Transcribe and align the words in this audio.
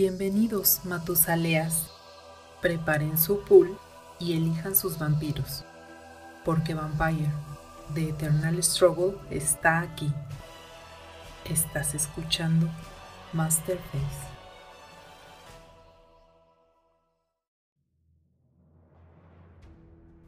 Bienvenidos, 0.00 0.82
Matusaleas. 0.84 1.90
Preparen 2.62 3.18
su 3.18 3.40
pool 3.40 3.76
y 4.20 4.34
elijan 4.34 4.76
sus 4.76 4.96
vampiros. 4.96 5.64
Porque 6.44 6.72
Vampire, 6.72 7.32
The 7.94 8.10
Eternal 8.10 8.62
Struggle, 8.62 9.14
está 9.28 9.80
aquí. 9.80 10.08
Estás 11.50 11.96
escuchando 11.96 12.68
Masterface. 13.32 14.28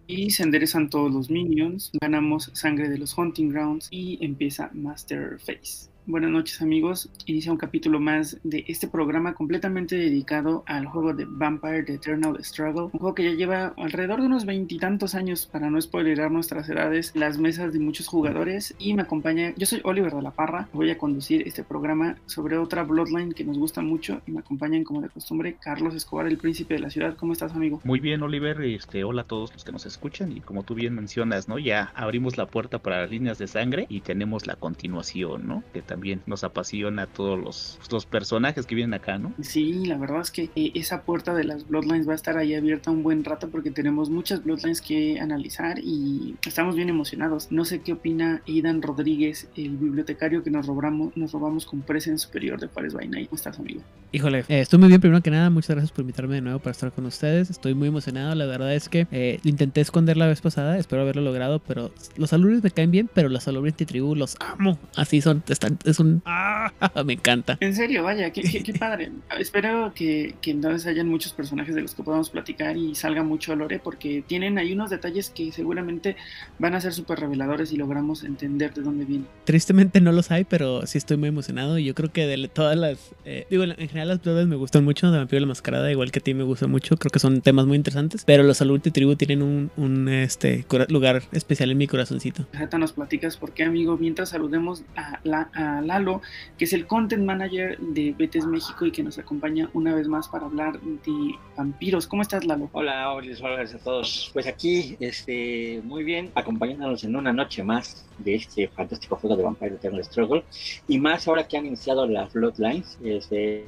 Y 0.08 0.30
se 0.30 0.42
enderezan 0.42 0.90
todos 0.90 1.12
los 1.12 1.30
minions, 1.30 1.92
ganamos 2.00 2.50
sangre 2.54 2.88
de 2.88 2.98
los 2.98 3.16
Hunting 3.16 3.50
Grounds 3.50 3.86
y 3.92 4.18
empieza 4.20 4.68
Masterface. 4.72 5.90
Buenas 6.10 6.32
noches 6.32 6.60
amigos, 6.60 7.08
inicia 7.26 7.52
un 7.52 7.56
capítulo 7.56 8.00
más 8.00 8.40
de 8.42 8.64
este 8.66 8.88
programa 8.88 9.32
completamente 9.34 9.94
dedicado 9.94 10.64
al 10.66 10.86
juego 10.86 11.14
de 11.14 11.24
Vampire 11.24 11.84
The 11.84 11.94
Eternal 11.94 12.36
Struggle, 12.42 12.90
un 12.92 12.98
juego 12.98 13.14
que 13.14 13.22
ya 13.22 13.30
lleva 13.30 13.74
alrededor 13.76 14.20
de 14.20 14.26
unos 14.26 14.44
veintitantos 14.44 15.14
años 15.14 15.46
para 15.46 15.70
no 15.70 15.80
spoilerar 15.80 16.32
nuestras 16.32 16.68
edades, 16.68 17.12
las 17.14 17.38
mesas 17.38 17.72
de 17.72 17.78
muchos 17.78 18.08
jugadores 18.08 18.74
y 18.80 18.92
me 18.94 19.02
acompaña, 19.02 19.54
yo 19.56 19.66
soy 19.66 19.82
Oliver 19.84 20.12
de 20.12 20.20
la 20.20 20.32
Parra, 20.32 20.68
voy 20.72 20.90
a 20.90 20.98
conducir 20.98 21.46
este 21.46 21.62
programa 21.62 22.16
sobre 22.26 22.58
otra 22.58 22.82
Bloodline 22.82 23.32
que 23.32 23.44
nos 23.44 23.56
gusta 23.56 23.80
mucho 23.80 24.20
y 24.26 24.32
me 24.32 24.40
acompañan 24.40 24.82
como 24.82 25.02
de 25.02 25.10
costumbre 25.10 25.58
Carlos 25.60 25.94
Escobar, 25.94 26.26
el 26.26 26.38
príncipe 26.38 26.74
de 26.74 26.80
la 26.80 26.90
ciudad, 26.90 27.16
¿cómo 27.16 27.34
estás 27.34 27.52
amigo? 27.52 27.82
Muy 27.84 28.00
bien 28.00 28.20
Oliver, 28.24 28.60
este, 28.62 29.04
hola 29.04 29.22
a 29.22 29.26
todos 29.26 29.52
los 29.52 29.62
que 29.62 29.70
nos 29.70 29.86
escuchan 29.86 30.36
y 30.36 30.40
como 30.40 30.64
tú 30.64 30.74
bien 30.74 30.92
mencionas, 30.92 31.46
¿no? 31.46 31.60
Ya 31.60 31.92
abrimos 31.94 32.36
la 32.36 32.46
puerta 32.46 32.80
para 32.80 33.02
las 33.02 33.12
líneas 33.12 33.38
de 33.38 33.46
sangre 33.46 33.86
y 33.88 34.00
tenemos 34.00 34.48
la 34.48 34.56
continuación, 34.56 35.46
¿no? 35.46 35.62
Que 35.72 35.82
también 35.82 35.99
nos 36.26 36.44
apasiona 36.44 37.02
a 37.02 37.06
todos 37.06 37.38
los, 37.38 37.78
los 37.90 38.06
personajes 38.06 38.66
que 38.66 38.74
vienen 38.74 38.94
acá, 38.94 39.18
¿no? 39.18 39.32
Sí, 39.40 39.86
la 39.86 39.98
verdad 39.98 40.20
es 40.20 40.30
que 40.30 40.50
eh, 40.54 40.72
esa 40.74 41.02
puerta 41.02 41.34
de 41.34 41.44
las 41.44 41.68
Bloodlines 41.68 42.08
va 42.08 42.12
a 42.12 42.16
estar 42.16 42.36
ahí 42.36 42.54
abierta 42.54 42.90
un 42.90 43.02
buen 43.02 43.24
rato 43.24 43.48
porque 43.48 43.70
tenemos 43.70 44.10
muchas 44.10 44.44
Bloodlines 44.44 44.80
que 44.80 45.20
analizar 45.20 45.78
y 45.82 46.36
estamos 46.46 46.76
bien 46.76 46.88
emocionados. 46.88 47.48
No 47.50 47.64
sé 47.64 47.80
qué 47.80 47.92
opina 47.92 48.42
Aidan 48.46 48.82
Rodríguez, 48.82 49.48
el 49.56 49.76
bibliotecario 49.76 50.42
que 50.42 50.50
nos 50.50 50.66
robamos, 50.66 51.16
nos 51.16 51.32
robamos 51.32 51.66
con 51.66 51.82
Presen 51.82 52.18
Superior 52.18 52.60
de 52.60 52.68
Juárez 52.68 52.94
by 52.94 53.08
¿Cómo 53.10 53.28
estás, 53.32 53.58
amigo? 53.58 53.82
Híjole, 54.12 54.40
eh, 54.48 54.60
estoy 54.60 54.78
muy 54.78 54.88
bien 54.88 55.00
primero 55.00 55.22
que 55.22 55.30
nada. 55.30 55.50
Muchas 55.50 55.70
gracias 55.70 55.92
por 55.92 56.02
invitarme 56.02 56.36
de 56.36 56.40
nuevo 56.40 56.58
para 56.58 56.72
estar 56.72 56.92
con 56.92 57.06
ustedes. 57.06 57.50
Estoy 57.50 57.74
muy 57.74 57.88
emocionado. 57.88 58.34
La 58.34 58.46
verdad 58.46 58.74
es 58.74 58.88
que 58.88 59.06
eh, 59.10 59.40
intenté 59.44 59.80
esconder 59.80 60.16
la 60.16 60.26
vez 60.26 60.40
pasada, 60.40 60.78
espero 60.78 61.02
haberlo 61.02 61.22
logrado, 61.22 61.60
pero 61.60 61.92
los 62.16 62.32
alumnos 62.32 62.62
me 62.62 62.70
caen 62.70 62.90
bien, 62.90 63.10
pero 63.12 63.28
los 63.28 63.46
alumnos 63.48 63.74
tribu 63.86 64.14
los 64.14 64.36
amo. 64.40 64.78
Así 64.96 65.20
son, 65.20 65.42
están, 65.48 65.78
es 65.84 65.98
un 65.98 66.22
¡Ah! 66.24 66.72
Me 67.04 67.14
encanta. 67.14 67.58
En 67.60 67.74
serio, 67.74 68.02
vaya, 68.02 68.30
qué, 68.30 68.74
padre. 68.78 69.10
Espero 69.38 69.92
que, 69.94 70.34
que, 70.40 70.50
entonces 70.50 70.86
hayan 70.86 71.08
muchos 71.08 71.32
personajes 71.32 71.74
de 71.74 71.82
los 71.82 71.94
que 71.94 72.02
podamos 72.02 72.30
platicar 72.30 72.76
y 72.76 72.94
salga 72.94 73.22
mucho 73.22 73.54
Lore, 73.56 73.78
porque 73.78 74.22
tienen 74.26 74.58
ahí 74.58 74.72
unos 74.72 74.90
detalles 74.90 75.30
que 75.30 75.52
seguramente 75.52 76.16
van 76.58 76.74
a 76.74 76.80
ser 76.80 76.92
súper 76.92 77.20
reveladores 77.20 77.72
y 77.72 77.76
logramos 77.76 78.24
entender 78.24 78.72
de 78.74 78.82
dónde 78.82 79.04
vienen. 79.04 79.26
Tristemente 79.44 80.00
no 80.00 80.12
los 80.12 80.30
hay, 80.30 80.44
pero 80.44 80.86
sí 80.86 80.98
estoy 80.98 81.16
muy 81.16 81.28
emocionado 81.28 81.78
y 81.78 81.84
yo 81.84 81.94
creo 81.94 82.12
que 82.12 82.26
de 82.26 82.48
todas 82.48 82.76
las... 82.76 83.14
Eh, 83.24 83.46
digo, 83.50 83.64
en 83.64 83.76
general 83.76 84.08
las 84.08 84.18
pruebas 84.20 84.46
me 84.46 84.56
gustan 84.56 84.84
mucho, 84.84 85.10
de 85.10 85.18
Vampiro 85.18 85.40
la 85.40 85.46
Mascarada, 85.46 85.90
igual 85.90 86.10
que 86.10 86.18
a 86.18 86.22
ti 86.22 86.34
me 86.34 86.44
gusta 86.44 86.66
mucho, 86.66 86.96
creo 86.96 87.10
que 87.10 87.18
son 87.18 87.40
temas 87.40 87.66
muy 87.66 87.76
interesantes, 87.76 88.24
pero 88.24 88.42
los 88.42 88.58
Salud 88.58 88.80
y 88.84 88.90
Tribu 88.90 89.16
tienen 89.16 89.42
un, 89.42 89.70
un 89.76 90.08
este, 90.08 90.66
lugar 90.88 91.22
especial 91.32 91.70
en 91.70 91.78
mi 91.78 91.86
corazoncito. 91.86 92.46
Jata, 92.52 92.78
nos 92.78 92.92
platicas 92.92 93.36
por 93.36 93.52
qué, 93.52 93.64
amigo, 93.64 93.96
mientras 93.96 94.30
saludemos 94.30 94.84
a, 94.96 95.18
la, 95.24 95.50
a 95.54 95.69
Lalo, 95.80 96.20
que 96.58 96.64
es 96.64 96.72
el 96.72 96.86
content 96.86 97.24
manager 97.24 97.78
de 97.78 98.14
Betes 98.18 98.46
México 98.46 98.86
y 98.86 98.92
que 98.92 99.02
nos 99.02 99.18
acompaña 99.18 99.70
una 99.74 99.94
vez 99.94 100.08
más 100.08 100.28
para 100.28 100.46
hablar 100.46 100.80
de 100.80 101.34
vampiros. 101.56 102.06
¿Cómo 102.06 102.22
estás, 102.22 102.44
Lalo? 102.44 102.68
Hola, 102.72 103.12
hola, 103.12 103.62
a 103.62 103.78
todos. 103.78 104.30
Pues 104.32 104.46
aquí, 104.46 104.96
este, 105.00 105.80
muy 105.84 106.02
bien, 106.02 106.30
acompañándonos 106.34 107.04
en 107.04 107.14
una 107.16 107.32
noche 107.32 107.62
más 107.62 108.06
de 108.18 108.34
este 108.34 108.68
fantástico 108.68 109.16
juego 109.16 109.36
de 109.36 109.44
Vampire 109.44 109.74
Eternal 109.74 110.04
Struggle. 110.04 110.44
Y 110.88 110.98
más 110.98 111.28
ahora 111.28 111.46
que 111.46 111.56
han 111.56 111.66
iniciado 111.66 112.06
las 112.06 112.32
Bloodlines, 112.32 112.98
este, 113.04 113.64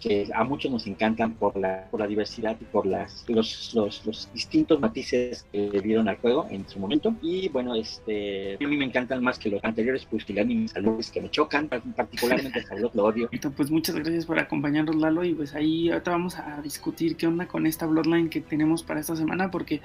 que 0.00 0.28
a 0.34 0.44
muchos 0.44 0.70
nos 0.70 0.86
encantan 0.86 1.34
por 1.34 1.56
la, 1.56 1.88
por 1.90 2.00
la 2.00 2.06
diversidad 2.06 2.56
y 2.60 2.64
por 2.64 2.86
las, 2.86 3.24
los, 3.28 3.74
los, 3.74 4.06
los 4.06 4.32
distintos 4.32 4.80
matices 4.80 5.46
que 5.52 5.70
le 5.70 5.80
dieron 5.80 6.08
al 6.08 6.16
juego 6.16 6.46
en 6.50 6.68
su 6.68 6.78
momento. 6.78 7.14
Y 7.22 7.48
bueno, 7.48 7.74
este, 7.74 8.54
a 8.54 8.68
mí 8.68 8.76
me 8.76 8.84
encantan 8.84 9.22
más 9.22 9.38
que 9.38 9.50
los 9.50 9.62
anteriores, 9.64 10.06
pues 10.10 10.24
que 10.24 10.44
mis 10.44 10.72
saludos 10.72 11.10
que 11.16 11.22
me 11.22 11.30
chocan, 11.30 11.66
particularmente 11.68 12.62
Salud 12.64 12.90
lo 12.92 13.04
odio. 13.04 13.30
Pues 13.56 13.70
muchas 13.70 13.94
gracias 13.94 14.26
por 14.26 14.38
acompañarnos, 14.38 14.96
Lalo. 14.96 15.24
Y 15.24 15.32
pues 15.32 15.54
ahí 15.54 15.88
ahorita 15.88 16.10
vamos 16.10 16.38
a 16.38 16.60
discutir 16.60 17.16
qué 17.16 17.26
onda 17.26 17.46
con 17.46 17.66
esta 17.66 17.86
Bloodline 17.86 18.28
que 18.28 18.42
tenemos 18.42 18.82
para 18.82 19.00
esta 19.00 19.16
semana, 19.16 19.50
porque, 19.50 19.80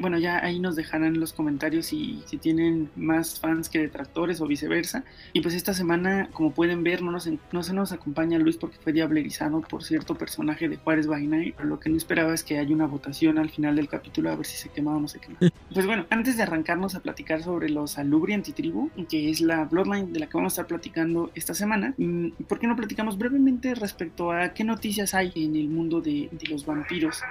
bueno, 0.00 0.18
ya 0.18 0.44
ahí 0.44 0.58
nos 0.58 0.74
dejarán 0.74 1.14
en 1.14 1.20
los 1.20 1.32
comentarios 1.32 1.86
si, 1.86 2.22
si 2.26 2.38
tienen 2.38 2.90
más 2.96 3.38
fans 3.38 3.68
que 3.68 3.78
detractores 3.78 4.40
o 4.40 4.46
viceversa. 4.46 5.04
Y 5.32 5.42
pues 5.42 5.54
esta 5.54 5.74
semana, 5.74 6.28
como 6.32 6.50
pueden 6.50 6.82
ver, 6.82 7.02
no, 7.02 7.12
nos, 7.12 7.28
no 7.52 7.62
se 7.62 7.72
nos 7.72 7.92
acompaña 7.92 8.38
Luis 8.38 8.56
porque 8.56 8.78
fue 8.78 8.92
diablerizado 8.92 9.60
por 9.60 9.84
cierto 9.84 10.16
personaje 10.16 10.68
de 10.68 10.76
Juárez 10.76 11.06
by 11.06 11.54
Lo 11.62 11.78
que 11.78 11.90
no 11.90 11.96
esperaba 11.96 12.34
es 12.34 12.42
que 12.42 12.58
haya 12.58 12.74
una 12.74 12.86
votación 12.86 13.38
al 13.38 13.50
final 13.50 13.76
del 13.76 13.88
capítulo 13.88 14.30
a 14.30 14.34
ver 14.36 14.46
si 14.46 14.56
se 14.56 14.70
quema 14.70 14.96
o 14.96 15.00
no 15.00 15.06
se 15.06 15.20
quema. 15.20 15.38
pues 15.72 15.86
bueno, 15.86 16.06
antes 16.10 16.36
de 16.36 16.42
arrancarnos 16.42 16.96
a 16.96 17.00
platicar 17.00 17.44
sobre 17.44 17.68
los 17.68 17.96
Alubri 17.98 18.32
Antitribu, 18.32 18.90
que 19.08 19.30
es 19.30 19.40
la 19.40 19.64
Bloodline 19.66 20.12
de 20.12 20.20
la 20.20 20.26
que 20.26 20.36
vamos 20.36 20.47
a 20.52 20.54
estar 20.54 20.66
platicando 20.66 21.30
esta 21.34 21.54
semana, 21.54 21.94
mm, 21.96 22.30
¿por 22.48 22.58
qué 22.58 22.66
no 22.66 22.76
platicamos 22.76 23.18
brevemente 23.18 23.74
respecto 23.74 24.32
a 24.32 24.50
qué 24.54 24.64
noticias 24.64 25.14
hay 25.14 25.32
en 25.36 25.56
el 25.56 25.68
mundo 25.68 26.00
de 26.00 26.28
los 26.48 26.64
vampiros? 26.64 27.22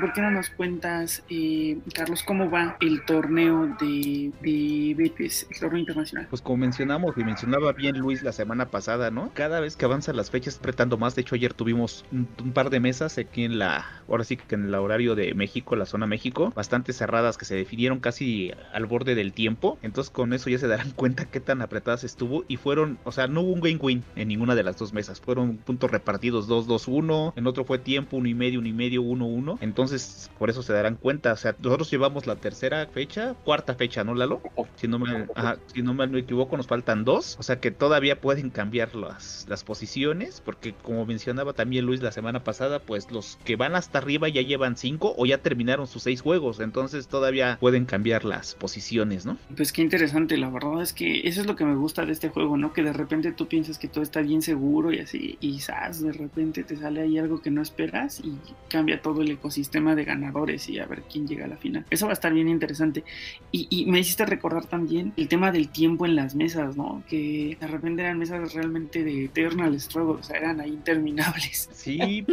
¿Por 0.00 0.12
qué 0.12 0.20
no 0.20 0.30
nos 0.30 0.50
cuentas, 0.50 1.22
eh, 1.30 1.78
Carlos, 1.94 2.22
cómo 2.22 2.50
va 2.50 2.76
el 2.80 3.04
torneo 3.04 3.74
de, 3.80 4.32
de 4.42 4.94
Betis, 4.96 5.46
el 5.50 5.60
torneo 5.60 5.80
internacional? 5.80 6.26
Pues 6.28 6.42
como 6.42 6.58
mencionamos 6.58 7.16
y 7.16 7.24
mencionaba 7.24 7.72
bien 7.72 7.98
Luis 7.98 8.22
la 8.22 8.32
semana 8.32 8.66
pasada, 8.70 9.10
¿no? 9.10 9.30
Cada 9.34 9.60
vez 9.60 9.76
que 9.76 9.84
avanzan 9.84 10.16
las 10.16 10.30
fechas 10.30 10.58
apretando 10.58 10.96
más. 10.98 11.14
De 11.14 11.22
hecho, 11.22 11.36
ayer 11.36 11.54
tuvimos 11.54 12.04
un, 12.10 12.26
par 12.52 12.70
de 12.70 12.80
mesas 12.80 13.18
aquí 13.18 13.44
en 13.44 13.58
la, 13.58 13.84
ahora 14.08 14.24
sí 14.24 14.36
que 14.36 14.54
en 14.56 14.66
el 14.66 14.74
horario 14.74 15.14
de 15.14 15.32
México, 15.34 15.76
la 15.76 15.86
zona 15.86 16.06
México, 16.06 16.52
bastante 16.54 16.92
cerradas 16.92 17.38
que 17.38 17.44
se 17.44 17.54
definieron 17.54 18.00
casi 18.00 18.52
al 18.72 18.86
borde 18.86 19.14
del 19.14 19.32
tiempo. 19.32 19.78
Entonces 19.82 20.10
con 20.10 20.32
eso 20.32 20.50
ya 20.50 20.58
se 20.58 20.66
darán 20.66 20.90
cuenta 20.96 21.26
qué 21.26 21.40
tan 21.40 21.62
apretadas 21.62 22.02
estuvo 22.04 22.44
y 22.48 22.56
fueron, 22.56 22.98
o 23.04 23.12
sea, 23.12 23.28
no 23.28 23.42
hubo 23.42 23.52
un 23.52 23.62
win-win 23.62 24.02
en 24.16 24.28
ninguna 24.28 24.54
de 24.54 24.64
las 24.64 24.76
dos 24.76 24.92
mesas. 24.92 25.20
Fueron 25.20 25.56
puntos 25.58 25.90
repartidos 25.90 26.48
2-2-1, 26.48 27.34
en 27.36 27.46
otro 27.46 27.64
fue 27.64 27.78
tiempo, 27.78 28.16
uno 28.16 28.28
y 28.28 28.34
medio, 28.34 28.58
uno 28.58 28.68
y 28.68 28.72
medio, 28.72 29.02
1-1. 29.02 29.58
Entonces 29.60 29.83
entonces, 29.84 30.30
por 30.38 30.48
eso 30.48 30.62
se 30.62 30.72
darán 30.72 30.96
cuenta. 30.96 31.32
O 31.32 31.36
sea, 31.36 31.54
nosotros 31.60 31.90
llevamos 31.90 32.26
la 32.26 32.36
tercera 32.36 32.86
fecha, 32.86 33.34
cuarta 33.44 33.74
fecha, 33.74 34.02
¿no, 34.02 34.14
Lalo? 34.14 34.40
Si 34.76 34.88
no 34.88 34.98
me, 34.98 35.26
si 35.72 35.82
no 35.82 35.92
me 35.92 36.18
equivoco, 36.18 36.56
nos 36.56 36.66
faltan 36.66 37.04
dos. 37.04 37.36
O 37.38 37.42
sea 37.42 37.60
que 37.60 37.70
todavía 37.70 38.20
pueden 38.20 38.50
cambiar 38.50 38.94
las, 38.94 39.46
las 39.48 39.62
posiciones. 39.62 40.40
Porque 40.40 40.72
como 40.72 41.04
mencionaba 41.04 41.52
también 41.52 41.84
Luis 41.84 42.00
la 42.00 42.12
semana 42.12 42.42
pasada, 42.42 42.78
pues 42.78 43.10
los 43.10 43.38
que 43.44 43.56
van 43.56 43.74
hasta 43.74 43.98
arriba 43.98 44.28
ya 44.28 44.40
llevan 44.40 44.76
cinco 44.76 45.14
o 45.18 45.26
ya 45.26 45.38
terminaron 45.38 45.86
sus 45.86 46.02
seis 46.02 46.22
juegos. 46.22 46.60
Entonces 46.60 47.08
todavía 47.08 47.58
pueden 47.60 47.84
cambiar 47.84 48.24
las 48.24 48.54
posiciones, 48.54 49.26
¿no? 49.26 49.36
Pues 49.54 49.72
qué 49.72 49.82
interesante. 49.82 50.38
La 50.38 50.48
verdad 50.48 50.80
es 50.80 50.94
que 50.94 51.28
eso 51.28 51.42
es 51.42 51.46
lo 51.46 51.56
que 51.56 51.64
me 51.66 51.76
gusta 51.76 52.06
de 52.06 52.12
este 52.12 52.30
juego, 52.30 52.56
¿no? 52.56 52.72
Que 52.72 52.82
de 52.82 52.92
repente 52.94 53.32
tú 53.32 53.48
piensas 53.48 53.78
que 53.78 53.88
todo 53.88 54.02
está 54.02 54.22
bien 54.22 54.40
seguro 54.40 54.92
y 54.92 55.00
así. 55.00 55.36
Y 55.40 55.52
quizás 55.52 56.00
de 56.00 56.12
repente 56.12 56.64
te 56.64 56.76
sale 56.76 57.02
ahí 57.02 57.18
algo 57.18 57.42
que 57.42 57.50
no 57.50 57.60
esperas 57.60 58.20
y 58.20 58.38
cambia 58.68 59.02
todo 59.02 59.20
el 59.20 59.30
ecosistema 59.30 59.73
tema 59.74 59.96
de 59.96 60.04
ganadores 60.04 60.68
y 60.68 60.78
a 60.78 60.86
ver 60.86 61.02
quién 61.02 61.26
llega 61.26 61.46
a 61.46 61.48
la 61.48 61.56
final. 61.56 61.84
Eso 61.90 62.06
va 62.06 62.12
a 62.12 62.14
estar 62.14 62.32
bien 62.32 62.48
interesante. 62.48 63.02
Y, 63.50 63.86
me 63.86 63.98
hiciste 63.98 64.24
recordar 64.24 64.66
también 64.66 65.12
el 65.16 65.26
tema 65.28 65.50
del 65.50 65.68
tiempo 65.68 66.06
en 66.06 66.14
las 66.14 66.36
mesas, 66.36 66.76
¿no? 66.76 67.02
Que 67.08 67.56
de 67.60 67.66
repente 67.66 68.02
eran 68.02 68.18
mesas 68.18 68.54
realmente 68.54 69.02
de 69.02 69.24
Eternal 69.24 69.78
Struggle, 69.80 70.20
o 70.20 70.22
sea, 70.22 70.36
eran 70.38 70.60
ahí 70.60 70.70
interminables. 70.70 71.68
Sí, 71.84 72.24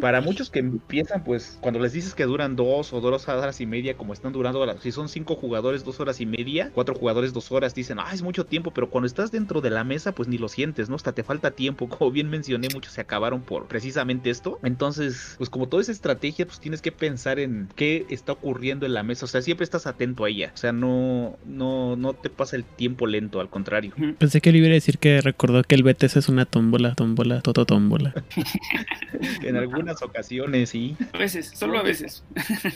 para 0.00 0.20
muchos 0.20 0.50
que 0.50 0.58
empiezan, 0.58 1.22
pues 1.22 1.58
cuando 1.60 1.78
les 1.78 1.92
dices 1.92 2.12
que 2.12 2.24
duran 2.24 2.56
dos 2.56 2.92
o 2.92 3.00
dos 3.00 3.28
horas 3.28 3.60
y 3.60 3.66
media, 3.66 3.96
como 3.96 4.12
están 4.12 4.32
durando, 4.32 4.66
si 4.80 4.90
son 4.90 5.08
cinco 5.08 5.36
jugadores, 5.36 5.84
dos 5.84 6.00
horas 6.00 6.20
y 6.20 6.26
media, 6.26 6.72
cuatro 6.74 6.94
jugadores, 6.94 7.32
dos 7.32 7.52
horas, 7.52 7.72
dicen, 7.72 7.98
ah, 8.00 8.10
es 8.12 8.22
mucho 8.22 8.46
tiempo, 8.46 8.72
pero 8.72 8.90
cuando 8.90 9.06
estás 9.06 9.30
dentro 9.30 9.60
de 9.60 9.70
la 9.70 9.84
mesa, 9.84 10.12
pues 10.12 10.28
ni 10.28 10.38
lo 10.38 10.48
sientes, 10.48 10.88
¿no? 10.88 10.96
Hasta 10.96 11.12
te 11.12 11.22
falta 11.22 11.52
tiempo, 11.52 11.88
como 11.98 12.10
bien 12.10 12.28
mencioné, 12.30 12.68
muchos 12.74 12.94
se 12.94 13.00
acabaron 13.00 13.42
por 13.42 13.68
precisamente 13.68 14.30
esto. 14.30 14.58
Entonces, 14.64 15.36
pues 15.38 15.50
como 15.50 15.68
toda 15.68 15.82
esa 15.82 15.92
estrategia, 15.92 16.46
pues 16.46 16.58
tienes 16.58 16.82
que 16.82 16.85
que 16.86 16.92
pensar 16.92 17.40
en 17.40 17.68
qué 17.74 18.06
está 18.10 18.30
ocurriendo 18.30 18.86
en 18.86 18.94
la 18.94 19.02
mesa. 19.02 19.24
O 19.24 19.28
sea, 19.28 19.42
siempre 19.42 19.64
estás 19.64 19.88
atento 19.88 20.24
a 20.24 20.28
ella. 20.28 20.52
O 20.54 20.56
sea, 20.56 20.70
no, 20.70 21.36
no, 21.44 21.96
no 21.96 22.14
te 22.14 22.30
pasa 22.30 22.54
el 22.54 22.62
tiempo 22.62 23.08
lento, 23.08 23.40
al 23.40 23.48
contrario. 23.50 23.92
Pensé 24.18 24.40
que 24.40 24.52
le 24.52 24.58
iba 24.58 24.68
a 24.68 24.70
decir 24.70 24.98
que 24.98 25.20
recordó 25.20 25.64
que 25.64 25.74
el 25.74 25.82
BTS 25.82 26.16
es 26.16 26.28
una 26.28 26.44
tómbola, 26.44 26.94
tómbola, 26.94 27.40
toto 27.40 27.66
tómbola. 27.66 28.14
en 29.42 29.56
algunas 29.56 30.00
ocasiones, 30.00 30.70
sí. 30.70 30.96
A 31.12 31.18
veces, 31.18 31.50
solo 31.56 31.78
a 31.78 31.82
veces. 31.82 32.22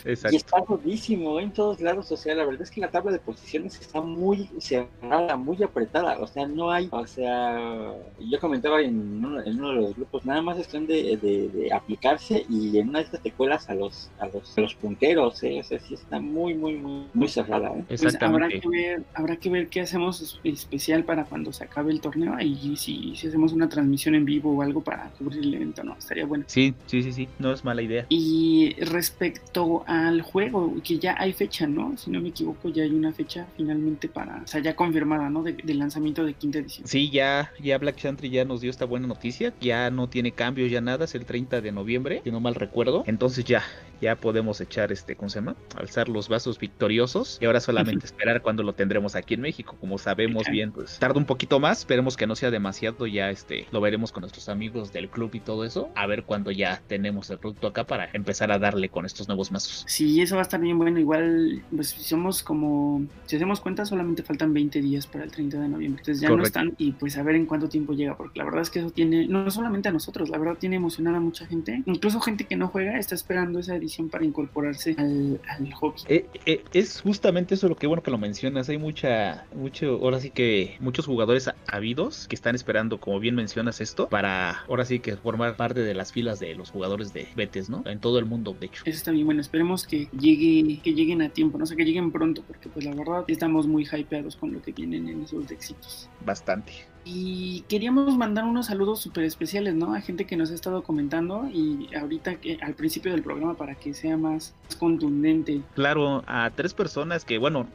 Exacto. 0.03 0.33
Y 0.33 0.35
está 0.35 0.59
jodísimo 0.59 1.39
en 1.39 1.51
todos 1.51 1.79
lados. 1.79 2.11
O 2.11 2.17
sea, 2.17 2.35
la 2.35 2.43
verdad 2.43 2.63
es 2.63 2.71
que 2.71 2.81
la 2.81 2.91
tabla 2.91 3.13
de 3.13 3.19
posiciones 3.19 3.79
está 3.79 4.01
muy 4.01 4.49
cerrada, 4.59 5.37
muy 5.37 5.63
apretada. 5.63 6.19
O 6.19 6.27
sea, 6.27 6.47
no 6.47 6.69
hay, 6.69 6.89
o 6.91 7.07
sea, 7.07 7.93
yo 8.19 8.39
comentaba 8.41 8.81
en 8.81 9.23
uno, 9.23 9.41
en 9.41 9.57
uno 9.57 9.69
de 9.69 9.75
los 9.75 9.95
grupos, 9.95 10.25
nada 10.25 10.41
más 10.41 10.57
es 10.57 10.71
de, 10.87 11.17
de, 11.17 11.73
aplicarse 11.73 12.45
y 12.49 12.77
en 12.77 12.89
una 12.89 12.99
de 12.99 13.05
estas 13.05 13.21
te 13.21 13.31
cuelas 13.31 13.69
a 13.69 13.75
los, 13.75 14.00
a 14.19 14.27
los, 14.27 14.57
a 14.57 14.61
los 14.61 14.75
punteros. 14.75 15.43
¿eh? 15.43 15.59
O 15.59 15.63
sea, 15.63 15.79
sí 15.79 15.93
está 15.93 16.19
muy, 16.19 16.53
muy, 16.53 16.75
muy, 16.75 17.05
muy 17.13 17.27
cerrada. 17.27 17.69
¿eh? 17.69 17.83
Pues 17.87 18.21
habrá 18.21 18.49
que 18.49 18.67
ver, 18.67 19.03
habrá 19.13 19.35
que 19.37 19.49
ver 19.49 19.67
qué 19.69 19.81
hacemos 19.81 20.39
especial 20.43 21.03
para 21.03 21.25
cuando 21.25 21.51
se 21.53 21.63
acabe 21.63 21.91
el 21.91 22.01
torneo 22.01 22.39
y 22.39 22.75
si, 22.77 23.15
si 23.15 23.27
hacemos 23.27 23.53
una 23.53 23.69
transmisión 23.69 24.15
en 24.15 24.25
vivo 24.25 24.55
o 24.55 24.61
algo 24.61 24.81
para 24.81 25.09
cubrir 25.17 25.43
el 25.43 25.53
evento, 25.53 25.83
¿no? 25.83 25.95
Estaría 25.97 26.25
bueno. 26.25 26.45
Sí, 26.47 26.73
sí, 26.85 27.03
sí, 27.03 27.13
sí, 27.13 27.27
no 27.39 27.51
es 27.51 27.63
mala 27.63 27.81
idea. 27.81 28.05
Y 28.09 28.75
respecto 28.81 29.83
al 29.87 30.21
juego, 30.21 30.73
que 30.83 30.99
ya 30.99 31.15
hay 31.17 31.33
fecha, 31.33 31.67
¿no? 31.67 31.97
Si 31.97 32.09
no 32.11 32.21
me 32.21 32.29
equivoco, 32.29 32.69
ya 32.69 32.83
hay 32.83 32.91
una 32.91 33.11
fecha 33.11 33.47
finalmente 33.57 34.07
para, 34.07 34.41
o 34.43 34.47
sea, 34.47 34.61
ya 34.61 34.75
confirmada, 34.75 35.29
¿no? 35.29 35.43
De, 35.43 35.53
del 35.53 35.79
lanzamiento 35.79 36.23
de 36.23 36.33
quinta 36.33 36.59
edición. 36.59 36.87
Sí, 36.87 37.09
ya, 37.09 37.51
ya 37.61 37.77
Black 37.77 37.97
Chantry 37.97 38.29
ya 38.29 38.45
nos 38.45 38.61
dio 38.61 38.69
esta 38.69 38.85
buena 38.85 39.07
noticia, 39.07 39.53
ya 39.61 39.89
no 39.89 40.07
tiene 40.09 40.31
cambios, 40.31 40.71
ya 40.71 40.81
nada, 40.81 41.05
es 41.05 41.15
el 41.15 41.25
30 41.25 41.61
de 41.61 41.71
noviembre, 41.71 42.21
si 42.23 42.31
no 42.31 42.39
mal 42.39 42.55
recuerdo. 42.55 43.03
Entonces 43.07 43.45
ya, 43.45 43.63
ya 44.01 44.15
podemos 44.15 44.59
echar 44.59 44.91
este, 44.91 45.15
¿cómo 45.15 45.29
se 45.29 45.39
llama? 45.39 45.55
Alzar 45.75 46.09
los 46.09 46.27
vasos 46.27 46.59
victoriosos 46.59 47.37
y 47.39 47.45
ahora 47.45 47.59
solamente 47.59 48.05
esperar 48.05 48.41
cuando 48.41 48.63
lo 48.63 48.73
tendremos 48.73 49.15
aquí 49.15 49.35
en 49.35 49.41
México. 49.41 49.77
Como 49.79 49.97
sabemos 49.97 50.43
bien, 50.51 50.71
pues 50.71 50.97
tarda 50.99 51.19
un 51.19 51.25
poquito 51.25 51.59
más, 51.59 51.79
esperemos 51.79 52.17
que 52.17 52.27
no 52.27 52.35
sea 52.35 52.51
demasiado, 52.51 53.05
ya 53.05 53.29
este, 53.29 53.67
lo 53.71 53.79
veremos 53.79 54.11
con 54.11 54.21
nuestros 54.21 54.49
amigos 54.49 54.91
del 54.91 55.09
club 55.09 55.31
y 55.33 55.39
todo 55.39 55.63
eso, 55.63 55.89
a 55.95 56.07
ver 56.07 56.23
cuando 56.23 56.51
ya 56.51 56.81
tenemos 56.87 57.29
el 57.29 57.37
producto 57.37 57.67
acá 57.67 57.85
para 57.85 58.09
empezar 58.13 58.51
a 58.51 58.57
darle 58.57 58.89
con 58.89 59.05
estos 59.05 59.27
nuevos 59.27 59.51
mazos. 59.51 59.85
Sí, 59.87 60.19
eso 60.19 60.35
va 60.35 60.41
a 60.41 60.43
estar 60.43 60.59
bien 60.59 60.77
bueno, 60.77 60.99
igual, 60.99 61.63
pues 61.73 61.89
si 61.89 62.03
somos 62.03 62.41
como, 62.41 63.05
si 63.25 63.35
hacemos 63.35 63.61
cuenta, 63.61 63.85
solamente 63.85 64.23
faltan 64.23 64.53
20 64.53 64.81
días 64.81 65.05
para 65.05 65.23
el 65.23 65.31
30 65.31 65.59
de 65.59 65.67
noviembre, 65.69 66.01
entonces 66.01 66.21
ya 66.21 66.29
no 66.29 66.41
están 66.41 66.73
y 66.77 66.93
pues 66.93 67.17
a 67.17 67.23
ver 67.23 67.35
en 67.35 67.45
cuánto 67.45 67.69
tiempo 67.69 67.93
llega, 67.93 68.17
porque 68.17 68.39
la 68.39 68.45
verdad 68.45 68.61
es 68.61 68.69
que 68.71 68.79
eso 68.79 68.89
tiene, 68.89 69.27
no 69.27 69.49
solamente 69.51 69.89
a 69.89 69.91
nosotros, 69.91 70.29
la 70.29 70.39
verdad 70.39 70.57
tiene 70.59 70.77
emocionar 70.77 71.13
a 71.15 71.19
mucha 71.19 71.45
gente, 71.45 71.83
incluso 71.85 72.19
gente 72.19 72.45
que 72.45 72.55
no 72.55 72.67
juega 72.67 72.97
está 72.97 73.13
esperando 73.13 73.59
esa 73.59 73.75
edición 73.75 73.90
para 74.09 74.25
incorporarse 74.25 74.95
al, 74.97 75.39
al 75.47 75.73
hobby. 75.73 76.01
Eh, 76.07 76.25
eh, 76.45 76.63
es 76.73 77.01
justamente 77.01 77.55
eso 77.55 77.67
lo 77.67 77.75
que 77.75 77.87
bueno 77.87 78.03
que 78.03 78.11
lo 78.11 78.17
mencionas, 78.17 78.69
hay 78.69 78.77
mucha, 78.77 79.45
mucho, 79.55 79.99
ahora 80.01 80.19
sí 80.19 80.29
que 80.29 80.77
muchos 80.79 81.05
jugadores 81.05 81.49
habidos 81.67 82.27
que 82.27 82.35
están 82.35 82.55
esperando, 82.55 82.99
como 82.99 83.19
bien 83.19 83.35
mencionas 83.35 83.81
esto, 83.81 84.07
para 84.09 84.61
ahora 84.61 84.85
sí 84.85 84.99
que 84.99 85.15
formar 85.17 85.55
parte 85.55 85.81
de 85.81 85.93
las 85.93 86.11
filas 86.11 86.39
de 86.39 86.55
los 86.55 86.71
jugadores 86.71 87.13
de 87.13 87.27
Betes, 87.35 87.69
¿no? 87.69 87.83
En 87.85 87.99
todo 87.99 88.19
el 88.19 88.25
mundo, 88.25 88.55
de 88.59 88.67
hecho. 88.67 88.83
Eso 88.85 88.97
está 88.97 89.11
bien, 89.11 89.25
bueno, 89.25 89.41
esperemos 89.41 89.85
que 89.85 90.07
llegue, 90.17 90.79
que 90.81 90.93
lleguen 90.93 91.21
a 91.21 91.29
tiempo, 91.29 91.57
no 91.57 91.65
sé, 91.65 91.75
que 91.75 91.85
lleguen 91.85 92.11
pronto, 92.11 92.43
porque 92.47 92.69
pues 92.69 92.85
la 92.85 92.95
verdad 92.95 93.25
estamos 93.27 93.67
muy 93.67 93.85
hypeados 93.85 94.35
con 94.35 94.53
lo 94.53 94.61
que 94.61 94.71
vienen 94.71 95.07
en 95.07 95.23
esos 95.23 95.49
éxitos. 95.51 96.09
Bastante. 96.25 96.90
Y 97.03 97.61
queríamos 97.67 98.15
mandar 98.15 98.43
unos 98.43 98.67
saludos 98.67 99.01
súper 99.01 99.23
especiales, 99.23 99.73
¿no? 99.73 99.93
A 99.93 100.01
gente 100.01 100.25
que 100.25 100.37
nos 100.37 100.51
ha 100.51 100.53
estado 100.53 100.83
comentando 100.83 101.49
y 101.51 101.89
ahorita 101.95 102.35
que 102.35 102.59
al 102.61 102.75
principio 102.75 103.11
del 103.11 103.23
programa 103.23 103.55
para 103.55 103.75
que 103.75 103.93
sea 103.93 104.17
más 104.17 104.53
contundente. 104.77 105.61
Claro, 105.73 106.23
a 106.27 106.51
tres 106.55 106.73
personas 106.73 107.25
que, 107.25 107.39
bueno, 107.39 107.67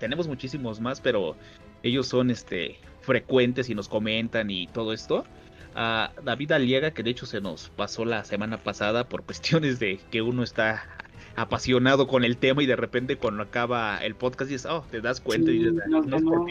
tenemos 0.00 0.26
muchísimos 0.26 0.80
más, 0.80 1.00
pero 1.00 1.36
ellos 1.82 2.08
son 2.08 2.30
este 2.30 2.78
frecuentes 3.02 3.68
y 3.68 3.74
nos 3.74 3.88
comentan 3.88 4.50
y 4.50 4.66
todo 4.66 4.92
esto. 4.92 5.24
A 5.76 6.12
David 6.24 6.52
Aliega, 6.52 6.92
que 6.92 7.02
de 7.02 7.10
hecho 7.10 7.26
se 7.26 7.40
nos 7.40 7.68
pasó 7.70 8.04
la 8.04 8.24
semana 8.24 8.58
pasada 8.58 9.08
por 9.08 9.22
cuestiones 9.24 9.78
de 9.78 10.00
que 10.10 10.22
uno 10.22 10.42
está 10.42 10.84
apasionado 11.36 12.06
con 12.06 12.24
el 12.24 12.36
tema 12.36 12.62
y 12.62 12.66
de 12.66 12.76
repente 12.76 13.16
cuando 13.16 13.42
acaba 13.42 13.98
el 13.98 14.14
podcast 14.14 14.50
dices, 14.50 14.70
oh, 14.70 14.84
te 14.90 15.00
das 15.00 15.20
cuenta 15.20 15.50
y 15.50 15.58
dices, 15.58 15.74
nos, 15.88 16.06
ganó, 16.06 16.46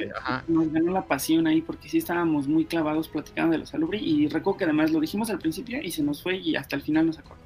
la 0.92 1.06
pasión 1.06 1.48
ahí 1.48 1.62
porque 1.62 1.90
sí 1.90 1.98
estábamos 1.98 2.48
muy 2.48 2.66
clavados 2.66 3.08
platicando 3.08 3.54
de 3.54 3.60
los 3.60 3.74
alubri 3.74 4.00
y 4.00 4.28
recuerdo 4.28 4.58
que 4.58 4.64
además 4.66 4.92
lo 4.92 5.00
dijimos 5.00 5.30
al 5.30 5.40
principio 5.40 5.82
y 5.82 5.92
se 5.92 6.04
nos 6.04 6.22
fue 6.22 6.38
y 6.38 6.56
hasta 6.56 6.76
el 6.76 6.82
final 6.82 7.08
nos 7.08 7.20
acordamos. 7.20 7.44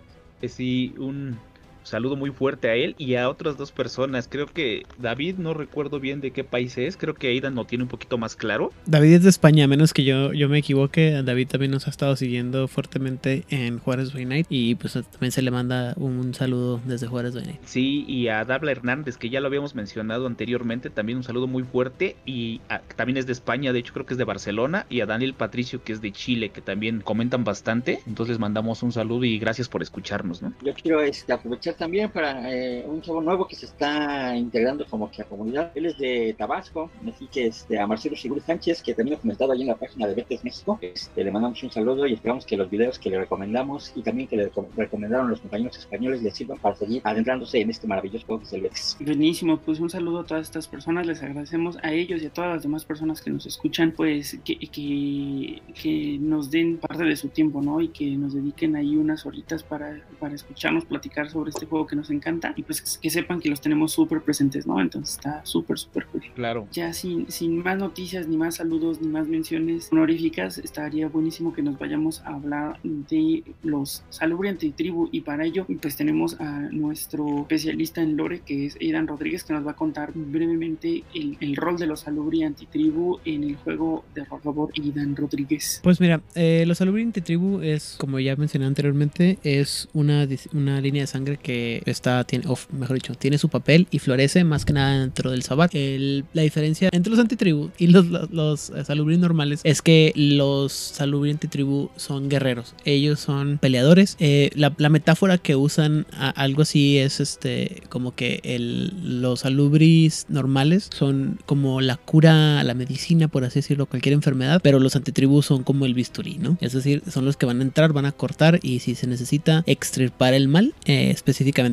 Sí, 0.48 0.94
un, 1.00 1.40
saludo 1.88 2.16
muy 2.16 2.32
fuerte 2.32 2.70
a 2.70 2.76
él 2.76 2.96
y 2.98 3.16
a 3.16 3.30
otras 3.30 3.58
dos 3.58 3.72
personas. 3.72 4.28
Creo 4.30 4.48
que 4.48 4.84
David, 4.98 5.36
no 5.38 5.54
recuerdo 5.54 6.00
bien 6.00 6.22
de 6.22 6.32
qué 6.32 6.44
país 6.44 6.78
es, 6.78 6.98
creo 6.98 7.14
que 7.14 7.28
Aidan 7.28 7.56
lo 7.56 7.66
tiene 7.66 7.84
un 7.84 7.90
poquito 7.90 8.18
más 8.18 8.36
claro. 8.36 8.72
David 8.86 9.14
es 9.14 9.24
de 9.24 9.30
España, 9.30 9.66
a 9.66 9.68
menos 9.68 9.94
que 9.94 10.04
yo, 10.04 10.34
yo 10.34 10.50
me 10.50 10.60
equivoque. 10.60 11.22
David 11.24 11.48
también 11.48 11.72
nos 11.72 11.88
ha 11.88 11.90
estado 11.90 12.16
siguiendo 12.16 12.68
fuertemente 12.68 13.46
en 13.50 13.80
Juárez 13.80 14.14
by 14.14 14.26
Night 14.26 14.48
y 14.50 14.76
pues 14.76 14.94
también 14.94 15.32
se 15.32 15.42
le 15.42 15.52
manda 15.52 15.94
un, 15.98 16.34
saludo 16.34 16.82
desde 16.86 17.08
Juárez 17.08 17.34
by 17.34 17.46
Night. 17.46 17.60
Sí, 17.66 18.06
y 18.08 18.28
a 18.28 18.44
Dabla 18.44 18.72
Hernández, 18.72 19.18
que 19.18 19.30
ya 19.30 19.40
lo 19.40 19.48
habíamos 19.48 19.76
mencionado 19.76 20.28
anteriormente, 20.28 20.90
también 20.90 21.18
un 21.18 21.24
saludo 21.24 21.48
muy 21.48 21.64
fuerte 21.64 22.16
y 22.26 22.62
también 22.96 23.18
es 23.18 23.26
de 23.26 23.34
España, 23.34 23.74
de 23.74 23.80
hecho 23.80 23.94
creo 23.94 24.06
que 24.06 24.14
es 24.14 24.18
de 24.18 24.24
Barcelona, 24.24 24.86
y 24.90 25.02
a 25.02 25.06
Daniel 25.06 25.34
Patricio, 25.34 25.84
que 25.84 25.94
es 25.94 26.02
de 26.02 26.12
Chile, 26.12 26.50
que 26.50 26.62
también 26.62 27.02
comentan 27.02 27.44
bastante. 27.44 28.00
Entonces 28.06 28.34
les 28.34 28.40
mandamos 28.40 28.84
un 28.84 28.92
saludo 28.92 29.24
y 29.24 29.40
gracias 29.40 29.70
por 29.70 29.82
escucharnos, 29.82 30.42
¿no? 30.42 30.54
Yo 30.64 30.74
quiero 30.74 31.02
este, 31.02 31.34
aprovechar 31.34 31.76
también 31.78 32.10
para 32.10 32.52
eh, 32.52 32.86
un 32.86 33.02
chavo 33.02 33.22
nuevo 33.22 33.48
que 33.48 33.56
se 33.56 33.66
está 33.66 34.36
integrando 34.36 34.86
como 34.86 35.10
que 35.10 35.22
a 35.22 35.26
comunidad. 35.26 35.72
Él 35.76 35.86
es 35.86 35.98
de 35.98 36.36
Tabasco, 36.38 36.90
así 37.08 37.28
que 37.28 37.48
este, 37.48 37.80
a 37.80 37.88
Marcelo 37.88 38.16
Seguro 38.16 38.42
Sánchez, 38.42 38.82
que 38.82 38.94
también 38.94 39.18
ha 39.18 39.22
comentado 39.22 39.52
ahí 39.52 39.62
en 39.62 39.68
la 39.68 39.76
página 39.76 40.08
de 40.08 40.16
Betes 40.16 40.44
México. 40.44 40.78
Este, 40.82 41.24
le 41.24 41.32
mandamos 41.32 41.62
un 41.64 41.72
saludo 41.72 42.06
y 42.08 42.14
esperamos 42.14 42.46
que 42.46 42.58
los 42.58 42.70
videos 42.70 43.00
que 43.00 43.10
le 43.10 43.20
recomendamos 43.20 43.92
y 43.96 44.02
también 44.02 44.28
que 44.28 44.38
le 44.38 44.52
recomendaron 44.76 45.30
los 45.30 45.42
compañeros 45.42 45.78
españoles 45.78 46.22
le 46.22 46.32
sirvan 46.32 46.58
para 46.58 46.76
seguir 46.76 47.02
adentrándose 47.04 47.62
en 47.62 47.70
este 47.70 47.88
maravilloso 47.88 48.26
juego 48.26 48.42
que 48.42 48.48
es 48.48 48.54
el 48.54 48.62
Betes. 48.62 48.98
Buenísimo, 49.00 49.58
pues 49.58 49.80
un 49.80 49.90
saludo 49.90 50.20
a 50.20 50.26
todas 50.26 50.48
estas 50.48 50.68
personas, 50.68 51.06
les 51.06 51.22
agradecemos 51.22 51.78
a 51.84 51.94
ellos 51.94 52.22
y 52.22 52.26
a 52.26 52.34
todas 52.34 52.56
las 52.56 52.64
demás 52.64 52.86
personas 52.86 53.22
que 53.22 53.30
nos 53.30 53.46
escuchan, 53.46 53.94
pues 53.96 54.40
que, 54.44 54.58
que, 54.58 55.62
que 55.80 56.18
nos 56.20 56.50
den 56.50 56.78
parte 56.78 57.04
de 57.04 57.16
su 57.16 57.30
tiempo, 57.30 57.62
¿no? 57.62 57.80
Y 57.82 57.90
que 57.90 58.10
nos 58.18 58.34
dediquen 58.34 58.76
ahí 58.76 58.96
unas 58.96 59.26
horitas 59.26 59.64
para, 59.64 60.02
para 60.20 60.36
escucharnos 60.36 60.86
platicar 60.86 61.30
sobre 61.30 61.50
este 61.52 61.67
juego 61.68 61.86
que 61.88 61.96
nos 61.96 62.10
encanta 62.10 62.54
y 62.56 62.64
pues 62.64 63.00
que 63.02 63.10
sepan 63.10 63.40
que 63.40 63.50
los 63.50 63.62
tenemos 63.62 63.92
súper 63.92 64.22
presentes, 64.22 64.66
¿no? 64.68 64.80
Entonces 64.80 65.16
está 65.16 65.46
súper, 65.46 65.78
súper 65.78 66.06
cool. 66.08 66.24
Claro. 66.36 66.68
Ya 66.72 66.94
sin, 66.94 67.30
sin 67.30 67.64
más 67.64 67.78
noticias, 67.78 68.28
ni 68.28 68.38
más 68.38 68.56
saludos, 68.56 69.02
ni 69.02 69.08
más 69.08 69.28
menciones 69.28 69.90
honoríficas, 69.92 70.58
estaría 70.58 71.08
buenísimo 71.08 71.54
que 71.54 71.62
nos 71.62 71.78
vayamos 71.78 72.22
a 72.22 72.36
hablar 72.36 72.80
de 72.84 73.44
los 73.64 74.04
Salubri 74.10 74.50
Antitribu 74.50 75.10
y 75.12 75.22
para 75.22 75.46
ello 75.46 75.66
pues 75.82 75.96
tenemos 75.96 76.40
a 76.40 76.62
nuestro 76.72 77.42
especialista 77.42 78.02
en 78.02 78.18
lore 78.18 78.42
que 78.46 78.66
es 78.66 78.78
Aidan 78.82 79.08
Rodríguez 79.08 79.44
que 79.44 79.54
nos 79.54 79.66
va 79.66 79.72
a 79.72 79.76
contar 79.76 80.12
brevemente 80.14 81.04
el, 81.14 81.38
el 81.40 81.56
rol 81.56 81.78
de 81.78 81.88
los 81.88 82.02
Salubri 82.02 82.44
Antitribu 82.44 83.20
en 83.26 83.44
el 83.44 83.56
juego 83.58 84.06
de 84.16 84.24
por 84.26 84.42
favor 84.42 84.72
Aidan 84.78 85.16
Rodríguez. 85.16 85.80
Pues 85.84 86.00
mira, 86.00 86.22
eh, 86.36 86.66
los 86.68 86.78
Salubri 86.78 87.04
Antitribu 87.04 87.62
es 87.62 87.96
como 88.00 88.20
ya 88.20 88.36
mencioné 88.36 88.66
anteriormente 88.66 89.40
es 89.44 89.88
una, 89.94 90.28
una 90.54 90.82
línea 90.82 91.04
de 91.04 91.08
sangre 91.08 91.38
que 91.38 91.47
está, 91.86 92.24
tiene, 92.24 92.46
o 92.48 92.58
mejor 92.72 92.96
dicho, 92.96 93.14
tiene 93.16 93.38
su 93.38 93.50
papel 93.50 93.88
y 93.92 94.00
florece 94.00 94.44
más 94.44 94.66
que 94.66 94.74
nada 94.74 95.00
dentro 95.00 95.32
del 95.32 95.44
Sabbat. 95.44 95.74
la 95.74 96.42
diferencia 96.42 96.90
entre 96.92 97.12
los 97.12 97.20
antitribu 97.20 97.72
y 97.78 97.88
los, 97.88 98.06
los, 98.32 98.72
salubri 98.86 99.18
normales 99.18 99.62
es 99.64 99.82
que 99.82 100.12
los 100.16 100.72
salubri 100.72 101.32
antitribu 101.32 101.90
son 101.96 102.30
guerreros. 102.30 102.74
Ellos 102.86 103.20
son 103.20 103.58
peleadores. 103.58 104.16
Eh, 104.20 104.50
la, 104.56 104.72
metáfora 104.90 105.38
que 105.38 105.56
usan 105.56 106.06
algo 106.12 106.62
así 106.62 106.98
es 106.98 107.20
este 107.20 107.84
como 107.90 108.16
que 108.16 108.40
el, 108.44 109.22
los 109.22 109.42
salubris 109.42 110.26
normales 110.30 110.90
son 110.94 111.40
como 111.46 111.82
la 111.82 111.98
cura, 111.98 112.64
la 112.64 112.74
medicina, 112.74 113.28
por 113.28 113.44
así 113.44 113.60
decirlo, 113.60 113.86
cualquier 113.86 114.14
enfermedad, 114.14 114.62
pero 114.64 114.80
los 114.80 114.96
antitribu 114.96 115.42
son 115.42 115.64
como 115.64 115.86
el 115.86 115.94
bisturí, 115.94 116.38
¿no? 116.38 116.58
Es 116.62 116.74
decir, 116.74 117.04
son 117.12 117.26
los 117.26 117.38
que 117.38 117.46
van 117.46 117.60
a 117.60 117.64
entrar, 117.64 117.94
van 117.94 118.06
a 118.06 118.12
cortar 118.12 118.60
y 118.64 118.80
si 118.80 118.96
se 118.96 119.08
necesita 119.08 119.64
extirpar 119.66 120.34
el 120.34 120.48
mal, 120.48 120.74
eh, 120.86 121.10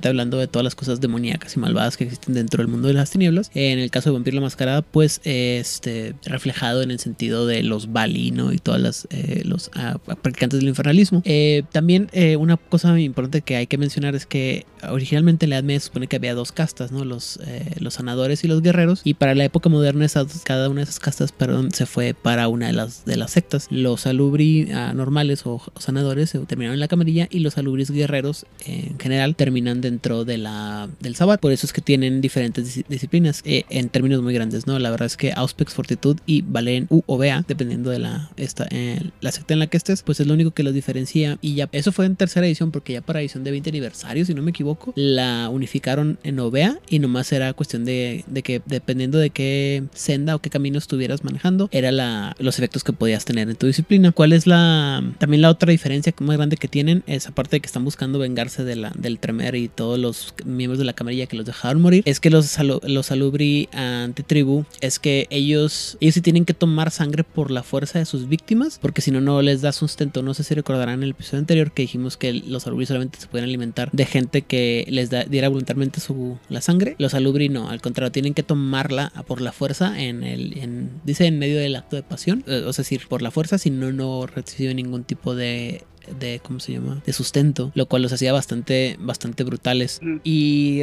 hablando 0.08 0.38
de 0.38 0.46
todas 0.46 0.64
las 0.64 0.74
cosas 0.74 1.00
demoníacas 1.00 1.56
y 1.56 1.60
malvadas 1.60 1.96
que 1.96 2.04
existen 2.04 2.34
dentro 2.34 2.62
del 2.62 2.68
mundo 2.68 2.88
de 2.88 2.94
las 2.94 3.10
tinieblas. 3.10 3.50
En 3.54 3.78
el 3.78 3.90
caso 3.90 4.10
de 4.10 4.14
Vampiro 4.14 4.34
la 4.36 4.40
Mascarada, 4.42 4.82
pues 4.82 5.20
este 5.24 6.14
reflejado 6.24 6.82
en 6.82 6.90
el 6.90 6.98
sentido 6.98 7.46
de 7.46 7.62
los 7.62 7.92
Bali, 7.92 8.30
¿no? 8.30 8.52
Y 8.52 8.58
todas 8.58 8.80
las 8.80 9.08
eh, 9.10 9.42
los 9.44 9.70
ah, 9.74 9.98
practicantes 10.04 10.60
del 10.60 10.68
infernalismo. 10.68 11.22
Eh, 11.24 11.62
también 11.72 12.08
eh, 12.12 12.36
una 12.36 12.56
cosa 12.56 12.98
importante 12.98 13.42
que 13.42 13.56
hay 13.56 13.66
que 13.66 13.78
mencionar 13.78 14.14
es 14.14 14.26
que 14.26 14.66
originalmente 14.88 15.46
en 15.46 15.50
la 15.50 15.56
Edad 15.56 15.64
Media 15.64 15.80
se 15.80 15.86
supone 15.86 16.06
que 16.06 16.16
había 16.16 16.34
dos 16.34 16.52
castas, 16.52 16.92
¿no? 16.92 17.04
Los, 17.04 17.38
los 17.78 17.94
sanadores 17.94 18.44
y 18.44 18.48
los 18.48 18.62
guerreros. 18.62 19.00
Y 19.04 19.14
para 19.14 19.34
la 19.34 19.44
época 19.44 19.68
moderna 19.68 20.06
cada 20.44 20.68
una 20.68 20.80
de 20.80 20.84
esas 20.84 21.00
castas, 21.00 21.32
perdón, 21.32 21.72
se 21.72 21.86
fue 21.86 22.14
para 22.14 22.48
una 22.48 22.66
de 22.66 22.72
las 22.74 23.04
de 23.04 23.16
las 23.16 23.32
sectas. 23.32 23.66
Los 23.70 24.06
alubri 24.06 24.70
ah, 24.72 24.92
normales 24.94 25.46
o, 25.46 25.60
sanadores 25.78 26.32
terminaron 26.46 26.74
en 26.74 26.80
la 26.80 26.88
camarilla 26.88 27.28
y 27.30 27.40
los 27.40 27.56
alubris 27.58 27.90
guerreros 27.90 28.46
en 28.66 28.98
general 28.98 29.36
terminaron 29.36 29.53
terminan 29.54 29.80
dentro 29.80 30.24
de 30.24 30.36
la, 30.36 30.88
del 30.98 31.14
Sabbat. 31.14 31.38
Por 31.38 31.52
eso 31.52 31.64
es 31.64 31.72
que 31.72 31.80
tienen 31.80 32.20
diferentes 32.20 32.82
disciplinas 32.88 33.40
eh, 33.44 33.64
en 33.70 33.88
términos 33.88 34.20
muy 34.20 34.34
grandes, 34.34 34.66
¿no? 34.66 34.80
La 34.80 34.90
verdad 34.90 35.06
es 35.06 35.16
que 35.16 35.32
Auspex, 35.32 35.74
Fortitud 35.74 36.18
y 36.26 36.42
Valen 36.42 36.88
U 36.90 37.02
o 37.06 37.18
BA, 37.18 37.44
dependiendo 37.46 37.90
de 37.90 38.00
la, 38.00 38.30
esta, 38.36 38.66
eh, 38.70 39.00
la 39.20 39.30
secta 39.30 39.54
en 39.54 39.60
la 39.60 39.68
que 39.68 39.76
estés, 39.76 40.02
pues 40.02 40.18
es 40.18 40.26
lo 40.26 40.34
único 40.34 40.50
que 40.50 40.64
los 40.64 40.74
diferencia. 40.74 41.38
Y 41.40 41.54
ya, 41.54 41.68
eso 41.70 41.92
fue 41.92 42.06
en 42.06 42.16
tercera 42.16 42.44
edición, 42.48 42.72
porque 42.72 42.94
ya 42.94 43.00
para 43.00 43.20
edición 43.20 43.44
de 43.44 43.52
20 43.52 43.70
aniversario, 43.70 44.24
si 44.24 44.34
no 44.34 44.42
me 44.42 44.50
equivoco, 44.50 44.92
la 44.96 45.48
unificaron 45.50 46.18
en 46.24 46.40
OVEA 46.40 46.80
y 46.88 46.98
nomás 46.98 47.30
era 47.30 47.52
cuestión 47.52 47.84
de, 47.84 48.24
de 48.26 48.42
que 48.42 48.60
dependiendo 48.66 49.18
de 49.18 49.30
qué 49.30 49.84
senda 49.94 50.34
o 50.34 50.40
qué 50.40 50.50
camino 50.50 50.78
estuvieras 50.78 51.22
manejando, 51.22 51.68
era 51.70 51.92
la, 51.92 52.34
los 52.40 52.58
efectos 52.58 52.82
que 52.82 52.92
podías 52.92 53.24
tener 53.24 53.48
en 53.48 53.54
tu 53.54 53.68
disciplina. 53.68 54.10
¿Cuál 54.10 54.32
es 54.32 54.48
la 54.48 55.04
también 55.18 55.42
la 55.42 55.50
otra 55.50 55.70
diferencia 55.70 56.12
más 56.18 56.36
grande 56.36 56.56
que 56.56 56.66
tienen? 56.66 57.04
Es 57.06 57.28
aparte 57.28 57.56
de 57.56 57.60
que 57.60 57.66
están 57.66 57.84
buscando 57.84 58.18
vengarse 58.18 58.64
de 58.64 58.74
la, 58.74 58.92
del 58.96 59.18
Y 59.52 59.68
todos 59.68 59.98
los 59.98 60.34
miembros 60.44 60.78
de 60.78 60.84
la 60.84 60.92
camarilla 60.92 61.26
que 61.26 61.36
los 61.36 61.44
dejaron 61.44 61.82
morir, 61.82 62.02
es 62.06 62.20
que 62.20 62.30
los, 62.30 62.56
los 62.84 63.06
Salubri 63.06 63.68
antitribu 63.72 64.64
es 64.80 64.98
que 64.98 65.26
ellos, 65.30 65.98
ellos 66.00 66.14
sí 66.14 66.20
tienen 66.20 66.44
que 66.44 66.54
tomar 66.54 66.90
sangre 66.90 67.24
por 67.24 67.50
la 67.50 67.62
fuerza 67.62 67.98
de 67.98 68.06
sus 68.06 68.28
víctimas, 68.28 68.78
porque 68.80 69.02
si 69.02 69.10
no, 69.10 69.20
no 69.20 69.42
les 69.42 69.60
da 69.60 69.72
sustento. 69.72 70.22
No 70.22 70.32
sé 70.32 70.44
si 70.44 70.54
recordarán 70.54 71.00
en 71.00 71.02
el 71.02 71.10
episodio 71.10 71.40
anterior 71.40 71.72
que 71.72 71.82
dijimos 71.82 72.16
que 72.16 72.32
los 72.32 72.62
Salubri 72.62 72.86
solamente 72.86 73.18
se 73.18 73.26
pueden 73.26 73.44
alimentar 73.44 73.90
de 73.92 74.06
gente 74.06 74.42
que 74.42 74.86
les 74.88 75.10
da, 75.10 75.24
diera 75.24 75.48
voluntariamente 75.48 76.00
su, 76.00 76.38
la 76.48 76.60
sangre. 76.60 76.94
Los 76.98 77.12
Salubri 77.12 77.48
no, 77.48 77.68
al 77.68 77.80
contrario, 77.80 78.12
tienen 78.12 78.34
que 78.34 78.42
tomarla 78.42 79.12
por 79.26 79.40
la 79.40 79.52
fuerza 79.52 80.00
en 80.00 80.22
el, 80.22 80.56
en, 80.58 80.90
dice 81.04 81.26
en 81.26 81.38
medio 81.38 81.58
del 81.58 81.74
acto 81.76 81.96
de 81.96 82.02
pasión, 82.02 82.44
eh, 82.46 82.62
o 82.66 82.72
sea, 82.72 82.84
decir, 82.84 83.08
por 83.08 83.22
la 83.22 83.30
fuerza, 83.30 83.58
si 83.58 83.70
no, 83.70 83.90
no 83.92 84.26
recibe 84.26 84.74
ningún 84.74 85.04
tipo 85.04 85.34
de 85.34 85.84
de 86.18 86.40
¿cómo 86.42 86.60
se 86.60 86.72
llama? 86.72 87.02
de 87.04 87.12
sustento, 87.12 87.72
lo 87.74 87.86
cual 87.86 88.02
los 88.02 88.12
hacía 88.12 88.32
bastante 88.32 88.96
bastante 89.00 89.44
brutales. 89.44 90.00
Y 90.22 90.82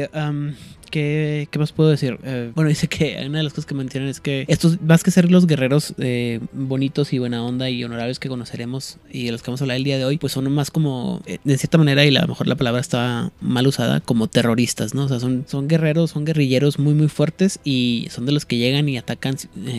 ¿Qué, 0.92 1.48
más 1.58 1.72
puedo 1.72 1.88
decir? 1.88 2.18
Eh, 2.22 2.52
bueno, 2.54 2.68
dice 2.68 2.86
que 2.86 3.16
una 3.26 3.38
de 3.38 3.44
las 3.44 3.54
cosas 3.54 3.64
que 3.64 3.74
mencionan 3.74 4.10
es 4.10 4.20
que 4.20 4.44
estos, 4.46 4.78
más 4.82 5.02
que 5.02 5.10
ser 5.10 5.30
los 5.30 5.46
guerreros 5.46 5.94
eh, 5.96 6.38
bonitos 6.52 7.14
y 7.14 7.18
buena 7.18 7.42
onda 7.42 7.70
y 7.70 7.82
honorables 7.82 8.18
que 8.18 8.28
conoceremos 8.28 8.98
y 9.10 9.24
de 9.24 9.32
los 9.32 9.42
que 9.42 9.50
vamos 9.50 9.62
a 9.62 9.64
hablar 9.64 9.78
el 9.78 9.84
día 9.84 9.96
de 9.96 10.04
hoy, 10.04 10.18
pues 10.18 10.34
son 10.34 10.52
más 10.52 10.70
como, 10.70 11.22
eh, 11.24 11.38
de 11.44 11.56
cierta 11.56 11.78
manera, 11.78 12.04
y 12.04 12.14
a 12.14 12.20
lo 12.20 12.28
mejor 12.28 12.46
la 12.46 12.56
palabra 12.56 12.78
está 12.82 13.32
mal 13.40 13.66
usada, 13.66 14.00
como 14.00 14.26
terroristas, 14.26 14.94
¿no? 14.94 15.04
O 15.04 15.08
sea, 15.08 15.18
son, 15.18 15.46
son 15.48 15.66
guerreros, 15.66 16.10
son 16.10 16.26
guerrilleros 16.26 16.78
muy, 16.78 16.92
muy 16.92 17.08
fuertes 17.08 17.58
y 17.64 18.08
son 18.10 18.26
de 18.26 18.32
los 18.32 18.44
que 18.44 18.58
llegan 18.58 18.86
y 18.86 18.98
atacan 18.98 19.36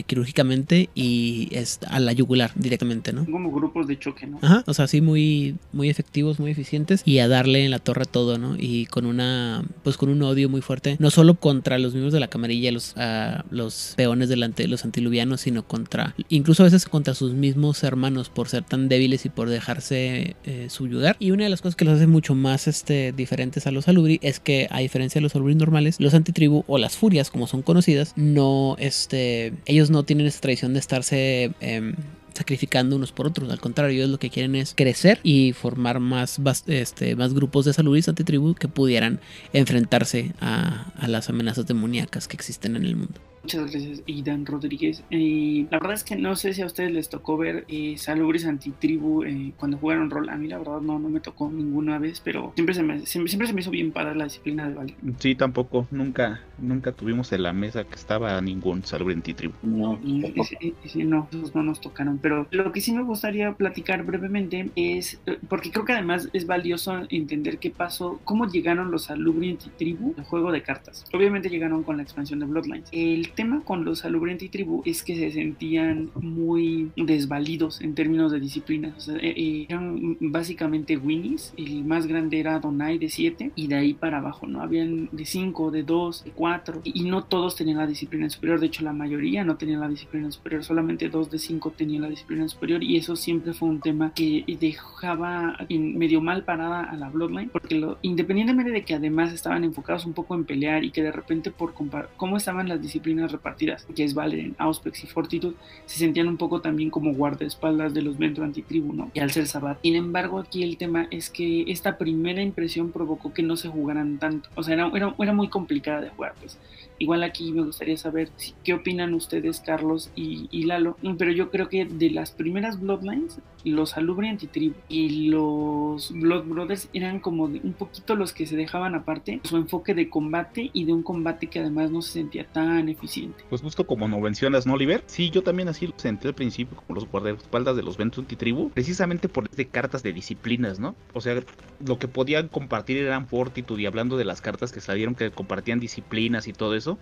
quirúrgicamente 0.08 0.90
y 0.96 1.50
es 1.52 1.80
a 1.90 2.00
la 2.00 2.14
yugular 2.14 2.54
directamente, 2.56 3.14
¿no? 3.14 3.26
Como 3.26 3.52
grupos 3.52 3.86
de 3.88 4.00
choque, 4.00 4.26
¿no? 4.26 4.40
Ajá, 4.42 4.64
o 4.66 4.74
sea, 4.74 4.88
sí, 4.88 5.00
muy, 5.00 5.58
muy 5.74 5.92
efectivos, 5.92 6.40
muy 6.40 6.50
eficientes 6.50 7.04
y 7.06 7.20
a 7.20 7.28
darle 7.28 7.66
en 7.66 7.70
la 7.70 7.78
torre 7.78 8.06
todo, 8.06 8.40
¿no? 8.40 8.56
Y 8.58 8.88
con 8.88 9.06
una, 9.06 9.64
pues 9.84 9.96
con 9.96 10.10
un 10.10 10.24
odio 10.24 10.50
muy 10.50 10.62
fuerte 10.62 10.98
no 11.04 11.12
solo 11.12 11.36
contra 11.36 11.78
los 11.80 11.92
miembros 11.92 12.14
de 12.14 12.22
la 12.22 12.30
camarilla, 12.30 12.72
los, 12.72 12.96
uh, 12.96 13.44
los 13.52 13.94
peones 13.98 14.30
delante 14.30 14.64
de 14.64 14.70
los 14.70 14.86
antiluvianos, 14.86 15.42
sino 15.42 15.68
contra, 15.68 16.16
incluso 16.30 16.64
a 16.64 16.66
veces 16.66 16.86
contra 16.86 17.14
sus 17.14 17.34
mismos 17.34 17.84
hermanos 17.84 18.30
por 18.30 18.48
ser 18.48 18.64
tan 18.64 18.88
débiles 18.88 19.26
y 19.26 19.30
por 19.30 19.50
dejarse 19.50 20.38
eh, 20.46 20.68
subyugar. 20.70 21.18
Y 21.20 21.32
una 21.32 21.44
de 21.44 21.50
las 21.50 21.62
cosas 21.62 21.76
que 21.76 21.84
los 21.84 21.96
hace 21.96 22.08
mucho 22.08 22.36
más 22.36 22.70
este, 22.70 23.12
diferentes 23.12 23.68
a 23.68 23.72
los 23.72 23.90
alubri 23.90 24.18
es 24.22 24.40
que, 24.40 24.70
a 24.72 24.80
diferencia 24.80 25.20
de 25.20 25.24
los 25.24 25.36
alubri 25.36 25.56
normales, 25.56 25.98
los 26.00 26.14
antitribu 26.14 26.64
o 26.68 26.78
las 26.78 26.96
furias, 26.96 27.30
como 27.30 27.48
son 27.48 27.64
conocidas, 27.64 28.14
no, 28.16 28.78
este, 28.80 29.54
ellos 29.66 29.90
no 29.90 30.04
tienen 30.04 30.26
esta 30.26 30.40
tradición 30.40 30.72
de 30.72 30.80
estarse 30.80 31.52
eh, 31.60 31.96
sacrificando 32.34 32.96
unos 32.96 33.12
por 33.12 33.28
otros. 33.28 33.50
Al 33.52 33.60
contrario, 33.60 33.96
ellos 33.96 34.10
lo 34.10 34.20
que 34.20 34.30
quieren 34.30 34.56
es 34.56 34.74
crecer 34.76 35.20
y 35.24 35.54
formar 35.54 36.00
más, 36.00 36.40
este, 36.68 37.16
más 37.16 37.34
grupos 37.34 37.66
de 37.66 37.74
saludis 37.74 38.10
antitribu 38.10 38.56
que 38.56 38.68
pudieran 38.68 39.20
enfrentarse 39.54 40.34
a, 40.40 40.92
a 40.98 41.08
las 41.08 41.30
amenazas 41.30 41.68
demoníacas 41.68 42.28
que 42.28 42.36
existen 42.36 42.76
en 42.76 42.86
el 42.86 42.96
mundo. 42.96 43.20
Muchas 43.44 43.72
gracias, 43.72 44.04
Idan 44.06 44.46
Rodríguez. 44.46 45.04
Eh, 45.12 45.68
la 45.70 45.78
verdad 45.78 45.94
es 45.94 46.04
que 46.04 46.16
no 46.16 46.36
sé 46.36 46.54
si 46.54 46.62
a 46.62 46.66
ustedes 46.66 46.92
les 46.92 47.10
tocó 47.10 47.38
ver 47.38 47.66
eh, 47.68 47.96
Salubris 47.98 48.46
Antitribu 48.46 49.24
eh, 49.24 49.54
cuando 49.58 49.78
jugaron 49.78 50.10
rol. 50.10 50.30
A 50.30 50.38
mí, 50.38 50.48
la 50.48 50.58
verdad, 50.58 50.80
no, 50.80 50.98
no 50.98 51.10
me 51.10 51.20
tocó 51.20 51.50
ninguna 51.50 52.00
vez, 52.00 52.22
pero 52.22 52.54
siempre 52.56 52.74
se 52.74 52.84
me, 52.84 53.06
siempre, 53.06 53.48
se 53.48 53.54
me 53.54 53.62
hizo 53.62 53.72
bien 53.72 53.92
padre 53.92 54.16
la 54.16 54.26
disciplina 54.26 54.68
de 54.68 54.76
Valle. 54.76 54.96
Sí, 55.20 55.36
tampoco. 55.36 55.88
Nunca 55.92 56.42
nunca 56.64 56.92
tuvimos 56.92 57.32
en 57.34 57.44
la 57.44 57.54
mesa 57.54 57.84
que 57.84 57.96
estaba 57.96 58.40
ningún 58.42 58.84
Salubri 58.84 59.16
Antitribu. 59.16 59.54
No, 59.64 60.00
sí, 60.44 60.74
sí, 60.86 61.04
no, 61.04 61.28
no 61.54 61.64
nos 61.64 61.82
tocaron. 61.82 62.18
Pero 62.20 62.48
lo 62.52 62.72
que 62.72 62.82
sí 62.82 62.92
me 62.92 63.04
gustaría 63.04 63.54
platicar 63.54 64.04
brevemente 64.04 64.70
es, 64.76 65.20
eh, 65.26 65.38
porque 65.50 65.72
creo 65.72 65.86
que 65.86 65.94
además 65.94 66.30
es 66.34 66.48
valioso 66.48 67.02
entender 67.10 67.60
qué 67.60 67.70
pasó, 67.70 68.20
cómo 68.24 68.48
llegaron 68.48 68.92
los 68.92 69.06
Salubri 69.06 69.52
Antitribu 69.52 70.16
al 70.18 70.24
juego 70.24 70.52
de 70.52 70.64
cartas. 70.64 71.06
Obviamente 71.14 71.50
llegaron 71.50 71.84
con 71.84 71.98
la 71.98 72.04
expansión 72.04 72.40
de 72.40 72.46
Bloodlines. 72.46 72.90
El 72.92 73.32
tema 73.34 73.62
con 73.64 73.86
los 73.86 74.00
Salubrienti 74.00 74.50
Tribu 74.50 74.82
es 74.86 75.04
que 75.04 75.16
se 75.16 75.32
sentían 75.32 76.10
muy 76.16 76.92
desvalidos 76.96 77.82
en 77.82 77.96
términos 77.96 78.32
de 78.32 78.40
disciplina. 78.40 78.96
Eh, 79.08 79.34
eh, 79.36 79.66
eran 79.70 80.18
básicamente 80.20 80.98
Winnies. 80.98 81.54
El 81.58 81.84
más 81.86 82.08
grande 82.08 82.40
era 82.40 82.60
Donai 82.60 82.98
de 82.98 83.10
7 83.10 83.52
y 83.56 83.68
de 83.68 83.76
ahí 83.76 83.94
para 83.94 84.18
abajo, 84.18 84.48
¿no? 84.48 84.62
Habían 84.62 85.10
de 85.12 85.26
5, 85.26 85.72
de 85.72 85.84
2, 85.84 86.24
de 86.26 86.32
4 86.32 86.82
y, 86.84 87.04
no 87.04 87.26
todos 87.26 87.56
tenían 87.56 87.78
la 87.78 87.88
disciplina 87.88 88.30
superior. 88.30 88.60
De 88.60 88.68
hecho, 88.68 88.84
la 88.84 88.94
mayoría 88.94 89.44
no 89.44 89.58
tenían 89.58 89.82
la 89.82 89.90
disciplina 89.90 90.32
superior. 90.32 90.64
Solamente 90.64 91.10
2 91.10 91.30
de 91.30 91.40
5 91.40 91.72
tenían 91.72 92.04
la 92.04 92.10
disciplina 92.10 92.48
superior 92.48 92.84
y 92.84 92.98
eso 92.98 93.16
siempre 93.16 93.54
fue 93.54 93.70
un 93.70 93.82
tema 93.82 94.14
que 94.14 94.46
dejaba 94.60 95.58
medio 95.70 96.22
mal 96.22 96.44
parada 96.44 96.84
a 96.84 96.96
la 96.96 97.10
Bloodline 97.10 97.50
porque 97.50 97.76
lo, 97.76 97.98
independientemente 98.02 98.72
de 98.72 98.84
que 98.84 98.96
además 98.96 99.34
estaban 99.34 99.64
enfocados 99.64 100.06
un 100.06 100.14
poco 100.14 100.36
en 100.36 100.46
pelear 100.46 100.84
y 100.84 100.92
que 100.92 101.04
de 101.04 101.12
repente 101.12 101.52
por 101.52 101.74
cómo 102.18 102.38
estaban 102.38 102.68
las 102.68 102.82
disciplinas 102.82 103.23
repartidas, 103.32 103.86
que 103.96 104.04
es 104.04 104.14
Valerian, 104.14 104.56
Auspex 104.58 105.04
y 105.04 105.08
Fortitude, 105.08 105.56
se 105.86 106.00
sentían 106.00 106.28
un 106.28 106.38
poco 106.38 106.62
también 106.62 106.90
como 106.90 107.14
guardaespaldas 107.14 107.94
de 107.94 108.02
los 108.02 108.18
Ventro 108.18 108.44
Antitribu, 108.44 108.94
¿no? 108.94 109.12
Y 109.14 109.20
al 109.20 109.32
ser 109.32 109.48
Sabat. 109.48 109.80
Sin 109.82 109.96
embargo, 109.96 110.40
aquí 110.40 110.64
el 110.64 110.78
tema 110.78 111.08
es 111.12 111.30
que 111.30 111.64
esta 111.68 111.98
primera 111.98 112.42
impresión 112.42 112.92
provocó 112.92 113.34
que 113.34 113.44
no 113.44 113.58
se 113.58 113.70
jugaran 113.70 114.18
tanto. 114.20 114.50
O 114.56 114.64
sea, 114.64 114.74
era, 114.76 114.92
era, 114.94 115.16
era 115.18 115.34
muy 115.34 115.50
complicada 115.50 116.02
de 116.02 116.10
jugar, 116.10 116.34
pues. 116.40 116.58
Igual 117.04 117.24
aquí 117.24 117.52
me 117.52 117.64
gustaría 117.64 117.98
saber 117.98 118.30
qué 118.64 118.74
opinan 118.74 119.14
ustedes, 119.14 119.60
Carlos 119.60 120.10
y, 120.16 120.64
Lalo. 120.64 120.96
Pero 121.18 121.34
yo 121.34 121.52
creo 121.52 121.68
que 121.68 121.84
de 121.84 122.12
las 122.12 122.32
primeras 122.32 122.80
Bloodlines, 122.80 123.42
los 123.66 123.98
Alubri 123.98 124.30
Antitribu 124.30 124.76
y 124.88 125.28
los 125.28 126.14
Blood 126.14 126.46
Brothers 126.46 126.88
eran 126.94 127.20
como 127.20 127.44
un 127.44 127.76
poquito 127.78 128.16
los 128.16 128.32
que 128.32 128.46
se 128.46 128.56
dejaban 128.56 128.96
aparte 128.96 129.42
su 129.44 129.58
enfoque 129.58 129.94
de 129.94 130.10
combate 130.10 130.70
y 130.72 130.86
de 130.86 130.94
un 130.94 131.04
combate 131.04 131.48
que 131.48 131.60
además 131.60 131.92
no 131.92 132.02
se 132.02 132.14
sentía 132.14 132.46
tan 132.46 132.88
eficiente. 132.88 133.44
Pues 133.50 133.62
justo 133.62 133.86
como 133.86 134.08
no 134.08 134.20
mencionas, 134.22 134.66
¿no, 134.66 134.74
Oliver? 134.74 135.04
Sí, 135.06 135.30
yo 135.30 135.44
también 135.44 135.68
así 135.68 135.88
lo 135.88 135.94
senté 135.98 136.30
al 136.30 136.36
principio, 136.36 136.78
como 136.78 136.96
los 136.96 137.10
guardaespaldas 137.10 137.76
de 137.76 137.84
los 137.84 137.98
Ventus 137.98 138.20
Antitribu, 138.24 138.70
precisamente 138.70 139.28
por 139.28 139.50
de 139.50 139.68
cartas 139.68 140.04
de 140.04 140.14
disciplinas, 140.14 140.80
¿no? 140.80 140.96
O 141.14 141.20
sea, 141.20 141.42
lo 141.86 142.00
que 142.00 142.08
podían 142.08 142.48
compartir 142.48 142.98
eran 142.98 143.28
Fortitude 143.28 143.82
y 143.82 143.86
hablando 143.88 144.16
de 144.16 144.24
las 144.24 144.40
cartas 144.40 144.72
que 144.72 144.80
salieron 144.80 145.16
que 145.16 145.32
compartían 145.32 145.80
disciplinas 145.80 146.48
y 146.48 146.54
todo 146.54 146.76
eso 146.76 146.93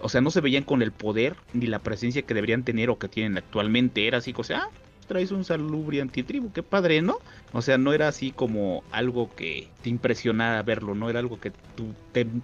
o 0.00 0.08
sea, 0.08 0.20
no 0.20 0.30
se 0.30 0.40
veían 0.40 0.64
con 0.64 0.82
el 0.82 0.92
poder 0.92 1.36
ni 1.52 1.66
la 1.66 1.78
presencia 1.78 2.22
que 2.22 2.34
deberían 2.34 2.64
tener 2.64 2.90
o 2.90 2.98
que 2.98 3.08
tienen 3.08 3.38
actualmente. 3.38 4.06
Era 4.06 4.18
así, 4.18 4.34
o 4.36 4.44
sea, 4.44 4.64
ah, 4.64 4.68
traes 5.06 5.30
un 5.30 5.44
salubri 5.44 6.00
antitribu, 6.00 6.52
qué 6.52 6.62
padre, 6.62 7.02
¿no? 7.02 7.18
O 7.52 7.62
sea, 7.62 7.78
no 7.78 7.92
era 7.92 8.08
así 8.08 8.32
como 8.32 8.82
algo 8.90 9.34
que 9.34 9.68
te 9.82 9.90
impresionara 9.90 10.62
verlo, 10.62 10.94
no 10.94 11.08
era 11.10 11.20
algo 11.20 11.40
que 11.40 11.52
tú 11.76 11.94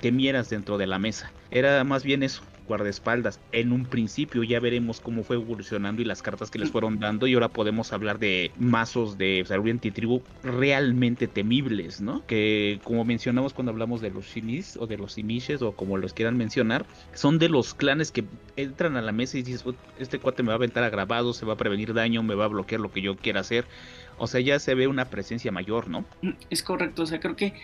temieras 0.00 0.50
dentro 0.50 0.78
de 0.78 0.86
la 0.86 0.98
mesa. 0.98 1.32
Era 1.50 1.82
más 1.84 2.04
bien 2.04 2.22
eso, 2.22 2.42
guardaespaldas 2.70 3.40
en 3.50 3.72
un 3.72 3.84
principio. 3.84 4.44
Ya 4.44 4.60
veremos 4.60 5.00
cómo 5.00 5.24
fue 5.24 5.36
evolucionando 5.36 6.00
y 6.00 6.04
las 6.04 6.22
cartas 6.22 6.50
que 6.50 6.60
les 6.60 6.70
fueron 6.70 7.00
dando. 7.00 7.26
Y 7.26 7.34
ahora 7.34 7.48
podemos 7.48 7.92
hablar 7.92 8.20
de 8.20 8.52
mazos 8.58 9.18
de 9.18 9.44
Sarubi 9.44 9.72
Antitribu 9.72 10.22
realmente 10.44 11.26
temibles, 11.26 12.00
¿no? 12.00 12.24
Que 12.26 12.80
como 12.84 13.04
mencionamos 13.04 13.52
cuando 13.52 13.72
hablamos 13.72 14.00
de 14.00 14.10
los 14.10 14.24
Shimis 14.24 14.76
o 14.76 14.86
de 14.86 14.96
los 14.96 15.14
Simishes 15.14 15.62
o 15.62 15.72
como 15.72 15.98
los 15.98 16.14
quieran 16.14 16.36
mencionar, 16.36 16.86
son 17.12 17.38
de 17.40 17.48
los 17.48 17.74
clanes 17.74 18.12
que 18.12 18.24
entran 18.56 18.96
a 18.96 19.02
la 19.02 19.10
mesa 19.10 19.36
y 19.36 19.42
dices, 19.42 19.64
este 19.98 20.20
cuate 20.20 20.44
me 20.44 20.48
va 20.48 20.54
a 20.54 20.56
aventar 20.56 20.84
a 20.84 20.90
grabado, 20.90 21.32
se 21.32 21.44
va 21.44 21.54
a 21.54 21.56
prevenir 21.56 21.92
daño, 21.92 22.22
me 22.22 22.36
va 22.36 22.44
a 22.44 22.48
bloquear 22.48 22.80
lo 22.80 22.92
que 22.92 23.02
yo 23.02 23.16
quiera 23.16 23.40
hacer. 23.40 23.66
O 24.18 24.26
sea, 24.26 24.40
ya 24.40 24.58
se 24.58 24.74
ve 24.74 24.86
una 24.86 25.06
presencia 25.06 25.50
mayor, 25.50 25.88
¿no? 25.88 26.04
Es 26.50 26.62
correcto, 26.62 27.02
o 27.02 27.06
sea, 27.06 27.20
creo 27.20 27.36
que 27.36 27.54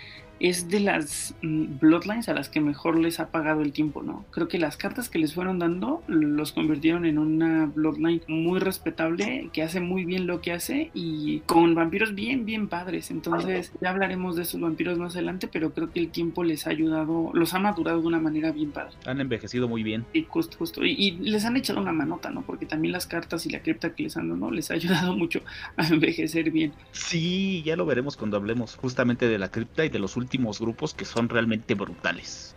es 0.41 0.69
de 0.69 0.81
las 0.81 1.35
mm, 1.43 1.79
Bloodlines 1.81 2.29
a 2.29 2.35
las 2.35 2.49
que 2.49 2.61
mejor 2.61 2.99
les 2.99 3.21
ha 3.21 3.31
pagado 3.31 3.63
el 3.63 3.73
tiempo, 3.73 4.03
¿no? 4.03 4.25
Creo 4.31 4.49
que 4.49 4.59
las 4.59 4.77
cartas 4.77 5.09
que 5.09 5.19
les 5.19 5.35
fueron 5.35 5.59
dando 5.59 6.03
los 6.07 6.53
convirtieron 6.53 7.05
en 7.07 7.19
una 7.19 7.67
Bloodline 7.67 8.23
muy 8.29 8.59
respetable, 8.61 9.51
que 9.53 9.63
hace 9.63 9.81
muy 9.81 10.05
bien 10.05 10.27
lo 10.27 10.41
que 10.41 10.53
hace 10.53 10.91
y 10.95 11.41
con 11.47 11.75
vampiros 11.75 12.15
bien, 12.15 12.45
bien 12.45 12.69
padres. 12.69 13.11
Entonces, 13.11 13.73
ya 13.81 13.91
hablaremos 13.91 14.37
de 14.37 14.43
esos 14.43 14.61
vampiros 14.61 14.99
más 14.99 15.15
adelante, 15.15 15.49
pero 15.49 15.73
creo 15.73 15.91
que 15.91 16.01
el 16.01 16.11
tiempo 16.11 16.45
les 16.45 16.67
ha 16.67 16.71
ayudado, 16.71 17.31
los 17.33 17.55
ha 17.55 17.59
madurado 17.59 18.01
de 18.01 18.07
una 18.07 18.21
manera 18.21 18.53
bien 18.53 18.73
padre. 18.73 18.95
Han 19.07 19.21
envejecido 19.21 19.69
muy 19.69 19.83
bien. 19.83 20.05
Sí, 20.13 20.27
justo, 20.29 20.57
justo. 20.59 20.85
Y, 20.85 21.13
les 21.13 21.45
han 21.45 21.57
echado 21.57 21.81
una 21.81 21.93
manota, 21.93 22.31
¿no? 22.31 22.43
Porque 22.43 22.67
también 22.67 22.93
las 22.93 23.07
cartas 23.07 23.47
y 23.47 23.51
la 23.51 23.61
cripta 23.63 23.95
que 23.95 24.03
les 24.03 24.17
han 24.17 24.29
dado, 24.29 24.39
¿no? 24.39 24.51
Les 24.51 24.71
ha 24.71 24.75
ayudado 24.87 25.17
mucho 25.17 25.41
a 25.77 25.87
envejecer 25.87 26.51
bien. 26.51 26.73
Sí, 26.93 27.63
ya 27.65 27.77
lo 27.77 27.87
veremos 27.87 28.17
cuando 28.17 28.37
hablemos 28.37 28.77
justamente 28.77 29.29
de 29.29 29.39
la 29.39 29.51
cripta 29.51 29.85
y 29.85 29.89
de 29.89 29.99
los 29.99 30.17
últimos 30.17 30.26
grupos 30.61 30.95
que 30.95 31.05
son 31.05 31.29
realmente 31.29 31.75
brutales. 31.75 32.57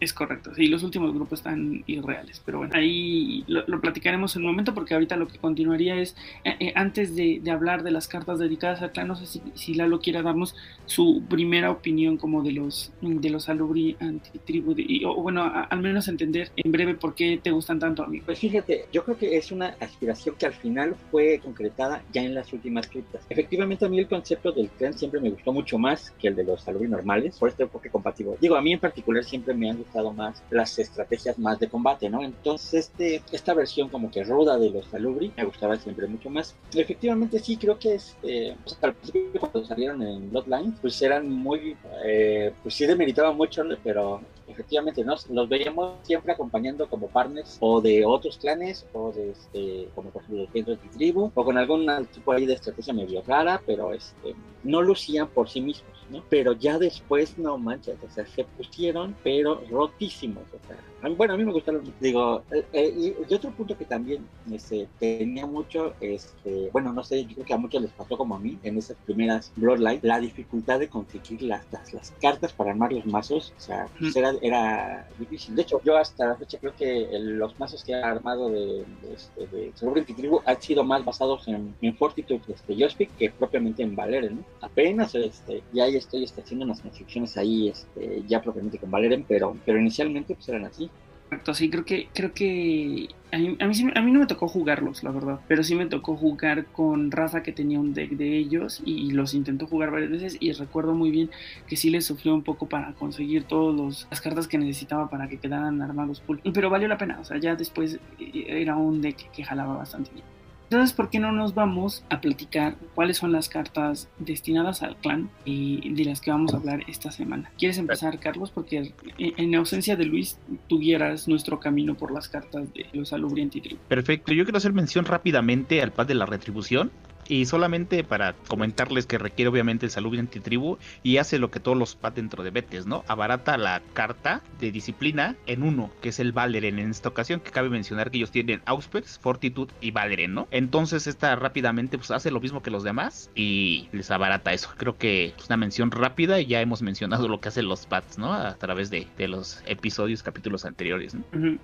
Es 0.00 0.12
correcto, 0.12 0.54
sí, 0.54 0.68
los 0.68 0.84
últimos 0.84 1.12
grupos 1.12 1.40
están 1.40 1.82
irreales, 1.86 2.40
pero 2.44 2.58
bueno, 2.58 2.72
ahí 2.76 3.44
lo, 3.48 3.80
platicaremos 3.80 4.36
en 4.36 4.42
un 4.42 4.50
momento 4.50 4.72
porque 4.72 4.94
ahorita 4.94 5.16
lo 5.16 5.26
que 5.26 5.38
continuaría 5.38 5.96
es, 5.96 6.14
eh, 6.44 6.54
eh, 6.60 6.72
antes 6.76 7.16
de, 7.16 7.42
hablar 7.50 7.82
de 7.82 7.90
las 7.90 8.06
cartas 8.06 8.38
dedicadas 8.38 8.82
al 8.82 8.92
clan, 8.92 9.08
no 9.08 9.16
sé 9.16 9.26
si, 9.26 9.42
si, 9.54 9.74
Lalo 9.74 9.98
quiera 9.98 10.22
darnos 10.22 10.54
su 10.86 11.24
primera 11.28 11.72
opinión 11.72 12.18
como 12.18 12.42
de 12.42 12.52
los 12.52 12.92
de 13.00 13.30
los 13.30 13.48
alubri 13.48 13.96
antitribu, 13.98 14.76
o 15.06 15.22
bueno, 15.22 15.50
al 15.68 15.80
menos 15.80 16.06
entender 16.06 16.52
en 16.54 16.70
breve 16.70 16.94
por 16.94 17.14
qué 17.14 17.40
te 17.42 17.50
gustan 17.50 17.80
tanto, 17.80 18.04
amigo. 18.04 18.26
Pues 18.26 18.38
fíjate, 18.38 18.86
yo 18.92 19.04
creo 19.04 19.18
que 19.18 19.36
es 19.36 19.50
una 19.50 19.74
aspiración 19.80 20.36
que 20.36 20.46
al 20.46 20.52
final 20.54 20.94
fue 21.10 21.40
concretada 21.42 22.02
ya 22.12 22.22
en 22.22 22.34
las 22.34 22.52
últimas 22.52 22.86
criptas. 22.86 23.26
Efectivamente, 23.28 23.84
a 23.84 23.88
mí 23.88 23.98
el 23.98 24.06
concepto 24.06 24.52
del 24.52 24.68
clan 24.68 24.96
siempre 24.96 25.20
me 25.20 25.30
gustó 25.30 25.52
mucho 25.52 25.78
más 25.78 26.12
que 26.12 26.28
el 26.28 26.36
de 26.36 26.44
los 26.44 26.66
alubri 26.68 26.88
normales, 26.88 27.07
por 27.38 27.48
este 27.48 27.62
enfoque 27.62 27.90
compatible. 27.90 28.36
Digo, 28.40 28.56
a 28.56 28.60
mí 28.60 28.72
en 28.72 28.80
particular 28.80 29.24
siempre 29.24 29.54
me 29.54 29.70
han 29.70 29.78
gustado 29.78 30.12
más 30.12 30.42
las 30.50 30.78
estrategias 30.78 31.38
más 31.38 31.58
de 31.58 31.68
combate, 31.68 32.10
¿no? 32.10 32.22
Entonces, 32.22 32.90
este, 32.90 33.22
esta 33.32 33.54
versión 33.54 33.88
como 33.88 34.10
que 34.10 34.24
ruda 34.24 34.58
de 34.58 34.70
los 34.70 34.86
Salubri 34.86 35.32
me 35.36 35.44
gustaba 35.44 35.76
siempre 35.76 36.06
mucho 36.06 36.28
más. 36.28 36.54
Efectivamente, 36.74 37.38
sí, 37.38 37.56
creo 37.56 37.78
que 37.78 37.94
este, 37.94 38.56
pues, 38.62 38.78
al 38.82 38.94
principio 38.94 39.40
cuando 39.40 39.64
salieron 39.64 40.02
en 40.02 40.30
Bloodline, 40.30 40.72
pues 40.80 41.00
eran 41.00 41.30
muy, 41.30 41.76
eh, 42.04 42.52
pues 42.62 42.74
sí 42.74 42.86
demeritaban 42.86 43.36
mucho, 43.36 43.64
pero 43.82 44.20
efectivamente 44.48 45.04
nos 45.04 45.28
los 45.30 45.48
veíamos 45.48 45.94
siempre 46.02 46.32
acompañando 46.32 46.88
como 46.88 47.08
partners 47.08 47.58
o 47.60 47.80
de 47.80 48.04
otros 48.04 48.38
clanes 48.38 48.86
o 48.92 49.12
de 49.12 49.30
este 49.30 49.88
como 49.94 50.10
por 50.10 50.22
ejemplo 50.22 50.44
los 50.44 50.82
de 50.82 50.88
tribu 50.96 51.30
o 51.34 51.44
con 51.44 51.58
algún 51.58 51.86
tipo 52.12 52.32
ahí 52.32 52.46
de 52.46 52.54
estrategia 52.54 52.92
medio 52.94 53.22
rara 53.26 53.60
pero 53.66 53.92
este 53.92 54.34
no 54.64 54.82
lucían 54.82 55.28
por 55.28 55.48
sí 55.48 55.60
mismos 55.60 55.97
¿no? 56.10 56.22
Pero 56.28 56.52
ya 56.52 56.78
después, 56.78 57.38
no 57.38 57.58
manches, 57.58 57.96
o 58.02 58.10
sea, 58.10 58.26
se 58.26 58.44
pusieron, 58.44 59.16
pero 59.22 59.62
rotísimos, 59.70 60.44
o 60.48 60.66
sea, 60.66 60.76
bueno, 61.16 61.34
a 61.34 61.36
mí 61.36 61.44
me 61.44 61.52
gustaron, 61.52 61.82
digo, 62.00 62.42
eh, 62.50 62.64
eh, 62.72 63.14
y, 63.28 63.34
otro 63.34 63.50
punto 63.52 63.78
que 63.78 63.84
también 63.84 64.26
este, 64.50 64.88
tenía 64.98 65.46
mucho, 65.46 65.94
este, 66.00 66.70
bueno, 66.72 66.92
no 66.92 67.04
sé, 67.04 67.24
yo 67.24 67.34
creo 67.34 67.46
que 67.46 67.54
a 67.54 67.58
muchos 67.58 67.82
les 67.82 67.92
pasó 67.92 68.16
como 68.16 68.34
a 68.34 68.38
mí 68.38 68.58
en 68.64 68.78
esas 68.78 68.96
primeras 69.06 69.52
Bloodline, 69.54 70.00
la 70.02 70.18
dificultad 70.18 70.80
de 70.80 70.88
conseguir 70.88 71.42
las, 71.42 71.64
las, 71.92 72.10
cartas 72.20 72.52
para 72.52 72.72
armar 72.72 72.92
los 72.92 73.06
mazos, 73.06 73.52
o 73.56 73.60
sea, 73.60 73.88
pues 73.98 74.16
era, 74.16 74.32
era, 74.42 75.08
difícil. 75.18 75.54
De 75.54 75.62
hecho, 75.62 75.80
yo 75.84 75.96
hasta 75.96 76.26
la 76.26 76.36
fecha 76.36 76.58
creo 76.58 76.74
que 76.74 77.08
los 77.20 77.58
mazos 77.60 77.84
que 77.84 77.92
he 77.92 78.02
armado 78.02 78.50
de, 78.50 78.84
de, 79.02 79.14
este, 79.14 79.46
de 79.46 79.72
Sobre 79.74 80.02
Tribu 80.02 80.40
han 80.44 80.60
sido 80.60 80.82
más 80.82 81.04
basados 81.04 81.46
en, 81.48 81.74
en 81.80 81.96
Fortitude 81.96 82.40
este, 82.48 83.06
que 83.18 83.30
propiamente 83.30 83.82
en 83.82 83.94
Valeren, 83.94 84.36
¿no? 84.36 84.44
Apenas 84.60 85.14
este, 85.14 85.62
ya 85.72 85.86
estoy 85.98 86.24
este, 86.24 86.40
haciendo 86.40 86.64
unas 86.64 86.80
construcciones 86.80 87.36
ahí, 87.36 87.68
este, 87.68 88.22
ya 88.26 88.40
propiamente 88.42 88.78
con 88.78 88.90
Valeren, 88.90 89.24
pero, 89.26 89.56
pero 89.64 89.78
inicialmente 89.78 90.34
pues 90.34 90.48
eran 90.48 90.64
así. 90.64 90.90
Exacto, 91.30 91.52
sí, 91.52 91.68
creo 91.68 91.84
que, 91.84 92.08
creo 92.14 92.32
que 92.32 93.08
a 93.32 93.36
mí, 93.36 93.58
a, 93.60 93.66
mí, 94.00 94.12
no 94.12 94.20
me 94.20 94.26
tocó 94.26 94.48
jugarlos, 94.48 95.02
la 95.02 95.10
verdad, 95.10 95.40
pero 95.46 95.62
sí 95.62 95.74
me 95.74 95.84
tocó 95.84 96.16
jugar 96.16 96.64
con 96.66 97.10
Rafa 97.10 97.42
que 97.42 97.52
tenía 97.52 97.78
un 97.78 97.92
deck 97.92 98.12
de 98.12 98.38
ellos 98.38 98.80
y, 98.82 99.10
los 99.10 99.34
intentó 99.34 99.66
jugar 99.66 99.90
varias 99.90 100.10
veces 100.10 100.38
y 100.40 100.50
recuerdo 100.52 100.94
muy 100.94 101.10
bien 101.10 101.28
que 101.66 101.76
sí 101.76 101.90
le 101.90 102.00
sufrió 102.00 102.32
un 102.32 102.42
poco 102.42 102.66
para 102.66 102.94
conseguir 102.94 103.44
todas 103.44 104.06
las 104.10 104.20
cartas 104.22 104.48
que 104.48 104.56
necesitaba 104.56 105.10
para 105.10 105.28
que 105.28 105.38
quedaran 105.38 105.82
armados 105.82 106.22
full, 106.22 106.38
pero 106.54 106.70
valió 106.70 106.88
la 106.88 106.96
pena, 106.96 107.18
o 107.20 107.24
sea, 107.24 107.36
ya 107.36 107.54
después 107.56 107.98
eh, 108.18 108.46
era 108.48 108.76
un 108.76 109.02
deck 109.02 109.30
que 109.30 109.44
jalaba 109.44 109.76
bastante 109.76 110.10
bien. 110.12 110.37
Entonces, 110.70 110.94
¿por 110.94 111.08
qué 111.08 111.18
no 111.18 111.32
nos 111.32 111.54
vamos 111.54 112.04
a 112.10 112.20
platicar 112.20 112.76
cuáles 112.94 113.16
son 113.16 113.32
las 113.32 113.48
cartas 113.48 114.08
destinadas 114.18 114.82
al 114.82 114.96
clan 114.96 115.30
y 115.46 115.94
de 115.94 116.04
las 116.04 116.20
que 116.20 116.30
vamos 116.30 116.52
a 116.52 116.58
hablar 116.58 116.84
esta 116.88 117.10
semana? 117.10 117.50
¿Quieres 117.58 117.78
empezar, 117.78 118.18
Carlos? 118.18 118.50
Porque 118.50 118.92
en 119.18 119.54
ausencia 119.54 119.96
de 119.96 120.04
Luis, 120.04 120.38
tuvieras 120.68 121.26
nuestro 121.26 121.58
camino 121.58 121.94
por 121.94 122.10
las 122.10 122.28
cartas 122.28 122.72
de 122.74 122.86
los 122.92 123.12
alubriantes 123.12 123.64
y 123.64 123.78
Perfecto, 123.88 124.32
yo 124.32 124.44
quiero 124.44 124.58
hacer 124.58 124.72
mención 124.72 125.04
rápidamente 125.04 125.80
al 125.80 125.92
pad 125.92 126.06
de 126.06 126.14
la 126.14 126.26
retribución. 126.26 126.90
Y 127.28 127.44
solamente 127.44 128.04
para 128.04 128.34
comentarles 128.48 129.06
que 129.06 129.18
requiere 129.18 129.50
obviamente 129.50 129.86
el 129.86 129.92
salud 129.92 130.18
antitribu 130.18 130.78
y 131.02 131.18
hace 131.18 131.38
lo 131.38 131.50
que 131.50 131.60
todos 131.60 131.76
los 131.76 131.94
PAT 131.94 132.16
dentro 132.16 132.42
de 132.42 132.50
Betes, 132.50 132.86
¿no? 132.86 133.04
Abarata 133.06 133.58
la 133.58 133.82
carta 133.92 134.42
de 134.58 134.72
disciplina 134.72 135.36
en 135.46 135.62
uno, 135.62 135.90
que 136.00 136.08
es 136.08 136.18
el 136.18 136.32
Valeren 136.32 136.78
en 136.78 136.90
esta 136.90 137.10
ocasión, 137.10 137.40
que 137.40 137.50
cabe 137.50 137.68
mencionar 137.68 138.10
que 138.10 138.16
ellos 138.16 138.30
tienen 138.30 138.62
Auspex, 138.64 139.18
Fortitude 139.18 139.72
y 139.80 139.90
Valeren, 139.90 140.34
¿no? 140.34 140.48
Entonces 140.50 141.06
esta 141.06 141.36
rápidamente 141.36 141.98
pues 141.98 142.10
hace 142.10 142.30
lo 142.30 142.40
mismo 142.40 142.62
que 142.62 142.70
los 142.70 142.82
demás 142.82 143.30
y 143.34 143.88
les 143.92 144.10
abarata 144.10 144.52
eso. 144.52 144.70
Creo 144.76 144.96
que 144.96 145.34
es 145.38 145.46
una 145.46 145.58
mención 145.58 145.90
rápida 145.90 146.40
y 146.40 146.46
ya 146.46 146.60
hemos 146.60 146.82
mencionado 146.82 147.28
lo 147.28 147.40
que 147.40 147.48
hacen 147.48 147.68
los 147.68 147.86
PATs, 147.86 148.18
¿no? 148.18 148.32
A 148.32 148.54
través 148.54 148.90
de, 148.90 149.06
los 149.28 149.62
episodios, 149.66 150.22
capítulos 150.22 150.64
anteriores, 150.64 151.14
¿no? 151.14 151.22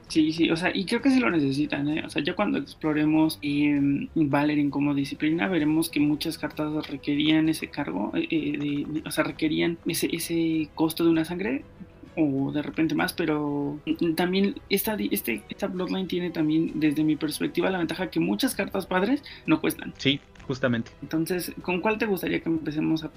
Sí, 0.09 0.33
sí, 0.33 0.51
o 0.51 0.57
sea, 0.57 0.71
y 0.75 0.85
creo 0.85 1.01
que 1.01 1.09
sí 1.09 1.19
lo 1.19 1.31
necesitan, 1.31 1.89
¿eh? 1.89 2.03
O 2.05 2.11
sea, 2.11 2.23
ya 2.23 2.35
cuando 2.35 2.59
exploremos 2.59 3.39
eh, 3.41 4.09
como 4.71 4.95
disciplina, 4.95 5.49
veremos 5.55 5.89
que 5.89 6.01
muchas 6.01 6.37
cartas 6.37 6.89
requerían 6.89 7.49
ese 7.49 7.69
cargo, 7.69 8.11
eh, 8.15 8.27
eh, 8.31 9.03
o 9.07 9.11
sea, 9.13 9.23
requerían 9.23 9.79
ese, 9.87 10.09
ese 10.13 10.69
costo 10.75 11.05
de 11.05 11.11
una 11.11 11.25
sangre 11.25 11.65
o 12.17 12.51
de 12.53 12.63
repente 12.63 12.95
más, 12.97 13.13
pero 13.13 13.79
también 14.17 14.57
esta, 14.69 14.97
este, 15.11 15.43
esta 15.49 15.69
Bloodline 15.69 16.09
tiene 16.09 16.31
también, 16.31 16.73
desde 16.75 17.05
mi 17.05 17.15
perspectiva, 17.15 17.71
la 17.71 17.79
ventaja 17.79 18.11
que 18.11 18.19
muchas 18.21 18.55
cartas 18.55 18.87
padres 18.87 19.23
no 19.47 19.61
cuestan. 19.61 19.95
Sí, 19.99 20.21
justamente. 20.47 20.91
Entonces, 21.03 21.53
¿con 21.63 21.81
cuál 21.81 21.99
te 21.99 22.07
gustaría 22.07 22.41
que 22.41 22.49
empecemos 22.49 23.05
a, 23.05 23.11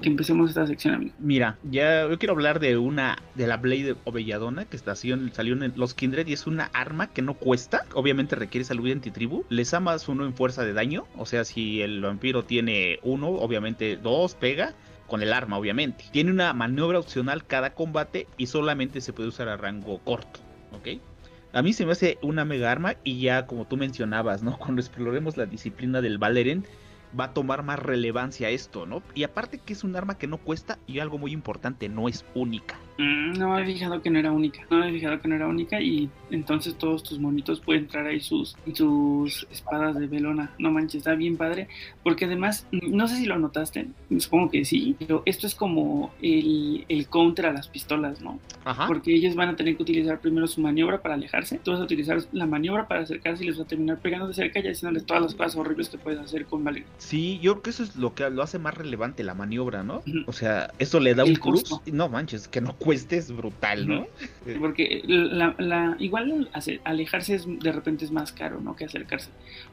que 0.00 0.08
empecemos 0.08 0.50
esta 0.50 0.66
sección, 0.66 0.94
amigo? 0.94 1.14
Mira, 1.18 1.58
ya 1.70 2.08
yo 2.08 2.18
quiero 2.18 2.34
hablar 2.34 2.60
de 2.60 2.76
una 2.76 3.18
de 3.34 3.46
la 3.46 3.56
Blade 3.56 3.96
Obelladona 4.04 4.64
que 4.64 4.76
está, 4.76 4.94
salió 4.94 5.54
en 5.54 5.72
los 5.76 5.94
Kindred 5.94 6.26
y 6.26 6.32
es 6.32 6.46
una 6.46 6.70
arma 6.72 7.08
que 7.08 7.22
no 7.22 7.34
cuesta, 7.34 7.84
obviamente 7.94 8.36
requiere 8.36 8.64
salud 8.64 8.90
antitribu, 8.90 9.44
les 9.48 9.74
amas 9.74 10.08
uno 10.08 10.24
en 10.24 10.34
fuerza 10.34 10.64
de 10.64 10.72
daño, 10.72 11.06
o 11.16 11.26
sea, 11.26 11.44
si 11.44 11.82
el 11.82 12.00
vampiro 12.00 12.44
tiene 12.44 12.98
uno, 13.02 13.28
obviamente 13.28 13.96
dos 13.96 14.34
pega 14.34 14.74
con 15.06 15.22
el 15.22 15.32
arma, 15.32 15.58
obviamente. 15.58 16.04
Tiene 16.12 16.30
una 16.30 16.52
maniobra 16.52 16.98
opcional 16.98 17.44
cada 17.44 17.74
combate 17.74 18.26
y 18.36 18.46
solamente 18.46 19.00
se 19.00 19.12
puede 19.12 19.28
usar 19.28 19.48
a 19.48 19.56
rango 19.56 19.98
corto, 19.98 20.40
¿ok? 20.72 21.00
A 21.52 21.62
mí 21.62 21.72
se 21.72 21.84
me 21.84 21.92
hace 21.92 22.18
una 22.22 22.44
mega 22.44 22.70
arma 22.70 22.94
y 23.02 23.20
ya 23.20 23.46
como 23.46 23.64
tú 23.66 23.76
mencionabas, 23.76 24.42
¿no? 24.42 24.56
Cuando 24.58 24.80
exploremos 24.80 25.36
la 25.36 25.46
disciplina 25.46 26.00
del 26.00 26.18
Valeren, 26.18 26.64
va 27.18 27.24
a 27.24 27.34
tomar 27.34 27.64
más 27.64 27.78
relevancia 27.78 28.50
esto, 28.50 28.86
¿no? 28.86 29.02
Y 29.14 29.24
aparte 29.24 29.58
que 29.58 29.72
es 29.72 29.82
un 29.82 29.96
arma 29.96 30.16
que 30.16 30.28
no 30.28 30.38
cuesta 30.38 30.78
y 30.86 31.00
algo 31.00 31.18
muy 31.18 31.32
importante, 31.32 31.88
no 31.88 32.08
es 32.08 32.24
única. 32.34 32.78
Mm, 33.00 33.38
no 33.38 33.54
me 33.54 33.62
he 33.62 33.66
fijado 33.66 34.02
que 34.02 34.10
no 34.10 34.18
era 34.18 34.30
única. 34.30 34.60
No 34.68 34.78
me 34.78 34.90
he 34.90 34.92
fijado 34.92 35.18
que 35.20 35.28
no 35.28 35.34
era 35.34 35.46
única 35.46 35.80
y 35.80 36.10
entonces 36.30 36.74
todos 36.74 37.02
tus 37.02 37.18
monitos 37.18 37.60
pueden 37.60 37.88
traer 37.88 38.08
ahí 38.08 38.20
sus, 38.20 38.56
sus 38.74 39.46
espadas 39.50 39.98
de 39.98 40.06
velona. 40.06 40.52
No 40.58 40.70
manches, 40.70 40.96
está 40.96 41.14
bien 41.14 41.38
padre. 41.38 41.68
Porque 42.02 42.26
además, 42.26 42.66
no 42.70 43.08
sé 43.08 43.16
si 43.16 43.24
lo 43.24 43.38
notaste, 43.38 43.88
supongo 44.18 44.50
que 44.50 44.66
sí, 44.66 44.96
pero 44.98 45.22
esto 45.24 45.46
es 45.46 45.54
como 45.54 46.12
el, 46.20 46.84
el 46.88 47.08
counter 47.08 47.46
a 47.46 47.52
las 47.52 47.68
pistolas, 47.68 48.20
¿no? 48.20 48.38
Ajá. 48.64 48.86
Porque 48.86 49.14
ellos 49.14 49.34
van 49.34 49.48
a 49.48 49.56
tener 49.56 49.76
que 49.76 49.82
utilizar 49.82 50.20
primero 50.20 50.46
su 50.46 50.60
maniobra 50.60 51.00
para 51.00 51.14
alejarse. 51.14 51.58
Tú 51.58 51.70
vas 51.70 51.80
a 51.80 51.84
utilizar 51.84 52.18
la 52.32 52.44
maniobra 52.44 52.86
para 52.86 53.00
acercarse 53.00 53.44
y 53.44 53.46
les 53.46 53.58
va 53.58 53.62
a 53.62 53.66
terminar 53.66 53.98
pegando 54.00 54.28
de 54.28 54.34
cerca 54.34 54.60
y 54.60 54.68
haciéndoles 54.68 55.06
todas 55.06 55.22
las 55.22 55.34
cosas 55.34 55.56
horribles 55.56 55.88
que 55.88 55.96
puedes 55.96 56.20
hacer 56.20 56.44
con 56.44 56.64
Valeria. 56.64 56.86
Sí, 56.98 57.38
yo 57.40 57.54
creo 57.54 57.62
que 57.62 57.70
eso 57.70 57.82
es 57.82 57.96
lo 57.96 58.14
que 58.14 58.28
lo 58.28 58.42
hace 58.42 58.58
más 58.58 58.74
relevante, 58.74 59.24
la 59.24 59.34
maniobra, 59.34 59.82
¿no? 59.82 60.02
O 60.26 60.32
sea, 60.34 60.70
eso 60.78 61.00
le 61.00 61.14
da 61.14 61.24
un 61.24 61.36
cruz. 61.36 61.80
No 61.86 62.08
manches, 62.10 62.46
que 62.46 62.60
no 62.60 62.76
cueste 62.90 63.18
es 63.18 63.30
brutal, 63.30 63.86
¿no? 63.86 64.06
Porque 64.58 65.00
la, 65.06 65.54
la, 65.58 65.96
igual 66.00 66.50
alejarse 66.82 67.36
es, 67.36 67.46
de 67.46 67.70
repente 67.70 68.04
es 68.04 68.10
más 68.10 68.32
caro, 68.32 68.60
¿no? 68.60 68.74
Que 68.74 68.86
acercarse. 68.86 69.30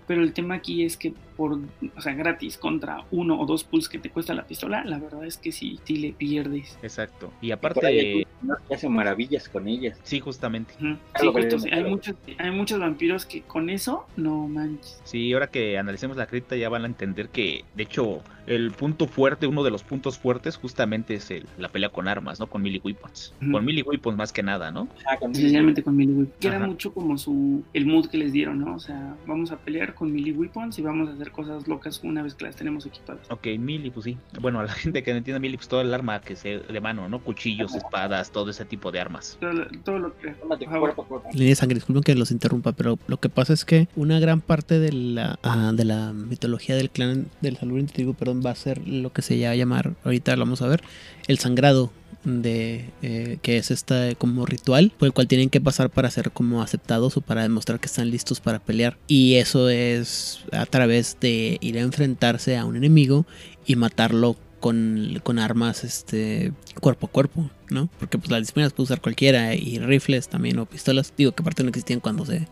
Pero 0.07 0.23
el 0.23 0.33
tema 0.33 0.55
aquí 0.55 0.83
es 0.83 0.97
que 0.97 1.13
por, 1.37 1.59
o 1.95 2.01
sea, 2.01 2.13
gratis 2.15 2.57
contra 2.57 3.05
uno 3.11 3.39
o 3.39 3.45
dos 3.45 3.63
pulls 3.63 3.87
que 3.87 3.99
te 3.99 4.09
cuesta 4.09 4.33
la 4.33 4.47
pistola, 4.47 4.83
la 4.83 4.97
verdad 4.97 5.25
es 5.25 5.37
que 5.37 5.51
sí, 5.51 5.79
sí 5.83 5.97
le 5.97 6.13
pierdes. 6.13 6.77
Exacto. 6.81 7.31
Y 7.41 7.51
aparte... 7.51 7.93
Y 7.93 8.27
hace 8.73 8.89
maravillas 8.89 9.47
con 9.47 9.67
ellas. 9.67 9.99
Sí, 10.03 10.19
justamente. 10.19 10.73
Sí, 10.79 10.97
hay, 11.13 11.83
muchos, 11.83 12.15
hay 12.39 12.51
muchos 12.51 12.79
vampiros 12.79 13.25
que 13.25 13.41
con 13.41 13.69
eso 13.69 14.07
no 14.15 14.47
manches. 14.47 14.99
Sí, 15.03 15.31
ahora 15.33 15.47
que 15.47 15.77
analicemos 15.77 16.17
la 16.17 16.27
cripta 16.27 16.55
ya 16.55 16.69
van 16.69 16.83
a 16.83 16.87
entender 16.87 17.29
que, 17.29 17.65
de 17.75 17.83
hecho, 17.83 18.21
el 18.47 18.71
punto 18.71 19.07
fuerte, 19.07 19.45
uno 19.45 19.63
de 19.63 19.71
los 19.71 19.83
puntos 19.83 20.17
fuertes 20.17 20.55
justamente 20.55 21.15
es 21.15 21.29
el, 21.31 21.45
la 21.57 21.69
pelea 21.69 21.89
con 21.89 22.07
armas, 22.07 22.39
¿no? 22.39 22.47
Con 22.47 22.61
melee 22.61 22.81
weapons. 22.83 23.33
Con 23.39 23.65
melee 23.65 23.83
weapons 23.83 24.17
más 24.17 24.31
que 24.31 24.41
nada, 24.41 24.71
¿no? 24.71 24.87
Ah, 25.05 25.17
Especialmente 25.21 25.83
con 25.83 25.95
melee 25.95 26.13
weapons. 26.13 26.37
Que 26.39 26.47
era 26.47 26.59
mucho 26.59 26.93
como 26.93 27.17
su, 27.17 27.63
el 27.73 27.85
mood 27.85 28.07
que 28.07 28.17
les 28.17 28.31
dieron, 28.31 28.59
¿no? 28.59 28.75
O 28.75 28.79
sea, 28.79 29.15
vamos 29.25 29.51
a 29.51 29.57
pelear 29.57 29.93
con 29.97 30.11
melee 30.11 30.31
weapons 30.33 30.77
y 30.79 30.81
vamos 30.81 31.09
a 31.09 31.13
hacer 31.13 31.31
cosas 31.31 31.67
locas 31.67 32.01
una 32.03 32.21
vez 32.23 32.35
que 32.35 32.45
las 32.45 32.55
tenemos 32.55 32.85
equipadas. 32.85 33.29
Ok, 33.29 33.47
melee, 33.59 33.91
pues 33.91 34.03
sí. 34.05 34.17
Bueno, 34.39 34.59
a 34.59 34.63
la 34.63 34.73
gente 34.73 35.03
que 35.03 35.11
no 35.11 35.17
entienda 35.17 35.39
melee, 35.39 35.57
pues 35.57 35.67
todo 35.67 35.81
el 35.81 35.93
arma 35.93 36.21
que 36.21 36.35
se 36.35 36.59
de 36.59 36.81
mano, 36.81 37.09
¿no? 37.09 37.19
Cuchillos, 37.23 37.73
espadas, 37.75 38.31
todo 38.31 38.49
ese 38.51 38.65
tipo 38.65 38.91
de 38.91 38.99
armas. 38.99 39.37
Todo, 39.39 39.53
lo- 39.53 39.67
todo 39.83 39.99
lo 39.99 40.17
que... 40.17 40.29
A. 40.29 41.33
Línea 41.33 41.49
de 41.49 41.55
sangre, 41.55 41.75
disculpen 41.75 42.03
que 42.03 42.15
los 42.15 42.31
interrumpa, 42.31 42.71
pero 42.73 42.97
lo 43.07 43.19
que 43.19 43.29
pasa 43.29 43.53
es 43.53 43.65
que 43.65 43.87
una 43.95 44.19
gran 44.19 44.41
parte 44.41 44.79
de 44.79 44.91
la, 44.91 45.39
ah, 45.43 45.71
de 45.73 45.85
la 45.85 46.13
mitología 46.13 46.75
del 46.75 46.89
clan 46.89 47.27
del 47.41 47.57
Salud 47.57 47.77
perdón, 48.17 48.41
va 48.45 48.51
a 48.51 48.55
ser 48.55 48.87
lo 48.87 49.11
que 49.13 49.21
se 49.21 49.37
llama 49.37 49.55
llamar, 49.55 49.93
ahorita 50.03 50.35
lo 50.35 50.45
vamos 50.45 50.61
a 50.61 50.67
ver, 50.67 50.81
el 51.27 51.37
sangrado 51.39 51.91
de 52.27 52.89
eh, 53.01 53.37
que 53.41 53.57
es 53.57 53.71
este 53.71 54.15
como 54.17 54.45
ritual 54.45 54.91
por 54.97 55.07
el 55.07 55.13
cual 55.13 55.27
tienen 55.27 55.49
que 55.49 55.61
pasar 55.61 55.89
para 55.89 56.11
ser 56.11 56.31
como 56.31 56.61
aceptados 56.61 57.15
o 57.17 57.21
para 57.21 57.41
demostrar 57.43 57.79
que 57.79 57.85
están 57.87 58.11
listos 58.11 58.39
para 58.41 58.59
pelear 58.59 58.97
y 59.07 59.35
eso 59.35 59.69
es 59.69 60.41
a 60.51 60.65
través 60.65 61.17
de 61.21 61.57
ir 61.61 61.77
a 61.77 61.81
enfrentarse 61.81 62.57
a 62.57 62.65
un 62.65 62.75
enemigo 62.75 63.25
y 63.65 63.75
matarlo 63.77 64.35
con, 64.59 65.19
con 65.23 65.39
armas 65.39 65.83
este 65.83 66.51
cuerpo 66.81 67.05
a 67.07 67.11
cuerpo, 67.11 67.49
¿no? 67.69 67.89
Porque 67.99 68.17
pues 68.17 68.31
las 68.31 68.41
disciplinas 68.41 68.73
puede 68.73 68.85
usar 68.85 69.01
cualquiera 69.01 69.53
y 69.55 69.77
rifles 69.79 70.27
también 70.29 70.57
o 70.59 70.65
pistolas, 70.65 71.13
digo 71.15 71.31
que 71.31 71.43
aparte 71.43 71.63
no 71.63 71.69
existían 71.69 71.99
cuando 71.99 72.25
se 72.25 72.47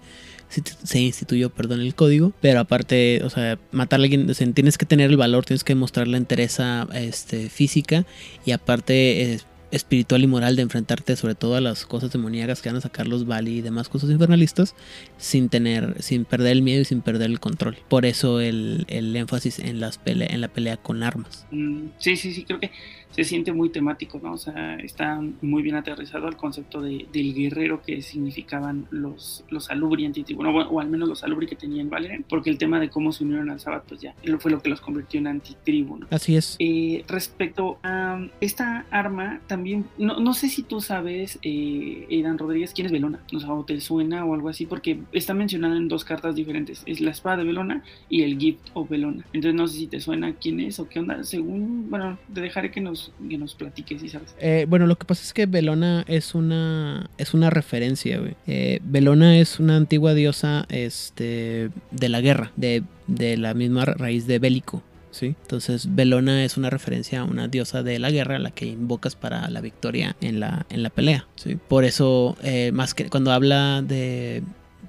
se- 0.84 1.00
instituyó, 1.02 1.50
perdón, 1.50 1.82
el 1.82 1.96
código, 1.96 2.32
pero 2.40 2.60
aparte, 2.60 3.22
o 3.24 3.30
sea, 3.32 3.58
matar 3.72 4.00
a 4.00 4.04
alguien, 4.04 4.30
o 4.30 4.34
sea, 4.34 4.50
tienes 4.52 4.78
que 4.78 4.86
tener 4.86 5.10
el 5.10 5.18
valor, 5.18 5.44
tienes 5.44 5.64
que 5.64 5.74
mostrar 5.76 6.08
la 6.08 6.18
entereza 6.18 6.88
este, 6.94 7.50
física 7.50 8.06
y 8.46 8.52
aparte 8.52 9.34
eh, 9.34 9.40
espiritual 9.76 10.24
y 10.24 10.28
moral 10.28 10.56
de 10.56 10.62
enfrentarte 10.64 11.16
sobre 11.16 11.36
todo 11.36 11.56
a 11.56 11.62
las 11.62 11.86
cosas 11.86 12.12
demoníacas 12.12 12.62
que 12.62 12.70
van 12.70 12.78
a 12.78 12.82
sacar 12.82 13.08
los 13.08 13.26
Bali 13.26 13.58
y 13.58 13.62
demás 13.62 13.90
cosas 13.90 14.10
infernalistas 14.10 14.76
sin 15.18 15.50
tener, 15.50 16.02
sin 16.02 16.26
perder 16.26 16.54
el 16.54 16.62
miedo 16.62 16.82
y 16.82 16.86
sin 16.86 17.02
perder 17.02 17.30
el 17.30 17.40
control. 17.40 17.78
Por 17.88 18.06
eso 18.06 18.40
el, 18.42 18.86
el 18.88 19.16
énfasis 19.16 19.60
en 19.60 19.80
las 19.80 20.00
pele- 20.04 20.28
en 20.34 20.42
la 20.42 20.48
pelea 20.48 20.78
con 20.78 21.04
armas. 21.04 21.46
Mm, 21.52 21.88
Sí, 22.00 22.16
sí, 22.18 22.34
sí, 22.34 22.44
creo 22.46 22.60
que 22.60 22.72
se 23.12 23.24
siente 23.24 23.54
muy 23.54 23.70
temático, 23.70 24.20
¿no? 24.22 24.34
O 24.34 24.38
sea, 24.38 24.76
está 24.76 25.22
muy 25.42 25.64
bien 25.64 25.76
aterrizado 25.76 26.28
al 26.28 26.36
concepto 26.36 26.82
de, 26.82 27.08
del 27.12 27.34
guerrero 27.34 27.82
que 27.82 28.02
significaban 28.02 28.88
los, 28.92 29.46
los 29.50 29.70
Alubri 29.70 30.06
antitribu, 30.06 30.44
no, 30.44 30.52
bueno, 30.52 30.70
o 30.70 30.80
al 30.80 30.90
menos 30.90 31.08
los 31.08 31.24
Alubri 31.24 31.48
que 31.48 31.56
tenían 31.56 31.90
Valerian, 31.90 32.26
porque 32.28 32.50
el 32.50 32.58
tema 32.58 32.80
de 32.80 32.90
cómo 32.90 33.12
se 33.12 33.24
unieron 33.24 33.50
al 33.50 33.60
Sabbath, 33.60 33.86
pues 33.88 34.02
ya 34.02 34.16
fue 34.40 34.52
lo 34.52 34.62
que 34.62 34.70
los 34.70 34.82
convirtió 34.82 35.20
en 35.20 35.28
antitribu, 35.28 35.98
¿no? 35.98 36.08
Así 36.12 36.36
es. 36.36 36.56
Eh, 36.60 37.04
respecto 37.08 37.78
a 37.84 38.20
esta 38.42 38.86
arma, 38.92 39.42
también, 39.48 39.86
no, 39.98 40.20
no 40.20 40.34
sé 40.34 40.50
si 40.50 40.64
tú 40.64 40.82
sabes, 40.82 41.40
eh, 41.42 42.08
Aidan 42.10 42.38
Rodríguez, 42.38 42.74
quién 42.74 42.88
es 42.88 42.92
Belona, 42.92 43.20
o 43.34 43.40
sea, 43.40 43.54
o 43.54 43.64
te 43.64 43.80
suena 43.80 44.26
o 44.26 44.34
algo 44.34 44.50
así, 44.50 44.66
porque 44.66 45.00
está 45.12 45.34
mencionada 45.34 45.78
en 45.78 45.88
dos 45.88 46.04
cartas 46.04 46.36
diferentes, 46.36 46.84
es 46.86 47.00
la 47.02 47.12
espada 47.12 47.38
de 47.38 47.44
Belona 47.46 47.84
y 48.10 48.24
el 48.24 48.38
Gift 48.38 48.70
of 48.74 48.90
Belona. 48.90 49.26
Entonces 49.34 49.56
no 49.56 49.68
sé 49.68 49.78
si 49.78 49.88
te 49.88 50.00
suena 50.00 50.34
quién 50.34 50.60
es 50.60 50.80
o 50.80 50.88
qué 50.88 51.00
onda, 51.00 51.24
según, 51.24 51.90
bueno, 51.90 52.18
te 52.34 52.42
dejaré 52.42 52.72
que 52.72 52.82
nos, 52.82 52.95
que 53.30 53.38
nos 53.38 53.56
platiques, 53.56 54.02
si 54.02 54.10
sabes. 54.10 54.36
Eh, 54.40 54.66
bueno, 54.68 54.88
lo 54.88 54.98
que 54.98 55.06
pasa 55.06 55.24
es 55.24 55.34
que 55.34 55.46
Belona 55.46 56.04
es 56.08 56.36
una 56.36 57.10
es 57.18 57.34
una 57.34 57.50
referencia, 57.50 58.20
güey. 58.20 58.36
Eh, 58.48 58.80
Belona 58.84 59.38
es 59.38 59.60
una 59.60 59.78
antigua 59.78 60.14
diosa 60.14 60.66
este, 60.70 61.70
de 61.92 62.10
la 62.10 62.22
guerra, 62.22 62.52
de, 62.56 62.84
de 63.08 63.38
la 63.38 63.54
misma 63.54 63.86
raíz 63.86 64.28
de 64.28 64.40
bélico. 64.40 64.84
¿sí? 65.16 65.36
Entonces, 65.42 65.96
Belona 65.96 66.44
es 66.44 66.58
una 66.58 66.70
referencia 66.70 67.22
a 67.22 67.24
una 67.24 67.48
diosa 67.48 67.84
de 67.84 68.00
la 68.00 68.12
guerra, 68.12 68.38
la 68.38 68.52
que 68.52 68.66
invocas 68.66 69.16
para 69.16 69.50
la 69.50 69.62
victoria 69.62 70.16
en 70.22 70.40
la, 70.40 70.66
en 70.70 70.84
la 70.84 70.90
pelea. 70.90 71.26
¿sí? 71.36 71.56
Por 71.56 71.86
eso, 71.86 72.38
eh, 72.44 72.72
más 72.74 72.94
que 72.94 73.10
cuando 73.10 73.32
habla 73.32 73.82
de, 73.82 74.44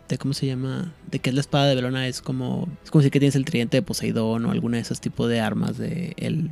de 0.08 0.18
cómo 0.18 0.34
se 0.34 0.46
llama, 0.46 0.92
de 1.10 1.20
que 1.20 1.30
es 1.30 1.34
la 1.34 1.40
espada 1.40 1.66
de 1.66 1.76
Belona, 1.76 2.08
es 2.08 2.20
como, 2.20 2.68
es 2.84 2.90
como 2.90 3.02
si 3.02 3.10
que 3.10 3.20
tienes 3.20 3.36
el 3.36 3.44
tridente 3.44 3.76
de 3.76 3.82
Poseidón 3.82 4.44
o 4.46 4.50
alguna 4.50 4.78
de 4.78 4.82
esos 4.82 5.00
tipos 5.00 5.28
de 5.28 5.40
armas 5.40 5.78
de 5.78 6.14
el 6.16 6.50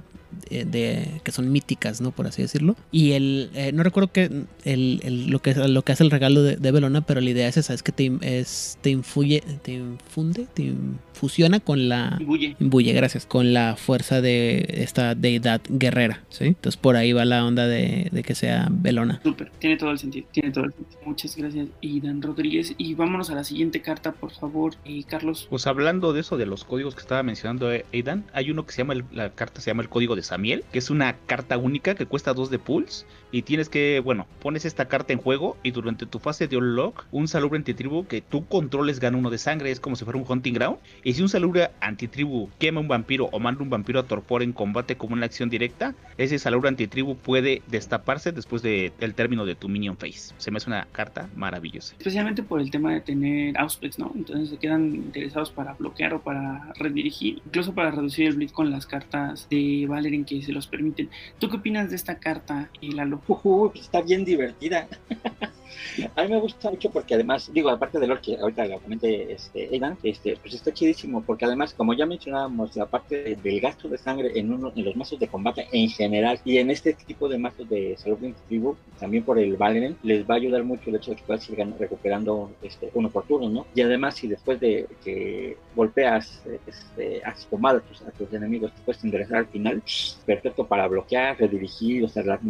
de, 0.50 0.64
de- 0.64 1.20
que 1.22 1.32
son 1.32 1.50
míticas, 1.52 2.00
¿no? 2.00 2.10
Por 2.10 2.26
así 2.26 2.42
decirlo. 2.42 2.76
Y 2.92 3.12
el, 3.12 3.50
eh, 3.54 3.72
no 3.72 3.82
recuerdo 3.82 4.12
que 4.12 4.24
el, 4.64 5.00
el- 5.02 5.26
lo 5.28 5.40
que 5.40 5.54
lo 5.54 5.82
que 5.82 5.92
hace 5.92 6.04
el 6.04 6.10
regalo 6.10 6.42
de, 6.42 6.56
de 6.56 6.70
Belona, 6.72 7.00
pero 7.02 7.20
la 7.20 7.30
idea 7.30 7.48
es 7.48 7.56
esa, 7.56 7.74
es 7.74 7.82
que 7.82 7.92
te, 7.92 8.10
es, 8.22 8.78
te 8.82 8.90
infuye, 8.90 9.42
te 9.62 9.72
infunde, 9.74 10.46
te 10.54 10.62
infusiona 10.64 11.60
con 11.60 11.88
la 11.88 12.16
Imbuye. 12.20 12.56
imbuye, 12.60 12.92
gracias, 12.92 13.26
con 13.26 13.52
la 13.54 13.76
fuerza 13.76 14.20
de 14.20 14.66
esta 14.68 15.14
deidad 15.14 15.60
guerrera, 15.68 16.22
¿sí? 16.28 16.44
Entonces 16.46 16.76
por 16.76 16.96
ahí 16.96 17.12
va 17.12 17.24
la 17.24 17.44
onda 17.44 17.66
de, 17.66 18.08
de 18.10 18.22
que 18.22 18.34
sea 18.34 18.68
Belona. 18.70 19.20
Súper, 19.22 19.50
tiene 19.58 19.76
todo 19.76 19.90
el 19.90 19.98
sentido, 19.98 20.26
tiene 20.32 20.50
todo 20.50 20.64
el 20.64 20.72
sentido. 20.72 21.00
Muchas 21.06 21.36
gracias, 21.36 21.68
Aidan 21.82 22.22
Rodríguez. 22.22 22.74
Y 22.78 22.94
vámonos 22.94 23.30
a 23.30 23.34
la 23.34 23.44
siguiente 23.44 23.80
carta, 23.80 24.12
por 24.12 24.32
favor, 24.32 24.74
eh, 24.84 25.02
Carlos. 25.06 25.46
Pues 25.48 25.66
hablando 25.66 26.12
de 26.12 26.20
eso, 26.20 26.36
de 26.36 26.46
los 26.46 26.64
códigos 26.64 26.94
que 26.94 27.00
estaba 27.00 27.22
mencionando 27.22 27.72
eh, 27.72 27.84
Aidan, 27.92 28.24
hay 28.32 28.50
uno 28.50 28.66
que 28.66 28.72
se 28.72 28.78
llama, 28.78 28.94
el- 28.94 29.04
la 29.12 29.30
carta 29.30 29.60
se 29.60 29.70
llama 29.70 29.82
el 29.82 29.88
código 29.88 30.16
de 30.16 30.22
Samiel, 30.24 30.64
que 30.72 30.78
es 30.78 30.90
una 30.90 31.18
carta 31.26 31.56
única 31.58 31.94
que 31.94 32.06
cuesta 32.06 32.34
2 32.34 32.50
de 32.50 32.58
pulse 32.58 33.06
y 33.34 33.42
tienes 33.42 33.68
que, 33.68 33.98
bueno, 33.98 34.28
pones 34.40 34.64
esta 34.64 34.86
carta 34.86 35.12
en 35.12 35.18
juego 35.18 35.56
y 35.64 35.72
durante 35.72 36.06
tu 36.06 36.20
fase 36.20 36.46
de 36.46 36.56
unlock, 36.56 37.04
un 37.10 37.26
salubre 37.26 37.56
antitribu 37.58 38.06
que 38.06 38.20
tú 38.20 38.46
controles 38.46 39.00
gana 39.00 39.18
uno 39.18 39.28
de 39.28 39.38
sangre, 39.38 39.72
es 39.72 39.80
como 39.80 39.96
si 39.96 40.04
fuera 40.04 40.20
un 40.20 40.24
hunting 40.28 40.52
ground. 40.52 40.78
Y 41.02 41.14
si 41.14 41.22
un 41.22 41.28
salubre 41.28 41.70
antitribu 41.80 42.48
quema 42.60 42.78
un 42.80 42.86
vampiro 42.86 43.28
o 43.32 43.40
manda 43.40 43.60
un 43.64 43.70
vampiro 43.70 43.98
a 43.98 44.04
torpor 44.04 44.44
en 44.44 44.52
combate 44.52 44.96
como 44.96 45.14
una 45.14 45.26
acción 45.26 45.50
directa, 45.50 45.96
ese 46.16 46.38
salubre 46.38 46.68
antitribu 46.68 47.16
puede 47.16 47.62
destaparse 47.66 48.30
después 48.30 48.62
de- 48.62 48.92
del 49.00 49.14
término 49.14 49.44
de 49.44 49.56
tu 49.56 49.68
minion 49.68 49.96
phase. 49.96 50.32
Se 50.38 50.52
me 50.52 50.58
hace 50.58 50.70
una 50.70 50.86
carta 50.92 51.28
maravillosa. 51.34 51.96
Especialmente 51.98 52.44
por 52.44 52.60
el 52.60 52.70
tema 52.70 52.92
de 52.94 53.00
tener 53.00 53.58
Auspex, 53.58 53.98
¿no? 53.98 54.12
Entonces 54.14 54.50
se 54.50 54.58
quedan 54.58 54.94
interesados 54.94 55.50
para 55.50 55.74
bloquear 55.74 56.14
o 56.14 56.22
para 56.22 56.72
redirigir, 56.76 57.42
incluso 57.44 57.74
para 57.74 57.90
reducir 57.90 58.28
el 58.28 58.36
bleed 58.36 58.50
con 58.50 58.70
las 58.70 58.86
cartas 58.86 59.48
de 59.50 59.86
Valerian 59.88 60.24
que 60.24 60.40
se 60.40 60.52
los 60.52 60.68
permiten. 60.68 61.10
¿Tú 61.40 61.48
qué 61.48 61.56
opinas 61.56 61.90
de 61.90 61.96
esta 61.96 62.20
carta, 62.20 62.70
eh, 62.80 62.92
Lalo? 62.92 63.22
Pues 63.26 63.84
está 63.84 64.02
bien 64.02 64.24
divertida. 64.24 64.88
A 66.16 66.22
mí 66.24 66.28
me 66.30 66.40
gusta 66.40 66.70
mucho 66.70 66.90
porque 66.90 67.14
además, 67.14 67.50
digo, 67.52 67.68
aparte 67.70 67.98
de 67.98 68.06
lo 68.06 68.20
que 68.20 68.36
ahorita 68.36 68.64
lo 68.66 68.80
comenté 68.80 69.32
este, 69.32 69.68
Aidan, 69.72 69.98
este, 70.02 70.36
pues 70.36 70.54
está 70.54 70.72
chidísimo 70.72 71.22
porque 71.24 71.44
además, 71.44 71.74
como 71.74 71.94
ya 71.94 72.06
mencionábamos, 72.06 72.74
la 72.76 72.86
parte 72.86 73.22
de- 73.22 73.36
del 73.36 73.60
gasto 73.60 73.88
de 73.88 73.98
sangre 73.98 74.38
en, 74.38 74.52
uno, 74.52 74.72
en 74.74 74.84
los 74.84 74.96
mazos 74.96 75.18
de 75.18 75.28
combate 75.28 75.66
en 75.72 75.88
general 75.88 76.40
y 76.44 76.58
en 76.58 76.70
este 76.70 76.94
tipo 76.94 77.28
de 77.28 77.38
mazos 77.38 77.68
de 77.68 77.96
salud 77.96 78.18
tribu, 78.48 78.76
también 78.98 79.24
por 79.24 79.38
el 79.38 79.56
Valerian, 79.56 79.96
les 80.02 80.24
va 80.28 80.34
a 80.34 80.36
ayudar 80.38 80.64
mucho 80.64 80.90
el 80.90 80.96
hecho 80.96 81.10
de 81.12 81.16
que 81.16 81.24
puedas 81.24 81.48
ir 81.50 81.58
recuperando 81.78 82.50
este, 82.62 82.90
uno 82.94 83.10
por 83.10 83.26
turno, 83.26 83.48
¿no? 83.48 83.66
Y 83.74 83.80
además, 83.82 84.14
si 84.16 84.28
después 84.28 84.60
de 84.60 84.86
que 85.04 85.56
golpeas, 85.74 86.42
este, 86.66 87.22
has 87.24 87.46
tomado 87.46 87.78
a 87.78 87.80
tus, 87.80 88.02
a 88.02 88.10
tus 88.12 88.32
enemigos, 88.32 88.72
te 88.72 88.82
puedes 88.82 89.02
enderezar 89.04 89.38
al 89.38 89.46
final, 89.46 89.82
perfecto 90.24 90.66
para 90.66 90.86
bloquear, 90.88 91.38
redirigir, 91.38 92.04
o 92.04 92.08
sea, 92.08 92.22
las 92.22 92.40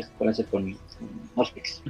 que 0.00 0.06
pueden 0.18 0.32
hacer 0.32 0.46
con, 0.46 0.72
con 0.72 1.08
Auspex. 1.36 1.82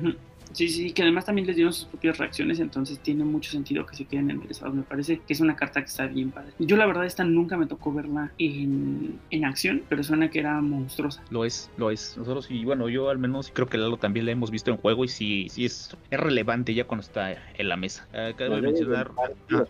Sí, 0.53 0.69
sí, 0.69 0.93
que 0.93 1.03
además 1.03 1.25
también 1.25 1.47
les 1.47 1.57
dieron 1.57 1.73
sus 1.73 1.87
propias 1.87 2.19
reacciones, 2.19 2.61
entonces 2.61 2.99
tiene 2.99 3.25
mucho 3.25 3.51
sentido 3.51 3.87
que 3.87 3.97
se 3.97 4.05
queden 4.05 4.31
enderezados. 4.31 4.75
Me 4.75 4.83
parece 4.83 5.19
que 5.27 5.33
es 5.33 5.41
una 5.41 5.57
carta 5.57 5.81
que 5.81 5.87
está 5.87 6.07
bien 6.07 6.31
padre. 6.31 6.53
Yo 6.59 6.77
la 6.77 6.87
verdad 6.87 7.07
esta 7.07 7.25
nunca 7.25 7.57
me 7.57 7.67
tocó 7.67 7.93
verla 7.93 8.33
en, 8.39 9.19
en 9.31 9.45
acción, 9.45 9.83
pero 9.89 10.03
suena 10.03 10.31
que 10.31 10.41
era 10.41 10.61
monstruosa. 10.61 11.23
Lo 11.31 11.45
es, 11.45 11.71
lo 11.79 11.91
es. 11.91 12.17
Nosotros 12.19 12.51
y 12.51 12.65
bueno, 12.65 12.89
yo 12.89 13.09
al 13.09 13.19
menos 13.19 13.51
creo 13.53 13.67
que 13.67 13.79
Lalo 13.79 13.97
también 13.97 14.27
la 14.27 14.33
hemos 14.33 14.51
visto 14.51 14.71
en 14.71 14.77
juego 14.77 15.05
y 15.05 15.09
sí, 15.09 15.47
sí 15.49 15.65
es, 15.65 15.97
es 16.11 16.21
relevante 16.21 16.75
ya 16.75 16.87
cuando 16.87 17.03
está 17.03 17.33
en 17.33 17.69
la 17.69 17.77
mesa. 17.77 18.07
Ah, 18.13 18.33
Cabe 18.37 18.61
mencionar, 18.61 19.11
ah, 19.55 19.65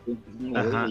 Ajá. 0.57 0.87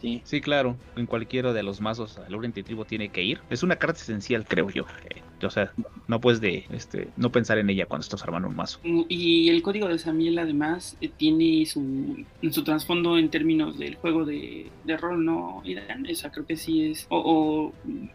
Sí. 0.00 0.20
sí, 0.24 0.40
claro, 0.40 0.76
en 0.96 1.06
cualquiera 1.06 1.52
de 1.52 1.62
los 1.62 1.80
mazos 1.80 2.18
al 2.18 2.34
Oriente 2.34 2.62
Tribo 2.62 2.84
tiene 2.84 3.08
que 3.08 3.22
ir. 3.22 3.40
Es 3.50 3.62
una 3.62 3.76
carta 3.76 4.00
esencial, 4.00 4.44
creo 4.46 4.68
yo. 4.70 4.84
Eh, 5.10 5.22
o 5.46 5.50
sea, 5.50 5.72
no 6.06 6.20
puedes 6.20 6.40
de, 6.40 6.64
este, 6.72 7.08
no 7.16 7.30
pensar 7.30 7.58
en 7.58 7.70
ella 7.70 7.86
cuando 7.86 8.02
estás 8.02 8.22
armando 8.22 8.48
un 8.48 8.56
mazo. 8.56 8.80
Y 8.82 9.48
el 9.48 9.62
código 9.62 9.88
de 9.88 9.98
Samiel 9.98 10.38
además 10.38 10.96
eh, 11.00 11.10
tiene 11.16 11.64
su, 11.66 12.24
su 12.50 12.64
trasfondo 12.64 13.18
en 13.18 13.28
términos 13.28 13.78
del 13.78 13.96
juego 13.96 14.24
de, 14.24 14.68
de 14.84 14.96
rol, 14.96 15.24
¿no? 15.24 15.58
O 15.58 16.14
sea, 16.14 16.30
creo 16.30 16.46
que 16.46 16.56
sí 16.56 16.90
es, 16.90 17.06
o, 17.08 17.18
o 17.18 17.72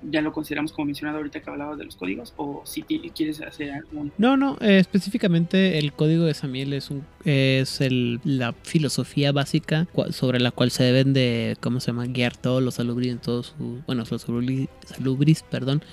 ya 0.10 0.22
lo 0.22 0.34
consideramos 0.34 0.72
como 0.74 0.86
mencionado 0.86 1.18
ahorita 1.18 1.42
que 1.42 1.50
hablabas 1.50 1.78
de 1.78 1.86
los 1.86 1.96
códigos, 1.96 2.34
o 2.38 2.62
si 2.66 2.82
quieres 2.84 3.42
hacer 3.42 3.72
algún... 3.72 4.12
No, 4.18 4.38
no, 4.38 4.58
eh, 4.62 4.80
específicamente 4.80 5.78
el 5.78 5.94
código 5.94 6.24
de 6.24 6.34
Samiel 6.34 6.74
es 6.74 6.90
un 6.90 7.04
es 7.26 7.82
el, 7.82 8.20
la 8.24 8.54
filosofía 8.64 9.32
básica 9.32 9.88
sobre 10.10 10.40
la 10.40 10.52
cual 10.52 10.72
se 10.72 10.84
deben 10.84 11.14
de, 11.14 11.58
¿cómo 11.62 11.80
se 11.80 11.88
llama? 11.88 12.06
Guiar 12.06 12.36
todos 12.36 12.62
los 12.62 12.76
salubris 12.76 13.12
en 13.12 13.20
todos 13.20 13.56
sus, 13.58 13.86
bueno, 13.86 14.04
los 14.10 14.22
salubris, 14.22 14.68
salubris, 14.86 15.44
perdón, 15.44 15.84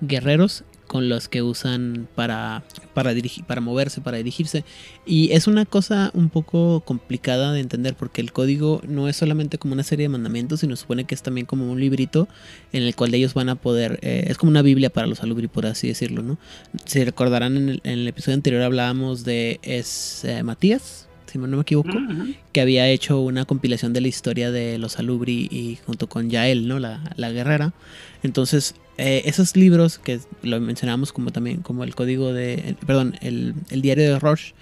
guerreros 0.00 0.64
con 0.86 1.08
los 1.08 1.28
que 1.28 1.42
usan 1.42 2.08
para 2.14 2.64
para 2.94 3.12
dirigir, 3.12 3.44
para 3.44 3.60
moverse, 3.60 4.00
para 4.00 4.16
dirigirse 4.16 4.64
y 5.04 5.32
es 5.32 5.46
una 5.46 5.64
cosa 5.66 6.10
un 6.14 6.30
poco 6.30 6.80
complicada 6.80 7.52
de 7.52 7.60
entender 7.60 7.94
porque 7.94 8.20
el 8.20 8.32
código 8.32 8.80
no 8.86 9.08
es 9.08 9.16
solamente 9.16 9.58
como 9.58 9.74
una 9.74 9.82
serie 9.82 10.04
de 10.04 10.08
mandamientos, 10.08 10.60
sino 10.60 10.76
supone 10.76 11.04
que 11.04 11.14
es 11.14 11.22
también 11.22 11.46
como 11.46 11.70
un 11.70 11.80
librito 11.80 12.28
en 12.72 12.82
el 12.82 12.94
cual 12.94 13.14
ellos 13.14 13.34
van 13.34 13.48
a 13.48 13.56
poder, 13.56 13.98
eh, 14.02 14.24
es 14.28 14.38
como 14.38 14.50
una 14.50 14.62
Biblia 14.62 14.90
para 14.90 15.06
los 15.06 15.22
alubri, 15.22 15.48
por 15.48 15.66
así 15.66 15.88
decirlo, 15.88 16.22
¿no? 16.22 16.38
Si 16.84 17.04
recordarán 17.04 17.56
en 17.56 17.68
el, 17.68 17.80
en 17.84 17.92
el 17.92 18.08
episodio 18.08 18.34
anterior 18.34 18.62
hablábamos 18.62 19.24
de 19.24 19.60
es 19.62 20.24
eh, 20.24 20.42
Matías, 20.42 21.08
si 21.26 21.38
no 21.38 21.48
me 21.48 21.62
equivoco, 21.62 21.90
que 22.52 22.60
había 22.60 22.88
hecho 22.88 23.20
una 23.20 23.44
compilación 23.44 23.92
de 23.92 24.00
la 24.00 24.08
historia 24.08 24.50
de 24.50 24.78
los 24.78 24.98
Alubri 24.98 25.48
y 25.50 25.78
junto 25.84 26.08
con 26.08 26.30
Yael, 26.30 26.68
¿no? 26.68 26.78
La, 26.78 27.12
la 27.16 27.30
guerrera. 27.30 27.74
Entonces, 28.22 28.74
eh, 28.98 29.22
esos 29.24 29.56
libros 29.56 29.98
que 29.98 30.20
lo 30.42 30.60
mencionamos 30.60 31.12
como 31.12 31.30
también, 31.30 31.62
como 31.62 31.84
el 31.84 31.94
código 31.94 32.32
de, 32.32 32.76
perdón, 32.86 33.16
el, 33.20 33.54
el 33.70 33.82
diario 33.82 34.04
de 34.12 34.18
Roche, 34.18 34.54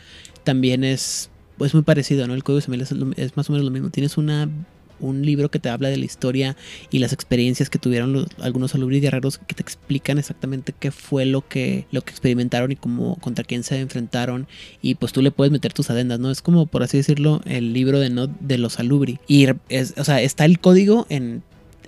también 0.45 0.85
es 0.85 1.31
pues 1.57 1.73
muy 1.75 1.83
parecido, 1.83 2.27
¿no? 2.27 2.35
El 2.35 2.43
código 2.43 2.61
de 2.61 2.83
es, 2.83 2.93
es 3.17 3.37
más 3.37 3.49
o 3.49 3.53
menos 3.53 3.65
lo 3.65 3.71
mismo. 3.71 3.91
Tienes 3.91 4.17
una 4.17 4.49
un 5.01 5.25
libro 5.25 5.51
que 5.51 5.59
te 5.59 5.69
habla 5.69 5.89
de 5.89 5.97
la 5.97 6.05
historia 6.05 6.57
y 6.91 6.99
las 6.99 7.13
experiencias 7.13 7.71
que 7.71 7.79
tuvieron 7.79 8.27
algunos 8.41 8.75
alumnos 8.75 9.01
guerreros 9.01 9.39
que 9.39 9.55
te 9.55 9.63
explican 9.63 10.19
exactamente 10.19 10.75
qué 10.79 10.91
fue 10.91 11.27
lo 11.27 11.47
que, 11.47 11.87
lo 11.91 12.03
que 12.03 12.11
experimentaron 12.11 12.73
y 12.73 12.77
cómo, 12.77 13.17
contra 13.17 13.45
quién 13.45 13.63
se 13.63 13.81
enfrentaron. 13.81 14.47
Y 14.83 14.95
pues 14.97 15.13
tú 15.13 15.23
le 15.23 15.31
puedes 15.31 15.53
meter 15.53 15.73
tus 15.73 15.91
adendas, 15.91 16.21
¿no? 16.21 16.31
Es 16.31 16.43
como, 16.43 16.67
por 16.67 16.83
así 16.83 16.97
decirlo, 16.97 17.41
el 17.45 17.73
libro 17.73 17.99
de, 17.99 18.11
no, 18.11 18.27
de 18.27 18.59
los 18.59 18.79
alubri. 18.79 19.19
Y, 19.27 19.47
es, 19.69 19.95
o 19.97 20.05
sea, 20.05 20.21
está 20.21 20.45
el 20.45 20.59
código 20.59 21.07
en 21.09 21.43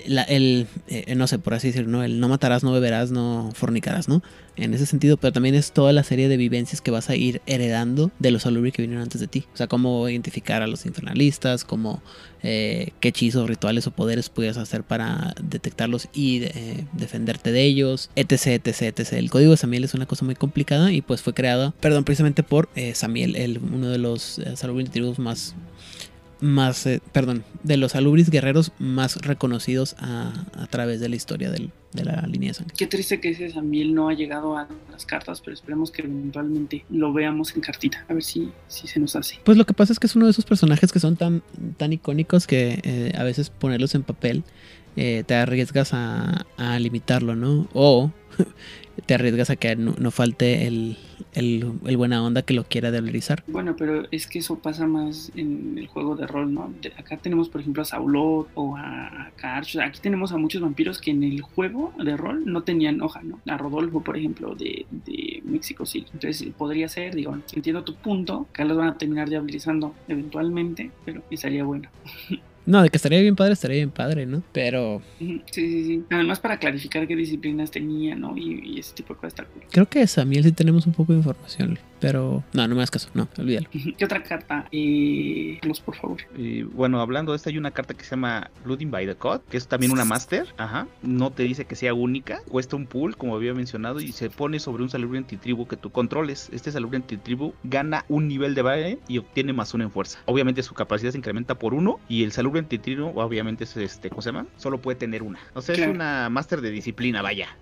el, 0.05 0.67
eh, 0.89 1.15
no 1.15 1.27
sé, 1.27 1.39
por 1.39 1.55
así 1.55 1.69
decirlo, 1.69 1.91
¿no? 1.91 2.05
El 2.05 2.21
no 2.21 2.29
matarás, 2.29 2.63
no 2.63 2.73
beberás, 2.73 3.11
no 3.11 3.51
fornicarás, 3.55 4.09
¿no? 4.09 4.23
En 4.57 4.73
ese 4.75 4.87
sentido, 4.87 5.17
pero 5.17 5.33
también 5.33 5.55
es 5.55 5.73
toda 5.73 5.93
la 5.93 6.03
serie 6.03 6.29
de 6.29 6.37
vivencias 6.37 6.81
que 6.81 6.91
vas 6.91 7.11
a 7.11 7.17
ir 7.17 7.43
heredando 7.47 8.11
de 8.19 8.31
los 8.31 8.47
alubri 8.47 8.73
que 8.73 8.83
vinieron 8.83 9.03
antes 9.03 9.21
de 9.21 9.27
ti. 9.27 9.45
O 9.53 9.57
sea, 9.57 9.67
cómo 9.67 10.09
identificar 10.09 10.63
a 10.63 10.67
los 10.67 10.87
infernalistas, 10.87 11.65
cómo, 11.65 12.03
eh, 12.43 12.93
qué 13.01 13.09
hechizos, 13.09 13.49
rituales 13.49 13.87
o 13.87 13.91
poderes 13.91 14.29
puedes 14.29 14.57
hacer 14.57 14.83
para 14.83 15.35
detectarlos 15.43 16.09
y 16.15 16.45
eh, 16.45 16.87
defenderte 16.93 17.53
de 17.53 17.65
ellos, 17.65 18.11
etc, 18.17 18.47
etc, 18.65 18.83
etc. 18.99 19.13
El 19.15 19.31
código 19.31 19.51
de 19.51 19.57
Samiel 19.57 19.85
es 19.85 19.95
una 19.95 20.07
cosa 20.07 20.25
muy 20.25 20.35
complicada 20.35 20.93
y 20.93 21.03
pues 21.03 21.23
fue 21.23 21.35
creado, 21.35 21.75
perdón, 21.81 22.05
precisamente 22.05 22.43
por 22.43 22.69
Samiel, 22.95 23.37
el, 23.37 23.59
uno 23.59 23.89
de 23.89 23.99
los 23.99 24.41
alubri 24.63 24.85
tribus 24.85 25.19
más 25.19 25.55
más, 26.41 26.87
eh, 26.87 27.01
perdón, 27.13 27.45
de 27.63 27.77
los 27.77 27.95
alubris 27.95 28.31
guerreros 28.31 28.73
más 28.79 29.17
reconocidos 29.17 29.97
a, 29.99 30.33
través 30.71 31.01
de 31.01 31.09
la 31.09 31.17
historia 31.17 31.51
de 31.51 31.71
la 32.05 32.27
línea 32.27 32.51
de 32.51 32.55
sangre. 32.55 32.75
Qué 32.77 32.87
triste 32.87 33.21
que 33.21 33.31
ese 33.31 33.51
Samiel 33.51 33.95
no 33.95 34.09
ha 34.09 34.15
llegado 34.15 34.57
a 34.57 34.69
las 34.91 35.07
cartas, 35.07 35.41
pero 35.41 35.55
esperemos 35.55 35.91
que 35.91 36.03
eventualmente 36.03 36.85
lo 36.91 37.13
veamos 37.13 37.55
en 37.55 37.63
cartita, 37.63 38.05
a 38.09 38.15
ver 38.15 38.23
si, 38.23 38.51
si 38.69 38.87
se 38.87 39.01
nos 39.01 39.17
hace. 39.17 39.39
Pues 39.45 39.57
lo 39.57 39.65
que 39.65 39.75
pasa 39.75 39.93
es 39.93 39.99
que 39.99 40.07
es 40.07 40.17
uno 40.17 40.27
de 40.27 40.33
esos 40.33 40.45
personajes 40.45 40.93
que 40.93 41.01
son 41.01 41.17
tan, 41.17 41.43
tan 41.77 41.93
icónicos 41.93 42.47
que 42.47 42.81
eh, 42.83 43.13
a 43.17 43.23
veces 43.23 43.51
ponerlos 43.51 43.95
en 43.95 44.03
papel 44.03 44.45
eh, 44.97 45.25
te 45.27 45.35
arriesgas 45.35 45.93
a, 45.93 46.47
a 46.57 46.79
limitarlo, 46.79 47.35
¿no? 47.35 47.69
O 47.73 48.11
te 49.05 49.15
arriesgas 49.15 49.51
a 49.51 49.57
que 49.57 49.77
no, 49.77 50.11
falte 50.11 50.67
el, 50.67 50.97
buena 51.97 52.23
onda 52.23 52.43
que 52.43 52.55
lo 52.55 52.65
quiera 52.65 52.91
debilizar. 52.91 53.43
Bueno, 53.47 53.77
pero 53.77 54.07
es 54.11 54.27
que 54.27 54.39
eso 54.39 54.59
pasa 54.59 54.87
más 54.87 55.31
en 55.37 55.77
el 55.79 55.87
juego 55.87 56.17
de 56.17 56.27
rol, 56.27 56.53
¿no? 56.55 56.73
acá 56.99 57.17
tenemos, 57.17 57.49
por 57.49 57.61
ejemplo, 57.61 57.83
a 57.83 57.85
Saulot 57.85 58.49
o 58.55 58.77
a 58.77 59.31
Karch. 59.37 59.77
Aquí 59.77 60.01
tenemos 60.01 60.33
a 60.33 60.39
muchos 60.39 60.63
vampiros 60.63 61.01
que 61.01 61.11
en 61.11 61.23
el 61.23 61.43
juego 61.43 61.93
de 61.99 62.17
rol 62.17 62.45
no 62.47 62.63
tenían 62.63 63.03
hoja, 63.03 63.23
¿no? 63.23 63.41
A 63.47 63.57
Rodolfo, 63.57 64.03
por 64.03 64.17
ejemplo, 64.17 64.55
de, 64.55 64.87
de 64.91 65.43
México 65.45 65.85
City. 65.85 66.07
Entonces, 66.15 66.49
podría 66.57 66.89
ser, 66.89 67.15
digo, 67.15 67.37
entiendo 67.53 67.85
tu 67.85 67.95
punto, 67.95 68.47
que 68.53 68.65
los 68.65 68.77
van 68.77 68.89
a 68.89 68.99
terminar 68.99 69.29
debilizando 69.29 69.95
eventualmente, 70.09 70.91
pero 71.05 71.23
estaría 71.31 71.65
bueno. 71.65 71.89
No, 72.67 72.83
de 72.83 72.91
que 72.91 72.97
estaría 72.97 73.21
bien 73.21 73.37
padre, 73.37 73.53
estaría 73.53 73.77
bien 73.77 73.91
padre, 73.91 74.27
¿no? 74.27 74.43
Pero. 74.53 75.01
Sí, 75.19 75.43
sí, 75.53 75.85
sí. 75.85 76.05
Además, 76.11 76.41
para 76.41 76.59
clarificar 76.59 77.07
qué 77.07 77.15
disciplinas 77.15 77.71
tenía, 77.71 78.17
¿no? 78.17 78.37
Y, 78.37 78.79
ese 78.79 78.95
tipo 78.95 79.15
de 79.15 79.21
cosas. 79.21 79.47
Creo 79.71 79.87
que 79.89 80.03
esa 80.03 80.25
miel 80.25 80.45
sí 80.45 80.53
tenemos 80.53 80.87
un 80.87 80.93
poco 80.93 81.13
de 81.13 81.19
información. 81.19 81.79
Pero 82.01 82.45
no, 82.53 82.69
no 82.69 82.75
me 82.75 82.81
das 82.81 82.91
caso, 82.91 83.09
no, 83.15 83.29
olvídalo. 83.39 83.69
¿Qué 83.71 84.05
otra 84.05 84.23
carta? 84.23 84.67
Eh, 84.73 85.59
por 85.85 85.97
favor. 85.97 86.19
bueno, 86.73 87.01
hablando 87.01 87.33
de 87.33 87.37
esta, 87.37 87.51
hay 87.51 87.59
una 87.59 87.71
carta 87.71 87.95
que 87.95 88.05
se 88.05 88.11
llama 88.11 88.51
Looting 88.65 88.91
by 88.91 89.07
the 89.07 89.15
Code, 89.15 89.43
que 89.49 89.57
es 89.57 89.69
también 89.69 89.93
una 89.93 90.05
Master. 90.05 90.47
Ajá. 90.57 90.87
No 91.03 91.31
te 91.31 91.43
dice 91.43 91.65
que 91.65 91.77
sea 91.77 91.95
única. 91.95 92.41
Cuesta 92.49 92.77
un 92.77 92.87
pool, 92.87 93.17
como 93.17 93.35
había 93.35 93.55
mencionado, 93.55 94.01
y 94.01 94.13
se 94.13 94.31
pone 94.31 94.61
sobre 94.61 94.83
un 94.83 94.91
salubre 94.91 95.19
antitribu 95.19 95.67
que 95.67 95.77
tú 95.77 95.91
controles. 95.91 96.49
Este 96.53 96.71
salubre 96.71 96.97
antitribu 96.97 97.55
gana 97.65 98.05
un 98.09 98.29
nivel 98.29 98.55
de 98.55 98.63
baile 98.63 98.99
y 99.09 99.19
obtiene 99.19 99.53
más 99.53 99.75
uno 99.75 99.85
en 99.85 99.91
fuerza. 99.91 100.21
Obviamente 100.27 100.63
su 100.63 100.75
capacidad 100.75 101.13
se 101.13 101.19
incrementa 101.19 101.59
por 101.59 101.75
uno 101.75 101.99
y 102.09 102.25
el 102.25 102.33
salubre 102.33 102.61
antitribu, 102.61 103.19
obviamente, 103.19 103.65
es 103.65 103.77
este, 103.77 104.11
¿cómo 104.11 104.23
se 104.23 104.31
llama? 104.31 104.47
Solo 104.57 104.81
puede 104.81 104.97
tener 104.97 105.23
una. 105.23 105.39
O 105.55 105.63
sea, 105.63 105.75
es 105.75 105.87
una 105.87 106.29
Master 106.29 106.61
de 106.61 106.71
disciplina, 106.71 107.23
vaya. 107.23 107.57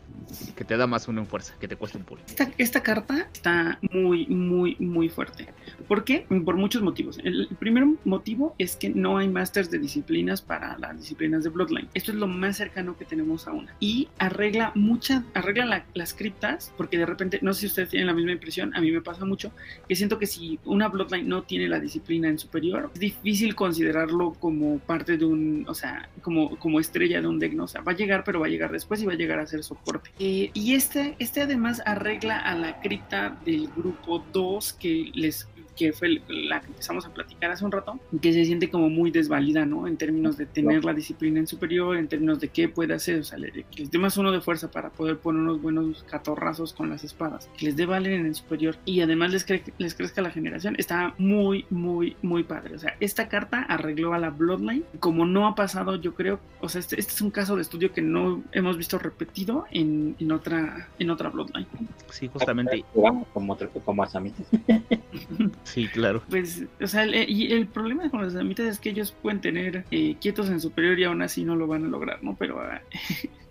Que 0.57 0.65
te 0.65 0.77
da 0.77 0.87
más 0.87 1.09
uno 1.09 1.21
en 1.21 1.27
fuerza, 1.27 1.55
que 1.61 1.69
te 1.69 1.77
cuesta 1.77 1.99
un 1.99 2.05
pool. 2.05 2.21
Esta, 2.27 2.51
esta 2.59 2.83
carta 2.83 3.29
está 3.33 3.79
muy 3.91 4.24
muy, 4.29 4.77
muy, 4.79 5.09
fuerte. 5.09 5.49
¿Por 5.89 6.05
qué? 6.05 6.27
Por 6.45 6.57
muchos 6.57 6.83
motivos. 6.83 7.19
El, 7.23 7.49
primer 7.59 7.85
motivo 8.05 8.55
es 8.59 8.77
que 8.77 8.91
no 8.91 9.19
hay 9.19 9.29
masters 9.29 9.71
de 9.71 9.79
disciplinas 9.79 10.43
para 10.43 10.79
las 10.79 10.99
disciplinas 10.99 11.45
de 11.45 11.51
Bloodline. 11.51 11.89
Esto 11.95 12.13
es 12.13 12.19
lo 12.19 12.27
más 12.27 12.57
cercano 12.57 12.97
que 12.97 13.05
tenemos 13.05 13.47
a 13.47 13.53
una. 13.53 13.75
Y 13.81 14.09
arregla 14.19 14.73
muchas, 14.75 15.23
arregla 15.35 15.85
las 15.95 16.15
criptas, 16.15 16.73
porque 16.77 16.99
de 16.99 17.07
repente, 17.07 17.39
no 17.43 17.53
sé 17.53 17.61
si 17.61 17.67
ustedes 17.67 17.91
tienen 17.91 18.07
la 18.07 18.15
misma 18.15 18.33
impresión, 18.33 18.75
a 18.75 18.81
mí 18.81 18.91
me 18.91 19.01
pasa 19.01 19.25
mucho, 19.25 19.53
que 19.89 19.97
siento 19.97 20.19
que 20.19 20.27
si 20.27 20.59
una 20.65 20.89
Bloodline 20.89 21.29
no 21.29 21.43
tiene 21.43 21.69
la 21.69 21.81
disciplina 21.81 22.29
en 22.29 22.39
superior, 22.39 22.91
es 22.95 23.01
difícil 23.01 23.55
considerarlo 23.55 24.35
como 24.35 24.79
parte 24.79 25.17
de 25.17 25.25
un, 25.25 25.65
o 25.69 25.75
sea, 25.75 26.09
como, 26.23 26.59
como 26.59 26.81
estrella 26.81 27.21
de 27.21 27.29
un 27.29 27.39
deck, 27.39 27.53
¿no? 27.53 27.65
O 27.65 27.69
sea, 27.69 27.83
va 27.83 27.93
a 27.93 27.97
llegar, 27.97 28.25
pero 28.25 28.41
va 28.41 28.47
a 28.47 28.51
llegar 28.51 28.73
después 28.73 29.03
y 29.03 29.07
va 29.07 29.13
a 29.13 29.17
llegar 29.17 29.39
a 29.39 29.47
ser 29.47 29.63
soporte. 29.63 30.11
Eh, 30.19 30.51
y 30.55 30.75
este, 30.75 31.17
este 31.19 31.43
además 31.43 31.83
arregla 31.87 32.39
a 32.39 32.55
la 32.55 32.81
cripta 32.81 33.39
del 33.45 33.69
grupo 33.69 34.14
2 34.19 34.73
que 34.73 35.11
les 35.15 35.47
que 35.77 35.93
fue 35.93 36.21
la 36.29 36.61
que 36.61 36.69
empezamos 36.69 37.07
a 37.07 37.13
platicar 37.13 37.51
hace 37.51 37.65
un 37.65 37.73
rato, 37.73 37.99
que 38.21 38.33
se 38.33 38.45
siente 38.45 38.71
como 38.71 38.89
muy 38.89 39.11
desvalida, 39.11 39.65
¿no? 39.65 39.87
En 39.87 39.97
términos 39.97 40.37
de 40.37 40.47
tener 40.47 40.85
la 40.85 40.93
disciplina 40.93 41.41
en 41.41 41.47
superior, 41.47 41.97
en 41.97 42.09
términos 42.09 42.41
de 42.41 42.49
qué 42.49 42.69
puede 42.69 42.95
hacer, 42.95 43.21
o 43.21 43.25
sea, 43.25 43.39
que 43.39 43.65
les 43.77 43.91
dé 43.91 43.99
más 43.99 44.17
uno 44.17 44.33
de 44.33 44.41
fuerza 44.41 44.71
para 44.71 44.91
poder 44.91 45.19
poner 45.19 45.43
unos 45.43 45.61
buenos 45.61 46.05
catorrazos 46.05 46.73
con 46.73 46.91
las 46.91 47.05
espadas, 47.05 47.49
que 47.59 47.67
les 47.67 47.77
dé 47.77 47.87
valer 47.87 48.13
en 48.13 48.27
el 48.27 48.35
superior 48.35 48.77
y 48.85 49.01
además 49.01 49.33
les, 49.33 49.47
les 49.79 49.95
crezca 49.95 50.23
la 50.23 50.31
generación, 50.31 50.75
está 50.79 51.15
muy, 51.19 51.67
muy, 51.71 52.17
muy 52.23 52.45
padre. 52.45 52.75
O 52.75 52.79
sea, 52.79 52.97
esta 53.01 53.29
carta 53.29 53.63
arregló 53.63 54.15
a 54.15 54.19
la 54.19 54.31
Bloodline, 54.31 54.85
como 55.01 55.27
no 55.27 55.47
ha 55.47 55.55
pasado, 55.55 55.97
yo 55.97 56.15
creo, 56.15 56.41
o 56.61 56.69
sea, 56.69 56.81
este, 56.81 56.99
este 56.99 57.13
es 57.13 57.21
un 57.21 57.31
caso 57.31 57.57
de 57.57 57.63
estudio 57.63 57.93
que 57.93 58.03
no 58.03 58.43
hemos 58.53 58.77
visto 58.77 58.99
repetido 58.99 59.67
en, 59.71 60.17
en 60.19 60.33
otra, 60.33 60.89
en 60.99 61.11
otra 61.11 61.31
Bloodline. 61.31 61.67
Sí, 62.11 62.29
justamente. 62.33 62.85
Como, 62.93 63.25
como, 63.27 63.57
como 63.85 64.05
Sí, 65.65 65.89
claro. 65.89 66.23
Pues, 66.29 66.65
o 66.81 66.87
sea, 66.87 67.03
el, 67.03 67.29
y 67.29 67.53
el 67.53 67.67
problema 67.67 68.09
con 68.11 68.23
los 68.23 68.37
amitas 68.37 68.67
es 68.67 68.79
que 68.79 68.91
ellos 68.91 69.15
pueden 69.23 69.41
tener 69.41 69.85
eh, 69.91 70.17
quietos 70.21 70.49
en 70.51 70.61
superior 70.61 70.99
y 70.99 71.05
aún 71.05 71.23
así 71.23 71.45
no 71.45 71.57
lo 71.57 71.67
van 71.67 71.85
a 71.85 71.89
lograr, 71.89 72.23
¿no? 72.23 72.37
Pero, 72.37 72.61
ah, 72.61 72.81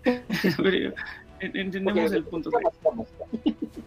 entendemos 1.40 2.12
el 2.12 2.24
punto. 2.24 2.50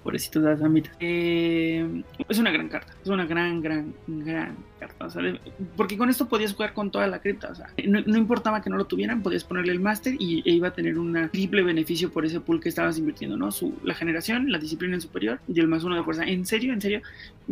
Pobrecitos 0.04 0.44
de 0.44 0.50
las 0.50 0.62
amitas. 0.62 0.96
Eh, 1.00 2.04
es 2.28 2.38
una 2.38 2.52
gran 2.52 2.70
carta, 2.70 2.94
es 3.02 3.10
una 3.10 3.26
gran, 3.26 3.62
gran, 3.62 3.94
gran 4.08 4.56
carta. 4.78 5.08
porque 5.76 5.98
con 5.98 6.10
esto 6.10 6.28
podías 6.28 6.54
jugar 6.54 6.74
con 6.74 6.92
toda 6.92 7.08
la 7.08 7.20
cripta. 7.20 7.50
O 7.50 7.56
sea, 7.56 7.68
no, 7.88 8.18
importaba 8.18 8.62
que 8.62 8.70
no 8.70 8.78
lo 8.78 8.86
tuvieran, 8.86 9.22
podías 9.22 9.44
ponerle 9.44 9.72
el 9.74 9.80
máster 9.80 10.16
y 10.20 10.42
e 10.50 10.54
iba 10.54 10.70
a 10.70 10.74
tener 10.74 10.98
un 10.98 11.30
triple 11.32 11.64
beneficio 11.64 12.12
por 12.12 12.26
ese 12.26 12.40
pool 12.40 12.60
que 12.60 12.70
estabas 12.70 12.98
invirtiendo, 12.98 13.38
¿no? 13.38 13.52
Su, 13.52 13.74
la 13.84 13.96
generación, 13.96 14.52
la 14.52 14.60
disciplina 14.60 14.96
en 14.96 15.02
superior 15.02 15.40
y 15.48 15.60
el 15.60 15.68
más 15.68 15.84
uno 15.84 15.96
de 15.96 16.04
fuerza. 16.04 16.24
En 16.24 16.46
serio, 16.46 16.74
en 16.74 16.82
serio, 16.82 17.02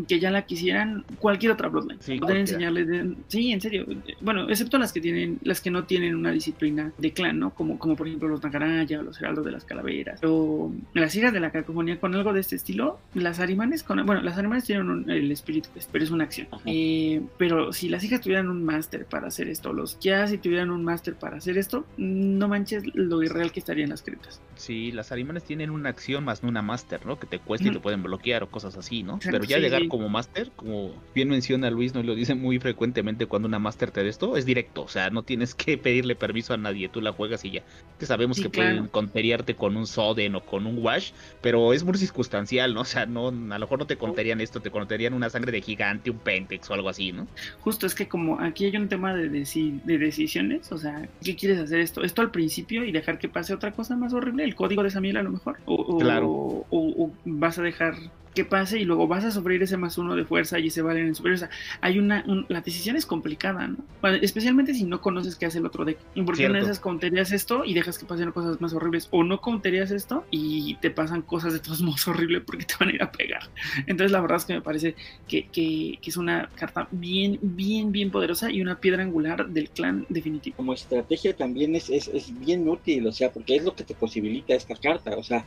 que 0.08 0.20
ya 0.20 0.32
la 0.32 0.46
quisieran 0.46 1.06
cualquier 1.20 1.52
otra 1.52 1.70
Bloodline. 1.70 2.02
Sí, 2.02 2.20
Poder 2.20 2.38
enseñarles, 2.38 2.88
sí, 3.28 3.52
en 3.52 3.62
serio. 3.62 3.86
Bueno, 4.22 4.50
excepto 4.50 4.78
las 4.78 4.92
que 4.92 5.02
tienen, 5.02 5.40
las 5.44 5.62
que 5.62 5.72
no 5.72 5.86
tienen 5.86 6.16
una 6.16 6.32
disciplina 6.32 6.92
de 6.98 7.12
clan, 7.12 7.40
¿no? 7.40 7.52
Como, 7.52 7.80
como 7.80 7.96
por 7.96 8.08
ejemplo 8.08 8.28
los 8.28 8.44
Nagaraya 8.44 9.00
o 9.00 9.04
los 9.04 9.20
Heraldos 9.20 9.46
de 9.46 9.52
las 9.52 9.66
Calaveras. 9.66 10.20
O 10.24 10.74
las 10.94 11.16
hijas 11.16 11.34
de 11.34 11.40
la 11.40 11.52
cacofonía 11.52 12.00
con 12.00 12.14
algo 12.16 12.34
de 12.34 12.42
este 12.42 12.56
estilo. 12.56 13.00
Las 13.14 13.40
Arimanes 13.40 13.84
con, 13.84 14.06
bueno, 14.06 14.22
las 14.22 14.38
Arimanes 14.38 14.66
tienen 14.66 15.10
el 15.10 15.32
espíritu, 15.32 15.70
pero 15.92 16.04
es 16.04 16.12
una 16.12 16.26
acción. 16.26 16.48
Eh, 16.66 17.15
pero 17.38 17.74
si 17.74 17.90
las 17.90 18.04
hijas 18.04 18.22
tuvieran 18.22 18.50
un 18.50 18.64
máster 18.64 19.06
para 19.06 19.28
hacer 19.28 19.50
esto, 19.50 19.74
los 19.74 20.00
ya 20.00 20.26
si 20.28 20.38
tuvieran 20.38 20.72
un 20.72 20.84
máster 20.84 21.16
para 21.16 21.38
hacer 21.38 21.58
esto, 21.58 21.86
no 21.98 22.48
manches 22.48 22.84
lo 22.94 23.22
irreal 23.22 23.52
que 23.52 23.60
estarían 23.60 23.90
las 23.90 24.02
criptas. 24.02 24.42
Sí, 24.56 24.92
las 24.92 25.12
Arimanes 25.12 25.44
tienen 25.44 25.70
una 25.70 25.90
acción 25.90 26.24
más 26.24 26.44
no 26.44 26.50
una 26.50 26.62
máster, 26.62 27.06
¿no? 27.06 27.20
Que 27.20 27.28
te 27.28 27.40
cuesta 27.40 27.68
y 27.68 27.72
te 27.72 27.80
pueden 27.80 28.04
bloquear 28.04 28.44
o 28.44 28.50
cosas 28.50 28.78
así, 28.78 29.04
¿no? 29.04 29.20
Pero 29.24 29.44
ya 29.44 29.58
llegar 29.58 29.88
como 29.88 30.08
máster, 30.08 30.52
como 30.56 30.94
bien 31.14 31.30
menciona 31.30 31.70
Luis, 31.70 31.94
¿no? 31.94 32.04
lo 32.06 32.16
dice 32.16 32.36
muy 32.36 32.60
frecuentemente 32.60 33.26
cuando 33.26 33.48
una 33.48 33.60
máster 33.60 33.92
te 33.92 34.04
da 34.04 34.10
esto, 34.10 34.38
es 34.38 34.46
directo, 34.46 34.84
o 34.84 34.88
sea, 34.88 35.10
no 35.10 35.24
tienes 35.24 35.56
que 35.56 35.78
pedirle 35.78 36.16
permiso 36.16 36.54
a 36.54 36.58
nadie, 36.58 36.88
tú 36.88 37.02
la 37.02 37.12
juegas 37.12 37.44
y 37.46 37.52
ya. 37.52 37.64
Que 38.00 38.06
sabemos 38.06 38.40
que 38.40 38.50
pueden 38.50 38.88
conteriarte 38.88 39.56
con 39.56 39.76
un 39.76 39.88
Soden 39.88 40.36
o 40.36 40.46
con 40.46 40.66
un 40.66 40.78
Wash, 40.78 41.12
pero 41.42 41.74
es 41.74 41.84
muy 41.84 41.98
circunstancial, 41.98 42.74
¿no? 42.74 42.82
O 42.82 42.86
sea, 42.86 43.06
no, 43.06 43.28
a 43.28 43.32
lo 43.32 43.60
mejor 43.60 43.80
no 43.80 43.88
te 43.88 43.98
contarían 43.98 44.42
esto, 44.42 44.62
te 44.62 44.72
contarían 44.72 45.14
una 45.14 45.30
sangre 45.30 45.52
de 45.52 45.62
gigante, 45.62 46.10
un 46.10 46.20
Pentex 46.20 46.70
o 46.70 46.74
algo 46.74 46.90
así, 46.90 47.05
¿no? 47.12 47.28
Justo 47.62 47.86
es 47.86 47.96
que 47.96 48.08
como 48.08 48.40
aquí 48.40 48.66
hay 48.66 48.78
un 48.78 48.88
tema 48.88 49.14
de, 49.14 49.30
de 49.30 49.98
decisiones, 49.98 50.72
o 50.72 50.78
sea, 50.78 51.08
¿qué 51.24 51.36
quieres 51.36 51.60
hacer 51.60 51.80
esto? 51.80 52.04
Esto 52.04 52.22
al 52.22 52.32
principio 52.32 52.84
y 52.84 52.92
dejar 52.92 53.20
que 53.20 53.30
pase 53.30 53.54
otra 53.54 53.72
cosa 53.72 53.96
más 53.96 54.14
horrible, 54.14 54.44
el 54.44 54.56
código 54.56 54.82
de 54.82 54.90
esa 54.90 55.02
miel 55.02 55.18
a 55.18 55.24
lo 55.24 55.32
mejor, 55.32 55.58
o, 55.66 55.98
claro. 56.00 56.30
o 56.70 57.12
vas 57.26 57.60
a 57.60 57.62
dejar 57.64 57.96
que 58.36 58.46
pase 58.46 58.80
y 58.80 58.86
luego 58.86 59.08
vas 59.08 59.24
a 59.24 59.32
sufrir 59.32 59.64
ese 59.64 59.78
más 59.78 59.98
uno 59.98 60.16
de 60.16 60.26
fuerza 60.26 60.60
y 60.60 60.68
ese 60.68 60.82
vale 60.82 61.00
en 61.00 61.16
superior. 61.16 61.36
O 61.36 61.40
sea, 61.40 61.50
hay 61.82 61.98
una, 61.98 62.24
la 62.50 62.62
decisión 62.62 62.96
es 62.96 63.06
complicada, 63.06 63.68
¿no? 63.68 63.78
especialmente 64.22 64.74
si 64.74 64.84
no 64.84 65.02
conoces 65.02 65.36
qué 65.36 65.46
hace 65.46 65.60
el 65.60 65.66
otro 65.66 65.86
deck. 65.86 65.98
Porque 66.26 66.48
de 66.48 66.60
esas 66.60 66.80
conterías 66.80 67.32
esto 67.32 67.64
y 67.66 67.74
dejas 67.74 67.98
que 67.98 68.06
pasen 68.06 68.32
cosas 68.32 68.60
más 68.62 68.74
horribles, 68.74 69.08
o 69.12 69.24
no 69.24 69.42
conterías 69.42 69.90
esto 69.92 70.26
y 70.30 70.76
te 70.76 70.92
pasan 70.92 71.22
cosas 71.22 71.54
de 71.54 71.60
todos 71.60 71.82
modos 71.82 72.08
horribles 72.08 72.44
porque 72.46 72.66
te 72.66 72.76
van 72.80 72.90
a 72.90 72.92
ir 72.92 73.04
a 73.04 73.12
pegar. 73.12 73.50
Entonces 73.88 74.12
la 74.12 74.22
verdad 74.22 74.38
es 74.38 74.46
que 74.46 74.54
me 74.54 74.62
parece 74.62 74.96
que, 75.28 75.48
que, 75.48 75.98
que 76.02 76.10
es 76.10 76.18
una 76.18 76.50
carta 76.56 76.88
bien, 76.92 77.40
bien, 77.42 77.92
bien 77.92 78.12
poderosa 78.12 78.52
y 78.52 78.62
una 78.62 78.80
piedra 78.80 79.02
angular 79.02 79.48
del 79.48 79.70
clan 79.70 80.06
definitivo. 80.10 80.58
Como 80.58 80.74
estrategia 80.74 81.36
también 81.36 81.76
es, 81.76 81.90
es, 81.90 82.10
es 82.10 82.38
bien 82.38 82.68
útil, 82.68 83.08
o 83.08 83.12
sea, 83.12 83.32
porque 83.32 83.56
es 83.56 83.64
lo 83.64 83.76
que 83.76 83.84
te 83.84 83.96
posibilita 83.96 84.54
esta 84.54 84.76
carta, 84.76 85.16
o 85.18 85.24
sea, 85.24 85.46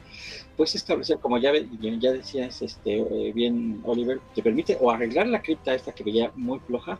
puedes 0.57 0.75
establecer, 0.75 1.19
como 1.19 1.39
ya, 1.39 1.53
ya 1.81 2.13
decías 2.13 2.63
este, 2.79 3.29
eh, 3.29 3.33
bien 3.33 3.81
Oliver, 3.85 4.21
te 4.35 4.43
permite 4.43 4.77
o 4.81 4.91
arreglar 4.91 5.27
la 5.27 5.43
cripta 5.43 5.75
esta 5.75 5.93
que 5.93 6.05
veía 6.05 6.31
muy 6.37 6.59
floja, 6.61 6.99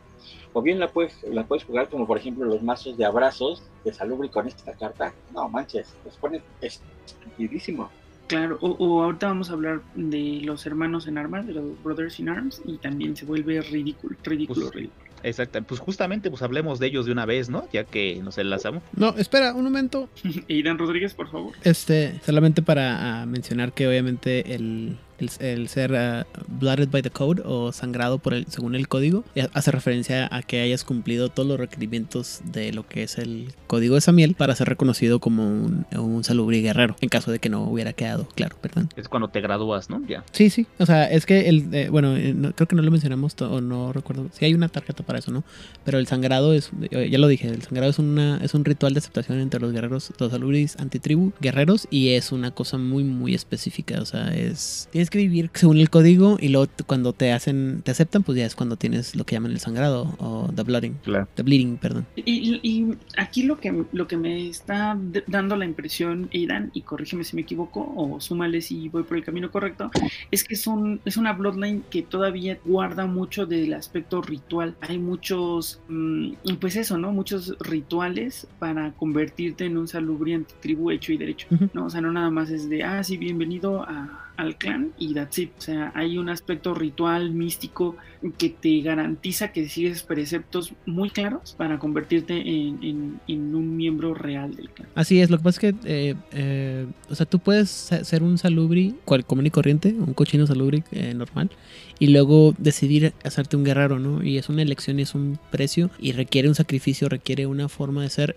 o 0.53 0.63
bien 0.63 0.79
la 0.79 0.89
puedes, 0.89 1.23
la 1.31 1.47
puedes 1.47 1.65
jugar 1.65 1.89
como 1.89 2.07
por 2.07 2.19
ejemplo 2.19 2.45
los 2.45 2.63
mazos 2.63 2.97
de 2.97 3.05
abrazos 3.05 3.63
de 3.85 3.93
Salubri 3.93 4.29
con 4.29 4.47
esta 4.47 4.73
carta, 4.73 5.13
no 5.33 5.49
manches, 5.49 5.95
los 6.05 6.17
pones 6.17 6.43
estupidísimo. 6.61 7.91
Claro, 8.27 8.59
o, 8.61 9.03
ahorita 9.03 9.29
vamos 9.29 9.49
a 9.49 9.55
hablar 9.55 9.81
de 9.95 10.43
los 10.45 10.67
hermanos 10.67 11.07
en 11.07 11.17
armas, 11.17 11.47
de 11.47 11.55
los 11.55 11.83
Brothers 11.83 12.21
in 12.21 12.29
Arms, 12.29 12.61
y 12.67 12.77
también 12.77 13.17
se 13.17 13.25
vuelve 13.25 13.63
ridículo, 13.63 14.17
ridículo, 14.23 14.67
pues, 14.67 14.75
ridículo. 14.75 15.09
Exacto, 15.23 15.61
pues 15.63 15.81
justamente 15.81 16.29
pues 16.29 16.43
hablemos 16.43 16.79
de 16.79 16.89
ellos 16.89 17.07
de 17.07 17.13
una 17.13 17.25
vez, 17.25 17.49
¿no? 17.49 17.67
Ya 17.73 17.85
que 17.85 18.21
nos 18.23 18.37
enlazamos. 18.37 18.83
No, 18.95 19.15
espera, 19.17 19.55
un 19.55 19.65
momento. 19.65 20.11
Irán 20.49 20.77
Rodríguez, 20.77 21.15
por 21.15 21.31
favor. 21.31 21.55
Este, 21.65 22.21
solamente 22.25 22.61
para 22.61 23.23
ah, 23.23 23.27
mencionar 23.27 23.73
que 23.73 23.89
obviamente 23.89 24.55
el, 24.55 24.99
el, 25.19 25.69
ser 25.69 25.93
uh, 25.93 26.25
blooded 26.47 26.91
by 26.91 27.03
the 27.03 27.11
code 27.11 27.43
o 27.45 27.73
sangrado 27.73 28.19
por 28.19 28.35
el, 28.35 28.47
según 28.47 28.75
el 28.75 28.89
código, 28.89 29.25
hace 29.53 29.71
referencia 29.71 30.29
a 30.31 30.43
que 30.43 30.61
hayas 30.61 30.85
cumplido 30.85 31.29
todos 31.29 31.49
los 31.49 31.59
requerimientos 31.59 32.41
de 32.45 32.73
lo 32.73 32.87
que 32.87 33.03
es 33.03 33.19
el 33.19 33.53
código 33.67 33.95
de 33.95 34.01
Samiel 34.01 34.35
para 34.35 34.55
ser 34.55 34.69
reconocido 34.69 35.21
como 35.21 35.47
un, 35.47 35.87
un 35.97 36.25
salubri 36.25 36.63
guerrero, 36.63 36.97
en 37.01 37.09
caso 37.09 37.31
de 37.31 37.39
que 37.39 37.49
no 37.49 37.65
hubiera 37.65 37.93
quedado 37.93 38.29
claro, 38.35 38.57
perdón. 38.61 38.89
Es 38.97 39.09
cuando 39.09 39.29
te 39.29 39.41
gradúas, 39.41 39.91
¿no? 39.91 40.03
Ya. 40.07 40.25
Sí, 40.33 40.51
sí, 40.51 40.67
o 40.79 40.87
sea, 40.87 41.05
es 41.05 41.27
que 41.27 41.49
el, 41.49 41.73
eh, 41.75 41.89
bueno, 41.91 42.17
eh, 42.17 42.35
creo 42.55 42.69
que 42.69 42.77
no 42.77 42.83
lo 42.83 42.91
mencionamos 42.91 43.35
o 43.41 43.61
no 43.61 43.93
recuerdo, 43.93 44.29
si 44.33 44.45
hay 44.45 44.55
una 44.55 44.69
tarjeta 44.69 45.05
para 45.05 45.19
eso, 45.19 45.31
¿no? 45.31 45.45
Pero 45.85 45.99
el 45.99 46.07
sangrado 46.07 46.55
es, 46.55 46.71
eh, 46.91 47.09
ya 47.11 47.19
lo 47.19 47.29
dije, 47.29 47.49
el 47.49 47.63
sangrado 47.63 47.91
es, 47.91 47.99
una, 47.99 48.39
es 48.43 48.55
un 48.55 48.65
ritual 48.65 48.95
de 48.95 48.99
aceptación 48.99 49.41
entre 49.41 49.61
los 49.61 49.73
guerreros, 49.73 50.13
los 50.19 50.31
salubris 50.31 50.77
antitribu 50.79 51.33
guerreros 51.41 51.87
y 51.91 52.11
es 52.11 52.33
una 52.33 52.51
cosa 52.53 52.79
muy, 52.79 53.05
muy 53.05 53.35
específica, 53.35 54.01
o 54.01 54.05
sea, 54.05 54.35
es 54.35 54.89
que 55.11 55.19
vivir 55.19 55.51
según 55.55 55.79
el 55.79 55.91
código 55.91 56.37
y 56.41 56.49
luego 56.49 56.71
cuando 56.87 57.13
te 57.13 57.33
hacen, 57.33 57.83
te 57.85 57.91
aceptan, 57.91 58.23
pues 58.23 58.39
ya 58.39 58.47
es 58.47 58.55
cuando 58.55 58.77
tienes 58.77 59.15
lo 59.17 59.25
que 59.25 59.37
llaman 59.37 59.53
el 59.53 59.61
sangrado 59.61 60.15
o 60.19 60.51
the 60.55 60.63
bleeding. 60.63 60.97
The 61.35 61.43
bleeding, 61.43 61.77
perdón. 61.77 62.07
Y, 62.17 62.87
aquí 63.17 63.43
lo 63.43 63.59
que, 63.59 63.85
lo 63.93 64.07
que 64.07 64.17
me 64.17 64.49
está 64.49 64.99
dando 65.27 65.57
la 65.57 65.65
impresión, 65.65 66.29
Aidan, 66.33 66.71
y 66.75 66.83
corrígeme 66.83 67.25
si 67.25 67.37
me 67.37 67.43
equivoco, 67.43 67.93
o 67.97 68.21
súmale 68.21 68.61
si 68.61 68.89
voy 68.89 69.03
por 69.03 69.17
el 69.17 69.25
camino 69.25 69.51
correcto, 69.51 69.91
es 70.31 70.45
que 70.45 70.55
es, 70.55 70.65
es 71.05 71.17
una 71.17 71.33
bloodline 71.33 71.83
que 71.91 72.03
todavía 72.03 72.59
guarda 72.65 73.07
mucho 73.07 73.47
del 73.47 73.75
aspecto 73.75 74.23
ritual. 74.23 74.77
Hay 74.81 74.99
muchos, 74.99 75.81
mm, 75.89 76.33
pues 76.61 76.77
eso, 76.77 76.99
¿no? 76.99 77.13
Muchos 77.13 77.57
rituales 77.61 78.47
para 78.59 78.93
convertirte 78.93 79.65
en 79.65 79.77
un 79.77 79.89
salubriante 79.89 80.55
tribu 80.61 80.91
hecho 80.91 81.13
y 81.13 81.19
derecho, 81.19 81.47
¿no? 81.73 81.87
O 81.87 81.91
sea, 81.91 82.01
no 82.01 82.13
nada 82.13 82.31
más 82.31 82.51
es 82.51 82.69
de, 82.69 82.83
ah, 82.83 83.03
sí, 83.03 83.17
bienvenido 83.17 83.83
a 83.83 84.28
al 84.39 84.57
clan 84.57 84.93
y 84.99 85.13
that's 85.13 85.39
it. 85.39 85.51
O 85.59 85.61
sea, 85.61 85.93
hay 85.95 86.17
un 86.17 86.29
aspecto 86.29 86.73
ritual, 86.73 87.33
místico, 87.33 87.97
que 88.39 88.49
te 88.49 88.81
garantiza 88.81 89.53
que 89.53 89.69
sigues 89.69 90.05
preceptos 90.05 90.73
muy 90.87 91.11
claros 91.11 91.55
para 91.59 91.79
convertirte 91.79 92.35
en, 92.37 93.21
un 93.29 93.77
miembro 93.77 94.15
real 94.15 94.55
del 94.55 94.71
clan. 94.71 94.89
Así 94.95 95.21
es, 95.21 95.29
lo 95.29 95.39
que 95.39 95.45
pasa 95.45 95.67
es 95.67 95.75
que, 95.75 95.81
eh, 95.85 96.15
eh, 96.33 96.87
o 97.11 97.15
sea, 97.15 97.27
tú 97.27 97.41
puedes 97.41 97.69
ser 97.69 98.23
un 98.23 98.39
salubri 98.39 98.95
cual, 99.05 99.25
común 99.25 99.47
y 99.47 99.51
corriente, 99.51 99.95
un 99.99 100.15
cochino 100.15 100.47
salubri 100.47 100.85
eh, 100.93 101.15
normal, 101.15 101.51
y 101.99 102.09
luego 102.09 102.55
decidir 102.59 103.13
hacerte 103.25 103.57
un 103.57 103.65
guerrero, 103.65 103.99
¿no? 103.99 104.23
Y 104.23 104.39
es 104.39 104.49
una 104.49 104.63
elección 104.63 104.99
y 104.99 105.03
es 105.03 105.15
un 105.15 105.39
precio 105.51 105.91
y 105.99 106.13
requiere 106.13 106.49
un 106.49 106.55
sacrificio, 106.55 107.09
requiere 107.09 107.47
una 107.47 107.69
forma 107.69 108.03
de 108.03 108.11
ser, 108.11 108.37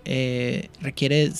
requiere 0.80 1.30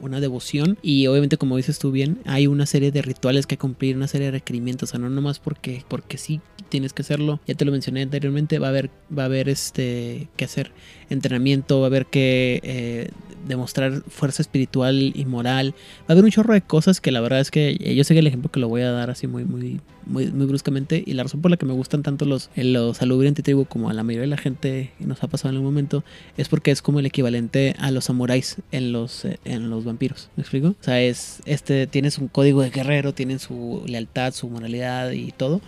una 0.00 0.20
devoción. 0.20 0.78
Y 0.82 1.06
obviamente 1.06 1.36
como 1.36 1.56
dices 1.56 1.78
tú 1.78 1.90
bien, 1.90 2.18
hay 2.24 2.46
una 2.46 2.66
serie 2.66 2.90
de 2.90 3.02
rituales 3.02 3.46
que 3.46 3.58
cumplir, 3.58 3.96
una 3.96 4.08
serie 4.08 4.26
de 4.26 4.32
requerimientos, 4.32 4.94
o 4.94 4.98
no 4.98 5.10
nomás 5.10 5.38
porque, 5.38 5.84
porque 5.88 6.18
sí 6.18 6.40
tienes 6.68 6.92
que 6.92 7.02
hacerlo, 7.02 7.40
ya 7.46 7.54
te 7.54 7.64
lo 7.64 7.72
mencioné 7.72 8.02
anteriormente, 8.02 8.58
va 8.58 8.66
a 8.66 8.70
haber, 8.70 8.90
va 9.16 9.22
a 9.22 9.26
haber 9.26 9.48
este, 9.48 10.28
que 10.36 10.44
hacer 10.44 10.72
entrenamiento, 11.10 11.80
va 11.80 11.86
a 11.86 11.88
haber 11.88 12.06
que 12.06 12.60
eh, 12.62 13.10
demostrar 13.46 14.02
fuerza 14.08 14.42
espiritual 14.42 15.12
y 15.14 15.24
moral, 15.24 15.74
va 16.02 16.06
a 16.08 16.12
haber 16.12 16.24
un 16.24 16.30
chorro 16.30 16.54
de 16.54 16.60
cosas 16.60 17.00
que 17.00 17.12
la 17.12 17.20
verdad 17.20 17.40
es 17.40 17.50
que 17.50 17.76
eh, 17.80 17.94
yo 17.94 18.04
sé 18.04 18.14
que 18.14 18.20
el 18.20 18.26
ejemplo 18.26 18.50
que 18.50 18.60
lo 18.60 18.68
voy 18.68 18.82
a 18.82 18.90
dar 18.90 19.10
así 19.10 19.26
muy, 19.26 19.44
muy, 19.44 19.80
muy, 20.08 20.26
muy 20.30 20.46
bruscamente 20.46 21.02
y 21.04 21.12
la 21.12 21.22
razón 21.22 21.40
por 21.40 21.50
la 21.50 21.56
que 21.56 21.66
me 21.66 21.72
gustan 21.72 22.02
tanto 22.02 22.24
los, 22.24 22.50
los 22.56 22.96
salubrientes 22.96 23.44
tribu 23.44 23.64
como 23.66 23.90
a 23.90 23.92
la 23.92 24.02
mayoría 24.02 24.22
de 24.22 24.28
la 24.28 24.36
gente 24.36 24.90
nos 24.98 25.22
ha 25.22 25.28
pasado 25.28 25.50
en 25.50 25.56
algún 25.56 25.72
momento 25.72 26.04
es 26.36 26.48
porque 26.48 26.70
es 26.70 26.82
como 26.82 27.00
el 27.00 27.06
equivalente 27.06 27.74
a 27.78 27.90
los 27.90 28.06
samuráis 28.06 28.56
en 28.72 28.92
los, 28.92 29.24
eh, 29.24 29.38
en 29.44 29.70
los 29.70 29.84
vampiros, 29.84 30.30
¿me 30.36 30.42
explico? 30.42 30.68
O 30.68 30.82
sea, 30.82 31.00
es, 31.00 31.40
este, 31.44 31.86
tienes 31.86 32.18
un 32.18 32.28
código 32.28 32.62
de 32.62 32.70
guerrero, 32.70 33.14
tienen 33.14 33.38
su 33.38 33.82
lealtad, 33.86 34.32
su 34.32 34.48
moralidad 34.48 35.12
y 35.12 35.32
todo 35.32 35.60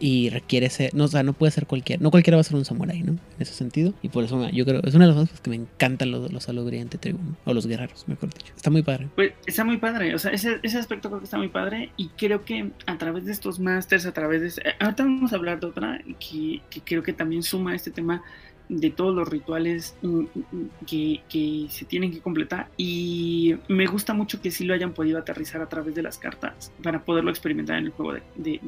y 0.00 0.30
requiere 0.30 0.70
ser, 0.70 0.94
no, 0.94 1.04
o 1.04 1.08
sea, 1.08 1.22
no 1.22 1.32
puede 1.32 1.50
ser 1.50 1.66
cualquiera, 1.66 2.02
no 2.02 2.10
cualquiera 2.10 2.36
va 2.36 2.40
a 2.40 2.44
ser 2.44 2.56
un 2.56 2.64
samurái, 2.64 3.02
¿no? 3.02 3.12
En 3.12 3.40
ese 3.40 3.52
sentido. 3.52 3.92
Y 4.02 4.08
por 4.08 4.24
eso 4.24 4.48
yo 4.50 4.64
creo, 4.64 4.80
es 4.84 4.94
una 4.94 5.06
de 5.06 5.12
las 5.12 5.22
cosas 5.22 5.40
que 5.40 5.50
me 5.50 5.56
encantan 5.56 6.10
los, 6.10 6.32
los 6.32 6.44
saludrientes 6.44 7.00
o 7.44 7.54
los 7.54 7.66
guerreros, 7.66 8.06
mejor 8.06 8.32
dicho. 8.32 8.52
Está 8.56 8.70
muy 8.70 8.82
padre. 8.82 9.08
Pues 9.14 9.32
está 9.46 9.64
muy 9.64 9.78
padre, 9.78 10.14
o 10.14 10.18
sea, 10.18 10.30
ese, 10.30 10.60
ese 10.62 10.78
aspecto 10.78 11.08
creo 11.08 11.20
que 11.20 11.24
está 11.24 11.38
muy 11.38 11.48
padre 11.48 11.90
y 11.96 12.08
creo 12.08 12.44
que 12.44 12.70
a 12.86 12.98
través 12.98 13.24
de 13.24 13.32
estos 13.32 13.58
a 14.06 14.12
través 14.12 14.56
de... 14.56 14.68
Eh, 14.68 14.74
ahorita 14.78 15.04
vamos 15.04 15.32
a 15.32 15.36
hablar 15.36 15.60
de 15.60 15.66
otra 15.66 16.00
que, 16.18 16.60
que 16.70 16.80
creo 16.82 17.02
que 17.02 17.12
también 17.12 17.42
suma 17.42 17.74
este 17.74 17.90
tema 17.90 18.22
de 18.68 18.90
todos 18.90 19.14
los 19.14 19.28
rituales 19.28 19.96
mm, 20.02 20.18
mm, 20.18 20.70
que, 20.86 21.22
que, 21.28 21.66
se 21.70 21.84
tienen 21.84 22.12
que 22.12 22.20
completar. 22.20 22.68
Y 22.76 23.56
me 23.68 23.86
gusta 23.86 24.14
mucho 24.14 24.40
que 24.40 24.50
sí 24.50 24.64
lo 24.64 24.74
hayan 24.74 24.92
podido 24.92 25.18
aterrizar 25.18 25.62
a 25.62 25.68
través 25.68 25.94
de 25.94 26.02
las 26.02 26.18
cartas 26.18 26.72
para 26.82 27.04
poderlo 27.04 27.30
experimentar 27.30 27.78
en 27.78 27.86
el 27.86 27.92
juego 27.92 28.20
de, 28.36 28.60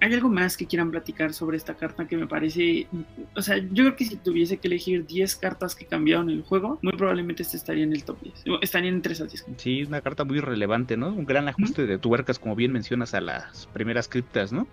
¿Hay 0.00 0.12
algo 0.12 0.28
más 0.28 0.56
que 0.56 0.66
quieran 0.66 0.90
platicar 0.90 1.32
sobre 1.34 1.56
esta 1.56 1.74
carta 1.74 2.06
que 2.06 2.16
me 2.16 2.26
parece... 2.26 2.86
O 3.36 3.42
sea, 3.42 3.58
yo 3.58 3.84
creo 3.84 3.96
que 3.96 4.04
si 4.04 4.16
tuviese 4.16 4.58
que 4.58 4.68
elegir 4.68 5.06
10 5.06 5.36
cartas 5.36 5.74
que 5.74 5.86
cambiaron 5.86 6.30
el 6.30 6.42
juego, 6.42 6.78
muy 6.82 6.92
probablemente 6.92 7.42
este 7.42 7.56
estaría 7.56 7.84
en 7.84 7.92
el 7.92 8.04
top 8.04 8.20
10. 8.22 8.44
Estaría 8.62 8.90
en 8.90 9.02
3 9.02 9.20
a 9.20 9.26
10. 9.26 9.46
Sí, 9.56 9.82
una 9.84 10.00
carta 10.00 10.24
muy 10.24 10.40
relevante, 10.40 10.96
¿no? 10.96 11.08
Un 11.08 11.24
gran 11.24 11.48
ajuste 11.48 11.86
de 11.86 11.98
tuercas, 11.98 12.38
como 12.38 12.56
bien 12.56 12.72
mencionas, 12.72 13.14
a 13.14 13.20
las 13.20 13.66
primeras 13.72 14.08
criptas, 14.08 14.52
¿no? 14.52 14.66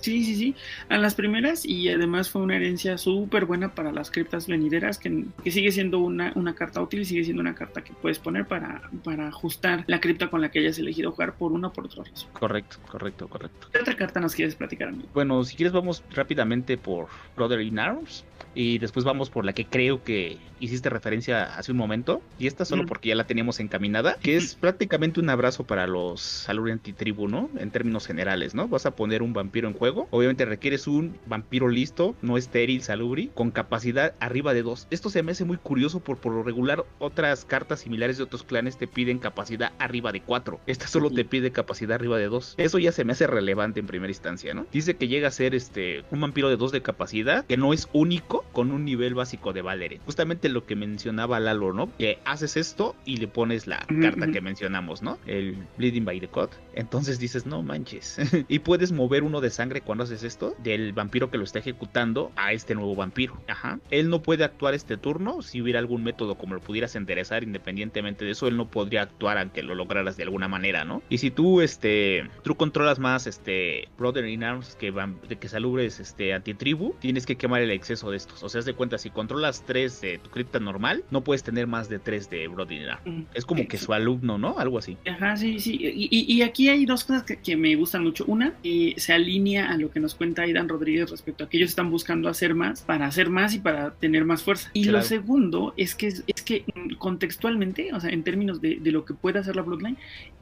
Sí, 0.00 0.24
sí, 0.24 0.36
sí. 0.36 0.54
A 0.88 0.98
las 0.98 1.14
primeras 1.14 1.64
y 1.64 1.88
además 1.88 2.30
fue 2.30 2.42
una 2.42 2.56
herencia 2.56 2.98
súper 2.98 3.46
buena 3.46 3.74
para 3.74 3.92
las 3.92 4.10
criptas 4.10 4.46
venideras, 4.46 4.98
que, 4.98 5.24
que 5.42 5.50
sigue 5.50 5.72
siendo 5.72 5.98
una, 5.98 6.32
una 6.34 6.54
carta 6.54 6.80
útil 6.80 7.00
y 7.00 7.04
sigue 7.04 7.24
siendo 7.24 7.40
una 7.40 7.54
carta 7.54 7.82
que 7.82 7.92
puedes 7.92 8.18
poner 8.18 8.46
para, 8.46 8.90
para 9.04 9.28
ajustar 9.28 9.84
la 9.86 10.00
cripta 10.00 10.28
con 10.28 10.40
la 10.40 10.50
que 10.50 10.60
hayas 10.60 10.78
elegido 10.78 11.12
jugar 11.12 11.34
por 11.34 11.52
una 11.52 11.68
o 11.68 11.72
por 11.72 11.86
otra 11.86 12.04
razón. 12.04 12.30
Correcto, 12.32 12.76
correcto, 12.88 13.28
correcto. 13.28 13.39
¿Qué 13.72 13.78
otra 13.78 13.96
carta 13.96 14.20
nos 14.20 14.34
quieres 14.34 14.54
platicar, 14.54 14.92
Bueno, 15.14 15.44
si 15.44 15.56
quieres 15.56 15.72
vamos 15.72 16.02
rápidamente 16.10 16.76
por 16.76 17.08
Brother 17.36 17.60
in 17.60 17.78
Arms 17.78 18.24
y 18.54 18.78
después 18.78 19.04
vamos 19.04 19.30
por 19.30 19.44
la 19.44 19.52
que 19.52 19.66
creo 19.66 20.02
que 20.02 20.38
hiciste 20.58 20.90
referencia 20.90 21.56
hace 21.56 21.72
un 21.72 21.78
momento 21.78 22.20
y 22.38 22.46
esta 22.46 22.64
solo 22.64 22.84
porque 22.86 23.10
ya 23.10 23.14
la 23.14 23.26
teníamos 23.26 23.60
encaminada, 23.60 24.16
que 24.20 24.36
es 24.36 24.54
prácticamente 24.60 25.20
un 25.20 25.30
abrazo 25.30 25.64
para 25.64 25.86
los 25.86 26.20
Salurian 26.20 26.80
Tribu, 26.80 27.28
¿no? 27.28 27.48
En 27.56 27.70
términos 27.70 28.06
generales, 28.06 28.54
¿no? 28.54 28.68
Vas 28.68 28.86
a 28.86 28.96
poner 28.96 29.22
un 29.22 29.32
vampiro 29.32 29.68
en 29.68 29.74
juego, 29.74 30.08
obviamente 30.10 30.44
requieres 30.44 30.86
un 30.86 31.16
vampiro 31.26 31.68
listo, 31.68 32.14
no 32.22 32.36
estéril, 32.36 32.82
salubri, 32.82 33.30
con 33.34 33.50
capacidad 33.50 34.14
arriba 34.20 34.52
de 34.52 34.62
dos. 34.62 34.86
Esto 34.90 35.10
se 35.10 35.22
me 35.22 35.32
hace 35.32 35.44
muy 35.44 35.56
curioso 35.56 36.00
por 36.00 36.18
por 36.18 36.32
lo 36.32 36.42
regular 36.42 36.84
otras 36.98 37.44
cartas 37.44 37.80
similares 37.80 38.18
de 38.18 38.24
otros 38.24 38.42
clanes 38.42 38.76
te 38.76 38.86
piden 38.86 39.18
capacidad 39.18 39.72
arriba 39.78 40.12
de 40.12 40.20
cuatro. 40.20 40.60
Esta 40.66 40.86
solo 40.86 41.10
te 41.10 41.24
pide 41.24 41.52
capacidad 41.52 41.94
arriba 41.94 42.18
de 42.18 42.26
dos. 42.26 42.54
Eso 42.58 42.78
ya 42.78 42.92
se 42.92 43.04
me 43.04 43.12
hace 43.12 43.26
relevante 43.30 43.80
en 43.80 43.86
primera 43.86 44.10
instancia, 44.10 44.54
¿no? 44.54 44.66
Dice 44.72 44.96
que 44.96 45.08
llega 45.08 45.28
a 45.28 45.32
ser 45.32 45.54
este 45.54 46.04
un 46.10 46.20
vampiro 46.20 46.48
de 46.48 46.56
dos 46.56 46.72
de 46.72 46.82
capacidad, 46.82 47.44
que 47.46 47.56
no 47.56 47.72
es 47.72 47.88
único 47.92 48.44
con 48.52 48.70
un 48.70 48.84
nivel 48.84 49.14
básico 49.14 49.52
de 49.52 49.62
Valere. 49.62 50.00
Justamente 50.04 50.48
lo 50.48 50.66
que 50.66 50.76
mencionaba 50.76 51.40
Lalo, 51.40 51.72
¿no? 51.72 51.90
Que 51.98 52.18
haces 52.24 52.56
esto 52.56 52.96
y 53.04 53.16
le 53.16 53.28
pones 53.28 53.66
la 53.66 53.86
carta 54.00 54.30
que 54.30 54.40
mencionamos, 54.40 55.02
¿no? 55.02 55.18
El 55.26 55.56
Bleeding 55.78 56.04
by 56.04 56.20
the 56.20 56.28
Cut. 56.28 56.50
Entonces 56.74 57.18
dices, 57.18 57.46
no 57.46 57.62
manches. 57.62 58.18
y 58.48 58.58
puedes 58.60 58.92
mover 58.92 59.22
uno 59.22 59.40
de 59.40 59.50
sangre 59.50 59.80
cuando 59.80 60.04
haces 60.04 60.22
esto 60.22 60.54
del 60.62 60.92
vampiro 60.92 61.30
que 61.30 61.38
lo 61.38 61.44
está 61.44 61.58
ejecutando 61.58 62.32
a 62.36 62.52
este 62.52 62.74
nuevo 62.74 62.94
vampiro. 62.94 63.40
Ajá. 63.48 63.80
Él 63.90 64.08
no 64.08 64.22
puede 64.22 64.44
actuar 64.44 64.74
este 64.74 64.96
turno. 64.96 65.42
Si 65.42 65.60
hubiera 65.60 65.78
algún 65.78 66.02
método 66.02 66.36
como 66.36 66.54
lo 66.54 66.60
pudieras 66.60 66.96
enderezar 66.96 67.42
independientemente 67.42 68.24
de 68.24 68.32
eso, 68.32 68.48
él 68.48 68.56
no 68.56 68.70
podría 68.70 69.02
actuar 69.02 69.38
aunque 69.38 69.62
lo 69.62 69.74
lograras 69.74 70.16
de 70.16 70.22
alguna 70.24 70.48
manera, 70.48 70.84
¿no? 70.84 71.02
Y 71.08 71.18
si 71.18 71.30
tú, 71.30 71.60
este, 71.60 72.28
tú 72.42 72.54
controlas 72.56 72.98
más 72.98 73.09
más 73.10 73.26
este 73.26 73.88
Brother 73.98 74.26
in 74.26 74.44
Arms 74.44 74.76
que 74.78 74.90
van, 74.90 75.16
de 75.28 75.36
que 75.36 75.48
salubres 75.48 75.98
este 76.00 76.32
antitribu, 76.32 76.94
tienes 77.00 77.26
que 77.26 77.36
quemar 77.36 77.60
el 77.62 77.70
exceso 77.70 78.10
de 78.10 78.16
estos. 78.16 78.42
O 78.42 78.48
sea, 78.48 78.60
haz 78.60 78.64
de 78.64 78.74
cuenta, 78.74 78.98
si 78.98 79.10
controlas 79.10 79.64
tres 79.66 80.00
de 80.00 80.18
tu 80.18 80.30
cripta 80.30 80.60
normal, 80.60 81.04
no 81.10 81.22
puedes 81.22 81.42
tener 81.42 81.66
más 81.66 81.88
de 81.88 81.98
tres 81.98 82.30
de 82.30 82.46
Brother 82.48 82.82
in 82.82 82.88
Arms. 82.88 83.06
Mm. 83.06 83.22
Es 83.34 83.44
como 83.44 83.66
que 83.66 83.78
su 83.78 83.92
alumno, 83.92 84.38
¿no? 84.38 84.58
Algo 84.58 84.78
así. 84.78 84.96
Ajá, 85.06 85.36
sí, 85.36 85.58
sí. 85.58 85.78
Y, 85.80 86.08
y- 86.10 86.32
y 86.32 86.42
aquí 86.42 86.68
hay 86.68 86.86
dos 86.86 87.04
cosas 87.04 87.24
que, 87.24 87.36
que 87.38 87.56
me 87.56 87.74
gustan 87.76 88.04
mucho. 88.04 88.24
Una, 88.26 88.54
eh, 88.62 88.94
se 88.96 89.12
alinea 89.12 89.70
a 89.70 89.76
lo 89.76 89.90
que 89.90 89.98
nos 90.00 90.14
cuenta 90.14 90.42
Aidan 90.42 90.68
Rodríguez 90.68 91.10
respecto 91.10 91.44
a 91.44 91.48
que 91.48 91.56
ellos 91.56 91.70
están 91.70 91.90
buscando 91.90 92.28
hacer 92.28 92.54
más 92.54 92.82
para 92.82 93.06
hacer 93.06 93.28
más 93.30 93.54
y 93.54 93.58
para 93.58 93.92
tener 93.94 94.24
más 94.24 94.42
fuerza. 94.42 94.70
Y 94.72 94.84
lo 94.84 95.02
segundo 95.02 95.74
es 95.76 95.94
que, 95.94 96.08
es, 96.08 96.22
que 96.44 96.64
contextualmente, 96.98 97.92
o 97.92 98.00
sea, 98.00 98.10
en 98.10 98.22
términos 98.22 98.60
de, 98.60 98.76
de 98.80 98.92
lo 98.92 99.04
que 99.04 99.14
puede 99.14 99.38
hacer 99.40 99.56
la 99.56 99.62
Bloodline, 99.62 99.96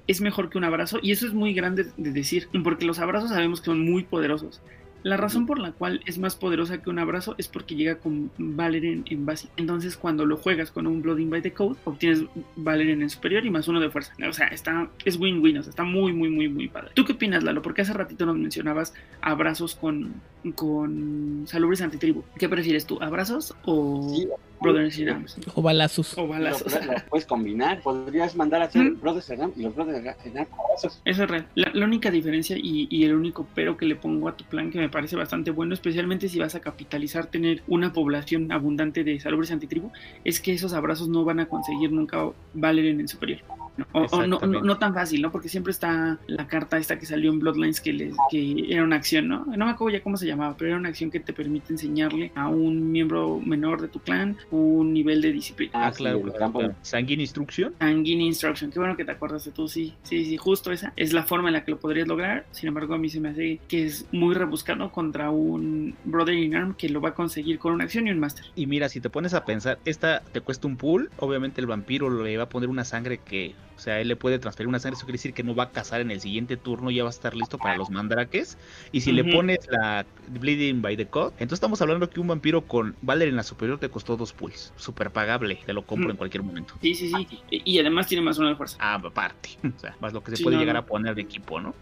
es 0.07 0.21
mejor 0.21 0.49
que 0.51 0.59
un 0.59 0.65
abrazo. 0.65 0.99
Y 1.03 1.13
eso 1.13 1.27
es 1.27 1.35
muy 1.35 1.53
grande 1.55 1.87
de 1.97 2.13
decir, 2.13 2.49
porque 2.63 2.85
los 2.85 2.99
abrazos 2.99 3.31
sabemos 3.31 3.61
que 3.61 3.67
son 3.67 3.81
muy 3.85 4.05
poderosos. 4.05 4.61
La 5.09 5.17
razón 5.17 5.47
por 5.47 5.59
la 5.59 5.73
cual 5.73 6.01
es 6.07 6.19
más 6.19 6.37
poderosa 6.37 6.83
que 6.83 6.91
un 6.91 6.99
abrazo 6.99 7.35
es 7.39 7.49
porque 7.49 7.75
llega 7.75 7.97
con 7.99 8.31
Valerian 8.37 9.05
en 9.09 9.25
básico. 9.25 9.53
Entonces, 9.57 9.97
cuando 9.97 10.27
lo 10.27 10.37
juegas 10.37 10.71
con 10.71 10.87
un 10.87 11.01
Blood 11.03 11.19
by 11.29 11.41
the 11.43 11.53
Code, 11.53 11.77
obtienes 11.85 12.25
Valerian 12.57 13.01
en 13.03 13.11
superior 13.11 13.45
y 13.47 13.51
más 13.51 13.69
uno 13.69 13.81
de 13.81 13.91
fuerza. 13.91 14.13
O 14.29 14.33
sea, 14.33 14.49
está, 14.49 14.91
es 15.05 15.19
win-win, 15.19 15.59
o 15.59 15.63
sea, 15.63 15.71
está 15.71 15.85
muy, 15.85 16.13
muy, 16.13 16.29
muy, 16.29 16.49
muy 16.49 16.69
padre. 16.69 16.91
¿Tú 16.95 17.05
qué 17.05 17.13
opinas, 17.13 17.43
Lalo? 17.43 17.63
Porque 17.63 17.83
hace 17.83 17.93
ratito 17.95 18.27
nos 18.27 18.37
mencionabas 18.37 18.93
abrazos 19.23 19.75
con, 19.75 20.13
con 20.55 21.45
salubres 21.47 21.81
antitribu. 21.81 22.25
¿Qué 22.39 22.49
prefieres 22.49 22.85
tú, 22.87 22.99
abrazos 23.01 23.55
o 23.65 24.13
Sí, 24.15 24.29
Brothers 24.61 24.99
in 24.99 25.09
Arms? 25.09 25.37
O 25.55 25.63
balazos. 25.63 26.17
O 26.19 26.23
lo, 26.23 26.29
balazos. 26.29 26.73
lo 26.75 26.93
puedes 27.09 27.27
combinar. 27.27 27.81
Podrías 27.81 28.35
mandar 28.37 28.63
a 28.63 28.65
hacer 28.67 28.79
Mm. 28.83 29.01
Brothers 29.01 29.31
in 29.31 29.41
Arms 29.43 29.57
y 29.57 29.63
los 29.63 29.75
Brothers 29.75 29.99
in 30.27 30.39
Arms 30.39 30.51
abrazos. 30.53 31.01
Eso 31.05 31.25
es 31.25 31.31
real. 31.31 31.47
La, 31.55 31.71
la 31.73 31.85
única 31.87 32.11
diferencia 32.11 32.57
y, 32.57 32.87
y 32.91 33.05
el 33.05 33.15
único 33.15 33.47
pero 33.55 33.77
que 33.77 33.87
le 33.87 33.95
pongo 33.97 34.29
a 34.29 34.37
tu 34.37 34.45
plan 34.45 34.71
que 34.71 34.79
me 34.79 34.89
parece 34.89 34.98
bastante 35.17 35.51
bueno, 35.51 35.75
especialmente 35.75 36.29
si 36.29 36.39
vas 36.39 36.55
a 36.55 36.61
capitalizar 36.61 37.27
tener 37.27 37.63
una 37.67 37.93
población 37.93 38.53
abundante 38.53 39.05
de 39.05 39.21
salubres 39.21 39.51
antitribu, 39.51 39.93
es 40.25 40.41
que 40.41 40.53
esos 40.53 40.73
abrazos 40.73 41.09
no 41.09 41.25
van 41.25 41.41
a 41.41 41.47
conseguir 41.47 41.93
nunca 41.93 42.31
valer 42.55 42.87
en 42.87 43.01
el 43.01 43.09
superior. 43.09 43.58
¿No? 43.79 43.87
O, 43.93 44.03
o 44.05 44.27
no, 44.27 44.41
no, 44.41 44.61
no 44.61 44.79
tan 44.79 44.93
fácil, 44.93 45.23
¿no? 45.23 45.33
Porque 45.33 45.49
siempre 45.49 45.71
está 45.71 46.19
la 46.27 46.47
carta 46.47 46.77
esta 46.79 46.99
que 46.99 47.07
salió 47.07 47.31
en 47.31 47.39
Bloodlines 47.39 47.81
que, 47.81 47.93
les, 47.93 48.15
que 48.31 48.67
era 48.69 48.83
una 48.83 48.97
acción, 48.97 49.29
¿no? 49.29 49.45
No 49.47 49.65
me 49.65 49.71
acuerdo 49.71 49.97
ya 49.97 50.03
cómo 50.03 50.17
se 50.17 50.27
llamaba, 50.27 50.57
pero 50.57 50.71
era 50.71 50.79
una 50.79 50.89
acción 50.89 51.11
que 51.11 51.21
te 51.21 51.33
permite 51.33 51.73
enseñarle 51.73 52.33
a 52.35 52.49
un 52.49 52.91
miembro 52.91 53.41
menor 53.45 53.81
de 53.81 53.89
tu 53.89 54.01
clan 54.01 54.37
un 54.51 54.93
nivel 54.93 55.21
de 55.23 55.33
disciplina. 55.33 55.73
Ah, 55.75 55.93
claro, 55.93 56.21
claro. 56.23 56.75
Sanguine 56.83 57.23
Instruction. 57.23 57.75
Sanguine 57.79 58.25
Instruction, 58.25 58.71
qué 58.71 58.79
bueno 58.79 58.97
que 58.97 59.05
te 59.05 59.13
acuerdas 59.13 59.45
de 59.45 59.53
tú, 59.53 59.69
sí, 59.69 59.95
sí, 60.03 60.25
sí, 60.25 60.37
justo 60.37 60.73
esa 60.73 60.93
es 60.97 61.13
la 61.13 61.23
forma 61.23 61.49
en 61.49 61.55
la 61.55 61.65
que 61.65 61.71
lo 61.71 61.79
podrías 61.79 62.09
lograr. 62.09 62.47
Sin 62.51 62.69
embargo, 62.69 62.95
a 62.95 62.99
mí 62.99 63.09
se 63.09 63.21
me 63.21 63.31
hace 63.31 63.61
que 63.69 63.87
es 63.87 64.07
muy 64.13 64.35
rebuscado 64.35 64.91
contra 64.91 65.31
un 65.31 65.95
Brother 66.05 66.35
in 66.35 66.55
Arm 66.55 66.75
que 66.75 66.89
lo 66.89 67.01
va 67.01 67.11
a 67.11 67.15
conseguir 67.15 67.59
con 67.59 67.73
una 67.73 67.85
acción 67.85 68.07
y 68.07 68.11
un 68.11 68.19
Master. 68.19 68.47
Y 68.57 68.67
mira, 68.67 68.89
si 68.89 69.01
te 69.01 69.11
pones 69.11 69.35
a 69.35 69.45
pensar, 69.45 69.79
esta 69.85 70.23
te 70.33 70.41
cuesta 70.41 70.67
un 70.67 70.77
pool, 70.77 71.11
obviamente 71.19 71.61
el 71.61 71.67
vampiro 71.67 72.11
le 72.23 72.37
va 72.37 72.45
a 72.45 72.49
poner 72.49 72.69
una 72.69 72.85
sangre 72.85 73.19
que, 73.19 73.55
o 73.79 73.81
sea, 73.81 74.01
él 74.01 74.09
le 74.09 74.17
puede 74.17 74.39
transferir 74.41 74.67
una 74.69 74.81
sangre, 74.81 74.97
eso 74.97 75.07
quiere 75.07 75.19
decir 75.19 75.33
que 75.33 75.45
no 75.45 75.55
va 75.55 75.63
a 75.65 75.71
cazar 75.71 76.01
en 76.01 76.11
el 76.11 76.21
siguiente 76.21 76.57
turno, 76.57 76.91
ya 76.91 77.05
va 77.05 77.09
a 77.09 77.11
estar 77.11 77.35
listo 77.37 77.57
para 77.59 77.77
los 77.77 77.91
mandraques. 77.91 78.59
Y 78.93 79.01
si 79.03 79.13
le 79.13 79.23
pones 79.25 79.59
la 79.71 80.05
Bleeding 80.29 80.83
by 80.83 80.97
the 80.97 81.07
Code, 81.07 81.31
entonces 81.39 81.55
estamos 81.59 81.81
hablando 81.81 82.11
que 82.11 82.19
un 82.21 82.27
vampiro 82.27 82.63
con 82.67 82.97
Valer 83.03 83.29
en 83.29 83.37
la 83.37 83.45
superior 83.45 83.79
te 83.79 83.89
costó 83.89 84.17
dos 84.17 84.33
pools, 84.33 84.73
súper 84.77 85.11
pagable, 85.13 85.61
te 85.65 85.73
lo 85.73 85.83
compro 85.87 86.09
Mm. 86.09 86.11
en 86.11 86.17
cualquier 86.17 86.43
momento. 86.43 86.75
Sí, 86.83 86.95
sí, 86.95 87.09
sí. 87.11 87.41
Y 87.51 87.79
además 87.79 88.09
tiene 88.09 88.23
más 88.23 88.37
de 88.37 88.55
fuerza. 88.57 88.77
Ah, 88.81 88.95
aparte, 88.95 89.51
o 89.77 89.79
sea, 89.79 89.97
más 90.01 90.13
lo 90.13 90.23
que 90.25 90.33
se 90.33 90.39
Sí, 90.39 90.43
puede 90.43 90.57
no, 90.57 90.61
llegar 90.63 90.75
no. 90.75 90.81
a 90.81 90.87
poner 90.87 91.15
de 91.15 91.23
equipo, 91.23 91.61
¿no? 91.61 91.75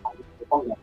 Una- 0.50 0.74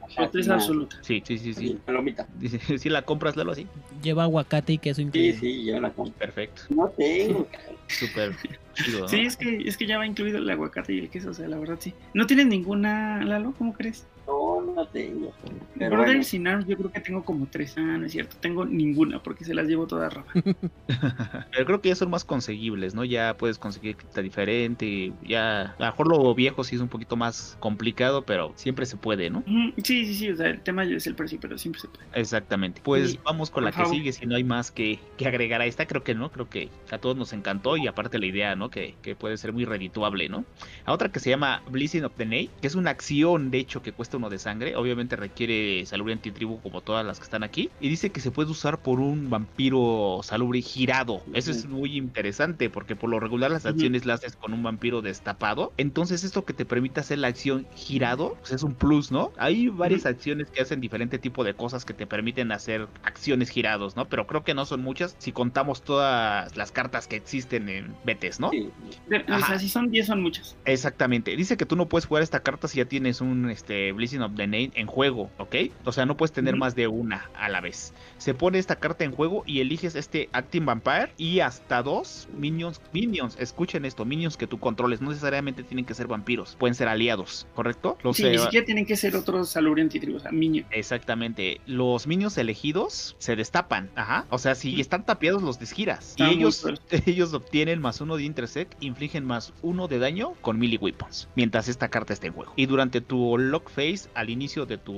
absoluta. 0.55 0.97
Sí, 1.01 1.23
sí, 1.25 1.37
sí, 1.37 1.53
sí. 1.53 1.67
Sí, 1.69 1.79
palomita. 1.85 2.27
Dice, 2.37 2.77
si 2.77 2.89
la 2.89 3.01
compras, 3.03 3.35
Lalo, 3.35 3.51
así. 3.53 3.67
Lleva 4.01 4.23
aguacate 4.23 4.73
y 4.73 4.77
queso 4.77 4.97
Sí, 4.97 5.01
incluido. 5.03 5.39
sí, 5.39 5.65
yo 5.65 5.79
la 5.79 5.89
compro. 5.91 6.13
Perfecto, 6.17 6.61
No 6.69 6.87
tengo. 6.89 7.47
súper 7.87 8.35
chido, 8.73 8.99
¿no? 9.01 9.07
Sí, 9.07 9.21
es 9.21 9.37
que, 9.37 9.57
es 9.67 9.77
que 9.77 9.85
ya 9.87 9.97
va 9.97 10.05
incluido 10.05 10.37
el 10.39 10.49
aguacate 10.49 10.93
y 10.93 10.99
el 10.99 11.09
queso, 11.09 11.29
o 11.29 11.33
sea, 11.33 11.47
la 11.47 11.57
verdad 11.57 11.77
sí. 11.79 11.93
¿No 12.13 12.25
tienes 12.27 12.47
ninguna, 12.47 13.23
Lalo? 13.23 13.53
¿Cómo 13.57 13.73
crees? 13.73 14.05
No, 14.27 14.42
no 14.73 14.87
tengo. 14.87 15.33
Pero 15.77 15.97
bueno, 15.97 16.11
Arms 16.11 16.31
yo 16.67 16.77
creo 16.77 16.91
que 16.91 16.99
tengo 16.99 17.23
como 17.23 17.47
tres. 17.47 17.75
Ah, 17.77 17.81
no 17.81 18.05
es 18.05 18.11
cierto, 18.11 18.35
tengo 18.39 18.65
ninguna 18.65 19.21
porque 19.21 19.45
se 19.45 19.53
las 19.53 19.67
llevo 19.67 19.87
todas 19.87 20.13
Rafa. 20.13 20.31
Pero 21.51 21.65
creo 21.65 21.81
que 21.81 21.89
ya 21.89 21.95
son 21.95 22.09
más 22.09 22.23
conseguibles, 22.23 22.95
¿no? 22.95 23.03
Ya 23.03 23.37
puedes 23.37 23.57
conseguir 23.57 23.95
cripta 23.95 24.21
diferente. 24.21 25.13
Ya, 25.23 25.61
a 25.61 25.75
lo 25.79 25.85
mejor 25.85 26.07
lo 26.07 26.35
viejo 26.35 26.63
sí 26.63 26.75
es 26.75 26.81
un 26.81 26.89
poquito 26.89 27.15
más 27.15 27.57
complicado, 27.59 28.23
pero 28.23 28.53
siempre 28.55 28.85
se 28.85 28.97
puede, 28.97 29.29
¿no? 29.29 29.43
Sí, 29.83 30.05
sí, 30.05 30.15
sí, 30.15 30.29
o 30.29 30.35
sea, 30.35 30.47
el 30.49 30.61
tema 30.61 30.83
es 30.83 31.07
el 31.07 31.15
precio, 31.15 31.37
pero 31.41 31.57
siempre 31.57 31.81
se 31.81 31.87
puede. 31.87 32.05
Exactamente. 32.13 32.81
Pues 32.83 33.11
Sí, 33.11 33.19
vamos 33.23 33.49
con 33.49 33.63
la 33.63 33.71
que 33.71 33.85
sigue, 33.85 34.11
si 34.11 34.25
no 34.25 34.35
hay 34.35 34.43
más 34.43 34.71
que, 34.71 34.99
que 35.17 35.27
agregar 35.27 35.61
a 35.61 35.65
esta, 35.65 35.85
creo 35.85 36.03
que 36.03 36.15
no, 36.15 36.31
creo 36.31 36.49
que 36.49 36.69
a 36.91 36.97
todos 36.97 37.15
nos 37.15 37.33
encantó 37.33 37.77
y 37.77 37.87
aparte 37.87 38.19
la 38.19 38.25
idea, 38.25 38.55
¿no? 38.55 38.69
Que, 38.69 38.95
que 39.01 39.15
puede 39.15 39.37
ser 39.37 39.53
muy 39.53 39.65
redituable, 39.65 40.29
¿no? 40.29 40.45
A 40.85 40.93
otra 40.93 41.11
que 41.11 41.19
se 41.19 41.29
llama 41.29 41.61
Blessing 41.69 42.05
of 42.05 42.13
the 42.17 42.25
Night, 42.25 42.51
que 42.61 42.67
es 42.67 42.75
una 42.75 42.91
acción, 42.91 43.51
de 43.51 43.59
hecho, 43.59 43.81
que 43.81 43.91
cuesta 43.91 44.17
uno 44.17 44.29
de 44.29 44.39
sangre, 44.39 44.62
obviamente 44.75 45.15
requiere 45.15 45.85
salubre 45.85 46.13
antitribu 46.13 46.59
como 46.61 46.81
todas 46.81 47.05
las 47.05 47.19
que 47.19 47.23
están 47.23 47.43
aquí, 47.43 47.69
y 47.79 47.89
dice 47.89 48.11
que 48.11 48.19
se 48.19 48.31
puede 48.31 48.51
usar 48.51 48.81
por 48.81 48.99
un 48.99 49.29
vampiro 49.29 50.21
salubre 50.23 50.61
girado. 50.61 51.21
Eso 51.33 51.51
es 51.51 51.65
muy 51.65 51.97
interesante 51.97 52.69
porque 52.69 52.95
por 52.95 53.09
lo 53.09 53.19
regular 53.19 53.51
las 53.51 53.65
acciones 53.65 54.05
las 54.05 54.19
haces 54.19 54.35
con 54.35 54.53
un 54.53 54.63
vampiro 54.63 55.01
destapado, 55.01 55.73
entonces 55.77 56.23
esto 56.23 56.45
que 56.45 56.53
te 56.53 56.65
permite 56.65 56.99
hacer 56.99 57.19
la 57.19 57.27
acción 57.27 57.65
girado, 57.75 58.37
pues 58.39 58.51
es 58.51 58.63
un 58.63 58.73
plus, 58.73 59.11
¿no? 59.11 59.31
Hay 59.37 59.69
varias 59.69 60.05
acciones 60.05 60.49
que 60.49 60.61
hacen 60.61 60.81
diferente 60.81 61.19
tipo 61.19 61.43
de 61.43 61.53
cosas 61.53 61.85
que 61.85 61.93
te 61.93 62.07
permiten 62.07 62.51
hacer 62.51 62.87
acciones 63.03 63.49
girados, 63.49 63.95
¿no? 63.95 64.07
Pero 64.07 64.27
creo 64.27 64.43
que 64.43 64.53
no 64.53 64.65
son 64.65 64.81
muchas 64.81 65.15
si 65.17 65.31
contamos 65.31 65.81
todas 65.81 66.55
las 66.55 66.71
cartas 66.71 67.07
que 67.07 67.15
existen 67.15 67.69
en 67.69 67.95
Betes, 68.03 68.39
¿no? 68.39 68.51
sí. 68.51 68.69
O 69.09 69.45
sea, 69.45 69.59
si 69.59 69.69
son 69.69 69.89
10 69.89 70.07
son 70.07 70.21
muchas. 70.21 70.55
Exactamente. 70.65 71.35
Dice 71.35 71.57
que 71.57 71.65
tú 71.65 71.75
no 71.75 71.87
puedes 71.87 72.05
jugar 72.05 72.23
esta 72.23 72.41
carta 72.41 72.67
si 72.67 72.77
ya 72.77 72.85
tienes 72.85 73.21
un 73.21 73.49
este, 73.49 73.91
Blessing 73.91 74.21
of 74.21 74.35
the 74.35 74.47
En 74.53 74.87
juego, 74.87 75.31
¿ok? 75.37 75.55
O 75.85 75.91
sea, 75.91 76.05
no 76.05 76.15
puedes 76.15 76.31
tener 76.31 76.55
más 76.55 76.75
de 76.75 76.87
una 76.87 77.29
a 77.35 77.49
la 77.49 77.59
vez. 77.59 77.93
Se 78.17 78.33
pone 78.33 78.59
esta 78.59 78.75
carta 78.75 79.03
en 79.03 79.11
juego 79.11 79.43
y 79.45 79.61
eliges 79.61 79.95
este 79.95 80.29
Acting 80.31 80.65
Vampire 80.65 81.11
y 81.17 81.39
hasta 81.39 81.81
dos 81.81 82.27
minions. 82.37 82.79
Minions, 82.93 83.35
escuchen 83.39 83.85
esto, 83.85 84.05
minions 84.05 84.37
que 84.37 84.45
tú 84.47 84.59
controles. 84.59 85.01
No 85.01 85.09
necesariamente 85.09 85.63
tienen 85.63 85.85
que 85.85 85.93
ser 85.93 86.07
vampiros, 86.07 86.55
pueden 86.59 86.75
ser 86.75 86.87
aliados, 86.87 87.47
¿correcto? 87.55 87.97
Los, 88.03 88.17
Sí, 88.17 88.25
eh, 88.25 88.31
ni 88.31 88.37
siquiera 88.37 88.65
tienen 88.65 88.85
que 88.85 88.95
ser 88.95 89.15
otros 89.15 89.49
salubre 89.49 89.81
antitribu, 89.81 90.17
o 90.17 90.19
sea, 90.19 90.31
minion. 90.31 90.65
Exactamente. 90.71 91.59
Los 91.65 92.05
minions 92.05 92.37
elegidos 92.37 93.15
se 93.17 93.35
destapan. 93.35 93.89
Ajá. 93.95 94.25
O 94.29 94.37
sea, 94.37 94.55
si 94.55 94.79
están 94.79 95.05
tapiados, 95.05 95.41
los 95.41 95.59
desgiras. 95.59 96.11
Está 96.11 96.29
y 96.29 96.35
ellos, 96.35 96.65
ellos 97.05 97.33
obtienen 97.33 97.81
más 97.81 98.01
uno 98.01 98.17
de 98.17 98.23
intersect, 98.23 98.81
infligen 98.83 99.25
más 99.25 99.53
uno 99.61 99.87
de 99.87 99.99
daño 99.99 100.33
con 100.41 100.59
melee 100.59 100.77
weapons. 100.77 101.27
Mientras 101.35 101.67
esta 101.67 101.89
carta 101.89 102.13
esté 102.13 102.27
en 102.27 102.33
juego. 102.33 102.53
Y 102.55 102.67
durante 102.67 103.01
tu 103.01 103.37
lock 103.37 103.69
phase, 103.69 104.09
al 104.13 104.29
inicio 104.29 104.42
de 104.65 104.77
tu, 104.77 104.93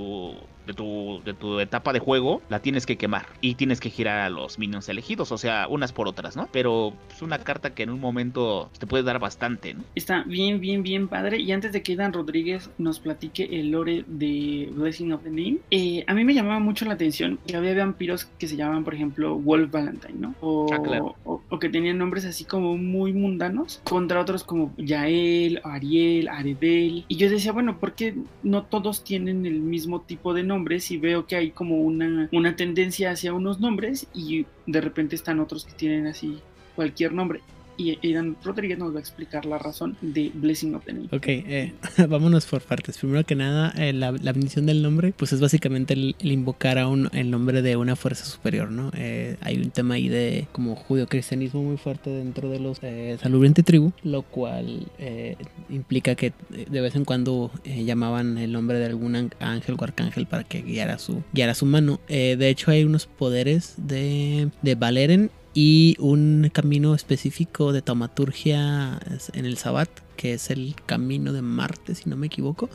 de 0.65 0.73
tu, 0.73 1.21
de 1.25 1.33
tu 1.33 1.59
etapa 1.59 1.93
de 1.93 1.99
juego, 1.99 2.41
la 2.49 2.59
tienes 2.59 2.85
que 2.85 2.97
quemar. 2.97 3.25
Y 3.41 3.55
tienes 3.55 3.79
que 3.79 3.89
girar 3.89 4.19
a 4.19 4.29
los 4.29 4.59
minions 4.59 4.89
elegidos. 4.89 5.31
O 5.31 5.37
sea, 5.37 5.67
unas 5.69 5.91
por 5.93 6.07
otras, 6.07 6.35
¿no? 6.35 6.47
Pero 6.51 6.93
es 7.13 7.21
una 7.21 7.39
carta 7.39 7.73
que 7.73 7.83
en 7.83 7.89
un 7.89 7.99
momento 7.99 8.69
te 8.79 8.87
puede 8.87 9.03
dar 9.03 9.19
bastante, 9.19 9.73
¿no? 9.73 9.83
Está 9.95 10.23
bien, 10.23 10.59
bien, 10.59 10.83
bien 10.83 11.07
padre. 11.07 11.39
Y 11.39 11.51
antes 11.51 11.71
de 11.71 11.81
que 11.83 11.95
Dan 11.95 12.13
Rodríguez 12.13 12.69
nos 12.77 12.99
platique 12.99 13.47
el 13.59 13.71
lore 13.71 14.03
de 14.07 14.69
Blessing 14.73 15.11
of 15.13 15.23
the 15.23 15.29
Name, 15.29 15.57
eh, 15.71 16.03
a 16.07 16.13
mí 16.13 16.23
me 16.23 16.33
llamaba 16.33 16.59
mucho 16.59 16.85
la 16.85 16.93
atención 16.93 17.39
que 17.45 17.55
había 17.55 17.75
vampiros 17.75 18.25
que 18.25 18.47
se 18.47 18.55
llamaban, 18.55 18.83
por 18.83 18.93
ejemplo, 18.95 19.35
Wolf 19.37 19.71
Valentine, 19.71 20.15
¿no? 20.19 20.35
O, 20.41 20.67
Ah, 20.73 20.81
claro. 20.81 21.15
o- 21.25 21.41
o 21.49 21.59
que 21.59 21.69
tenían 21.69 21.97
nombres 21.97 22.25
así 22.25 22.43
como 22.45 22.77
muy 22.77 23.13
mundanos, 23.13 23.81
contra 23.83 24.19
otros 24.21 24.43
como 24.43 24.73
Yael, 24.77 25.61
Ariel, 25.63 26.27
Aredel. 26.29 27.05
Y 27.07 27.15
yo 27.17 27.29
decía, 27.29 27.51
bueno, 27.51 27.79
¿por 27.79 27.93
qué 27.93 28.15
no 28.43 28.63
todos 28.63 29.03
tienen 29.03 29.45
el 29.45 29.59
mismo 29.59 30.01
tipo 30.01 30.33
de 30.33 30.43
nombres? 30.55 30.89
Y 30.91 30.97
veo 30.97 31.27
que 31.27 31.35
hay 31.35 31.51
como 31.51 31.81
una, 31.81 32.29
una 32.31 32.55
tendencia 32.55 33.11
hacia 33.11 33.33
unos 33.33 33.59
nombres 33.59 34.07
y 34.13 34.45
de 34.65 34.81
repente 34.81 35.15
están 35.15 35.39
otros 35.39 35.65
que 35.65 35.73
tienen 35.73 36.07
así 36.07 36.39
cualquier 36.75 37.13
nombre. 37.13 37.41
Y 37.77 37.97
Aidan 38.03 38.35
Rodríguez 38.43 38.77
nos 38.77 38.93
va 38.93 38.97
a 38.97 39.01
explicar 39.01 39.45
la 39.45 39.57
razón 39.57 39.97
de 40.01 40.31
Blessing 40.33 40.75
of 40.75 40.85
the 40.85 40.93
Name. 40.93 41.07
Ok, 41.11 41.27
eh, 41.27 41.73
vámonos 42.09 42.45
por 42.45 42.61
partes. 42.61 42.97
Primero 42.97 43.23
que 43.25 43.35
nada, 43.35 43.73
eh, 43.77 43.93
la, 43.93 44.11
bendición 44.11 44.65
del 44.65 44.81
nombre, 44.81 45.13
pues 45.15 45.33
es 45.33 45.41
básicamente 45.41 45.93
el, 45.93 46.15
invocar 46.19 46.77
a 46.77 46.87
un, 46.87 47.09
el 47.13 47.31
nombre 47.31 47.61
de 47.61 47.75
una 47.75 47.95
fuerza 47.95 48.25
superior, 48.25 48.71
¿no? 48.71 48.91
Eh, 48.95 49.37
hay 49.41 49.57
un 49.57 49.71
tema 49.71 49.95
ahí 49.95 50.07
de 50.07 50.47
como 50.51 50.75
judio-cristianismo 50.75 51.63
muy 51.63 51.77
fuerte 51.77 52.09
dentro 52.09 52.49
de 52.49 52.59
los 52.59 52.79
eh, 52.81 53.17
salubriente 53.21 53.63
tribu, 53.63 53.91
lo 54.03 54.23
cual 54.23 54.87
eh, 54.99 55.35
implica 55.69 56.15
que 56.15 56.33
de 56.49 56.81
vez 56.81 56.95
en 56.95 57.05
cuando 57.05 57.51
llamaban 57.63 58.37
el 58.37 58.51
nombre 58.51 58.79
de 58.79 58.85
algún 58.85 59.15
ángel 59.39 59.75
o 59.77 59.83
arcángel 59.83 60.27
para 60.27 60.43
que 60.43 60.61
guiara 60.61 60.97
su, 60.97 61.23
guiara 61.33 61.53
su 61.53 61.65
mano. 61.65 61.99
De 62.07 62.49
hecho, 62.49 62.71
hay 62.71 62.83
unos 62.83 63.05
poderes 63.05 63.75
de, 63.77 64.49
de 64.61 64.75
Valeren 64.75 65.31
y 65.57 65.95
un 65.99 66.51
camino 66.51 66.93
específico 66.93 67.71
de 67.71 67.81
taumaturgia 67.81 68.99
en 69.31 69.45
el 69.45 69.57
Sabbat, 69.57 69.89
que 70.17 70.33
es 70.33 70.49
el 70.49 70.75
camino 70.85 71.31
de 71.31 71.41
Marte, 71.41 71.95
si 71.95 72.09
no 72.09 72.17
me 72.17 72.27
equivoco, 72.27 72.69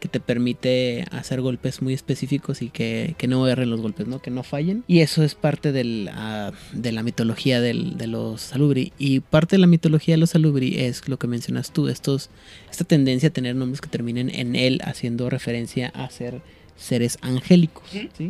que 0.00 0.08
te 0.08 0.20
permite 0.20 1.06
hacer 1.12 1.40
golpes 1.40 1.80
muy 1.80 1.94
específicos 1.94 2.60
y 2.60 2.68
que, 2.68 3.16
no 3.26 3.48
erren 3.48 3.70
los 3.70 3.80
golpes, 3.80 4.06
¿no? 4.06 4.20
que 4.20 4.30
no 4.30 4.42
fallen. 4.42 4.84
Y 4.86 5.00
eso 5.00 5.22
es 5.22 5.34
parte 5.34 5.72
del, 5.72 6.10
ah, 6.12 6.52
de 6.72 6.92
la 6.92 7.02
mitología 7.02 7.62
del, 7.62 7.96
de 7.96 8.06
los 8.06 8.42
Salubri. 8.42 8.92
Y 8.98 9.20
parte 9.20 9.56
de 9.56 9.60
la 9.60 9.66
mitología 9.66 10.14
de 10.14 10.18
los 10.18 10.30
Salubri 10.30 10.78
es 10.78 11.08
lo 11.08 11.18
que 11.18 11.28
mencionas 11.28 11.72
tú, 11.72 11.88
estos, 11.88 12.28
esta 12.70 12.84
tendencia 12.84 13.30
a 13.30 13.32
tener 13.32 13.56
nombres 13.56 13.80
que 13.80 13.88
terminen 13.88 14.28
en 14.28 14.56
él, 14.56 14.82
haciendo 14.84 15.30
referencia 15.30 15.88
a 15.88 16.10
ser 16.10 16.42
seres 16.76 17.18
angélicos. 17.22 17.84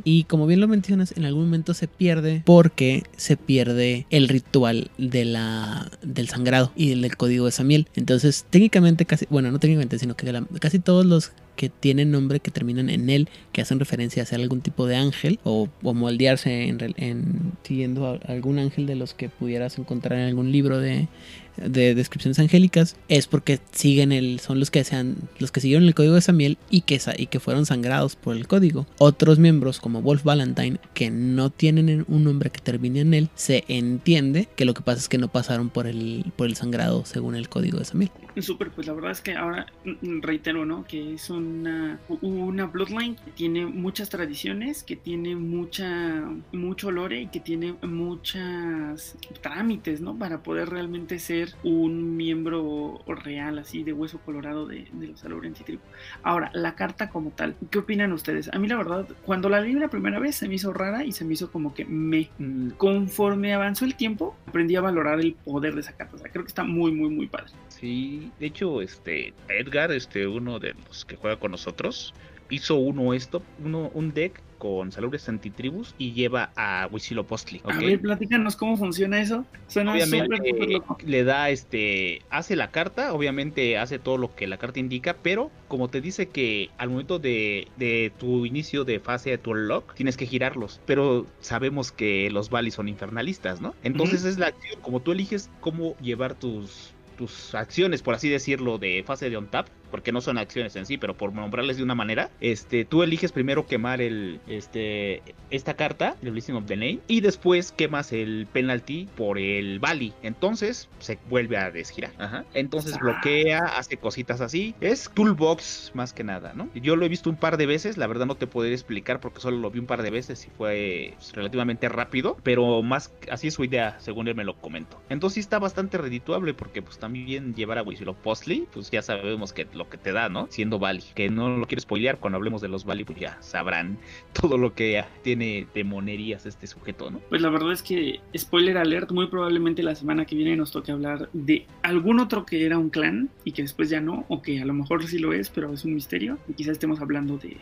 Y 0.05 0.25
como 0.25 0.47
bien 0.47 0.61
lo 0.61 0.69
mencionas, 0.69 1.13
en 1.17 1.25
algún 1.25 1.45
momento 1.45 1.75
se 1.75 1.89
pierde 1.89 2.43
porque 2.45 3.03
se 3.17 3.37
pierde 3.37 4.07
el 4.11 4.29
ritual 4.29 4.91
de 4.99 5.25
la, 5.25 5.91
del 6.03 6.29
sangrado 6.29 6.73
y 6.77 6.95
del 6.95 7.17
código 7.17 7.47
de 7.47 7.53
Samiel. 7.53 7.89
Entonces, 7.95 8.47
técnicamente 8.51 9.05
casi, 9.05 9.27
bueno, 9.31 9.51
no 9.51 9.59
técnicamente, 9.59 9.99
sino 9.99 10.17
que 10.17 10.33
casi 10.61 10.79
todos 10.79 11.05
los 11.05 11.33
que 11.57 11.71
tienen 11.71 12.11
nombre 12.11 12.41
que 12.41 12.51
terminan 12.51 12.91
en 12.91 13.09
él, 13.11 13.29
que 13.53 13.63
hacen 13.63 13.79
referencia 13.79 14.23
a 14.23 14.27
ser 14.27 14.41
algún 14.41 14.61
tipo 14.61 14.87
de 14.87 14.97
ángel 14.97 15.41
o, 15.43 15.69
moldearse 15.83 16.69
en, 16.69 16.79
en, 16.97 17.53
siguiendo 17.63 18.07
a 18.07 18.33
algún 18.33 18.59
ángel 18.59 18.87
de 18.87 18.95
los 18.95 19.15
que 19.15 19.29
pudieras 19.31 19.79
encontrar 19.79 20.19
en 20.19 20.27
algún 20.27 20.53
libro 20.53 20.79
de 20.79 21.09
de 21.57 21.95
descripciones 21.95 22.39
angélicas 22.39 22.97
es 23.09 23.27
porque 23.27 23.61
siguen 23.73 24.13
el 24.13 24.41
son 24.41 24.61
los 24.61 24.71
que 24.71 24.85
sean 24.85 25.17
los 25.39 25.53
que 25.53 25.61
siguieron 25.61 25.87
el 25.87 25.95
código 25.95 26.15
de 26.15 26.21
Samiel 26.21 26.59
y 26.71 26.83
que 26.83 27.01
y 27.17 27.27
que 27.27 27.41
fueron 27.41 27.67
sangrados 27.67 28.17
por 28.17 28.37
el 28.37 28.47
código. 28.47 28.87
Otros 28.99 29.39
miembros 29.39 29.81
como 29.81 30.03
Wolf 30.03 30.25
Valentine 30.25 30.79
que 30.95 31.11
no 31.11 31.51
tienen 31.51 32.05
un 32.09 32.25
nombre 32.25 32.51
que 32.51 32.61
termine 32.61 33.01
en 33.01 33.15
él, 33.15 33.29
se 33.35 33.65
entiende 33.69 34.49
que 34.57 34.65
lo 34.65 34.75
que 34.75 34.83
pasa 34.83 35.01
es 35.01 35.09
que 35.09 35.19
no 35.19 35.29
pasaron 35.29 35.71
por 35.71 35.87
el 35.87 36.33
por 36.37 36.47
el 36.47 36.57
sangrado 36.57 37.05
según 37.05 37.35
el 37.35 37.49
código 37.49 37.79
de 37.79 37.85
Samiel. 37.85 38.11
Súper, 38.41 38.71
pues 38.71 38.87
la 38.87 38.93
verdad 38.93 39.13
es 39.13 39.21
que 39.21 39.35
ahora 39.35 39.67
mm, 39.85 40.21
reitero, 40.21 40.67
¿no? 40.67 40.85
Que 40.85 41.15
es 41.15 41.31
una, 41.31 41.99
una 42.21 42.67
bloodline 42.67 43.17
que 43.17 43.31
tiene 43.31 43.65
muchas 43.65 44.11
tradiciones, 44.11 44.83
que 44.83 44.97
tiene 44.97 45.37
mucha 45.37 46.23
mucho 46.53 46.91
lore 46.91 47.23
y 47.23 47.27
que 47.29 47.41
tiene 47.41 47.75
muchas 47.83 49.17
trámites, 49.41 50.01
¿no? 50.01 50.19
Para 50.19 50.43
poder 50.43 50.69
realmente 50.69 51.19
ser 51.19 51.46
un 51.63 52.17
miembro 52.17 53.03
real, 53.07 53.59
así 53.59 53.83
de 53.83 53.93
hueso 53.93 54.19
colorado 54.19 54.67
de, 54.67 54.89
los 54.99 55.25
Alorenti 55.25 55.65
Tribu. 55.65 55.83
Ahora, 56.23 56.51
la 56.55 56.75
carta 56.75 57.09
como 57.09 57.31
tal, 57.31 57.57
¿qué 57.71 57.79
opinan 57.79 58.13
ustedes? 58.13 58.51
A 58.53 58.59
mí, 58.59 58.69
la 58.69 58.77
verdad, 58.77 59.07
cuando 59.25 59.49
la 59.49 59.61
leí 59.61 59.73
la 59.75 59.89
primera 59.89 60.19
vez 60.19 60.37
se 60.37 60.49
me 60.49 60.55
hizo 60.55 60.73
rara 60.73 61.05
y 61.05 61.13
se 61.13 61.25
me 61.25 61.35
hizo 61.35 61.51
como 61.51 61.75
que 61.75 61.85
me. 61.85 62.31
Mm. 62.39 62.71
Conforme 62.71 63.55
avanzó 63.55 63.85
el 63.85 63.95
tiempo, 63.95 64.37
aprendí 64.47 64.77
a 64.77 64.81
valorar 64.81 65.21
el 65.21 65.35
poder 65.35 65.75
de 65.75 65.81
esa 65.81 65.97
carta. 65.97 66.17
O 66.17 66.19
sea, 66.19 66.31
creo 66.31 66.45
que 66.45 66.49
está 66.49 66.65
muy, 66.65 66.93
muy, 66.93 67.11
muy 67.11 67.27
padre. 67.27 67.53
Sí, 67.69 68.31
de 68.41 68.47
hecho, 68.47 68.81
este 68.81 69.35
Edgar, 69.49 69.93
este 69.93 70.27
uno 70.27 70.59
de 70.59 70.75
los 70.87 71.05
que 71.05 71.17
juega 71.17 71.39
con 71.39 71.51
nosotros, 71.51 72.15
hizo 72.51 72.77
uno 72.77 73.15
esto, 73.15 73.43
uno, 73.63 73.91
un 73.95 74.13
deck 74.13 74.41
con 74.59 74.93
Salubres 74.93 75.29
Antitribus 75.29 75.95
y 75.99 76.13
lleva 76.13 76.51
a 76.57 76.89
Huitzilopochtli. 76.91 77.63
A 77.65 77.79
ver, 77.79 78.01
platícanos 78.01 78.57
cómo 78.57 78.77
funciona 78.77 79.21
eso. 79.21 79.45
Suena 79.69 79.93
obviamente 79.93 80.83
le 81.05 81.25
da 81.25 81.51
este, 81.51 82.23
hace 82.31 82.57
la 82.57 82.71
carta, 82.71 83.13
obviamente 83.13 83.79
hace 83.79 83.99
todo 83.99 84.19
lo 84.19 84.35
que 84.35 84.47
la 84.47 84.59
carta 84.59 84.81
indica, 84.81 85.17
pero 85.23 85.51
como 85.69 85.89
te 85.89 86.01
dice 86.01 86.29
que 86.29 86.71
al 86.79 86.91
momento 86.91 87.19
de, 87.19 87.69
de 87.77 88.13
tu 88.19 88.47
inicio 88.47 88.85
de 88.85 89.01
fase 89.01 89.31
de 89.31 89.39
tu 89.39 89.55
lock 89.55 89.95
tienes 89.95 90.17
que 90.17 90.27
girarlos, 90.27 90.81
pero 90.87 91.27
sabemos 91.41 91.93
que 91.93 92.31
los 92.31 92.51
Valis 92.51 92.75
son 92.75 92.89
infernalistas, 92.89 93.61
¿no? 93.61 93.75
Entonces 93.83 94.25
es 94.25 94.39
la 94.39 94.49
acción, 94.49 94.81
como 94.83 95.01
tú 95.01 95.13
eliges 95.13 95.51
cómo 95.61 95.97
llevar 95.99 96.35
tus 96.35 96.95
tus 97.17 97.55
acciones, 97.55 98.03
por 98.03 98.15
así 98.15 98.29
decirlo, 98.29 98.79
de 98.79 99.03
fase 99.05 99.31
de 99.31 99.37
on 99.37 99.47
tap, 99.47 99.67
porque 99.97 100.13
no 100.13 100.21
son 100.21 100.37
acciones 100.37 100.77
en 100.77 100.85
sí, 100.85 100.99
pero 100.99 101.17
por 101.17 101.33
nombrarles 101.33 101.79
de 101.79 101.83
una 101.83 101.95
manera, 101.95 102.29
este, 102.43 102.85
tú 102.85 103.03
eliges 103.03 103.33
primero 103.33 103.67
quemar 103.67 104.03
el, 104.03 104.41
este, 104.47 105.23
esta 105.49 105.73
carta, 105.73 106.17
el 106.21 106.35
Listing 106.35 106.55
of 106.55 106.67
the 106.67 106.77
Name, 106.77 106.99
y 107.09 107.23
después 107.23 107.73
quemas 107.73 108.13
el 108.13 108.47
penalty 108.53 109.09
por 109.17 109.39
el 109.39 109.79
Bali. 109.79 110.13
Entonces 110.23 110.91
se 110.99 111.19
vuelve 111.31 111.57
a 111.57 111.71
desgirar. 111.71 112.13
Entonces 112.53 112.93
ah. 112.97 112.99
bloquea, 113.01 113.61
hace 113.61 113.97
cositas 113.97 114.43
así. 114.43 114.75
Es 114.83 115.11
toolbox 115.15 115.93
más 115.95 116.13
que 116.13 116.25
nada, 116.25 116.53
¿no? 116.53 116.69
Yo 116.75 116.95
lo 116.95 117.07
he 117.07 117.09
visto 117.09 117.31
un 117.31 117.37
par 117.37 117.57
de 117.57 117.65
veces, 117.65 117.97
la 117.97 118.07
verdad 118.07 118.27
no 118.27 118.35
te 118.35 118.47
podría 118.47 118.75
explicar 118.75 119.19
porque 119.21 119.41
solo 119.41 119.57
lo 119.57 119.71
vi 119.71 119.79
un 119.79 119.87
par 119.87 120.03
de 120.03 120.11
veces 120.11 120.47
y 120.47 120.51
fue 120.51 121.15
pues, 121.17 121.33
relativamente 121.33 121.89
rápido, 121.89 122.37
pero 122.43 122.83
más 122.83 123.15
así 123.31 123.49
es 123.49 123.55
su 123.55 123.65
idea, 123.65 123.97
según 123.99 124.29
él 124.29 124.35
me 124.35 124.45
lo 124.45 124.57
comentó. 124.57 125.01
Entonces 125.09 125.37
sí 125.37 125.41
está 125.41 125.59
bastante 125.59 125.97
redituable 125.97 126.53
porque 126.53 126.83
pues 126.83 126.99
también 126.99 127.55
llevar 127.55 127.79
a 127.79 127.85
Postly, 128.23 128.69
pues 128.75 128.91
ya 128.91 129.01
sabemos 129.01 129.53
que 129.53 129.67
lo 129.73 129.86
que 129.89 129.99
te 129.99 130.13
da, 130.13 130.29
¿no? 130.29 130.47
Siendo 130.51 130.79
Bali. 130.79 131.03
Que 131.15 131.29
no 131.29 131.57
lo 131.57 131.67
quiero 131.67 131.81
spoilear, 131.81 132.19
cuando 132.19 132.37
hablemos 132.37 132.63
de 132.63 132.69
los 132.69 132.85
Bali, 132.85 133.05
pues 133.05 133.19
ya 133.19 133.39
sabrán 133.41 133.99
todo 134.33 134.59
lo 134.59 134.75
que 134.75 135.05
tiene 135.23 135.67
de 135.75 135.85
monerías 135.85 136.47
este 136.47 136.67
sujeto, 136.67 137.11
¿no? 137.11 137.21
Pues 137.29 137.41
la 137.41 137.51
verdad 137.51 137.73
es 137.73 137.83
que, 137.83 138.21
spoiler 138.37 138.79
alert, 138.79 139.11
muy 139.13 139.27
probablemente 139.27 139.83
la 139.83 139.95
semana 139.95 140.25
que 140.25 140.37
viene 140.37 140.57
nos 140.57 140.73
toque 140.73 140.93
hablar 140.93 141.29
de 141.33 141.67
algún 141.83 142.21
otro 142.21 142.47
que 142.47 142.65
era 142.65 142.79
un 142.79 142.91
clan 142.91 143.29
y 143.45 143.53
que 143.53 143.63
después 143.63 143.91
ya 143.91 144.01
no, 144.01 144.25
o 144.29 144.43
que 144.43 144.61
a 144.61 144.65
lo 144.65 144.73
mejor 144.73 145.07
sí 145.07 145.19
lo 145.19 145.33
es, 145.33 145.51
pero 145.51 145.73
es 145.73 145.85
un 145.85 145.95
misterio. 145.95 146.39
Y 146.49 146.55
quizás 146.55 146.73
estemos 146.73 147.01
hablando 147.01 147.39
de, 147.39 147.57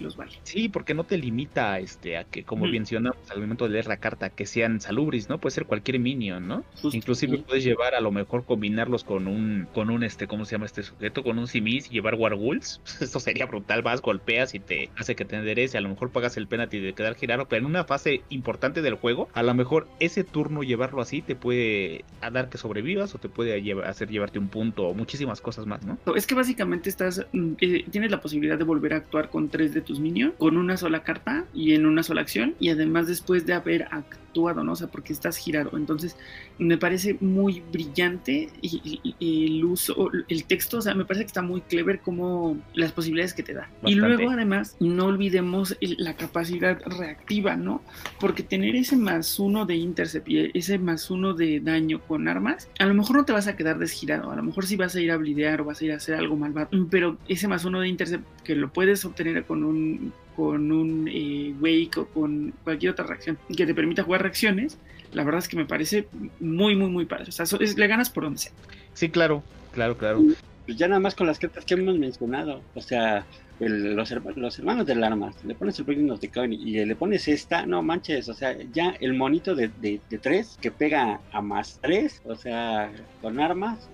los 0.00 0.16
Bali. 0.16 0.32
Sí, 0.42 0.68
porque 0.68 0.94
no 0.94 1.04
te 1.04 1.18
limita 1.18 1.78
este, 1.78 2.16
a 2.16 2.24
que, 2.24 2.44
como 2.44 2.66
mencionamos 2.66 3.30
al 3.30 3.40
momento 3.40 3.64
de 3.64 3.70
leer 3.70 3.86
la 3.86 3.98
carta, 3.98 4.30
que 4.30 4.46
sean 4.46 4.80
salubris, 4.80 5.28
¿no? 5.28 5.38
Puede 5.38 5.54
ser 5.54 5.66
cualquier 5.66 5.98
minion, 5.98 6.46
¿no? 6.46 6.64
Inclusive 6.92 7.38
puedes 7.38 7.64
llevar 7.64 7.94
a 7.94 8.00
lo 8.00 8.10
mejor 8.10 8.44
combinarlos 8.44 9.04
con 9.04 9.26
un, 9.26 9.68
con 9.74 9.90
un, 9.90 10.02
este, 10.02 10.26
¿cómo 10.26 10.44
se 10.44 10.52
llama 10.52 10.66
este 10.66 10.82
sujeto? 10.82 11.22
Con 11.22 11.38
un 11.38 11.47
simis 11.48 11.86
y 11.86 11.94
llevar 11.94 12.14
warwolves. 12.14 12.80
Esto 13.00 13.20
sería 13.20 13.46
brutal, 13.46 13.82
vas, 13.82 14.02
golpeas 14.02 14.54
y 14.54 14.60
te 14.60 14.90
hace 14.96 15.16
que 15.16 15.24
te 15.24 15.36
enderece, 15.36 15.78
a 15.78 15.80
lo 15.80 15.88
mejor 15.88 16.10
pagas 16.10 16.36
el 16.36 16.46
penalty 16.46 16.80
de 16.80 16.92
quedar 16.92 17.14
girado, 17.14 17.46
pero 17.46 17.60
en 17.60 17.66
una 17.66 17.84
fase 17.84 18.22
importante 18.28 18.82
del 18.82 18.94
juego, 18.94 19.28
a 19.34 19.42
lo 19.42 19.54
mejor 19.54 19.88
ese 20.00 20.24
turno 20.24 20.62
llevarlo 20.62 21.00
así 21.00 21.22
te 21.22 21.36
puede 21.36 22.04
dar 22.20 22.48
que 22.48 22.58
sobrevivas 22.58 23.14
o 23.14 23.18
te 23.18 23.28
puede 23.28 23.72
hacer 23.84 24.08
llevarte 24.08 24.38
un 24.38 24.48
punto 24.48 24.88
o 24.88 24.94
muchísimas 24.94 25.40
cosas 25.40 25.66
más, 25.66 25.84
¿no? 25.84 25.98
Es 26.14 26.26
que 26.26 26.34
básicamente 26.34 26.88
estás, 26.88 27.26
mm, 27.32 27.52
eh, 27.60 27.84
tienes 27.90 28.10
la 28.10 28.20
posibilidad 28.20 28.58
de 28.58 28.64
volver 28.64 28.94
a 28.94 28.96
actuar 28.96 29.30
con 29.30 29.48
tres 29.48 29.74
de 29.74 29.80
tus 29.80 30.00
minions, 30.00 30.34
con 30.38 30.56
una 30.56 30.76
sola 30.76 31.02
carta 31.02 31.44
y 31.54 31.74
en 31.74 31.86
una 31.86 32.02
sola 32.02 32.20
acción, 32.20 32.54
y 32.58 32.70
además 32.70 33.06
después 33.06 33.46
de 33.46 33.54
haber 33.54 33.84
actuado, 33.84 34.64
¿no? 34.64 34.72
O 34.72 34.76
sea, 34.76 34.88
porque 34.88 35.12
estás 35.12 35.36
girado. 35.36 35.76
Entonces, 35.76 36.16
me 36.58 36.78
parece 36.78 37.16
muy 37.20 37.62
brillante 37.72 38.48
y, 38.60 39.02
el 39.20 39.64
uso, 39.64 40.10
el 40.28 40.44
texto, 40.44 40.78
o 40.78 40.82
sea, 40.82 40.94
me 40.94 41.04
parece 41.04 41.24
que 41.24 41.28
está 41.28 41.37
muy 41.42 41.60
clever 41.62 42.00
como 42.00 42.58
las 42.74 42.92
posibilidades 42.92 43.34
que 43.34 43.42
te 43.42 43.54
da. 43.54 43.68
Y 43.84 43.94
luego 43.94 44.30
además 44.30 44.76
no 44.80 45.06
olvidemos 45.06 45.76
la 45.80 46.14
capacidad 46.14 46.80
reactiva, 46.84 47.56
¿no? 47.56 47.82
Porque 48.20 48.42
tener 48.42 48.76
ese 48.76 48.96
más 48.96 49.38
uno 49.38 49.66
de 49.66 49.76
intercept 49.76 50.28
y 50.28 50.50
ese 50.54 50.78
más 50.78 51.10
uno 51.10 51.34
de 51.34 51.60
daño 51.60 52.00
con 52.00 52.28
armas, 52.28 52.68
a 52.78 52.86
lo 52.86 52.94
mejor 52.94 53.16
no 53.16 53.24
te 53.24 53.32
vas 53.32 53.46
a 53.46 53.56
quedar 53.56 53.78
desgirado, 53.78 54.30
a 54.30 54.36
lo 54.36 54.42
mejor 54.42 54.66
sí 54.66 54.76
vas 54.76 54.94
a 54.94 55.00
ir 55.00 55.10
a 55.10 55.16
blidear 55.16 55.60
o 55.60 55.64
vas 55.64 55.80
a 55.80 55.84
ir 55.84 55.92
a 55.92 55.96
hacer 55.96 56.14
algo 56.14 56.36
malvado, 56.36 56.68
pero 56.90 57.16
ese 57.28 57.48
más 57.48 57.64
uno 57.64 57.80
de 57.80 57.88
intercept 57.88 58.24
que 58.44 58.54
lo 58.54 58.72
puedes 58.72 59.04
obtener 59.04 59.44
con 59.44 59.64
un 59.64 60.12
con 60.36 60.70
un 60.70 61.08
eh, 61.12 61.52
wake 61.60 61.98
o 61.98 62.06
con 62.06 62.54
cualquier 62.62 62.92
otra 62.92 63.04
reacción 63.04 63.36
que 63.56 63.66
te 63.66 63.74
permita 63.74 64.04
jugar 64.04 64.22
reacciones, 64.22 64.78
la 65.12 65.24
verdad 65.24 65.40
es 65.40 65.48
que 65.48 65.56
me 65.56 65.64
parece 65.64 66.06
muy, 66.38 66.76
muy, 66.76 66.90
muy 66.90 67.06
padre. 67.06 67.24
O 67.28 67.32
sea, 67.32 67.44
le 67.58 67.86
ganas 67.88 68.08
por 68.08 68.22
donde 68.22 68.38
sea. 68.38 68.52
Sí, 68.94 69.08
claro, 69.08 69.42
claro, 69.72 69.96
claro. 69.96 70.22
Pues 70.68 70.76
ya 70.76 70.86
nada 70.86 71.00
más 71.00 71.14
con 71.14 71.26
las 71.26 71.38
cartas 71.38 71.64
que 71.64 71.72
hemos 71.72 71.98
mencionado. 71.98 72.60
O 72.74 72.82
sea, 72.82 73.24
los, 73.58 74.10
los, 74.36 74.58
hermanos 74.58 74.84
del 74.84 75.02
arma, 75.02 75.32
le 75.46 75.54
pones 75.54 75.78
el 75.78 75.86
Breaking 75.86 76.10
of 76.10 76.20
the 76.20 76.28
Coin 76.28 76.52
y 76.52 76.84
le 76.84 76.94
pones 76.94 77.26
esta, 77.26 77.64
no 77.64 77.82
manches, 77.82 78.28
o 78.28 78.34
sea, 78.34 78.54
ya 78.74 78.90
el 79.00 79.14
monito 79.14 79.54
de, 79.54 79.70
de, 79.80 79.98
tres 80.20 80.58
que 80.60 80.70
pega 80.70 81.22
a 81.32 81.40
más 81.40 81.78
tres, 81.80 82.20
o 82.26 82.36
sea, 82.36 82.92
con 83.22 83.40
armas, 83.40 83.88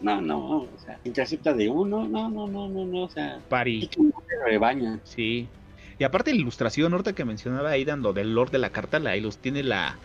no, 0.00 0.20
no, 0.20 0.62
o 0.62 0.68
sea, 0.84 0.98
intercepta 1.04 1.54
de 1.54 1.68
uno, 1.68 2.08
no, 2.08 2.28
no, 2.28 2.48
no, 2.48 2.68
no, 2.68 2.86
no, 2.86 3.02
o 3.04 3.08
sea, 3.08 3.38
Pari. 3.48 3.88
rebaña. 4.44 4.98
Sí. 5.04 5.46
Y 6.00 6.02
aparte 6.02 6.32
la 6.32 6.40
ilustración, 6.40 6.92
ahorita 6.92 7.12
que 7.12 7.24
mencionaba 7.24 7.70
ahí 7.70 7.84
dando 7.84 8.12
del 8.12 8.34
Lord 8.34 8.50
de 8.50 8.58
la 8.58 8.70
carta, 8.70 8.98
la 8.98 9.14
los 9.14 9.38
tiene 9.38 9.62
la 9.62 9.96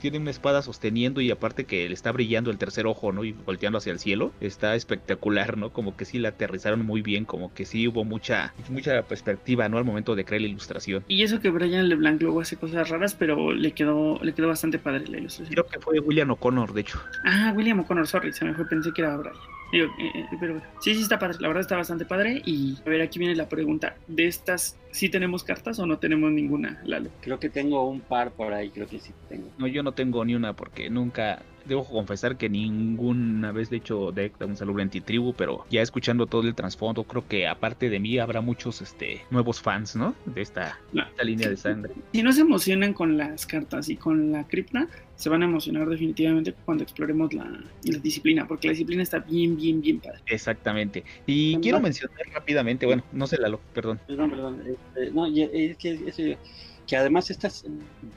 tiene 0.00 0.18
una 0.18 0.30
espada 0.30 0.62
sosteniendo 0.62 1.20
y 1.20 1.30
aparte 1.30 1.64
que 1.64 1.88
le 1.88 1.94
está 1.94 2.10
brillando 2.10 2.50
el 2.50 2.58
tercer 2.58 2.86
ojo, 2.86 3.12
¿no? 3.12 3.24
Y 3.24 3.32
volteando 3.32 3.78
hacia 3.78 3.92
el 3.92 3.98
cielo. 3.98 4.32
Está 4.40 4.74
espectacular, 4.74 5.56
¿no? 5.56 5.70
Como 5.70 5.96
que 5.96 6.04
sí 6.04 6.18
la 6.18 6.30
aterrizaron 6.30 6.84
muy 6.84 7.02
bien, 7.02 7.24
como 7.24 7.54
que 7.54 7.64
sí 7.64 7.86
hubo 7.86 8.04
mucha, 8.04 8.52
mucha 8.68 9.02
perspectiva, 9.02 9.68
¿no? 9.68 9.78
Al 9.78 9.84
momento 9.84 10.16
de 10.16 10.24
crear 10.24 10.40
la 10.40 10.48
ilustración. 10.48 11.04
Y 11.06 11.22
eso 11.22 11.40
que 11.40 11.50
Brian 11.50 11.88
LeBlanc 11.88 12.20
luego 12.20 12.40
hace 12.40 12.56
cosas 12.56 12.88
raras, 12.88 13.14
pero 13.14 13.52
le 13.52 13.72
quedó, 13.72 14.18
le 14.22 14.32
quedó 14.32 14.48
bastante 14.48 14.78
padre 14.78 15.06
la 15.06 15.18
ilustración. 15.18 15.54
Creo 15.54 15.66
que 15.66 15.78
fue 15.78 16.00
William 16.00 16.30
O'Connor, 16.30 16.72
de 16.72 16.80
hecho. 16.80 17.00
Ah, 17.24 17.52
William 17.54 17.80
O'Connor, 17.80 18.06
sorry, 18.06 18.32
se 18.32 18.44
me 18.44 18.54
fue, 18.54 18.66
pensé 18.66 18.92
que 18.92 19.02
era 19.02 19.16
Brian. 19.16 19.36
Digo, 19.72 19.86
eh, 19.98 20.10
eh, 20.14 20.26
pero 20.40 20.54
bueno. 20.54 20.68
sí, 20.80 20.94
sí 20.94 21.02
está 21.02 21.18
padre, 21.18 21.36
la 21.40 21.48
verdad 21.48 21.60
está 21.60 21.76
bastante 21.76 22.04
padre. 22.04 22.42
Y 22.44 22.76
a 22.84 22.88
ver, 22.88 23.02
aquí 23.02 23.18
viene 23.18 23.34
la 23.36 23.48
pregunta: 23.48 23.96
¿de 24.06 24.26
estas 24.26 24.78
sí 24.90 25.08
tenemos 25.08 25.44
cartas 25.44 25.78
o 25.78 25.86
no 25.86 25.98
tenemos 25.98 26.32
ninguna, 26.32 26.80
Lalo? 26.84 27.10
Creo 27.20 27.38
que 27.38 27.48
tengo 27.48 27.88
un 27.88 28.00
par 28.00 28.32
por 28.32 28.52
ahí, 28.52 28.70
creo 28.70 28.88
que 28.88 28.98
sí 28.98 29.12
tengo. 29.28 29.48
No, 29.58 29.66
yo 29.66 29.82
no 29.82 29.92
tengo 29.92 30.24
ni 30.24 30.34
una 30.34 30.54
porque 30.54 30.90
nunca, 30.90 31.42
debo 31.64 31.84
confesar 31.84 32.36
que 32.36 32.48
ninguna 32.48 33.52
vez 33.52 33.70
de 33.70 33.78
hecho 33.78 34.12
deck 34.12 34.38
de 34.38 34.44
un 34.46 34.56
salubre 34.56 34.82
antitribu, 34.82 35.32
pero 35.34 35.64
ya 35.70 35.82
escuchando 35.82 36.26
todo 36.26 36.42
el 36.42 36.54
trasfondo, 36.54 37.04
creo 37.04 37.26
que 37.26 37.46
aparte 37.46 37.88
de 37.90 38.00
mí 38.00 38.18
habrá 38.18 38.40
muchos 38.40 38.80
este 38.82 39.22
nuevos 39.30 39.60
fans, 39.60 39.96
¿no? 39.96 40.14
De 40.26 40.42
esta, 40.42 40.78
No. 40.92 41.02
esta 41.02 41.24
línea 41.24 41.48
de 41.48 41.56
sangre. 41.56 41.92
Si 42.12 42.22
no 42.22 42.32
se 42.32 42.40
emocionan 42.42 42.92
con 42.92 43.16
las 43.16 43.46
cartas 43.46 43.88
y 43.88 43.96
con 43.96 44.32
la 44.32 44.46
cripta, 44.46 44.88
se 45.16 45.28
van 45.28 45.42
a 45.42 45.44
emocionar 45.44 45.88
definitivamente 45.88 46.54
cuando 46.64 46.82
exploremos 46.82 47.32
la, 47.34 47.44
la 47.84 47.98
disciplina, 47.98 48.48
porque 48.48 48.68
la 48.68 48.72
disciplina 48.72 49.02
está 49.02 49.18
bien, 49.18 49.56
bien, 49.56 49.80
bien 49.82 50.00
padre. 50.00 50.20
Exactamente. 50.26 51.04
Y 51.26 51.56
quiero 51.58 51.78
mencionar 51.80 52.16
rápidamente, 52.32 52.86
bueno, 52.86 53.02
no 53.12 53.26
sé 53.26 53.36
Lalo, 53.38 53.60
perdón. 53.74 54.00
Perdón, 54.06 54.30
perdón. 54.30 54.62
este, 54.66 55.10
no, 55.12 55.26
es 55.26 55.76
que, 55.76 55.92
es- 56.06 56.38
que 56.90 56.96
además 56.96 57.30
estas 57.30 57.64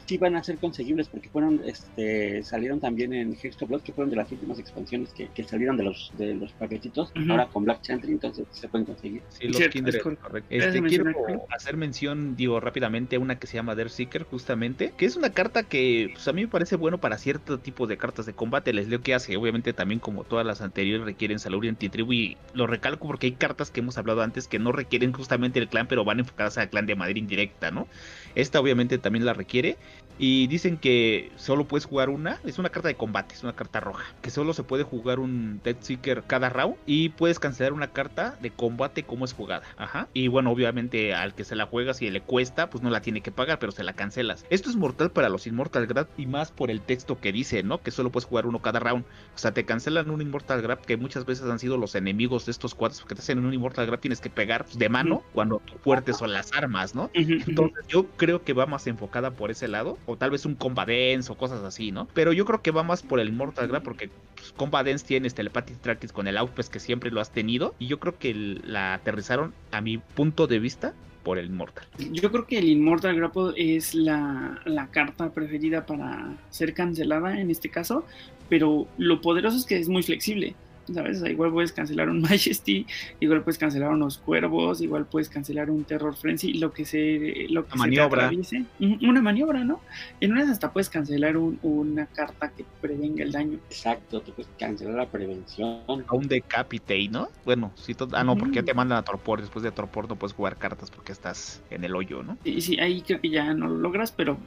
sí 0.08 0.18
van 0.18 0.36
a 0.36 0.44
ser 0.44 0.58
conseguibles 0.58 1.08
porque 1.08 1.30
fueron, 1.30 1.62
este, 1.64 2.42
salieron 2.42 2.80
también 2.80 3.14
en 3.14 3.38
Hexto 3.40 3.68
Blood, 3.68 3.82
que 3.82 3.94
fueron 3.94 4.10
de 4.10 4.16
las 4.16 4.32
últimas 4.32 4.58
expansiones 4.58 5.14
que, 5.14 5.28
que 5.28 5.44
salieron 5.44 5.78
de 5.78 5.84
los 5.84 6.12
de 6.18 6.34
los 6.34 6.54
paquetitos, 6.54 7.14
ahora 7.30 7.46
con 7.54 7.66
Black 7.66 7.84
Chantry, 7.84 8.14
entonces 8.14 8.48
se 8.50 8.68
pueden 8.68 8.86
conseguir. 8.86 9.22
Sí, 9.30 9.46
los 9.46 9.58
Cierto, 9.58 9.74
Kindred, 9.74 9.96
es 9.98 10.02
correcto. 10.02 10.26
correcto. 10.28 10.50
Gracias 10.50 10.76
Este, 10.76 10.90
quiero 10.90 11.46
hacer 11.56 11.78
mención, 11.78 12.36
digo, 12.36 12.60
rápidamente, 12.60 13.20
una 13.20 13.38
que 13.38 13.46
se 13.46 13.58
llama 13.58 13.76
Death 13.76 13.90
Seeker, 13.90 14.24
justamente, 14.24 14.92
que 14.98 15.06
es 15.06 15.16
una 15.18 15.30
carta 15.30 15.62
que 15.62 16.10
pues, 16.12 16.28
a 16.28 16.34
mí 16.34 16.42
me 16.42 16.48
parece 16.48 16.76
bueno 16.76 16.98
para 16.98 17.20
cierto 17.20 17.60
tipo 17.60 17.86
de 17.86 17.98
cartas 17.98 18.26
de 18.26 18.34
combate. 18.34 18.74
Les 18.74 18.88
leo 18.88 19.02
que 19.02 19.14
hace, 19.14 19.38
obviamente 19.38 19.74
también 19.74 20.00
como 20.00 20.24
todas 20.24 20.48
las 20.48 20.62
anteriores 20.62 21.06
requieren 21.06 21.38
salud 21.38 21.64
y 21.64 21.68
antitribu 21.68 22.12
y 22.12 22.38
lo 22.56 22.66
recalco 22.66 23.06
porque 23.06 23.28
hay 23.28 23.34
cartas 23.34 23.70
que 23.70 23.82
hemos 23.82 24.00
hablado 24.00 24.24
antes 24.24 24.48
que 24.48 24.58
no 24.58 24.72
requieren 24.72 25.14
justamente 25.14 25.60
el 25.60 25.68
clan, 25.68 25.86
pero 25.86 26.04
van 26.04 26.22
enfocadas 26.22 26.58
al 26.58 26.72
clan 26.72 26.88
de 26.88 26.96
manera 26.96 27.20
indirecta, 27.20 27.70
¿no? 27.70 27.88
Esta 28.36 28.60
obviamente 28.60 28.98
también 28.98 29.26
la 29.26 29.34
requiere. 29.34 29.78
Y 30.18 30.48
dicen 30.48 30.78
que 30.78 31.32
solo 31.36 31.66
puedes 31.66 31.86
jugar 31.86 32.10
una, 32.10 32.40
es 32.44 32.60
una 32.60 32.70
carta 32.70 32.88
de 32.88 32.96
combate, 32.96 33.36
es 33.36 33.44
una 33.44 33.54
carta 33.54 33.80
roja, 33.80 34.06
que 34.22 34.30
solo 34.30 34.54
se 34.54 34.64
puede 34.64 34.84
jugar 34.84 35.20
un 35.20 35.62
Death 35.64 35.82
Seeker 35.82 36.24
cada 36.28 36.50
round 36.50 36.76
y 36.86 37.10
puedes 37.10 37.40
cancelar 37.40 37.74
una 37.74 37.88
carta 37.88 38.38
de 38.42 38.52
combate 38.52 39.04
como 39.04 39.26
es 39.26 39.34
jugada. 39.34 39.64
Ajá. 39.78 40.08
Y 40.14 40.28
bueno, 40.28 40.52
obviamente 40.52 41.14
al 41.14 41.34
que 41.34 41.44
se 41.44 41.56
la 41.56 41.66
juega 41.66 41.94
si 41.94 42.10
le 42.10 42.22
cuesta, 42.22 42.70
pues 42.70 42.84
no 42.84 42.90
la 42.90 43.02
tiene 43.02 43.22
que 43.22 43.32
pagar, 43.32 43.60
pero 43.60 43.72
se 43.72 43.84
la 43.84 43.94
cancelas. 43.94 44.46
Esto 44.50 44.70
es 44.70 44.76
mortal 44.76 45.12
para 45.12 45.30
los 45.30 45.48
Immortal 45.48 45.88
Grab 45.88 46.08
y 46.18 46.26
más 46.26 46.52
por 46.52 46.70
el 46.70 46.82
texto 46.82 47.20
que 47.20 47.32
dice, 47.32 47.64
¿no? 47.64 47.82
Que 47.82 47.92
solo 47.92 48.12
puedes 48.12 48.26
jugar 48.26 48.46
uno 48.46 48.62
cada 48.62 48.80
round. 48.80 49.06
O 49.36 49.38
sea, 49.38 49.54
te 49.54 49.66
cancelan 49.66 50.10
un 50.10 50.22
Immortal 50.22 50.62
Grab 50.62 50.82
que 50.82 50.98
muchas 50.98 51.26
veces 51.26 51.50
han 51.50 51.60
sido 51.60 51.78
los 51.78 51.96
enemigos 51.96 52.46
de 52.46 52.52
estos 52.52 52.76
cuadros, 52.76 53.00
porque 53.00 53.16
te 53.16 53.22
hacen 53.22 53.44
un 53.44 53.54
Immortal 53.54 53.88
Grab 53.88 54.00
tienes 54.00 54.22
que 54.22 54.30
pegar 54.30 54.66
pues, 54.66 54.78
de 54.78 54.90
mano 54.90 55.24
cuando 55.34 55.60
tu 55.60 55.78
fuerte 55.80 56.14
son 56.14 56.34
las 56.34 56.52
armas, 56.54 56.96
¿no? 56.96 57.10
Entonces 57.14 57.86
yo 57.88 58.08
creo 58.18 58.44
que 58.44 58.54
va 58.54 58.66
más 58.66 58.88
enfocada 58.88 59.32
por 59.32 59.52
ese 59.52 59.68
lado, 59.68 59.98
o 60.06 60.18
tal 60.18 60.32
vez 60.32 60.46
un 60.46 60.56
Combat 60.56 60.88
Dance 60.88 61.32
o 61.32 61.36
cosas 61.36 61.64
así, 61.64 61.92
¿no? 61.92 62.08
Pero 62.14 62.34
yo 62.34 62.46
creo 62.46 62.62
que 62.62 62.72
va 62.72 62.84
más 62.84 63.04
por 63.04 63.20
el 63.20 63.32
Mortal 63.32 63.70
porque 63.84 64.10
pues, 64.36 64.52
Combat 64.54 64.86
Dance 64.86 65.06
tiene 65.06 65.28
este 65.28 65.38
Telepathic 65.38 66.12
con 66.12 66.28
el 66.28 66.38
Outpest 66.38 66.72
que 66.72 66.80
siempre 66.80 67.12
lo 67.12 67.22
has 67.22 67.32
tenido 67.32 67.76
y 67.80 67.88
yo 67.88 68.00
creo 68.00 68.18
que 68.18 68.34
la 68.34 68.96
aterrizaron 68.96 69.54
a 69.72 69.82
mi 69.82 69.98
punto 69.98 70.48
de 70.48 70.60
vista 70.60 70.94
por 71.24 71.38
el 71.38 71.50
Mortal. 71.50 71.86
Yo 72.12 72.32
creo 72.32 72.46
que 72.46 72.60
el 72.60 72.68
Immortal 72.68 73.16
Grapple 73.16 73.54
es 73.56 73.96
la, 73.96 74.62
la 74.66 74.88
carta 74.88 75.32
preferida 75.32 75.86
para 75.86 76.38
ser 76.50 76.74
cancelada 76.74 77.40
en 77.40 77.50
este 77.50 77.70
caso, 77.70 78.06
pero 78.50 78.88
lo 78.98 79.22
poderoso 79.22 79.58
es 79.58 79.66
que 79.66 79.78
es 79.78 79.88
muy 79.88 80.04
flexible. 80.04 80.56
¿Sabes? 80.92 81.18
O 81.18 81.20
sea, 81.22 81.32
igual 81.32 81.52
puedes 81.52 81.72
cancelar 81.72 82.10
un 82.10 82.22
Majesty, 82.22 82.86
igual 83.20 83.44
puedes 83.44 83.58
cancelar 83.58 83.92
unos 83.92 84.18
cuervos, 84.18 84.82
igual 84.82 85.06
puedes 85.06 85.30
cancelar 85.30 85.70
un 85.70 85.84
Terror 85.86 86.16
Frenzy, 86.16 86.54
lo 86.56 86.74
que 86.74 86.86
se, 86.86 87.48
lo 87.50 87.64
que 87.66 87.70
se 87.70 87.74
te 87.74 87.78
maniobra. 87.78 88.32
Ujú, 88.80 88.98
Una 89.10 89.22
maniobra, 89.22 89.64
¿no? 89.64 89.80
En 90.20 90.32
una 90.34 90.50
hasta 90.52 90.74
puedes 90.74 90.90
cancelar 90.90 91.38
un- 91.38 91.58
una 91.64 92.06
carta 92.08 92.50
que 92.52 92.66
prevenga 92.82 93.24
el 93.24 93.32
daño. 93.32 93.60
Exacto, 93.70 94.22
tú 94.22 94.34
puedes 94.34 94.52
cancelar 94.60 94.96
la 94.96 95.06
prevención. 95.10 95.80
A 95.88 96.16
un 96.16 96.28
Decapitate, 96.28 97.08
¿no? 97.10 97.30
Bueno, 97.46 97.72
si 97.76 97.94
to- 97.94 98.10
ah 98.12 98.24
no, 98.24 98.36
porque 98.38 98.56
ya 98.56 98.64
te 98.64 98.74
mandan 98.74 98.98
a 98.98 99.04
Torpor, 99.04 99.40
después 99.42 99.64
de 99.64 99.72
Torpor 99.72 100.10
no 100.10 100.16
puedes 100.18 100.34
jugar 100.34 100.58
cartas 100.58 100.92
porque 100.92 101.12
estás 101.14 101.62
en 101.70 101.84
el 101.84 101.96
hoyo, 101.96 102.24
¿no? 102.24 102.38
Y 102.44 102.60
sí, 102.62 102.80
ahí 102.80 103.02
creo 103.02 103.22
que 103.22 103.30
ya 103.30 103.54
no 103.54 103.68
lo 103.68 103.78
logras, 103.78 104.12
pero 104.12 104.38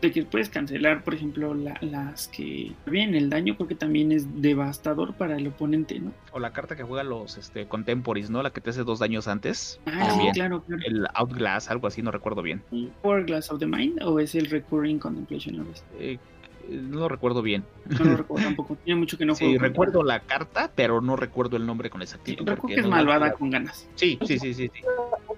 de 0.00 0.12
que 0.12 0.22
puedes 0.24 0.50
cancelar, 0.50 1.02
por 1.04 1.14
ejemplo, 1.14 1.54
la- 1.54 1.78
las 1.80 2.28
que 2.28 2.72
bien 2.86 3.14
el 3.14 3.30
daño, 3.30 3.56
creo 3.56 3.66
que 3.68 3.74
también 3.74 4.12
es 4.12 4.42
devastador 4.42 5.14
para 5.14 5.36
el 5.36 5.46
oponente, 5.48 5.98
¿no? 5.98 6.12
O 6.32 6.38
la 6.38 6.52
carta 6.52 6.76
que 6.76 6.82
juega 6.82 7.02
los 7.02 7.36
este, 7.38 7.66
Contemporaries, 7.66 8.28
¿no? 8.30 8.42
La 8.42 8.50
que 8.50 8.60
te 8.60 8.70
hace 8.70 8.84
dos 8.84 8.98
daños 8.98 9.26
antes. 9.28 9.80
Ah, 9.86 10.10
sí, 10.10 10.28
claro, 10.32 10.62
claro. 10.62 10.82
El 10.86 11.06
Outglass, 11.14 11.70
algo 11.70 11.86
así, 11.86 12.02
no 12.02 12.10
recuerdo 12.10 12.42
bien. 12.42 12.62
¿Power 13.02 13.24
Glass 13.24 13.50
of 13.50 13.58
the 13.58 13.66
Mind 13.66 14.02
o 14.02 14.20
es 14.20 14.34
el 14.34 14.46
Recurring 14.50 14.98
Contemplation 14.98 15.60
of? 15.60 15.68
Eh, 15.98 16.18
no 16.68 16.98
lo 17.00 17.08
recuerdo 17.08 17.42
bien. 17.42 17.64
No 17.98 18.04
lo 18.04 18.16
recuerdo 18.16 18.44
tampoco. 18.44 18.76
Tiene 18.84 18.98
mucho 19.00 19.16
que 19.16 19.24
no 19.24 19.34
juego. 19.36 19.52
Sí, 19.52 19.58
recuerdo 19.58 20.02
la 20.02 20.20
carta, 20.20 20.70
pero 20.74 21.00
no 21.00 21.16
recuerdo 21.16 21.56
el 21.56 21.64
nombre 21.64 21.90
con 21.90 22.00
Sí, 22.00 22.04
exactitud. 22.04 22.38
recuerdo 22.40 22.60
porque 22.62 22.74
que 22.74 22.80
es 22.80 22.86
malvada 22.88 23.32
con 23.32 23.50
ganas. 23.50 23.88
Sí, 23.94 24.18
sí, 24.26 24.38
sí, 24.38 24.52
sí. 24.52 24.68
sí. 24.74 24.80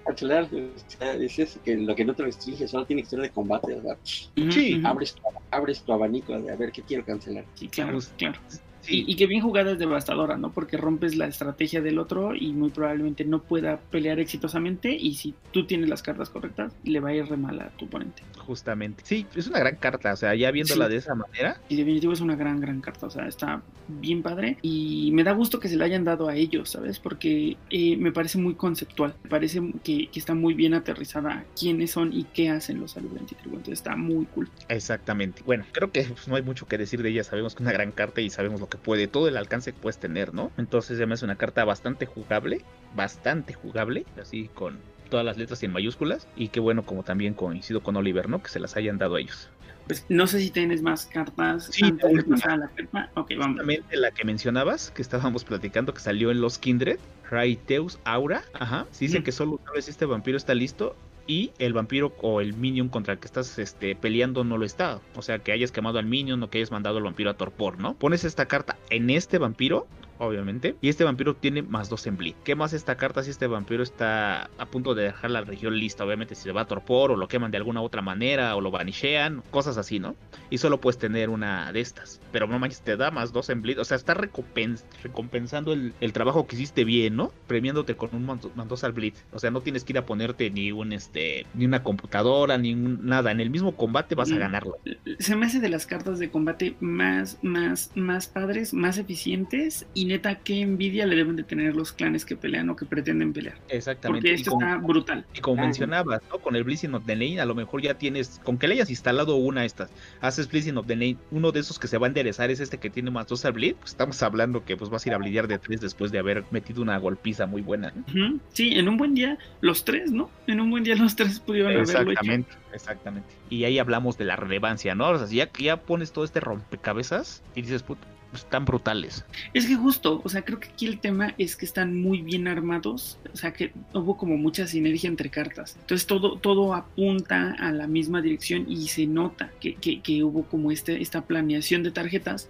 Cancelar, 0.09 0.45
o 0.45 0.79
sea, 0.87 1.13
es 1.13 1.39
eso, 1.39 1.61
que 1.63 1.77
lo 1.77 1.95
que 1.95 2.03
no 2.03 2.15
te 2.15 2.23
restringe 2.23 2.67
solo 2.67 2.87
tiene 2.87 3.03
que 3.03 3.09
ser 3.11 3.21
de 3.21 3.31
combate. 3.31 3.77
Ujú, 3.77 4.51
Sí, 4.51 4.81
abres, 4.83 5.15
tu, 5.15 5.23
abres 5.51 5.85
tu 5.85 5.93
abanico 5.93 6.33
de 6.41 6.51
a 6.51 6.57
ver 6.57 6.73
qué 6.73 6.83
quiero 6.83 7.05
cancelar. 7.05 7.47
Sí, 7.55 7.69
claro, 7.69 7.99
claro. 8.17 8.41
Sí, 8.89 9.05
Y, 9.07 9.13
y 9.13 9.17
que 9.17 9.27
bien 9.27 9.43
jugada 9.43 9.73
es 9.73 9.79
devastadora, 9.79 10.37
¿no? 10.37 10.51
Porque 10.51 10.77
rompes 10.77 11.17
la 11.17 11.27
estrategia 11.27 11.81
del 11.81 11.99
otro 11.99 12.35
y 12.35 12.53
muy 12.53 12.71
probablemente 12.71 13.25
no 13.25 13.43
pueda 13.43 13.79
pelear 13.91 14.19
exitosamente. 14.19 14.93
Y 14.95 15.15
si 15.15 15.35
tú 15.53 15.67
tienes 15.67 15.89
las 15.89 16.03
cartas 16.03 16.31
correctas, 16.31 16.73
le 16.85 17.01
va 17.01 17.11
a 17.11 17.15
ir 17.15 17.27
re 17.27 17.37
mal 17.37 17.61
a 17.61 17.69
tu 17.71 17.85
oponente. 17.87 18.23
justamente. 18.49 19.03
Sí, 19.05 19.27
es 19.37 19.47
una 19.47 19.59
gran 19.59 19.77
carta. 19.77 20.13
O 20.13 20.17
sea, 20.17 20.35
ya 20.35 20.51
viéndola 20.51 20.87
Sí. 20.87 20.93
de 20.93 20.97
esa 20.99 21.15
manera, 21.15 21.61
Y 21.69 21.77
definitivo 21.77 22.15
es 22.15 22.21
una 22.21 22.35
gran, 22.35 22.61
gran 22.61 22.81
carta. 22.81 23.07
O 23.07 23.11
sea, 23.11 23.29
está 23.29 23.63
bien 23.89 24.23
padre. 24.23 24.57
Y 24.63 25.11
me 25.13 25.23
da 25.23 25.33
gusto 25.33 25.61
que 25.61 25.69
se 25.69 25.77
la 25.77 25.85
hayan 25.85 26.05
dado 26.05 26.29
a 26.29 26.35
ellos, 26.35 26.71
¿sabes? 26.71 26.99
Porque 26.99 27.59
eh, 27.69 27.97
me 27.99 28.11
parece 28.11 28.39
muy 28.39 28.55
conceptual. 28.55 29.15
Me 29.25 29.29
parece 29.29 29.61
que, 29.85 30.09
que 30.09 30.19
está 30.19 30.33
muy 30.35 30.55
bien 30.55 30.73
aterrizada 30.73 31.45
quiénes 31.59 31.91
son 31.91 32.11
y 32.15 32.25
qué 32.25 32.49
hacen 32.49 32.81
los 32.81 32.93
saludos 32.93 33.19
antitribu. 33.21 33.57
Entonces 33.57 33.81
está 33.81 33.97
muy 33.97 34.25
cool. 34.27 34.49
exactamente. 34.69 35.43
Bueno, 35.45 35.65
creo 35.73 35.93
que 35.93 36.05
pues, 36.05 36.27
no 36.29 36.37
hay 36.37 36.43
mucho 36.43 36.67
que 36.67 36.79
decir 36.79 37.03
de 37.03 37.11
ella. 37.11 37.25
Sabemos 37.25 37.55
que 37.55 37.63
es 37.63 37.67
una 37.67 37.73
gran 37.73 37.93
carta 37.93 38.23
y 38.23 38.31
sabemos 38.31 38.61
lo 38.61 38.69
que 38.71 38.78
puede, 38.79 39.07
todo 39.09 39.29
el 39.29 39.37
alcance 39.37 39.73
que 39.73 39.79
puedes 39.79 39.99
tener, 39.99 40.33
¿no? 40.35 40.51
Entonces, 40.57 40.97
se 40.99 41.07
me 41.07 41.15
hace 41.15 41.25
una 41.25 41.37
carta 41.37 41.65
bastante 41.65 42.07
jugable, 42.07 42.63
bastante 42.95 43.53
jugable, 43.55 44.07
así 44.21 44.49
con 44.55 44.79
todas 45.11 45.25
las 45.25 45.37
letras 45.39 45.63
en 45.63 45.73
mayúsculas. 45.73 46.27
Y 46.37 46.49
que 46.49 46.61
bueno, 46.61 46.85
como 46.85 47.03
también 47.03 47.35
coincido 47.35 47.83
con 47.83 47.97
Oliver, 47.97 48.29
¿no? 48.29 48.43
Que 48.43 48.49
se 48.49 48.61
las 48.61 48.77
hayan 48.77 48.99
dado 48.99 49.17
a 49.17 49.21
ellos. 49.21 49.49
Pues 49.87 50.05
no 50.11 50.27
sé 50.27 50.41
si 50.41 50.51
tienes 50.51 50.83
más 50.83 51.07
cartas 51.07 51.71
Sí, 51.73 51.83
antes 51.85 52.03
la 52.03 52.09
de 52.11 52.15
última. 52.17 52.37
pasar 52.37 52.51
a 52.53 52.57
la 52.59 52.69
prepa. 52.69 53.11
Ok, 53.15 53.31
vamos. 53.39 53.57
Justamente 53.57 53.97
la 53.97 54.11
que 54.11 54.25
mencionabas, 54.27 54.91
que 54.91 55.01
estábamos 55.01 55.45
platicando, 55.45 55.95
que 55.95 56.01
salió 56.01 56.31
en 56.31 56.43
los 56.43 56.59
Kindred, 56.59 56.99
Raiteus 57.31 57.99
Aura. 58.05 58.43
Ajá. 58.53 58.87
Se 58.91 59.07
dice 59.07 59.21
Mm. 59.21 59.23
que 59.23 59.33
solo 59.33 59.53
una 59.63 59.73
vez 59.73 59.89
este 59.89 60.05
vampiro 60.05 60.37
está 60.37 60.53
listo 60.55 60.95
y 61.29 61.53
el 61.59 61.75
vampiro 61.75 62.13
o 62.23 62.41
el 62.41 62.55
minion 62.55 62.89
contra 62.89 63.13
el 63.13 63.21
que 63.21 63.27
estás 63.27 63.59
este, 63.59 63.95
peleando 63.95 64.43
no 64.43 64.59
lo 64.59 64.65
está. 64.65 65.01
O 65.15 65.23
sea, 65.23 65.39
que 65.39 65.53
hayas 65.53 65.71
quemado 65.71 66.01
al 66.01 66.07
minion 66.07 66.43
o 66.43 66.51
que 66.51 66.59
hayas 66.59 66.73
mandado 66.73 66.97
al 66.97 67.05
vampiro 67.05 67.31
a 67.31 67.35
torpor, 67.35 67.79
¿no? 67.79 67.95
Pones 67.95 68.25
esta 68.25 68.47
carta 68.47 68.77
en 68.91 69.11
este 69.11 69.39
vampiro. 69.39 69.87
Obviamente, 70.19 70.75
y 70.81 70.89
este 70.89 71.05
vampiro 71.05 71.37
tiene 71.37 71.63
más 71.63 71.89
dos 71.89 72.07
en 72.07 72.17
bleed. 72.17 72.35
¿Qué 72.45 72.55
más 72.57 72.73
esta 72.73 72.97
carta 72.97 73.23
si 73.23 73.31
este 73.31 73.47
vampiro 73.47 73.83
está 73.83 74.51
a 74.59 74.67
punto 74.67 74.95
de 74.95 75.05
dejar 75.05 75.31
la 75.31 75.43
región 75.43 75.77
lista? 75.79 76.05
Obviamente, 76.05 76.35
si 76.35 76.43
se 76.43 76.53
va 76.53 76.63
a 76.63 76.67
torpor 76.67 77.13
o 77.13 77.17
lo 77.17 77.29
queman 77.29 77.51
de 77.51 77.57
alguna 77.59 77.81
otra 77.83 78.03
manera 78.03 78.57
o 78.57 78.61
lo 78.61 78.71
vanishean, 78.71 79.43
cosas 79.51 79.77
así, 79.79 79.99
¿no? 80.01 80.17
y 80.51 80.57
solo 80.59 80.81
puedes 80.81 80.97
tener 80.99 81.29
una 81.29 81.73
de 81.73 81.81
estas. 81.81 82.21
Pero 82.33 82.47
no 82.47 82.59
manches, 82.59 82.81
te 82.81 82.97
da 82.97 83.11
más 83.11 83.33
dos 83.35 83.51
en 83.51 83.61
bleed. 83.61 83.79
O 83.81 83.85
sea, 83.85 83.97
está 83.99 84.15
recompens- 84.15 84.83
recompensando 85.03 85.73
el, 85.75 85.93
el 86.01 86.13
trabajo 86.15 86.47
que 86.47 86.57
hiciste 86.57 86.85
bien, 86.85 87.17
¿no? 87.17 87.33
Premiándote 87.47 87.97
con 87.97 88.09
un 88.15 88.25
mando- 88.25 88.51
mandos 88.55 88.83
al 88.83 88.93
bleed. 88.93 89.13
O 89.33 89.39
sea, 89.39 89.51
no 89.51 89.61
tienes 89.61 89.85
que 89.85 89.93
ir 89.93 89.99
a 89.99 90.07
ponerte 90.07 90.49
ni 90.51 90.73
un 90.73 90.93
este, 90.95 91.45
ni 91.55 91.67
una 91.67 91.83
computadora, 91.83 92.57
ni 92.57 92.73
un- 92.73 93.05
nada. 93.05 93.31
En 93.31 93.41
el 93.41 93.51
mismo 93.51 93.77
combate 93.77 94.15
vas 94.15 94.31
a 94.33 94.37
Mm. 94.37 94.39
ganarlo. 94.39 94.77
Se 95.19 95.37
me 95.37 95.45
hace 95.47 95.61
de 95.61 95.69
las 95.69 95.85
cartas 95.87 96.19
de 96.19 96.31
combate 96.31 96.77
más, 96.81 97.39
más, 97.43 97.91
más 97.95 98.27
padres, 98.29 98.73
más 98.73 98.97
eficientes. 98.97 99.87
Y 99.93 100.07
neta, 100.09 100.37
qué 100.41 100.61
envidia 100.61 101.07
le 101.07 101.15
deben 101.17 101.37
de 101.37 101.45
tener 101.45 101.77
los 101.77 101.93
clanes 101.93 102.25
que 102.25 102.37
pelean 102.37 102.69
o 102.71 102.77
que 102.77 102.85
pretenden 102.85 103.33
pelear. 103.33 103.57
Exactamente. 103.69 104.23
Porque 104.29 104.35
esto 104.35 104.51
con- 104.53 104.65
está 104.65 104.77
brutal. 104.79 105.25
Y 105.35 105.41
como 105.41 105.63
Ah. 105.63 105.67
mencionabas, 105.67 106.21
¿no? 106.31 106.39
Con 106.39 106.57
el 106.57 106.65
Blessing 106.65 106.95
of 106.95 107.05
the 107.07 107.15
Name, 107.15 107.41
a 107.41 107.47
lo 107.47 107.55
mejor 107.55 107.81
ya 107.83 107.95
tienes, 107.95 108.41
con 108.45 108.59
que 108.59 108.67
le 108.69 108.75
hayas 108.75 108.91
instalado 108.91 109.37
una 109.37 109.61
de 109.61 109.67
estas, 109.67 109.91
haces 110.21 110.49
Blessing 110.51 110.77
of 110.77 110.87
the 110.87 110.97
Name, 110.97 111.17
uno 111.31 111.53
de 111.53 111.61
esos 111.61 111.79
que 111.79 111.87
se 111.87 111.99
va 111.99 112.07
a 112.07 112.09
enderezar 112.09 112.51
es 112.51 112.61
este 112.61 112.79
que 112.79 112.91
tiene 112.91 113.11
más 113.11 113.27
dos 113.29 113.45
al 113.45 113.53
bleed, 113.53 113.77
pues 113.77 113.93
estamos 113.93 114.23
hablando 114.23 114.65
que 114.65 114.77
pues 114.77 114.91
vas 114.91 115.05
a 115.07 115.09
ir 115.09 115.15
a 115.15 115.19
bleedear 115.19 115.47
de 115.49 115.59
tres 115.59 115.81
después 115.81 116.11
de 116.11 116.19
haber 116.19 116.45
metido 116.51 116.83
una 116.83 116.99
golpiza 116.99 117.47
muy 117.47 117.63
buena. 117.63 117.93
¿no? 118.15 118.39
Sí, 118.53 118.73
en 118.79 118.89
un 118.89 118.97
buen 118.97 119.15
día, 119.15 119.39
los 119.61 119.85
tres, 119.85 120.11
¿no? 120.11 120.31
En 120.47 120.61
un 120.61 120.71
buen 120.71 120.85
día 120.85 120.95
los 120.97 121.15
tres 121.17 121.39
pudieron 121.41 121.73
haberlo 121.73 121.85
hecho. 121.93 122.01
Exactamente, 122.11 122.51
exactamente. 122.73 123.29
Y 123.51 123.65
ahí 123.65 123.79
hablamos 123.79 124.17
de 124.19 124.25
la 124.25 124.37
relevancia, 124.37 124.95
¿no? 124.95 125.09
O 125.11 125.19
sea, 125.19 125.27
si 125.27 125.37
ya, 125.37 125.51
ya 125.59 125.77
pones 125.83 126.13
todo 126.13 126.25
este 126.25 126.41
rompecabezas 126.41 127.43
y 127.55 127.63
dices, 127.63 127.83
puta, 127.83 128.07
están 128.33 128.65
brutales. 128.65 129.25
Es 129.55 129.67
que 129.67 129.77
justo, 129.77 130.21
o 130.25 130.29
sea, 130.29 130.43
creo 130.43 130.61
que 130.61 130.69
aquí 130.69 130.87
el 130.87 131.01
tema 131.01 131.35
es 131.39 131.57
que 131.57 131.65
están 131.65 132.01
muy 132.01 132.23
bien 132.23 132.49
armados, 132.49 133.19
o 133.33 133.37
sea, 133.37 133.53
que 133.53 133.73
hubo 133.93 134.17
como 134.17 134.37
mucha 134.37 134.67
sinergia 134.67 135.09
entre 135.09 135.31
cartas. 135.31 135.77
Entonces 135.81 136.07
todo, 136.07 136.39
todo 136.39 136.75
apunta 136.75 137.57
a 137.59 137.73
la 137.73 137.87
misma 137.87 138.21
dirección 138.21 138.67
y 138.69 138.89
se 138.89 139.07
nota 139.07 139.51
que, 139.61 139.75
que, 139.75 140.01
que 140.01 140.23
hubo 140.25 140.45
como 140.45 140.71
este, 140.71 141.01
esta 141.01 141.23
planeación 141.23 141.83
de 141.83 141.91
tarjetas 141.91 142.49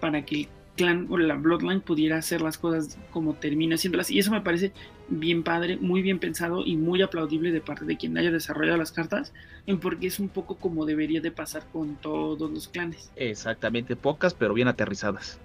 para 0.00 0.24
que 0.24 0.48
clan 0.78 1.06
o 1.10 1.18
la 1.18 1.34
Bloodline 1.34 1.82
pudiera 1.82 2.16
hacer 2.16 2.40
las 2.40 2.56
cosas 2.56 2.96
como 3.10 3.34
termina 3.34 3.74
haciéndolas. 3.74 4.10
Y 4.10 4.18
eso 4.18 4.30
me 4.30 4.40
parece 4.40 4.72
bien 5.08 5.42
padre, 5.42 5.76
muy 5.76 6.00
bien 6.00 6.18
pensado 6.18 6.64
y 6.64 6.76
muy 6.76 7.02
aplaudible 7.02 7.52
de 7.52 7.60
parte 7.60 7.84
de 7.84 7.96
quien 7.96 8.16
haya 8.16 8.30
desarrollado 8.30 8.78
las 8.78 8.92
cartas, 8.92 9.34
porque 9.80 10.06
es 10.06 10.20
un 10.20 10.28
poco 10.28 10.56
como 10.56 10.86
debería 10.86 11.20
de 11.20 11.30
pasar 11.30 11.64
con 11.72 11.96
todos 11.96 12.50
los 12.50 12.68
clanes. 12.68 13.10
Exactamente, 13.16 13.96
pocas 13.96 14.32
pero 14.32 14.54
bien 14.54 14.68
aterrizadas. 14.68 15.40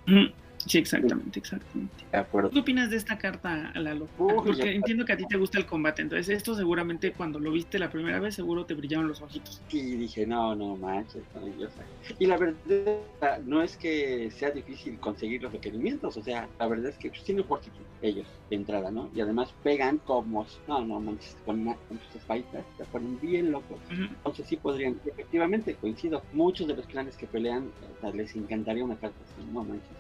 Sí, 0.66 0.78
exactamente, 0.78 1.40
exactamente. 1.40 2.06
De 2.12 2.18
acuerdo. 2.18 2.50
¿Qué 2.50 2.60
opinas 2.60 2.90
de 2.90 2.98
esta 2.98 3.18
carta, 3.18 3.72
Lalo? 3.76 4.10
Uy, 4.18 4.34
Porque 4.36 4.54
ya- 4.56 4.72
entiendo 4.72 5.04
que 5.06 5.14
a 5.14 5.18
ti 5.18 5.26
te 5.28 5.38
gusta 5.38 5.58
el 5.58 5.66
combate, 5.66 6.02
entonces 6.02 6.30
esto 6.30 6.56
seguramente 6.56 7.14
cuando 7.14 7.40
lo 7.40 7.52
viste 7.52 7.80
la 7.80 7.90
primera 7.90 8.20
vez 8.20 8.36
seguro 8.36 8.66
te 8.66 8.74
brillaron 8.74 9.08
los 9.08 9.22
ojitos. 9.22 9.62
Y 9.70 9.96
dije, 9.98 10.26
no, 10.26 10.56
no 10.56 10.78
manches, 10.78 11.24
no, 11.36 11.48
yo 11.60 11.70
sé. 11.70 11.84
Y 12.20 12.26
la 12.28 12.38
verdad, 12.38 13.40
no 13.46 13.62
es 13.62 13.76
que 13.78 14.30
sea 14.32 14.52
difícil 14.52 15.00
conseguir 15.00 15.42
los 15.44 15.52
requerimientos, 15.52 16.16
o 16.18 16.22
sea, 16.24 16.50
la 16.60 16.68
verdad 16.68 16.90
es 16.90 16.98
que 16.98 17.10
pues, 17.10 17.24
tienen 17.24 17.46
fortitud 17.46 17.84
ellos 18.02 18.28
de 18.50 18.56
entrada, 18.56 18.92
¿no? 18.92 19.10
Y 19.14 19.22
además 19.22 19.54
pegan 19.64 19.98
como, 20.00 20.46
no, 20.68 20.86
no 20.86 21.00
manches, 21.00 21.36
con, 21.46 21.62
una- 21.62 21.76
con 21.88 22.00
sus 22.00 22.22
spikers, 22.22 22.66
se 22.78 22.86
ponen 22.86 23.20
bien 23.20 23.52
locos. 23.52 23.80
Ujú. 23.92 24.04
Entonces 24.04 24.48
sí 24.48 24.58
podrían, 24.58 25.00
efectivamente, 25.06 25.76
coincido, 25.76 26.24
muchos 26.32 26.68
de 26.68 26.76
los 26.76 26.86
clanes 26.88 27.18
que 27.18 27.28
pelean, 27.28 27.70
o 27.82 28.00
sea, 28.02 28.12
les 28.12 28.34
encantaría 28.36 28.84
una 28.86 28.96
carta 28.98 29.18
así, 29.24 29.46
no 29.52 29.64
manches, 29.64 29.98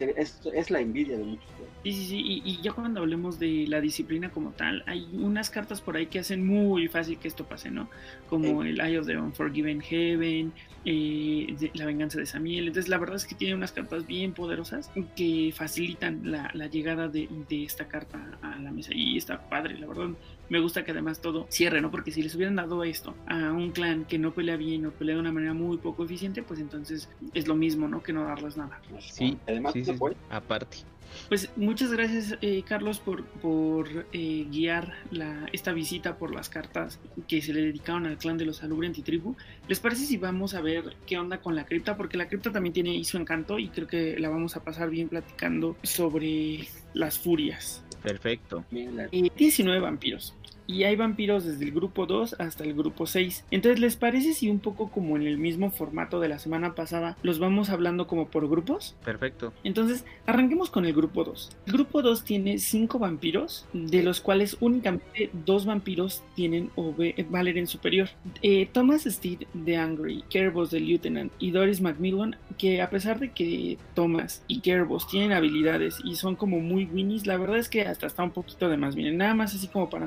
es, 0.00 0.40
es 0.52 0.70
la 0.70 0.80
envidia 0.80 1.16
de 1.18 1.24
muchos 1.24 1.44
juegos. 1.56 1.74
Sí, 1.82 1.92
sí, 1.92 2.06
sí, 2.06 2.22
y, 2.24 2.42
y 2.44 2.62
ya 2.62 2.72
cuando 2.72 3.00
hablemos 3.00 3.38
de 3.38 3.66
la 3.68 3.80
disciplina 3.80 4.30
como 4.30 4.50
tal, 4.52 4.82
hay 4.86 5.06
unas 5.12 5.50
cartas 5.50 5.80
por 5.80 5.96
ahí 5.96 6.06
que 6.06 6.18
hacen 6.18 6.46
muy 6.46 6.88
fácil 6.88 7.18
que 7.18 7.28
esto 7.28 7.44
pase, 7.46 7.70
¿no? 7.70 7.88
Como 8.28 8.62
el 8.62 8.80
Eye 8.80 8.98
of 8.98 9.06
the 9.06 9.16
Unforgiven 9.16 9.80
Heaven, 9.80 10.52
eh, 10.86 11.54
de- 11.58 11.70
la 11.74 11.86
venganza 11.86 12.18
de 12.18 12.26
Samiel. 12.26 12.66
Entonces, 12.68 12.88
la 12.88 12.98
verdad 12.98 13.16
es 13.16 13.26
que 13.26 13.34
tiene 13.34 13.54
unas 13.54 13.72
cartas 13.72 14.06
bien 14.06 14.32
poderosas 14.32 14.90
que 15.16 15.52
facilitan 15.54 16.20
la, 16.30 16.50
la 16.54 16.66
llegada 16.66 17.08
de, 17.08 17.28
de 17.48 17.64
esta 17.64 17.86
carta 17.88 18.38
a 18.42 18.58
la 18.58 18.70
mesa. 18.70 18.92
Y 18.94 19.16
está 19.16 19.48
padre, 19.48 19.78
la 19.78 19.86
verdad. 19.86 20.10
Me 20.48 20.60
gusta 20.60 20.84
que 20.84 20.90
además 20.90 21.20
todo 21.20 21.46
cierre, 21.50 21.80
¿no? 21.80 21.90
Porque 21.90 22.10
si 22.10 22.22
les 22.22 22.34
hubieran 22.34 22.56
dado 22.56 22.84
esto 22.84 23.14
a 23.26 23.52
un 23.52 23.72
clan 23.72 24.04
que 24.04 24.18
no 24.18 24.32
pelea 24.32 24.56
bien 24.56 24.86
o 24.86 24.90
pelea 24.90 25.14
de 25.14 25.20
una 25.20 25.32
manera 25.32 25.54
muy 25.54 25.78
poco 25.78 26.04
eficiente, 26.04 26.42
pues 26.42 26.60
entonces 26.60 27.08
es 27.32 27.46
lo 27.48 27.54
mismo, 27.54 27.88
¿no? 27.88 28.02
Que 28.02 28.12
no 28.12 28.24
darles 28.24 28.56
nada. 28.56 28.80
Sí, 29.00 29.38
además, 29.46 29.72
sí, 29.72 29.84
sí, 29.84 29.94
aparte. 30.30 30.78
Pues 31.28 31.50
muchas 31.56 31.92
gracias, 31.92 32.36
eh, 32.42 32.62
Carlos, 32.66 32.98
por, 32.98 33.24
por 33.24 34.06
eh, 34.12 34.46
guiar 34.50 34.94
la, 35.10 35.46
esta 35.52 35.72
visita 35.72 36.18
por 36.18 36.34
las 36.34 36.48
cartas 36.48 36.98
que 37.28 37.40
se 37.40 37.52
le 37.52 37.62
dedicaron 37.62 38.06
al 38.06 38.18
clan 38.18 38.36
de 38.36 38.44
los 38.44 38.62
Alubriant 38.62 38.98
y 38.98 39.02
Tribu. 39.02 39.34
¿Les 39.68 39.80
parece 39.80 40.04
si 40.04 40.16
vamos 40.16 40.54
a 40.54 40.60
ver 40.60 40.96
qué 41.06 41.18
onda 41.18 41.40
con 41.40 41.54
la 41.54 41.64
cripta? 41.64 41.96
Porque 41.96 42.16
la 42.16 42.28
cripta 42.28 42.52
también 42.52 42.72
tiene 42.72 43.02
su 43.04 43.16
encanto 43.16 43.58
y 43.58 43.68
creo 43.68 43.86
que 43.86 44.18
la 44.18 44.28
vamos 44.28 44.56
a 44.56 44.64
pasar 44.64 44.90
bien 44.90 45.08
platicando 45.08 45.76
sobre 45.82 46.66
las 46.92 47.18
furias. 47.18 47.83
Perfecto. 48.04 48.64
Eh, 48.70 49.30
19 49.34 49.80
vampiros. 49.80 50.34
Y 50.66 50.84
hay 50.84 50.96
vampiros 50.96 51.44
desde 51.44 51.64
el 51.64 51.72
grupo 51.72 52.06
2 52.06 52.36
hasta 52.38 52.64
el 52.64 52.74
grupo 52.74 53.06
6. 53.06 53.44
Entonces, 53.50 53.80
¿les 53.80 53.96
parece 53.96 54.32
si 54.32 54.50
un 54.50 54.60
poco 54.60 54.90
como 54.90 55.16
en 55.16 55.26
el 55.26 55.38
mismo 55.38 55.70
formato 55.70 56.20
de 56.20 56.28
la 56.28 56.38
semana 56.38 56.74
pasada 56.74 57.16
los 57.22 57.38
vamos 57.38 57.70
hablando 57.70 58.06
como 58.06 58.28
por 58.28 58.48
grupos? 58.48 58.96
Perfecto. 59.04 59.52
Entonces, 59.62 60.04
arranquemos 60.26 60.70
con 60.70 60.84
el 60.84 60.94
grupo 60.94 61.24
2. 61.24 61.50
El 61.66 61.72
grupo 61.72 62.02
2 62.02 62.24
tiene 62.24 62.58
5 62.58 62.98
vampiros, 62.98 63.66
de 63.72 64.02
los 64.02 64.20
cuales 64.20 64.56
únicamente 64.60 65.30
dos 65.44 65.66
vampiros 65.66 66.22
tienen 66.34 66.70
OV 66.76 67.14
Valerian 67.28 67.66
superior. 67.66 68.08
Eh, 68.42 68.68
Thomas 68.72 69.04
Steed 69.04 69.46
de 69.52 69.76
Angry, 69.76 70.24
Kerbos 70.30 70.70
de 70.70 70.80
Lieutenant 70.80 71.32
y 71.38 71.50
Doris 71.50 71.80
Macmillan, 71.80 72.36
que 72.58 72.82
a 72.82 72.90
pesar 72.90 73.18
de 73.18 73.32
que 73.32 73.78
Thomas 73.94 74.44
y 74.48 74.60
Kerbos 74.60 75.08
tienen 75.08 75.32
habilidades 75.32 75.98
y 76.04 76.16
son 76.16 76.36
como 76.36 76.60
muy 76.60 76.84
winnies, 76.84 77.26
la 77.26 77.36
verdad 77.36 77.58
es 77.58 77.68
que 77.68 77.82
hasta 77.82 78.06
está 78.06 78.22
un 78.22 78.30
poquito 78.30 78.68
de 78.68 78.76
más. 78.76 78.96
Miren, 78.96 79.16
nada 79.16 79.34
más 79.34 79.54
así 79.54 79.68
como 79.68 79.90
para 79.90 80.06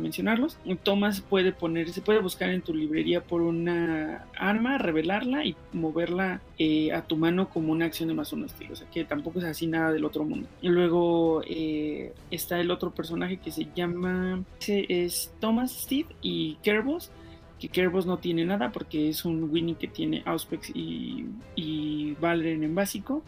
mencionarlos. 0.56 0.84
Thomas 0.84 1.22
puede 1.22 1.52
poner, 1.52 1.90
se 1.90 2.02
puede 2.02 2.20
buscar 2.20 2.50
en 2.50 2.62
tu 2.62 2.74
librería 2.74 3.24
por 3.24 3.42
una 3.42 4.26
arma, 4.38 4.78
revelarla 4.78 5.46
y 5.46 5.56
moverla 5.74 6.42
eh, 6.58 6.92
a 6.94 7.02
tu 7.02 7.18
mano 7.18 7.50
como 7.50 7.72
una 7.72 7.86
acción 7.86 8.10
de 8.10 8.16
más 8.16 8.32
uno 8.34 8.46
estilo. 8.46 8.74
O 8.74 8.76
sea 8.76 8.90
que 8.90 9.04
tampoco 9.04 9.40
es 9.40 9.46
así 9.46 9.68
nada 9.68 9.92
del 9.92 10.06
otro 10.06 10.24
mundo. 10.24 10.48
Y 10.62 10.70
luego 10.70 11.42
eh, 11.46 12.14
está 12.32 12.60
el 12.60 12.72
otro 12.72 12.92
personaje 12.92 13.38
que 13.38 13.52
se 13.52 13.68
llama. 13.76 14.44
Es 14.68 15.34
Thomas 15.40 15.72
Steve 15.72 16.10
y 16.22 16.56
Kerbos. 16.64 17.12
Que 17.60 17.70
Kerbos 17.70 18.06
no 18.06 18.20
tiene 18.20 18.46
nada 18.46 18.72
porque 18.72 19.10
es 19.10 19.26
un 19.26 19.50
Winnie 19.50 19.76
que 19.76 19.88
tiene 19.88 20.22
Auspex 20.26 20.70
y, 20.76 21.26
y 21.56 22.16
en 22.22 22.76
básico. 22.76 23.24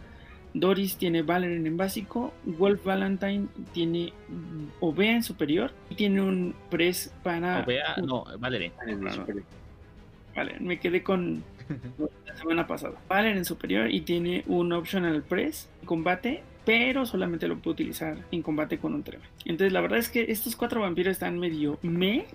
Doris 0.54 0.97
tiene 0.97 1.22
Valerian 1.22 1.66
en 1.68 1.78
básico, 1.78 2.34
Wolf 2.45 2.84
Valentine 2.84 3.47
tiene 3.74 4.14
mm, 4.28 4.66
Ovea 4.80 5.12
en 5.16 5.24
superior 5.24 5.72
y 5.89 5.95
tiene 5.95 6.22
un 6.22 6.56
press 6.70 7.14
para... 7.24 7.60
O 7.60 7.66
vea, 7.66 7.95
no, 7.97 8.26
Claro. 8.26 9.14
superior. 9.14 9.43
Vale, 10.36 10.56
me 10.60 10.80
quedé 10.80 11.04
con 11.04 11.43
la 12.26 12.36
semana 12.38 12.66
pasada. 12.68 12.95
Valerian 13.08 13.38
en 13.39 13.45
superior 13.45 13.91
y 13.91 14.02
tiene 14.02 14.43
un 14.47 14.74
optional 14.74 15.22
press 15.24 15.70
en 15.82 15.86
combate, 15.86 16.43
pero 16.66 17.06
solamente 17.06 17.47
lo 17.47 17.58
puede 17.58 17.74
utilizar 17.74 18.18
en 18.32 18.41
combate 18.41 18.78
con 18.80 18.93
un 18.93 19.04
treme. 19.04 19.26
Entonces 19.45 19.72
la 19.74 19.82
verdad 19.82 20.00
es 20.00 20.10
que 20.10 20.32
estos 20.32 20.56
cuatro 20.56 20.82
vampiros 20.82 21.12
están 21.12 21.38
medio 21.38 21.78
me, 21.82 22.26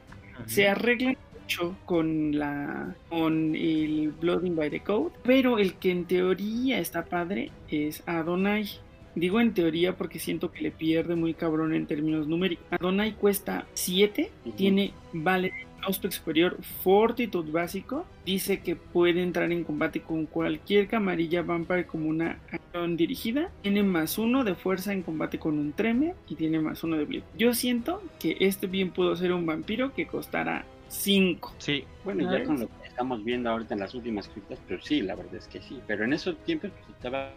se 0.47 0.69
arreglan 0.69 1.17
mucho 1.45 1.77
con 1.85 2.39
la 2.39 2.95
con 3.11 3.55
el 3.55 4.13
Blooding 4.19 4.57
by 4.57 4.71
the 4.71 4.81
Code, 4.81 5.13
pero 5.23 5.59
el 5.59 5.75
que 5.75 5.91
en 5.91 6.07
teoría 6.07 6.79
está 6.79 7.05
padre 7.05 7.51
es 7.69 8.03
Adonai. 8.07 8.69
Digo 9.15 9.41
en 9.41 9.55
teoría 9.55 9.97
porque 9.97 10.19
siento 10.19 10.51
que 10.51 10.63
le 10.63 10.71
pierde 10.73 11.15
muy 11.15 11.35
cabrón 11.35 11.73
en 11.75 11.87
términos 11.87 12.27
numéricos. 12.27 12.67
Adonai 12.71 13.13
cuesta 13.13 13.67
7, 13.75 14.31
Ujú. 14.45 14.57
tiene 14.57 14.93
vale 15.13 15.53
aspect 15.87 16.15
superior, 16.15 16.57
fortitud 16.83 17.45
básico. 17.53 18.07
Dice 18.25 18.61
que 18.61 18.75
puede 18.75 19.23
entrar 19.23 19.53
en 19.53 19.65
combate 19.65 20.01
con 20.01 20.25
cualquier 20.25 20.89
camarilla 20.89 21.43
vampire 21.43 21.87
como 21.87 22.09
una 22.09 22.39
acción 22.51 22.97
dirigida. 22.97 23.51
Tiene 23.63 23.83
más 23.83 24.17
uno 24.19 24.45
de 24.45 24.55
fuerza 24.55 24.95
en 24.95 25.03
combate 25.03 25.39
con 25.39 25.59
un 25.59 25.73
treme 25.75 26.15
y 26.27 26.35
tiene 26.37 26.59
más 26.59 26.83
uno 26.85 26.97
de 26.97 27.05
bleed. 27.05 27.23
Yo 27.37 27.53
siento 27.53 28.03
que 28.19 28.39
este 28.41 28.67
bien 28.67 28.91
pudo 28.91 29.15
ser 29.15 29.33
un 29.35 29.45
vampiro 29.45 29.93
que 29.95 30.07
costara 30.07 30.65
5. 30.89 31.55
Sí, 31.59 31.85
Bueno, 32.05 32.31
ya 32.31 32.45
con 32.45 32.61
lo 32.61 32.67
que 32.69 32.87
estamos 32.89 33.25
viendo 33.25 33.51
ahorita 33.51 33.75
en 33.75 33.81
las 33.81 33.95
últimas 33.95 34.29
criptas, 34.29 34.59
pero 34.69 34.81
sí, 34.83 35.03
la 35.03 35.15
verdad 35.15 35.35
es 35.37 35.49
que 35.49 35.61
sí. 35.61 35.81
Pero 35.87 36.05
en 36.05 36.13
esos 36.13 36.37
tiempos 36.45 36.71
pues, 36.71 36.97
estaba, 36.97 37.33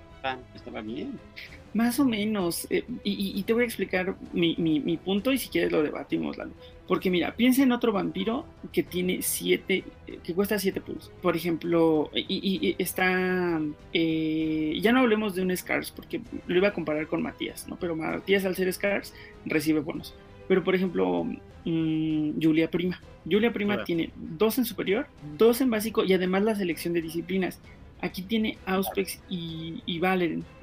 estaba 0.56 0.82
bien. 0.82 1.20
Más 1.74 2.00
o 2.00 2.06
menos. 2.06 2.68
eh, 2.70 2.84
y, 3.04 3.42
te 3.44 3.54
voy 3.54 3.64
a 3.64 3.66
explicar 3.66 4.16
mi, 4.34 4.56
mi- 4.58 4.80
mi 4.80 4.98
punto 4.98 5.32
y 5.32 5.38
si 5.38 5.50
quieres 5.50 5.72
lo 5.72 5.84
debatimos, 5.84 6.38
Lalo. 6.38 6.52
Porque 6.88 7.10
mira, 7.10 7.36
piensa 7.36 7.64
en 7.64 7.72
otro 7.74 7.92
vampiro 7.92 8.46
que 8.72 8.82
tiene 8.84 9.22
7, 9.22 9.84
que 10.24 10.34
cuesta 10.34 10.58
7 10.58 10.80
pulls. 10.80 11.12
Por 11.22 11.36
ejemplo, 11.36 12.10
y, 12.14 12.22
y- 12.30 12.68
y 12.70 12.76
está... 12.80 13.60
eh, 13.94 14.80
ya 14.82 14.92
no 14.92 15.00
hablemos 15.00 15.36
de 15.36 15.42
un 15.42 15.56
Scars, 15.56 15.92
porque 15.92 16.22
lo 16.48 16.56
iba 16.58 16.70
a 16.70 16.74
comparar 16.74 17.08
con 17.08 17.22
Matías, 17.22 17.68
¿no? 17.68 17.76
Pero 17.78 17.96
Matías 17.96 18.46
al 18.46 18.56
ser 18.56 18.72
Scars 18.72 19.14
recibe 19.46 19.82
bonos. 19.82 20.14
Pero 20.48 20.64
por 20.64 20.76
ejemplo, 20.76 21.26
mm, 21.66 22.42
Julia 22.42 22.70
Prima. 22.70 23.02
Julia 23.30 23.52
Prima 23.52 23.84
tiene 23.84 24.12
2 24.16 24.60
en 24.60 24.66
superior, 24.66 25.08
2 25.38 25.62
en 25.62 25.70
básico 25.70 26.04
y 26.06 26.14
además 26.14 26.44
la 26.44 26.56
selección 26.56 26.94
de 26.94 27.02
disciplinas. 27.02 27.60
Aquí 28.00 28.22
tiene 28.22 28.58
Auspex 28.66 29.20
y, 29.28 29.82
y. 29.88 30.00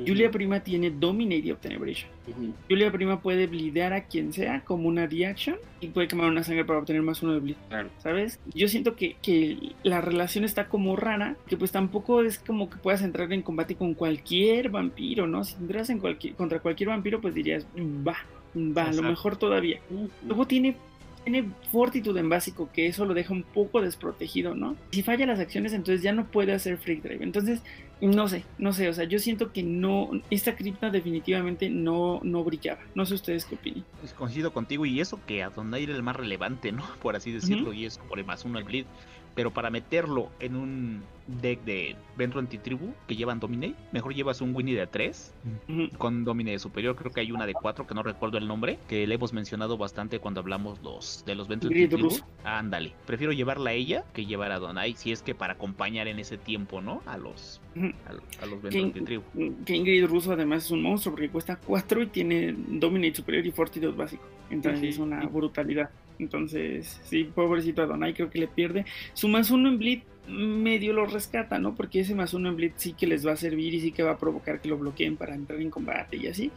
Julia 0.07 0.30
Prima 0.30 0.61
tiene 0.61 0.91
Dominate 0.91 1.43
y 1.47 1.51
Obtenebration. 1.51 2.09
Ujú. 2.28 2.55
Julia 2.70 2.93
Prima 2.93 3.20
puede 3.20 3.49
blidear 3.49 3.93
a 3.93 4.05
quien 4.05 4.32
sea 4.32 4.62
como 4.64 4.87
una 4.87 5.07
reaction 5.07 5.57
y 5.80 5.89
puede 5.89 6.07
quemar 6.07 6.28
una 6.28 6.45
sangre 6.45 6.64
para 6.64 6.78
obtener 6.78 7.03
más 7.03 7.22
uno 7.22 7.32
de 7.32 7.41
bleed. 7.41 7.57
Claro. 7.68 7.91
¿Sabes? 7.99 8.39
Yo 8.55 8.68
siento 8.68 8.95
que, 8.95 9.16
que 9.20 9.72
la 9.82 10.01
relación 10.01 10.45
está 10.45 10.68
como 10.68 10.95
rara, 10.95 11.37
que 11.49 11.57
pues 11.57 11.72
tampoco 11.72 12.22
es 12.22 12.39
como 12.39 12.70
que 12.70 12.76
puedas 12.76 13.03
entrar 13.03 13.32
en 13.32 13.43
combate 13.43 13.74
con 13.74 13.95
cualquier 13.95 14.68
vampiro, 14.68 15.26
¿no? 15.26 15.43
Si 15.43 15.57
entras 15.57 15.91
en 15.91 15.99
cualquier, 15.99 16.35
contra 16.35 16.61
cualquier 16.61 16.91
vampiro, 16.91 17.20
pues 17.20 17.35
dirías, 17.35 17.66
va, 17.76 18.16
va, 18.57 18.84
a 18.84 18.92
lo 18.92 19.02
mejor 19.02 19.36
todavía. 19.36 19.80
Luego 20.26 20.46
tiene, 20.46 20.76
tiene 21.24 21.50
fortitud 21.72 22.16
en 22.16 22.28
básico, 22.28 22.68
que 22.72 22.86
eso 22.86 23.05
lo 23.05 23.14
deja 23.14 23.32
un 23.32 23.42
poco 23.42 23.80
desprotegido, 23.80 24.55
¿no? 24.55 24.76
Si 24.90 25.02
falla 25.02 25.26
las 25.26 25.40
acciones, 25.40 25.72
entonces 25.72 26.02
ya 26.02 26.12
no 26.12 26.26
puede 26.26 26.52
hacer 26.52 26.78
Freak 26.78 27.02
Drive. 27.02 27.24
Entonces, 27.24 27.61
no 28.00 28.28
sé, 28.28 28.44
no 28.59 28.72
sé, 28.72 28.88
o 28.88 28.92
sea, 28.92 29.05
yo 29.05 29.18
siento 29.18 29.52
que 29.52 29.62
no, 29.62 30.11
esta 30.30 30.57
cripta 30.57 30.90
definitivamente 30.90 31.70
no, 31.70 32.20
no 32.22 32.44
brillaba. 32.44 32.80
No 32.94 33.07
sé 33.07 33.14
ustedes 33.14 33.44
qué 33.44 33.55
opinan. 33.55 33.84
pues, 34.00 34.12
coincido 34.12 34.52
contigo 34.52 34.84
y 34.86 35.00
eso 35.00 35.20
que 35.26 35.42
Adonai 35.42 35.84
era 35.84 35.94
el 35.94 36.02
más 36.02 36.16
relevante, 36.16 36.72
¿no? 36.72 36.84
Por 37.02 37.16
así 37.16 37.32
decirlo, 37.32 37.72
y 37.72 37.86
eso 37.86 38.00
por 38.09 38.18
el 38.18 38.24
más 38.24 38.44
uno 38.44 38.59
al 38.59 38.64
bleed. 38.64 38.86
Pero 39.35 39.53
para 39.53 39.70
meterlo 39.70 40.30
en 40.41 40.57
un 40.57 41.03
deck 41.26 41.62
de 41.64 41.97
Ventro 42.18 42.39
Antitribu 42.39 42.93
que 43.09 43.16
llevan 43.16 43.41
Dominate, 43.41 43.74
mejor 43.93 44.14
llevas 44.14 44.43
un 44.43 44.55
Winnie 44.55 44.74
de 44.76 44.87
3 44.87 45.32
Ujú. 45.68 45.89
con 45.97 46.22
Dominate 46.24 46.59
superior. 46.59 46.95
Creo 46.97 47.11
que 47.12 47.20
hay 47.20 47.32
una 47.32 47.47
de 47.47 47.55
4 47.55 47.87
que 47.87 47.95
no 47.95 48.03
recuerdo 48.03 48.37
el 48.37 48.47
nombre, 48.47 48.78
que 48.89 49.07
le 49.07 49.14
hemos 49.14 49.32
mencionado 49.32 49.78
bastante 49.78 50.18
cuando 50.18 50.41
hablamos 50.41 50.82
los 50.82 51.24
de 51.26 51.35
los 51.35 51.49
Ventro 51.49 51.70
Antitribu. 51.70 52.11
Ándale, 52.45 52.93
prefiero 53.07 53.32
llevarla 53.32 53.70
a 53.70 53.72
ella 53.72 54.05
que 54.12 54.26
llevar 54.26 54.53
a 54.53 54.59
Donai, 54.59 54.95
si 54.97 55.12
es 55.12 55.22
que 55.22 55.35
para 55.35 55.55
acompañar 55.55 56.09
en 56.09 56.18
ese 56.18 56.37
tiempo, 56.37 56.80
¿no? 56.82 57.01
A 57.07 57.16
los 57.16 57.61
Ujú. 57.74 57.87
a, 58.07 58.43
a 58.43 58.47
los 58.47 58.61
Ventro 58.62 58.70
¿Quién- 58.70 58.85
Antitribu. 58.87 59.22
Que 59.64 59.76
Ingrid 59.76 60.05
Russo 60.07 60.32
además 60.32 60.66
es 60.66 60.70
un 60.70 60.82
monstruo 60.82 61.14
porque 61.14 61.30
cuesta 61.30 61.57
4 61.57 62.03
y 62.03 62.07
tiene 62.09 62.55
Dominate 62.68 63.14
superior 63.16 63.47
y 63.47 63.51
Fortitude 63.51 63.93
básico. 63.93 64.24
Entonces 64.51 64.80
Sí, 64.80 64.89
es 64.89 64.99
una 64.99 65.24
brutalidad. 65.26 65.89
Entonces, 66.19 67.01
sí, 67.05 67.25
pobrecito 67.25 67.83
Adonai, 67.83 68.15
creo 68.15 68.31
que 68.31 68.39
le 68.39 68.49
pierde. 68.49 68.85
Su 69.12 69.29
más 69.29 69.51
uno 69.51 69.69
en 69.69 69.79
Bleed 69.79 70.03
medio 70.29 70.93
lo 70.93 71.07
rescata, 71.07 71.59
¿no? 71.59 71.75
Porque 71.75 72.01
ese 72.01 72.15
más 72.15 72.35
uno 72.35 72.49
en 72.49 72.57
Bleed 72.57 72.73
sí 72.77 72.93
que 72.93 73.07
les 73.07 73.27
va 73.27 73.33
a 73.33 73.37
servir 73.37 73.75
y 73.75 73.81
sí 73.81 73.93
que 73.93 74.03
va 74.03 74.12
a 74.12 74.19
provocar 74.19 74.61
que 74.61 74.69
lo 74.69 74.79
bloqueen 74.79 75.17
para 75.17 75.35
entrar 75.35 75.61
en 75.61 75.71
combate 75.71 76.17
y 76.17 76.27
así. 76.27 76.51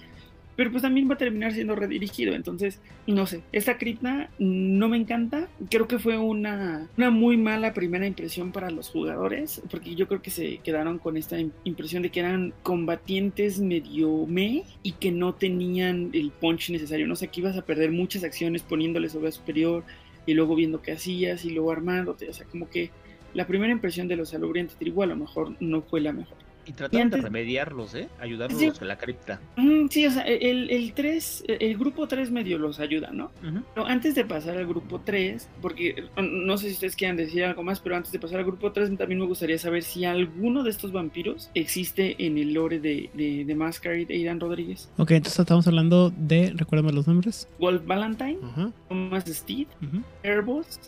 Pero 0.58 0.72
pues 0.72 0.82
también 0.82 1.08
va 1.10 1.14
a 1.14 1.18
terminar 1.18 1.54
siendo 1.54 1.76
redirigido. 1.76 2.34
Entonces, 2.34 2.82
no 3.06 3.26
sé. 3.28 3.42
Esta 3.54 3.78
cripta 3.78 4.30
no 4.40 4.90
me 4.90 4.98
encanta. 4.98 5.48
Creo 5.70 5.88
que 5.88 6.00
fue 6.00 6.18
una, 6.18 6.90
una 6.98 7.12
muy 7.12 7.38
mala 7.38 7.74
primera 7.74 8.06
impresión 8.08 8.52
para 8.52 8.70
los 8.72 8.90
jugadores. 8.90 9.62
Porque 9.72 9.94
yo 9.96 10.08
creo 10.08 10.22
que 10.22 10.32
se 10.32 10.58
quedaron 10.58 10.98
con 10.98 11.16
esta 11.16 11.40
im- 11.40 11.52
impresión 11.64 12.02
de 12.02 12.10
que 12.10 12.20
eran 12.22 12.54
combatientes 12.64 13.60
medio 13.60 14.26
me 14.26 14.64
y 14.84 14.94
que 14.94 15.12
no 15.12 15.36
tenían 15.36 16.10
el 16.14 16.32
punch 16.32 16.72
necesario. 16.72 17.08
No 17.08 17.16
sé, 17.16 17.28
que 17.28 17.40
ibas 17.42 17.56
a 17.56 17.62
perder 17.62 17.92
muchas 17.92 18.24
acciones 18.24 18.64
poniéndoles 18.64 19.14
obra 19.16 19.32
superior 19.32 19.84
y 20.26 20.34
luego 20.34 20.56
viendo 20.56 20.82
qué 20.82 20.94
hacías 20.94 21.46
y 21.46 21.52
luego 21.52 21.72
armándote. 21.72 22.28
O 22.30 22.34
sea, 22.34 22.48
como 22.48 22.68
que 22.68 22.90
la 23.36 23.46
primera 23.46 23.72
impresión 23.72 24.08
de 24.08 24.16
los 24.16 24.30
salubrientes 24.30 24.76
tribu 24.78 25.04
a 25.04 25.06
lo 25.06 25.16
mejor 25.16 25.56
no 25.60 25.84
fue 25.84 26.02
la 26.02 26.14
mejor. 26.14 26.47
Y 26.68 26.74
trataron 26.74 27.04
antes- 27.06 27.20
de 27.22 27.24
remediarlos, 27.28 27.96
¿eh? 27.96 28.10
Ayudarlos 28.20 28.60
Sí. 28.60 28.72
a 28.82 28.86
la 28.86 28.98
cripta. 28.98 29.40
Mm, 29.56 29.88
sí, 29.90 30.06
o 30.06 30.12
sea, 30.12 30.24
el, 30.24 30.70
el 30.70 30.94
3, 30.94 31.44
el 31.48 31.78
grupo 31.78 32.08
3 32.08 32.30
medio 32.32 32.58
los 32.58 32.80
ayuda, 32.80 33.12
¿no? 33.12 33.32
Pero 33.74 33.86
antes 33.88 34.16
de 34.16 34.26
pasar 34.26 34.58
al 34.58 34.68
grupo 34.68 35.02
3, 35.04 35.50
porque 35.62 36.04
no 36.22 36.58
sé 36.58 36.68
si 36.68 36.74
ustedes 36.74 36.96
quieran 36.96 37.16
decir 37.18 37.44
algo 37.44 37.64
más, 37.64 37.80
pero 37.80 37.96
antes 37.96 38.12
de 38.12 38.20
pasar 38.20 38.40
al 38.40 38.46
grupo 38.46 38.72
3 38.72 38.96
también 38.98 39.20
me 39.20 39.26
gustaría 39.26 39.58
saber 39.58 39.84
si 39.84 40.06
alguno 40.06 40.64
de 40.64 40.70
estos 40.72 40.92
vampiros 40.92 41.50
existe 41.54 42.16
en 42.26 42.38
el 42.38 42.54
lore 42.54 42.80
de, 42.80 43.10
de, 43.14 43.46
de 43.46 43.56
Masquerade 43.56 44.08
e 44.10 44.14
Aidan 44.18 44.40
Rodríguez. 44.40 44.90
Ok, 44.98 45.12
entonces 45.12 45.40
estamos 45.40 45.68
hablando 45.68 46.10
de. 46.16 46.54
Recuérdame 46.56 46.92
los 46.94 47.08
nombres. 47.08 47.48
Wolf 47.60 47.86
Valentine, 47.86 48.38
Ajá. 48.44 48.72
Thomas 48.90 49.24
Steed, 49.26 49.68
ujú, 49.82 50.02
Airbus. 50.24 50.80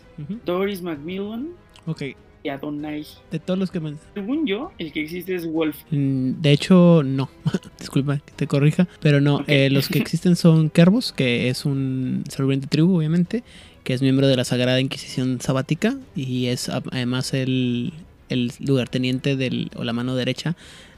Doris 0.45 0.81
Macmillan 0.81 1.49
Ok, 1.85 2.01
y 2.43 2.49
Adonai. 2.49 3.05
de 3.31 3.39
todos 3.39 3.59
los 3.59 3.71
que 3.71 3.79
me. 3.79 3.93
Según 4.13 4.45
yo, 4.47 4.71
el 4.77 4.91
que 4.91 5.01
existe 5.01 5.35
es 5.35 5.45
Wolf. 5.51 5.77
Mm, 5.91 6.41
De 6.41 6.51
hecho, 6.51 7.01
no. 7.03 7.29
Disculpa 7.79 8.17
que 8.17 8.31
te 8.35 8.47
corrija. 8.47 8.87
Pero 9.01 9.19
no, 9.21 9.43
eh, 9.47 9.69
los 9.69 9.89
que 9.89 9.99
existen 10.03 10.35
son 10.35 10.69
Kerbos, 10.69 11.11
que 11.11 11.49
es 11.49 11.65
un 11.65 12.23
salubriente 12.29 12.67
tribu, 12.67 12.97
obviamente, 12.97 13.43
que 13.83 13.93
es 13.93 14.01
miembro 14.01 14.27
de 14.27 14.35
la 14.37 14.43
Sagrada 14.45 14.79
Inquisición 14.79 15.41
Sabática 15.41 15.95
y 16.15 16.47
es 16.47 16.69
además 16.69 17.33
el, 17.33 17.93
el 18.29 18.51
lugarteniente 18.59 19.35
del, 19.35 19.69
o 19.75 19.83
la 19.83 19.93
mano 19.93 20.15
derecha 20.15 20.55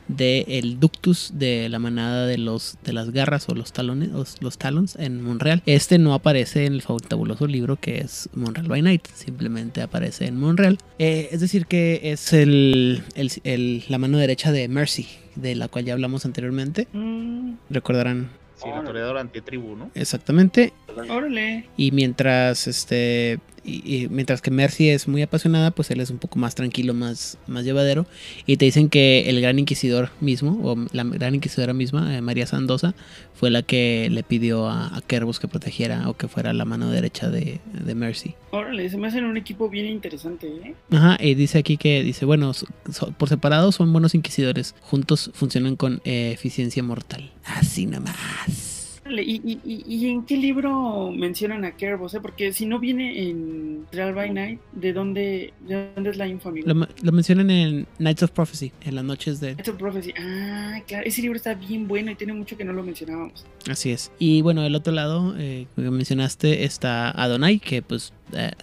del 0.08 0.80
Ductus 0.80 1.32
de 1.36 1.70
la 1.70 1.80
manada 1.80 2.26
de 2.28 2.38
los 2.38 2.78
de 2.84 2.92
las 2.94 3.12
garras 3.12 3.48
o 3.50 3.56
los 3.56 3.72
talones 3.72 4.10
o 4.14 4.26
los 4.42 4.58
talons 4.58 4.96
en 4.98 5.22
Monreal. 5.24 5.64
Este 5.66 5.98
no 6.00 6.14
aparece 6.14 6.66
en 6.66 6.74
el 6.74 6.82
fabuloso 6.82 7.48
libro 7.48 7.78
que 7.78 8.00
es 8.00 8.30
Monreal 8.34 8.68
by 8.68 8.82
Night, 8.82 9.08
simplemente 9.14 9.82
aparece 9.82 10.26
en 10.28 10.38
Monreal. 10.38 10.78
Eh, 11.00 11.30
es 11.32 11.40
decir 11.42 11.66
que 11.66 12.00
es 12.12 12.34
el, 12.34 13.04
el- 13.16 13.32
el- 13.44 13.84
la 13.88 13.98
mano 13.98 14.18
derecha 14.18 14.52
de 14.52 14.68
Mercy, 14.68 15.08
de 15.36 15.56
la 15.56 15.68
cual 15.70 15.86
ya 15.86 15.94
hablamos 15.94 16.26
anteriormente. 16.26 16.88
Mm, 16.94 17.54
Recordarán 17.70 18.30
Sí, 18.62 18.70
la 18.70 18.84
toreadora 18.84 19.22
antitribu, 19.22 19.76
¿no? 19.76 19.90
exactamente. 19.96 20.72
órale. 21.10 21.66
Y 21.78 21.92
mientras 21.92 22.68
este 22.68 23.40
y, 23.64 23.96
y 24.04 24.08
mientras 24.10 24.42
que 24.42 24.52
Mercy 24.52 24.90
es 24.90 25.08
muy 25.08 25.22
apasionada, 25.22 25.72
pues 25.72 25.92
él 25.92 26.00
es 26.00 26.10
un 26.10 26.18
poco 26.18 26.40
más 26.40 26.56
tranquilo, 26.56 26.94
más, 26.94 27.38
más 27.48 27.64
llevadero. 27.64 28.06
Y 28.46 28.58
te 28.58 28.66
dicen 28.66 28.90
que 28.90 29.30
el 29.30 29.40
gran 29.42 29.60
inquisidor 29.60 30.10
mismo, 30.20 30.60
o 30.64 30.76
la 30.94 31.04
gran 31.04 31.36
inquisidora 31.36 31.74
misma, 31.74 32.16
eh, 32.16 32.22
María 32.22 32.48
Sandoza, 32.48 32.94
fue 33.34 33.50
la 33.50 33.62
que 33.64 34.08
le 34.12 34.24
pidió 34.24 34.68
a, 34.70 34.96
a 34.96 35.02
Kerbos 35.02 35.40
que 35.40 35.48
protegiera 35.48 36.10
o 36.10 36.16
que 36.16 36.28
fuera 36.28 36.54
la 36.54 36.66
mano 36.66 36.90
derecha 36.92 37.30
de, 37.30 37.60
de 37.74 37.96
Mercy. 37.96 38.36
Órale, 38.52 38.90
se 38.90 38.98
me 38.98 39.08
hacen 39.08 39.24
un 39.26 39.38
equipo 39.38 39.70
bien 39.70 39.86
interesante, 39.88 40.48
¿eh? 40.48 40.76
Ajá, 40.92 41.18
y 41.20 41.36
dice 41.36 41.58
aquí 41.58 41.78
que 41.78 42.04
dice, 42.04 42.26
bueno, 42.26 42.54
so- 42.54 42.68
so- 42.92 43.12
por 43.14 43.30
separado 43.30 43.72
son 43.72 43.92
buenos 43.92 44.14
inquisidores, 44.16 44.76
juntos 44.82 45.32
funcionan 45.34 45.76
con 45.76 46.02
eh, 46.04 46.32
eficiencia 46.34 46.84
mortal. 46.84 47.32
Así 47.46 47.86
nomás. 47.86 48.71
¿Y, 49.20 49.42
y, 49.44 49.60
y, 49.64 49.84
y 49.88 50.08
en 50.10 50.24
qué 50.26 50.38
libro 50.38 51.12
mencionan 51.12 51.66
a 51.66 51.72
Kerbos? 51.76 52.14
eh? 52.14 52.20
Porque 52.22 52.54
si 52.54 52.66
no 52.66 52.80
viene 52.80 53.30
en 53.30 53.86
Real 53.92 54.14
by 54.14 54.32
Night, 54.32 54.60
¿de 54.74 54.94
dónde, 54.94 55.54
de 55.68 55.92
dónde 55.96 56.10
es 56.12 56.18
la 56.18 56.28
info, 56.28 56.50
amigo? 56.50 56.68
Lo, 56.68 56.76
me- 56.76 56.88
lo 57.02 57.12
mencionan 57.12 57.50
en 57.50 57.88
Nights 58.00 58.24
of 58.24 58.32
Prophecy, 58.32 58.72
en 58.84 58.96
las 58.96 59.04
noches 59.04 59.40
de... 59.40 59.56
Nights 59.56 59.70
of 59.70 59.78
Prophecy. 59.78 60.14
Ah, 60.20 60.80
claro, 60.88 61.06
ese 61.06 61.22
libro 61.22 61.36
está 61.38 61.54
bien 61.54 61.88
bueno 61.88 62.12
y 62.12 62.16
tiene 62.16 62.34
mucho 62.34 62.58
que 62.58 62.64
no 62.66 62.74
lo 62.74 62.84
mencionábamos. 62.84 63.46
Así 63.70 63.92
es. 63.92 64.12
Y 64.20 64.42
bueno, 64.42 64.62
del 64.62 64.76
otro 64.76 64.94
lado, 64.94 65.36
eh, 65.38 65.68
como 65.76 65.92
mencionaste, 65.92 66.64
está 66.64 67.10
Adonai, 67.12 67.60
que 67.60 67.82
pues 67.82 68.14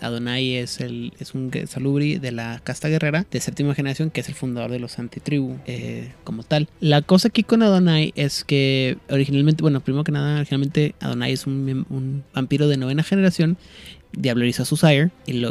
Adonai 0.01 0.57
es 0.57 0.81
el 0.81 1.12
es 1.19 1.35
un 1.35 1.51
salubri 1.66 2.19
de 2.19 2.33
la 2.33 2.61
casta 2.64 2.89
guerrera 2.89 3.27
de 3.31 3.41
séptima 3.41 3.75
generación, 3.75 4.11
que 4.11 4.21
es 4.21 4.29
el 4.29 4.35
fundador 4.35 4.71
de 4.71 4.79
los 4.79 4.99
antitribu 4.99 5.59
eh, 5.66 6.12
como 6.25 6.43
tal. 6.43 6.69
La 6.81 7.03
cosa 7.03 7.29
aquí 7.29 7.43
con 7.43 7.62
Adonai 7.62 8.12
es 8.16 8.45
que 8.45 8.99
originalmente, 9.11 9.62
bueno, 9.62 9.81
primero 9.81 10.05
que 10.05 10.12
nada, 10.12 10.37
originalmente 10.37 10.95
Adonai 11.01 11.33
es 11.33 11.47
un, 11.47 12.25
vampiro 12.35 12.69
de 12.69 12.77
novena 12.77 13.03
generación. 13.03 13.57
Diableriza 14.12 14.62
a 14.62 14.66
su 14.66 14.79
sire, 14.79 15.11
y 15.27 15.45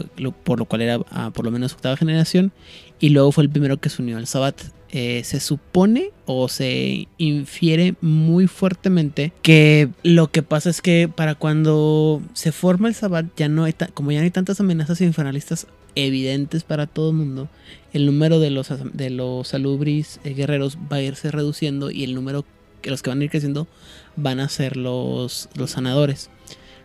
por 0.43 0.57
lo 0.57 0.65
cual 0.65 0.81
era 0.81 0.99
ah, 1.11 1.29
por 1.31 1.45
lo 1.45 1.51
menos 1.51 1.73
octava 1.73 1.95
generación, 1.95 2.51
y 2.99 3.09
luego 3.09 3.31
fue 3.31 3.43
el 3.43 3.51
primero 3.51 3.77
que 3.77 3.89
se 3.89 4.01
unió 4.01 4.17
al 4.17 4.25
Sabbat. 4.25 4.59
Eh, 4.89 5.23
se 5.25 5.41
supone 5.41 6.11
o 6.25 6.47
se 6.47 7.09
infiere 7.17 7.95
muy 7.99 8.47
fuertemente 8.47 9.33
que 9.41 9.89
lo 10.01 10.31
que 10.31 10.43
pasa 10.43 10.69
es 10.69 10.81
que 10.81 11.09
para 11.13 11.35
cuando 11.35 12.21
se 12.33 12.53
forma 12.53 12.87
el 12.87 12.95
Sabbat, 12.95 13.25
ya 13.35 13.49
no 13.49 13.65
hay 13.65 13.73
como 13.93 14.13
ya 14.13 14.19
no 14.19 14.23
hay 14.23 14.31
tantas 14.31 14.61
amenazas 14.61 15.01
infernalistas 15.01 15.67
evidentes 15.95 16.63
para 16.63 16.87
todo 16.87 17.09
el 17.09 17.17
mundo, 17.17 17.49
el 17.91 18.05
número 18.05 18.39
de 18.39 18.51
los, 18.51 18.69
de 18.93 19.09
los 19.09 19.49
salubris 19.49 20.19
eh, 20.23 20.33
guerreros 20.33 20.77
va 20.91 20.97
a 20.97 21.01
irse 21.01 21.31
reduciendo 21.31 21.91
y 21.91 22.03
el 22.03 22.15
número 22.15 22.45
que 22.81 22.89
los 22.89 23.01
que 23.01 23.09
van 23.09 23.19
a 23.19 23.23
ir 23.25 23.29
creciendo 23.29 23.67
van 24.15 24.39
a 24.39 24.47
ser 24.47 24.77
los, 24.77 25.49
los 25.55 25.71
sanadores. 25.71 26.29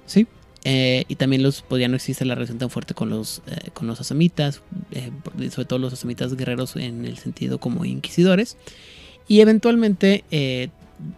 ¿Sí? 0.07 0.27
Eh, 0.65 1.05
y 1.09 1.17
también 1.17 1.43
los, 1.43 1.63
pues 1.63 1.81
ya 1.81 1.89
no 1.89 1.97
existe 1.97 2.25
la 2.25 2.35
relación 2.35 2.59
tan 2.59 2.71
fuerte 2.71 2.95
con 2.95 3.11
los, 3.11 3.43
eh, 3.47 3.71
con 3.73 3.87
los 3.87 4.01
asamitas, 4.01 4.63
eh, 4.93 5.11
sobre 5.51 5.67
todo 5.67 5.79
los 5.79 5.93
asamitas 5.93 6.37
guerreros 6.37 6.77
en 6.77 7.05
el 7.05 7.19
sentido 7.19 7.59
como 7.59 7.85
inquisidores. 7.85 8.57
Y 9.29 9.41
eventualmente 9.41 10.25
eh, 10.31 10.69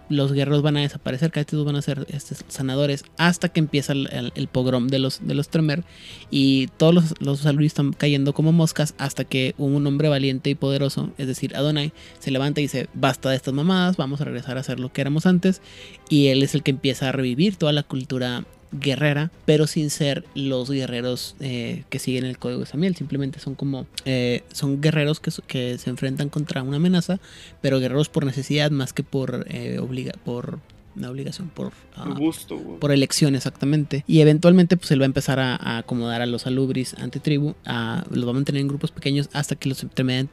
los 0.08 0.32
guerreros 0.32 0.62
van 0.62 0.78
a 0.78 0.80
desaparecer, 0.80 1.30
casi 1.30 1.46
todos 1.46 1.66
van 1.66 1.76
a 1.76 1.82
ser 1.82 2.06
este, 2.10 2.36
sanadores 2.48 3.04
hasta 3.18 3.50
que 3.50 3.60
empieza 3.60 3.92
el 3.92 4.48
pogrom 4.50 4.88
de 4.88 4.98
los, 4.98 5.26
de 5.26 5.34
los 5.34 5.48
Tremer. 5.48 5.84
Y 6.30 6.68
todos 6.78 6.94
los, 6.94 7.14
los 7.20 7.40
saludos 7.40 7.66
están 7.66 7.92
cayendo 7.92 8.32
como 8.32 8.52
moscas 8.52 8.94
hasta 8.96 9.24
que 9.24 9.54
un 9.58 9.86
hombre 9.86 10.08
valiente 10.08 10.48
y 10.48 10.54
poderoso, 10.54 11.12
es 11.18 11.26
decir, 11.26 11.54
Adonai, 11.54 11.92
se 12.18 12.30
levanta 12.30 12.60
y 12.60 12.64
dice, 12.64 12.88
basta 12.94 13.30
de 13.30 13.36
estas 13.36 13.52
mamadas, 13.52 13.96
vamos 13.96 14.20
a 14.20 14.24
regresar 14.24 14.56
a 14.56 14.60
hacer 14.60 14.80
lo 14.80 14.92
que 14.92 15.02
éramos 15.02 15.26
antes. 15.26 15.60
Y 16.08 16.28
él 16.28 16.42
es 16.42 16.54
el 16.54 16.62
que 16.62 16.70
empieza 16.70 17.10
a 17.10 17.12
revivir 17.12 17.56
toda 17.56 17.72
la 17.72 17.82
cultura 17.82 18.44
guerrera, 18.80 19.30
pero 19.44 19.66
sin 19.66 19.90
ser 19.90 20.24
los 20.34 20.70
guerreros 20.70 21.36
eh, 21.40 21.84
que 21.88 21.98
siguen 21.98 22.24
el 22.24 22.38
código 22.38 22.60
de 22.60 22.66
Samiel. 22.66 22.96
Simplemente 22.96 23.38
son 23.38 23.54
como, 23.54 23.86
eh, 24.04 24.42
son 24.52 24.80
guerreros 24.80 25.20
que, 25.20 25.30
que 25.46 25.78
se 25.78 25.90
enfrentan 25.90 26.28
contra 26.28 26.62
una 26.62 26.76
amenaza, 26.76 27.20
pero 27.60 27.80
guerreros 27.80 28.08
por 28.08 28.24
necesidad 28.24 28.70
más 28.70 28.92
que 28.92 29.02
por, 29.02 29.46
eh, 29.48 29.78
obliga 29.78 30.12
por 30.24 30.58
una 30.96 31.10
obligación, 31.10 31.48
por, 31.48 31.72
Por 31.96 32.18
gusto, 32.18 32.56
por 32.80 32.92
elección 32.92 33.34
exactamente. 33.34 34.04
Y 34.06 34.20
eventualmente 34.20 34.76
pues 34.76 34.90
él 34.92 35.00
va 35.00 35.04
a 35.04 35.06
empezar 35.06 35.40
a, 35.40 35.56
a 35.56 35.78
acomodar 35.78 36.22
a 36.22 36.26
los 36.26 36.46
alubris 36.46 36.94
antitribu, 36.94 37.54
a, 37.64 38.04
los 38.10 38.26
va 38.26 38.30
a 38.30 38.34
mantener 38.34 38.60
en 38.60 38.68
grupos 38.68 38.92
pequeños 38.92 39.28
hasta 39.32 39.56
que 39.56 39.68
los 39.68 39.84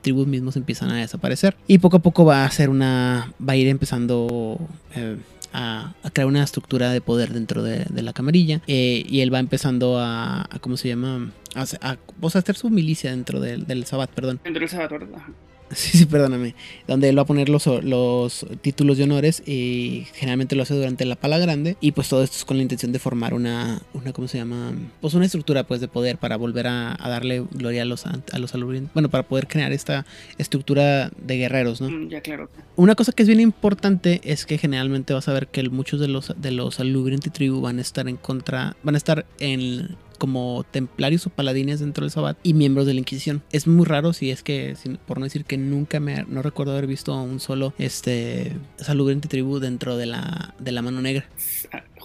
tribus 0.02 0.28
mismos 0.28 0.56
empiezan 0.58 0.92
a 0.92 0.98
desaparecer. 0.98 1.56
Y 1.68 1.80
poco 1.80 1.98
a 1.98 2.02
poco 2.02 2.26
va 2.26 2.44
a 2.44 2.46
hacer 2.46 2.70
una, 2.70 3.34
va 3.48 3.54
a 3.54 3.56
ir 3.56 3.68
empezando 3.68 4.60
eh, 4.96 5.18
a, 5.54 5.94
a 6.04 6.10
crear 6.12 6.28
una 6.28 6.44
estructura 6.44 6.92
de 6.92 7.02
poder 7.02 7.34
dentro 7.34 7.64
de, 7.64 7.86
la 8.02 8.14
camarilla. 8.14 8.62
eh, 8.68 9.04
y 9.08 9.22
él 9.22 9.34
va 9.34 9.40
empezando 9.40 10.00
a, 10.00 10.42
a 10.50 10.60
¿cómo 10.60 10.78
se 10.78 10.88
llama? 10.90 11.32
A, 11.56 11.62
hacer- 11.62 11.80
a, 11.82 11.98
hacer 12.36 12.56
su 12.56 12.70
milicia 12.70 13.12
dentro 13.12 13.40
del, 13.40 13.66
del 13.66 13.86
Sabbat, 13.86 14.10
perdón. 14.12 14.40
Dentro 14.44 14.60
del 14.62 14.70
Salvador, 14.70 15.08
ajá. 15.16 15.32
Sí, 15.76 15.98
sí, 15.98 16.06
perdóname. 16.06 16.56
Donde 16.88 17.10
él 17.10 17.18
va 17.18 17.24
a 17.24 17.26
poner 17.26 17.50
los, 17.50 17.66
los 17.66 18.46
títulos 18.62 18.98
de 18.98 19.06
honores 19.06 19.42
y 19.46 20.06
generalmente 20.14 20.56
lo 20.56 20.64
hace 20.64 20.74
durante 20.74 21.06
la 21.06 21.16
pala 21.16 21.40
grande. 21.40 21.78
Y 21.82 21.94
pues 21.94 22.10
todo 22.10 22.24
esto 22.24 22.38
es 22.38 22.46
con 22.46 22.58
la 22.58 22.64
intención 22.64 22.92
de 22.92 23.00
formar 23.00 23.34
una, 23.34 23.82
una 23.94 24.14
¿cómo 24.14 24.28
se 24.28 24.38
llama? 24.38 24.74
Pues 25.00 25.14
una 25.14 25.26
estructura 25.26 25.64
pues 25.64 25.82
de 25.82 25.88
poder 25.88 26.18
para 26.18 26.36
volver 26.38 26.68
a, 26.68 26.98
darle 27.00 27.46
gloria 27.52 27.84
a 27.84 27.86
los, 27.86 28.06
a 28.06 28.38
los 28.38 28.52
Bueno, 28.94 29.10
para 29.10 29.24
poder 29.24 29.48
crear 29.48 29.72
esta 29.72 30.06
estructura 30.38 31.12
de 31.18 31.38
guerreros, 31.38 31.82
¿no? 31.82 31.90
Mm, 31.90 32.10
ya, 32.10 32.22
claro. 32.22 32.50
Una 32.76 32.96
cosa 32.96 33.12
que 33.12 33.24
es 33.24 33.28
bien 33.28 33.40
importante 33.40 34.22
es 34.24 34.46
que 34.46 34.58
generalmente 34.58 35.14
vas 35.14 35.28
a 35.28 35.34
ver 35.34 35.48
que 35.48 35.68
muchos 35.70 36.00
de 36.00 36.08
los, 36.08 36.34
de 36.38 36.52
los 36.52 36.80
Alubrient 36.80 37.32
Tribu 37.32 37.62
van 37.62 37.80
a 37.80 37.82
estar 37.82 38.08
en 38.08 38.18
contra, 38.18 38.76
van 38.84 38.96
a 38.96 38.98
estar 38.98 39.26
en 39.40 39.96
como 40.22 40.64
templarios 40.70 41.26
o 41.26 41.32
paladines 41.32 41.80
dentro 41.80 42.04
del 42.04 42.12
Sabbat 42.12 42.38
y 42.44 42.54
miembros 42.54 42.86
de 42.86 42.94
la 42.94 43.00
Inquisición. 43.00 43.42
Es 43.52 43.66
muy 43.66 43.88
raro 43.88 44.14
si 44.14 44.30
es 44.30 44.44
que, 44.44 44.76
por 45.08 45.18
no 45.18 45.24
decir 45.24 45.46
que 45.46 45.58
nunca 45.58 46.00
me, 46.00 46.26
no 46.28 46.44
recuerdo 46.44 46.74
haber 46.74 46.86
visto 46.86 47.20
un 47.20 47.40
solo 47.40 47.74
este 47.80 48.56
salubrante 48.78 49.28
tribu 49.28 49.58
dentro 49.58 49.98
de 49.98 50.06
la, 50.06 50.54
de 50.60 50.72
la 50.72 50.84
mano 50.84 51.02
negra. 51.02 51.26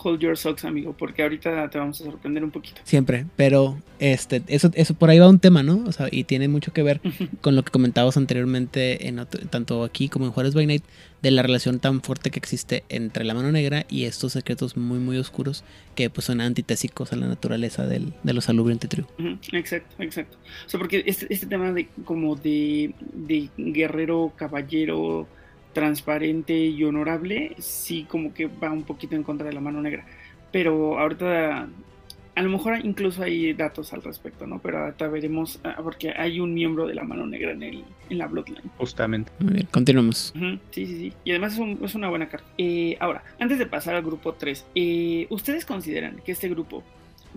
Hold 0.03 0.21
your 0.21 0.37
socks, 0.37 0.65
amigo, 0.65 0.95
porque 0.97 1.23
ahorita 1.23 1.69
te 1.71 1.79
vamos 1.79 2.01
a 2.01 2.05
sorprender 2.05 2.45
un 2.45 2.51
poquito. 2.51 2.81
Siempre, 2.85 3.27
pero 3.37 3.79
este, 3.99 4.43
eso, 4.49 4.71
eso 4.75 4.95
por 4.95 5.11
ahí 5.11 5.19
va 5.19 5.29
un 5.29 5.41
tema, 5.41 5.63
¿no? 5.63 5.85
O 5.87 5.93
sea, 5.93 6.09
y 6.11 6.25
tiene 6.25 6.49
mucho 6.49 6.73
que 6.73 6.83
ver 6.83 7.01
con 7.41 7.57
lo 7.57 7.65
que 7.65 7.71
comentabas 7.71 8.17
anteriormente, 8.17 9.09
en 9.09 9.25
tanto 9.51 9.85
aquí 9.85 10.09
como 10.09 10.27
en 10.27 10.33
Juárez 10.33 10.55
by 10.55 10.67
Night, 10.67 10.85
de 11.23 11.31
la 11.31 11.43
relación 11.43 11.81
tan 11.81 12.03
fuerte 12.03 12.31
que 12.31 12.39
existe 12.39 12.85
entre 12.89 13.25
la 13.25 13.35
mano 13.35 13.51
negra 13.51 13.87
y 13.89 14.05
estos 14.05 14.33
secretos 14.33 14.77
muy 14.77 14.99
muy 14.99 15.17
oscuros 15.19 15.65
que 15.95 16.11
pues 16.11 16.27
son 16.27 16.41
antitésicos 16.41 17.13
a 17.13 17.17
la 17.17 17.27
naturaleza 17.27 17.87
del, 17.87 18.13
de 18.23 18.33
los 18.33 18.49
alubrientes 18.49 18.91
tribu. 18.91 19.09
Exacto, 19.53 20.03
exacto. 20.03 20.37
O 20.67 20.69
sea, 20.69 20.79
porque 20.79 21.03
este, 21.07 21.27
este 21.33 21.47
tema 21.47 21.73
de 21.73 21.89
como 22.05 22.37
de, 22.37 22.95
de 23.13 23.49
guerrero, 23.57 24.33
caballero, 24.37 25.27
transparente 25.77 26.57
y 26.57 26.83
honorable, 26.85 27.55
sí 27.59 28.07
como 28.09 28.33
que 28.33 28.47
va 28.47 28.73
un 28.73 28.85
poquito 28.85 29.15
en 29.15 29.23
contra 29.23 29.47
de 29.47 29.53
la 29.53 29.61
mano 29.61 29.83
negra. 29.83 30.07
Pero 30.51 30.99
ahorita 30.99 31.69
a 32.35 32.43
lo 32.43 32.49
mejor 32.49 32.79
incluso 32.83 33.23
hay 33.23 33.53
datos 33.53 33.93
al 33.93 34.03
respecto, 34.03 34.47
¿no? 34.47 34.59
Pero 34.59 34.79
ahorita 34.79 35.07
veremos, 35.09 35.61
ah, 35.65 35.77
porque 35.83 36.15
hay 36.17 36.41
un 36.41 36.55
miembro 36.55 36.87
de 36.87 36.95
la 36.95 37.05
mano 37.05 37.27
negra 37.27 37.53
en, 37.53 37.63
el, 37.63 37.85
en 38.09 38.17
la 38.17 38.27
Bloodline. 38.27 38.71
Justamente. 38.79 39.31
Muy 39.39 39.53
bien, 39.53 39.69
continuamos. 39.71 40.33
Sí, 40.71 40.87
sí, 40.87 40.87
sí. 40.87 41.13
Y 41.25 41.33
además 41.33 41.61
es, 41.83 41.95
una 41.95 42.09
buena 42.09 42.31
carta. 42.31 42.47
Eh, 42.57 42.97
ahora, 42.99 43.23
antes 43.39 43.59
de 43.59 43.67
pasar 43.67 43.97
al 43.97 44.03
grupo 44.03 44.33
3, 44.33 44.65
eh, 44.75 45.27
¿ustedes 45.29 45.67
consideran 45.67 46.17
que 46.25 46.33
este 46.33 46.49
grupo 46.49 46.83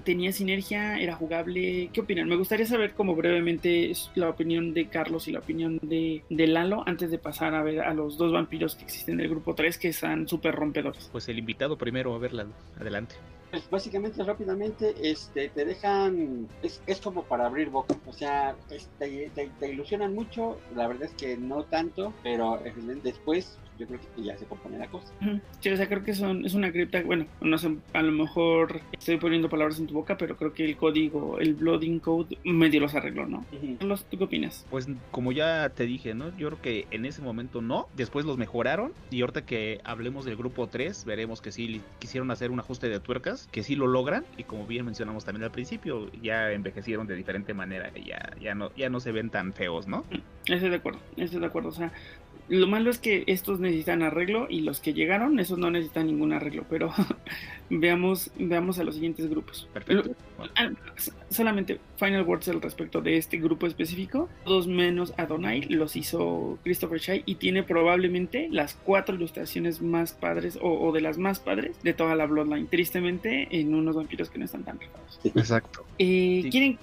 tenía 0.04 0.32
sinergia, 0.32 1.00
era 1.00 1.16
jugable. 1.16 1.89
¿Qué 1.93 2.02
opinan? 2.02 2.28
Me 2.28 2.36
gustaría 2.36 2.66
saber 2.66 2.93
como 2.93 3.16
brevemente 3.16 3.91
la 4.16 4.30
opinión 4.30 4.74
de 4.74 4.88
Carlos 4.88 5.28
y 5.28 5.32
la 5.32 5.39
opinión 5.39 5.80
de, 5.82 6.24
de, 6.30 6.47
Lalo 6.47 6.84
antes 6.88 7.12
de 7.12 7.18
pasar 7.18 7.54
a 7.56 7.64
ver 7.64 7.82
a 7.82 7.93
los 7.93 8.18
dos 8.18 8.32
vampiros 8.32 8.76
que 8.76 8.84
existen 8.84 9.18
del 9.18 9.30
grupo 9.30 9.56
3 9.56 9.78
que 9.78 9.89
están 9.89 10.28
súper 10.28 10.56
rompedores. 10.56 11.10
Pues 11.12 11.28
el 11.30 11.39
invitado 11.39 11.78
primero, 11.78 12.14
a 12.16 12.20
verla, 12.20 12.47
adelante. 12.80 13.16
Pues 13.52 13.68
básicamente, 13.70 14.24
rápidamente, 14.24 14.93
este, 15.02 15.50
te 15.50 15.66
dejan, 15.66 16.47
es, 16.62 16.84
es 16.86 17.02
como 17.02 17.24
para 17.24 17.47
abrir 17.47 17.70
boca, 17.70 17.95
o 18.06 18.14
sea, 18.14 18.56
te, 18.68 19.32
te, 19.60 19.72
ilusionan 19.72 20.14
mucho, 20.14 20.60
la 20.76 20.88
verdad 20.88 21.06
es 21.06 21.14
que 21.14 21.36
no 21.36 21.64
tanto, 21.64 22.14
pero 22.22 22.62
después 23.04 23.58
yo 23.80 23.88
creo 23.88 24.00
que 24.16 24.22
ya 24.22 24.38
se 24.38 24.46
compone 24.46 24.78
la 24.78 24.88
cosa. 24.88 25.14
Sí, 25.62 25.70
o 25.70 25.78
sea, 25.78 25.88
creo 25.88 26.04
que 26.04 26.14
son, 26.14 26.46
es 26.46 26.54
una 26.54 26.72
cripta, 26.72 27.02
bueno, 27.02 27.26
no 27.42 27.58
sé, 27.58 27.78
a 27.94 28.02
lo 28.02 28.12
mejor 28.12 28.82
estoy 28.92 29.18
poniendo 29.18 29.50
palabras 29.50 29.80
en 29.80 29.88
tu 29.88 29.94
boca, 29.94 30.18
pero 30.18 30.36
creo 30.36 30.54
que 30.54 30.66
el 30.66 30.76
código, 30.76 31.40
el 31.40 31.56
Blooding 31.56 32.00
Code, 32.00 32.38
medio 32.44 32.82
los 32.82 32.94
arregló, 32.94 33.26
¿no? 33.26 33.46
Carlos, 33.80 34.06
¿tú 34.10 34.18
qué 34.18 34.26
opinas? 34.26 34.66
Pues 34.70 34.88
como 35.12 35.32
ya 35.32 35.70
te 35.70 35.86
dije, 35.86 36.14
¿no? 36.14 36.36
Yo 36.38 36.50
creo 36.50 36.62
que 36.62 36.88
en 36.92 37.06
ese 37.06 37.22
momento 37.22 37.62
no, 37.62 37.88
después 37.96 38.26
los 38.26 38.38
mejoraron 38.38 38.92
y 39.10 39.22
ahorita 39.22 39.46
que 39.46 39.80
hablemos 39.86 40.26
del 40.26 40.36
grupo 40.36 40.68
3, 40.68 41.06
veremos 41.06 41.42
que 41.42 41.52
sí 41.52 41.82
quisieron 42.00 42.32
hacer 42.32 42.52
un 42.52 42.60
ajuste 42.60 42.90
de 42.90 43.00
tuercas, 43.00 43.48
que 43.52 43.64
sí 43.64 43.76
lo 43.76 43.88
logran 43.88 44.26
y 44.38 44.44
como 44.44 44.68
bien 44.68 44.86
mencionamos 44.86 45.24
también 45.24 45.46
al 45.46 45.52
principio, 45.52 46.12
ya 46.22 46.52
envejecieron 46.52 47.08
de 47.08 47.16
diferente 47.16 47.54
manera, 47.54 47.92
ya, 47.94 48.32
ya, 48.42 48.56
no, 48.56 48.76
ya 48.76 48.90
no 48.90 49.00
se 49.00 49.14
ven 49.14 49.30
tan 49.30 49.54
feos, 49.54 49.88
¿no? 49.88 50.04
Estoy 50.46 50.70
de 50.70 50.76
acuerdo, 50.76 51.00
estoy 51.16 51.40
de 51.40 51.46
acuerdo, 51.46 51.70
o 51.70 51.74
sea, 51.74 51.92
lo 52.50 52.68
malo 52.68 52.89
es 52.89 53.00
que 53.00 53.24
estos 53.28 53.60
necesitan 53.60 54.02
arreglo 54.02 54.47
y 54.50 54.62
los 54.62 54.80
que 54.80 54.93
llegaron, 54.93 55.39
esos 55.39 55.58
no 55.58 55.70
necesitan 55.70 56.08
ningún 56.08 56.34
arreglo, 56.34 56.66
pero 56.70 56.91
veamos, 57.70 58.32
veamos 58.38 58.80
a 58.80 58.84
los 58.84 58.95
siguientes 58.95 59.30
grupos. 59.30 59.67
Perfecto. 59.74 60.15
Solamente 61.30 61.80
final 61.97 62.24
words 62.24 62.47
al 62.47 62.61
respecto 62.61 63.01
de 63.01 63.17
este 63.17 63.38
grupo 63.38 63.67
específico. 63.67 64.30
Todos 64.45 64.67
menos 64.67 65.13
Adonai 65.17 65.61
los 65.61 65.95
hizo 65.95 66.57
Christopher 66.63 66.99
Shai 66.99 67.24
y 67.26 67.36
tiene 67.36 67.63
probablemente 67.63 68.47
las 68.51 68.74
cuatro 68.74 69.15
ilustraciones 69.15 69.82
más 69.82 70.13
padres 70.13 70.57
o, 70.61 70.91
de 70.91 71.01
las 71.01 71.17
más 71.17 71.39
padres 71.39 71.76
de 71.84 71.93
toda 71.93 72.15
la 72.15 72.26
Bloodline. 72.26 72.67
Tristemente, 72.67 73.47
en 73.51 73.76
unos 73.76 73.95
vampiros 73.95 74.30
que 74.30 74.39
no 74.39 74.45
están 74.45 74.63
tan 74.63 74.80
rifados. 74.80 75.20
Exacto. 75.24 75.86
Eh, 75.97 76.47
¿Quieren 76.49 76.80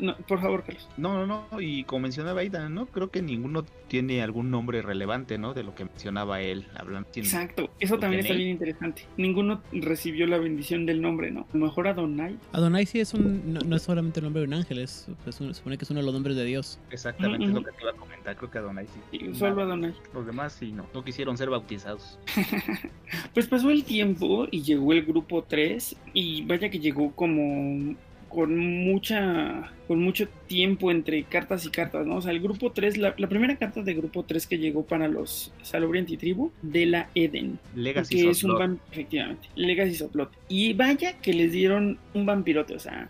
no, 0.00 0.16
por 0.16 0.40
favor, 0.40 0.64
Carlos? 0.64 0.88
No, 0.96 1.26
no, 1.26 1.46
no. 1.50 1.60
Y 1.60 1.84
como 1.84 2.00
mencionaba 2.00 2.40
Aida, 2.40 2.68
¿no? 2.68 2.86
Creo 2.86 3.10
que 3.10 3.22
ninguno 3.22 3.64
tiene 3.88 4.22
algún 4.22 4.50
nombre 4.50 4.82
relevante, 4.82 5.38
¿no? 5.38 5.54
De 5.54 5.62
lo 5.62 5.74
que 5.74 5.84
mencionaba 5.84 6.40
él. 6.40 6.66
Hablando, 6.74 7.08
Exacto. 7.14 7.70
Eso 7.80 7.98
también 7.98 8.20
está 8.20 8.34
bien 8.34 8.50
interesante. 8.50 9.06
Ninguno 9.16 9.62
recibió 9.72 10.26
la 10.28 10.38
bendición 10.38 10.86
del 10.86 11.00
nombre, 11.00 11.30
¿no? 11.30 11.46
A 11.52 11.56
lo 11.56 11.66
mejor 11.66 11.88
Adonai. 11.88 12.36
Adonai 12.52 12.86
sí 12.86 13.00
es 13.00 13.14
un, 13.14 13.54
no, 13.54 13.76
es 13.76 13.82
solamente 13.82 14.20
el 14.20 14.24
nombre 14.24 14.42
de 14.42 14.48
un 14.48 14.54
ángel, 14.54 14.78
es, 14.78 15.08
se 15.24 15.54
supone 15.54 15.78
que 15.78 15.84
es 15.84 15.90
uno 15.90 16.00
de 16.00 16.06
los 16.06 16.14
nombres 16.14 16.36
de 16.36 16.44
Dios. 16.44 16.78
Exactamente, 16.90 17.46
es 17.46 17.52
lo 17.52 17.62
que 17.62 17.72
te 17.72 17.82
iba 17.82 17.90
a 17.90 17.94
comentar, 17.94 18.36
creo 18.36 18.50
que 18.50 18.58
Adonai 18.58 18.86
sí. 19.10 19.34
solo 19.34 19.62
Adonai. 19.62 19.94
Los 20.14 20.26
demás 20.26 20.52
sí, 20.52 20.72
no, 20.72 20.86
no 20.94 21.04
quisieron 21.04 21.36
ser 21.36 21.50
bautizados. 21.50 22.18
pues 23.34 23.46
pasó 23.46 23.70
el 23.70 23.84
tiempo 23.84 24.46
y 24.50 24.62
llegó 24.62 24.92
el 24.92 25.04
grupo 25.04 25.44
3 25.46 25.96
y 26.14 26.44
vaya 26.44 26.68
que 26.68 26.78
llegó 26.78 27.12
como 27.12 27.96
con 28.28 28.56
mucha 28.56 29.72
con 29.86 30.02
mucho 30.02 30.28
tiempo 30.46 30.90
entre 30.90 31.24
cartas 31.24 31.64
y 31.64 31.70
cartas, 31.70 32.06
¿no? 32.06 32.16
O 32.16 32.20
sea, 32.20 32.30
el 32.30 32.40
grupo 32.40 32.72
3, 32.72 32.98
la, 32.98 33.14
primera 33.14 33.56
carta 33.56 33.80
de 33.82 33.94
grupo 33.94 34.22
3 34.22 34.46
que 34.46 34.58
llegó 34.58 34.84
para 34.84 35.08
los 35.08 35.50
Salubriant 35.62 36.10
y 36.10 36.18
Tribu, 36.18 36.52
de 36.60 36.84
la 36.84 37.08
Eden. 37.14 37.58
Legacy 37.74 38.16
que 38.16 38.30
es 38.30 38.44
un 38.44 38.78
efectivamente, 38.92 39.48
Legacy 39.56 39.94
Soplot. 39.94 40.30
Y 40.46 40.74
vaya 40.74 41.14
que 41.14 41.32
les 41.32 41.52
dieron 41.52 41.98
un 42.12 42.26
vampirote, 42.26 42.74
o 42.74 42.78
sea, 42.78 43.08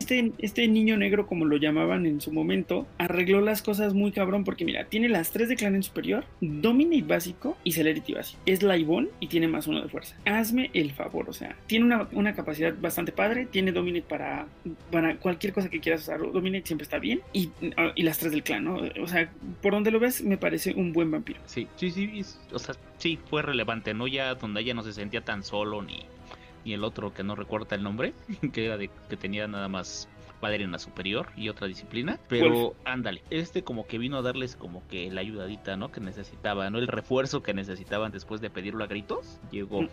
este, 0.00 0.32
este, 0.38 0.66
niño 0.66 0.96
negro, 0.96 1.26
como 1.26 1.44
lo 1.44 1.56
llamaban 1.58 2.06
en 2.06 2.20
su 2.20 2.32
momento, 2.32 2.86
arregló 2.98 3.40
las 3.40 3.62
cosas 3.62 3.94
muy 3.94 4.12
cabrón 4.12 4.44
porque 4.44 4.64
mira, 4.64 4.86
tiene 4.86 5.08
las 5.08 5.30
tres 5.30 5.48
de 5.48 5.56
clan 5.56 5.74
en 5.74 5.82
superior, 5.82 6.24
Dominate 6.40 7.02
básico 7.02 7.56
y 7.64 7.72
Celerity 7.72 8.14
básico. 8.14 8.40
Es 8.46 8.62
Laibon 8.62 9.10
y 9.20 9.28
tiene 9.28 9.46
más 9.46 9.66
uno 9.66 9.82
de 9.82 9.88
fuerza. 9.88 10.16
Hazme 10.24 10.70
el 10.72 10.90
favor, 10.92 11.28
o 11.28 11.32
sea, 11.32 11.54
tiene 11.66 11.94
una, 12.12 12.34
capacidad 12.34 12.74
bastante 12.80 13.12
padre, 13.12 13.46
tiene 13.46 13.72
Dominate 13.72 14.06
para, 14.08 14.46
para 14.90 15.16
cualquier 15.16 15.52
cosa 15.52 15.68
que 15.68 15.80
quieras 15.80 16.02
usar. 16.02 16.20
Dominate 16.20 16.66
siempre 16.66 16.84
está 16.84 16.98
bien 16.98 17.20
y, 17.32 17.50
y 17.94 18.02
las 18.02 18.18
tres 18.18 18.32
del 18.32 18.42
clan, 18.42 18.64
¿no? 18.64 18.80
O 19.02 19.06
sea, 19.06 19.30
por 19.60 19.72
donde 19.72 19.90
lo 19.90 20.00
ves, 20.00 20.22
me 20.22 20.38
parece 20.38 20.72
un 20.74 20.92
buen 20.92 21.10
vampiro. 21.10 21.40
Sí, 21.44 21.68
sí, 21.76 21.90
sí, 21.90 22.22
o 22.52 22.58
sea, 22.58 22.74
sí, 22.98 23.18
fue 23.28 23.42
relevante, 23.42 23.92
¿no? 23.92 24.06
Ya 24.06 24.34
donde 24.34 24.62
ella 24.62 24.74
no 24.74 24.82
se 24.82 24.92
sentía 24.92 25.20
tan 25.20 25.42
solo 25.44 25.82
ni 25.82 26.06
y 26.64 26.72
el 26.72 26.84
otro 26.84 27.12
que 27.12 27.22
no 27.22 27.36
recuerda 27.36 27.76
el 27.76 27.82
nombre, 27.82 28.12
que 28.52 28.66
era 28.66 28.76
de 28.76 28.90
que 29.08 29.16
tenía 29.16 29.46
nada 29.46 29.68
más 29.68 30.08
padre 30.40 30.64
en 30.64 30.72
la 30.72 30.78
superior 30.78 31.28
y 31.36 31.48
otra 31.48 31.68
disciplina. 31.68 32.18
Pero 32.28 32.74
ándale, 32.84 33.22
este 33.30 33.62
como 33.62 33.86
que 33.86 33.98
vino 33.98 34.16
a 34.16 34.22
darles 34.22 34.56
como 34.56 34.82
que 34.88 35.10
la 35.10 35.20
ayudadita, 35.20 35.76
¿no? 35.76 35.92
Que 35.92 36.00
necesitaba, 36.00 36.68
¿no? 36.70 36.78
El 36.78 36.88
refuerzo 36.88 37.42
que 37.42 37.54
necesitaban 37.54 38.10
después 38.10 38.40
de 38.40 38.50
pedirlo 38.50 38.82
a 38.82 38.86
gritos, 38.86 39.38
llegó. 39.52 39.86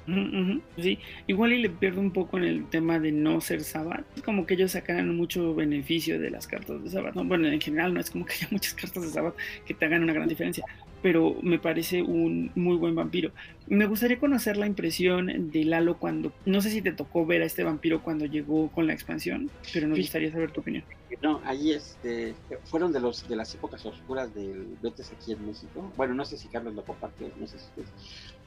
Sí, 0.78 1.00
igual 1.28 1.54
y 1.54 1.62
le 1.62 1.70
pierdo 1.70 2.00
un 2.00 2.12
poco 2.12 2.38
en 2.38 2.46
el 2.46 2.66
tema 2.70 3.00
de 3.00 3.12
no 3.12 3.42
ser 3.42 3.62
Sabbat. 3.62 4.06
Como 4.24 4.46
que 4.46 4.56
ellos 4.56 4.72
sacaran 4.72 5.16
mucho 5.16 5.54
beneficio 5.54 6.20
de 6.20 6.32
las 6.32 6.48
cartas 6.48 6.84
de 6.84 6.90
Sabbat. 6.90 7.14
¿no? 7.16 7.26
Bueno, 7.26 7.48
en 7.48 7.62
general 7.62 7.94
no 7.94 8.00
es 8.00 8.10
como 8.10 8.26
que 8.26 8.34
haya 8.34 8.48
muchas 8.52 8.74
cartas 8.74 9.04
de 9.04 9.10
Sabbat 9.10 9.36
que 9.66 9.74
te 9.74 9.86
hagan 9.86 10.04
una 10.04 10.14
gran 10.14 10.28
diferencia 10.28 10.66
pero 11.08 11.38
me 11.42 11.58
parece 11.58 12.04
un 12.04 12.52
muy 12.54 12.76
buen 12.76 12.94
vampiro. 12.94 13.32
Me 13.68 13.86
gustaría 13.86 14.20
conocer 14.20 14.58
la 14.58 14.68
impresión 14.68 15.52
de 15.52 15.64
Lalo 15.64 16.00
cuando, 16.00 16.34
no 16.46 16.60
sé 16.60 16.70
si 16.70 16.82
te 16.82 16.92
tocó 16.92 17.26
ver 17.26 17.44
a 17.44 17.46
este 17.46 17.64
vampiro 17.64 18.04
cuando 18.04 18.26
llegó 18.26 18.68
con 18.72 18.88
la 18.88 18.94
expansión, 18.94 19.50
pero 19.72 19.88
nos 19.88 20.00
gustaría 20.00 20.30
saber 20.34 20.52
tu 20.52 20.60
opinión. 20.60 20.84
No, 21.22 21.40
ahí 21.46 21.72
este, 21.72 22.36
fueron 22.66 22.92
de 22.92 23.00
los 23.00 23.26
de 23.26 23.38
las 23.38 23.56
épocas 23.56 23.86
oscuras 23.86 24.36
del 24.36 24.78
Betes 24.82 25.14
aquí 25.14 25.32
en 25.32 25.48
México. 25.48 25.94
Bueno, 25.96 26.14
no 26.14 26.26
sé 26.26 26.38
si 26.38 26.50
Carlos 26.50 26.76
lo 26.76 26.84
comparte, 26.84 27.32
no 27.40 27.48
sé 27.48 27.58
si 27.58 27.68
ustedes, 27.68 27.90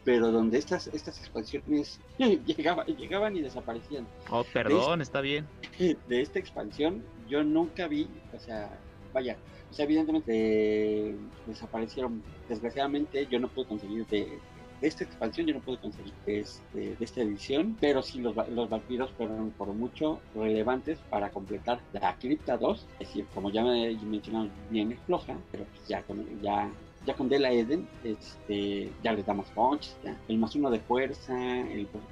pero 0.05 0.31
donde 0.31 0.59
estas 0.59 0.89
estas 0.89 1.19
expansiones 1.19 1.99
llegaban, 2.19 2.87
llegaban 2.89 3.39
y 3.39 3.41
desaparecían. 3.41 4.07
Oh, 4.29 4.45
perdón, 4.45 5.01
está 5.01 5.23
bien. 5.23 5.47
De 5.79 6.21
esta 6.21 6.39
expansión 6.39 7.03
yo 7.27 7.43
nunca 7.43 7.89
vi, 7.89 8.07
o 8.37 8.39
sea, 8.39 8.69
vaya, 9.15 9.39
sea, 9.73 9.85
evidentemente 9.85 11.15
desaparecieron. 11.47 12.23
Desgraciadamente 12.49 13.27
yo 13.27 13.39
no 13.39 13.49
pude 13.49 13.67
conseguir 13.67 14.07
de, 14.07 14.39
esta 14.83 15.05
expansión 15.05 15.47
yo 15.47 15.55
no 15.55 15.61
pude 15.61 15.79
conseguir 15.79 16.15
este, 16.27 16.97
de 16.97 17.05
esta 17.05 17.21
edición, 17.21 17.77
pero 17.81 18.03
sí 18.03 18.21
los, 18.21 18.35
los 18.51 18.69
vampiros 18.69 19.11
fueron 19.13 19.51
por 19.51 19.69
mucho 19.69 20.21
relevantes 20.35 20.99
para 21.11 21.31
completar 21.31 21.81
la 21.93 22.17
cripta 22.17 22.57
2, 22.57 22.87
es 22.99 23.09
decir, 23.09 23.27
como 23.35 23.51
ya 23.51 23.63
me 23.63 23.95
mencionaron, 24.05 24.51
bien 24.71 24.97
floja, 25.07 25.37
pero 25.51 25.65
pues 25.65 25.87
ya, 25.87 26.03
ya 26.43 26.71
ya 27.07 27.15
con 27.15 27.29
Dela 27.29 27.51
Eden, 27.51 27.87
este, 28.05 28.91
ya 29.03 29.13
les 29.13 29.25
damos 29.25 29.47
punch, 29.49 29.91
el 30.29 30.39
más 30.39 30.55
uno 30.55 30.71
de 30.71 30.81
fuerza, 30.81 31.35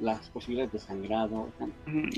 las 0.01 0.28
posibilidades 0.30 0.72
de 0.72 0.78
sangrado. 0.78 1.49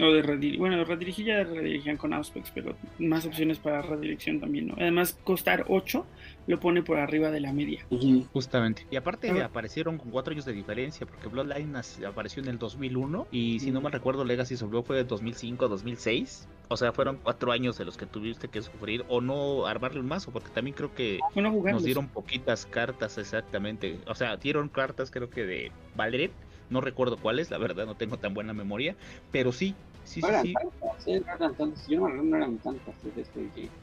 O 0.03 0.12
de 0.12 0.23
redirigir, 0.23 0.59
bueno, 0.59 0.85
redirigir 0.85 1.27
ya 1.27 1.43
redirigían 1.43 1.97
con 1.97 2.12
Auspex, 2.12 2.51
pero 2.55 2.77
más 2.99 3.27
opciones 3.27 3.59
para 3.59 3.83
redirección 3.83 4.41
también, 4.41 4.68
¿no? 4.68 4.75
Además, 4.79 5.18
costar 5.25 5.64
8 5.68 6.07
lo 6.51 6.61
pone 6.61 6.82
por 6.82 6.98
arriba 6.98 7.30
de 7.30 7.40
la 7.40 7.53
media. 7.53 7.86
Justamente. 8.32 8.86
Y 8.90 8.96
aparte 8.96 9.30
aparecieron 9.42 9.96
con 9.96 10.11
4 10.11 10.32
años 10.32 10.44
de 10.44 10.53
diferencia, 10.53 11.07
porque 11.07 11.28
Bloodline 11.28 11.74
apareció 12.07 12.42
en 12.42 12.48
el 12.48 12.59
2001 12.59 13.28
y 13.30 13.61
si 13.61 13.70
no 13.70 13.80
me 13.80 13.88
recuerdo 13.88 14.24
Legacy 14.24 14.55
of 14.55 14.86
fue 14.86 14.96
de 14.96 15.05
2005 15.05 15.68
2006. 15.68 16.48
O 16.68 16.76
sea, 16.76 16.92
fueron 16.92 17.18
4 17.22 17.53
años 17.53 17.78
de 17.78 17.84
los 17.84 17.96
que 17.96 18.07
tuviste 18.07 18.48
que 18.48 18.62
sufrir 18.62 19.05
o 19.09 19.20
no 19.20 19.66
armarle 19.66 20.01
un 20.01 20.07
mazo, 20.07 20.32
porque 20.32 20.51
también 20.51 20.76
creo 20.76 20.94
que 20.94 21.20
nos 21.34 21.84
dieron 21.84 22.09
poquitas 22.09 22.66
cartas 22.66 23.16
exactamente. 23.18 24.01
O 24.07 24.14
sea, 24.14 24.36
dieron 24.36 24.68
cartas 24.68 25.11
creo 25.11 25.30
que 25.30 25.44
de 25.44 25.72
Valeret. 25.96 26.32
No 26.68 26.80
recuerdo 26.80 27.16
cuáles, 27.16 27.51
la 27.51 27.59
verdad 27.59 27.84
no 27.86 27.96
tengo 27.96 28.16
tan 28.16 28.32
buena 28.32 28.53
memoria. 28.53 28.94
Pero 29.32 29.51
sí, 29.51 29.74
Sí, 30.11 30.20
sí, 30.20 30.54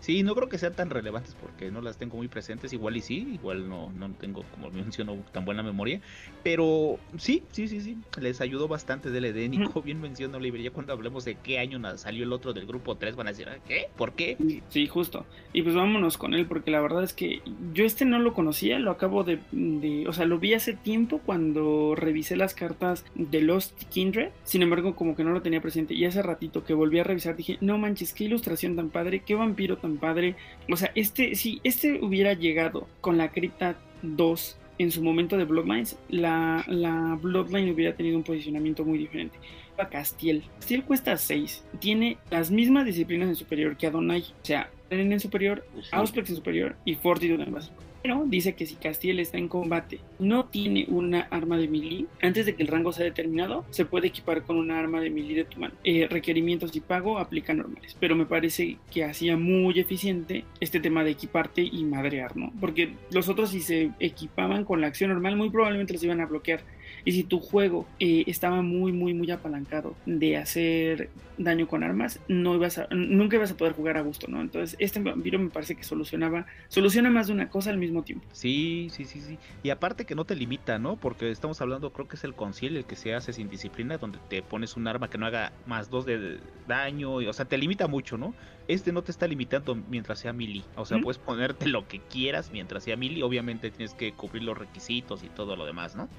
sí. 0.02 0.24
no 0.24 0.36
creo 0.36 0.50
que 0.50 0.58
sean 0.58 0.74
tan 0.74 0.90
relevantes 0.90 1.36
porque 1.36 1.72
no 1.72 1.80
las 1.80 1.98
tengo 1.98 2.18
muy 2.18 2.28
presentes. 2.28 2.74
Igual 2.74 2.98
y 2.98 3.02
sí, 3.02 3.30
igual 3.34 3.70
no, 3.70 3.92
no 3.94 4.12
tengo, 4.12 4.44
como 4.52 4.70
menciono, 4.72 5.16
tan 5.32 5.46
buena 5.46 5.64
memoria. 5.64 6.02
Pero 6.44 7.00
sí, 7.18 7.44
sí, 7.52 7.70
sí, 7.70 7.80
sí. 7.80 7.98
Les 8.20 8.42
ayudó 8.42 8.68
bastante 8.68 9.10
del 9.10 9.24
Edénico. 9.24 9.82
Bien 9.82 10.02
mencionó 10.02 10.38
Oliver. 10.38 10.62
Ya 10.62 10.72
cuando 10.72 10.92
hablemos 10.92 11.24
de 11.24 11.36
qué 11.36 11.60
año 11.60 11.80
salió 11.98 12.26
el 12.26 12.34
otro 12.34 12.52
del 12.52 12.66
grupo 12.66 12.96
3, 12.96 13.16
van 13.16 13.28
a 13.28 13.32
decir, 13.32 13.48
¿qué? 13.66 13.90
¿Por 13.96 14.12
qué? 14.12 14.38
Sí, 14.68 14.88
justo. 14.88 15.26
Y 15.54 15.62
pues 15.62 15.76
vámonos 15.76 16.18
con 16.18 16.34
él, 16.34 16.46
porque 16.46 16.72
la 16.72 16.82
verdad 16.82 17.04
es 17.04 17.14
que 17.14 17.42
yo 17.74 17.86
este 17.86 18.04
no 18.04 18.20
lo 18.20 18.34
conocía, 18.34 18.80
lo 18.80 18.92
acabo 18.92 19.24
de, 19.24 19.40
de. 19.52 20.08
O 20.10 20.14
sea, 20.14 20.26
lo 20.26 20.40
vi 20.40 20.54
hace 20.54 20.74
tiempo 20.74 21.22
cuando 21.26 21.96
revisé 21.96 22.36
las 22.36 22.54
cartas 22.54 23.06
de 23.16 23.42
Lost 23.42 23.82
Kindred. 23.90 24.32
Sin 24.44 24.62
embargo, 24.62 24.96
como 24.96 25.16
que 25.16 25.24
no 25.24 25.32
lo 25.32 25.42
tenía 25.42 25.62
presente. 25.62 25.94
Y 25.94 26.04
hace 26.04 26.17
ratito 26.24 26.64
que 26.64 26.74
volví 26.74 27.00
a 27.00 27.04
revisar 27.04 27.36
dije, 27.36 27.58
no 27.62 27.78
manches, 27.78 28.14
qué 28.14 28.26
ilustración 28.26 28.76
tan 28.76 28.90
padre, 28.90 29.22
qué 29.26 29.36
vampiro 29.36 29.78
tan 29.78 29.98
padre. 29.98 30.36
O 30.72 30.76
sea, 30.76 30.92
este, 30.96 31.36
si 31.36 31.60
este 31.64 32.00
hubiera 32.04 32.34
llegado 32.34 32.88
con 33.02 33.18
la 33.18 33.32
cripta 33.32 33.78
2 34.02 34.58
en 34.80 34.92
su 34.92 35.04
momento 35.04 35.38
de 35.38 35.46
Bloodlines, 35.46 35.98
la, 36.10 36.64
la 36.68 37.18
Bloodline 37.22 37.72
hubiera 37.72 37.96
tenido 37.96 38.18
un 38.18 38.24
posicionamiento 38.24 38.86
muy 38.86 38.98
diferente. 38.98 39.38
A 39.78 39.90
Castiel. 39.90 40.44
Castiel 40.56 40.84
cuesta 40.84 41.18
6. 41.18 41.64
Tiene 41.80 42.18
las 42.32 42.50
mismas 42.50 42.86
disciplinas 42.86 43.30
en 43.30 43.36
superior 43.36 43.78
que 43.78 43.88
Adonai. 43.88 44.22
O 44.22 44.46
sea, 44.46 44.72
en 44.90 45.20
superior, 45.20 45.66
Auspex 45.92 46.30
en 46.30 46.36
superior 46.36 46.76
y 46.86 46.96
Fortitude 46.96 47.44
en 47.44 47.52
básico 47.52 47.87
dice 48.28 48.56
que 48.56 48.66
si 48.66 48.76
Castiel 48.76 49.20
está 49.20 49.38
en 49.38 49.48
combate 49.48 50.00
no 50.20 50.46
tiene 50.46 50.86
una 50.90 51.22
arma 51.22 51.58
de 51.58 51.68
melee, 51.68 52.06
antes 52.22 52.46
de 52.46 52.56
que 52.56 52.64
el 52.64 52.70
rango 52.70 52.92
sea 52.92 53.06
determinado, 53.06 53.66
se 53.70 53.86
puede 53.86 54.08
equipar 54.08 54.44
con 54.44 54.58
una 54.58 54.80
arma 54.80 55.02
de 55.02 55.10
melee 55.10 55.36
de 55.36 55.46
tu 55.46 55.60
mano. 55.60 55.76
Eh, 55.84 56.08
requerimientos 56.10 56.76
y 56.76 56.80
pago 56.80 57.20
aplican 57.20 57.58
normales, 57.58 57.96
pero 58.00 58.16
me 58.16 58.26
parece 58.26 58.78
que 58.92 59.04
hacía 59.04 59.38
muy 59.38 59.80
eficiente 59.80 60.46
este 60.60 60.80
tema 60.80 61.04
de 61.04 61.12
equiparte 61.12 61.62
y 61.62 61.84
madrear, 61.84 62.36
¿no? 62.36 62.52
Porque 62.60 62.94
los 63.12 63.30
otros 63.30 63.52
si 63.52 63.62
se 63.62 63.92
equipaban 64.00 64.66
con 64.66 64.82
la 64.82 64.88
acción 64.88 65.12
normal, 65.12 65.36
muy 65.36 65.50
probablemente 65.50 65.94
los 65.94 66.04
iban 66.04 66.22
a 66.22 66.26
bloquear 66.26 66.62
y 67.08 67.14
si 67.14 67.24
tu 67.24 67.40
juego 67.40 67.88
eh, 68.02 68.26
estaba 68.28 68.62
muy, 68.62 68.92
muy, 68.92 69.14
muy 69.14 69.32
apalancado 69.32 69.96
de 70.06 70.36
hacer 70.36 71.10
daño 71.38 71.66
con 71.66 71.82
armas, 71.82 72.20
no 72.28 72.54
ibas 72.54 72.80
a, 72.80 72.88
nunca 72.92 73.38
ibas 73.38 73.50
a 73.50 73.56
poder 73.56 73.72
jugar 73.72 73.96
a 73.96 74.02
gusto, 74.02 74.28
¿no? 74.28 74.42
Entonces, 74.42 74.76
este 74.78 75.00
vampiro 75.00 75.40
me 75.40 75.50
parece 75.50 75.76
que 75.76 75.86
solucionaba, 75.86 76.48
soluciona 76.68 77.10
más 77.10 77.28
de 77.28 77.34
una 77.34 77.50
cosa 77.50 77.70
al 77.70 77.78
mismo 77.78 78.04
tiempo. 78.04 78.26
Sí, 78.34 78.90
sí, 78.92 79.06
sí, 79.06 79.22
sí. 79.22 79.38
Y 79.64 79.70
aparte 79.70 80.04
que 80.04 80.16
no 80.16 80.26
te 80.26 80.36
limita, 80.36 80.80
¿no? 80.80 80.98
Porque 80.98 81.32
estamos 81.32 81.62
hablando, 81.62 81.94
creo 81.94 82.10
que 82.10 82.18
es 82.18 82.26
el 82.26 82.34
concil 82.34 82.76
el 82.76 82.84
que 82.84 82.98
se 82.98 83.14
hace 83.14 83.32
sin 83.32 83.50
disciplina, 83.50 83.98
donde 83.98 84.20
te 84.28 84.42
pones 84.42 84.76
un 84.76 84.86
arma 84.90 85.10
que 85.10 85.18
no 85.18 85.28
haga 85.28 85.54
más 85.66 85.90
dos 85.90 86.06
de 86.06 86.40
daño, 86.68 87.14
o 87.14 87.34
sea, 87.34 87.46
te 87.46 87.58
limita 87.58 87.88
mucho, 87.88 88.18
¿no? 88.18 88.34
Este 88.68 88.92
no 88.92 89.02
te 89.02 89.12
está 89.12 89.28
limitando 89.28 89.76
mientras 89.76 90.20
sea 90.20 90.34
melee. 90.34 90.64
O 90.76 90.84
sea, 90.84 91.00
puedes 91.00 91.20
ponerte 91.20 91.68
lo 91.68 91.88
que 91.88 92.00
quieras 92.00 92.52
mientras 92.52 92.84
sea 92.84 92.98
melee. 92.98 93.24
Obviamente 93.24 93.72
tienes 93.72 93.94
que 93.94 94.12
cubrir 94.12 94.44
los 94.44 94.58
requisitos 94.58 95.24
y 95.24 95.30
todo 95.30 95.56
lo 95.56 95.66
demás, 95.66 95.96
¿no? 95.96 96.10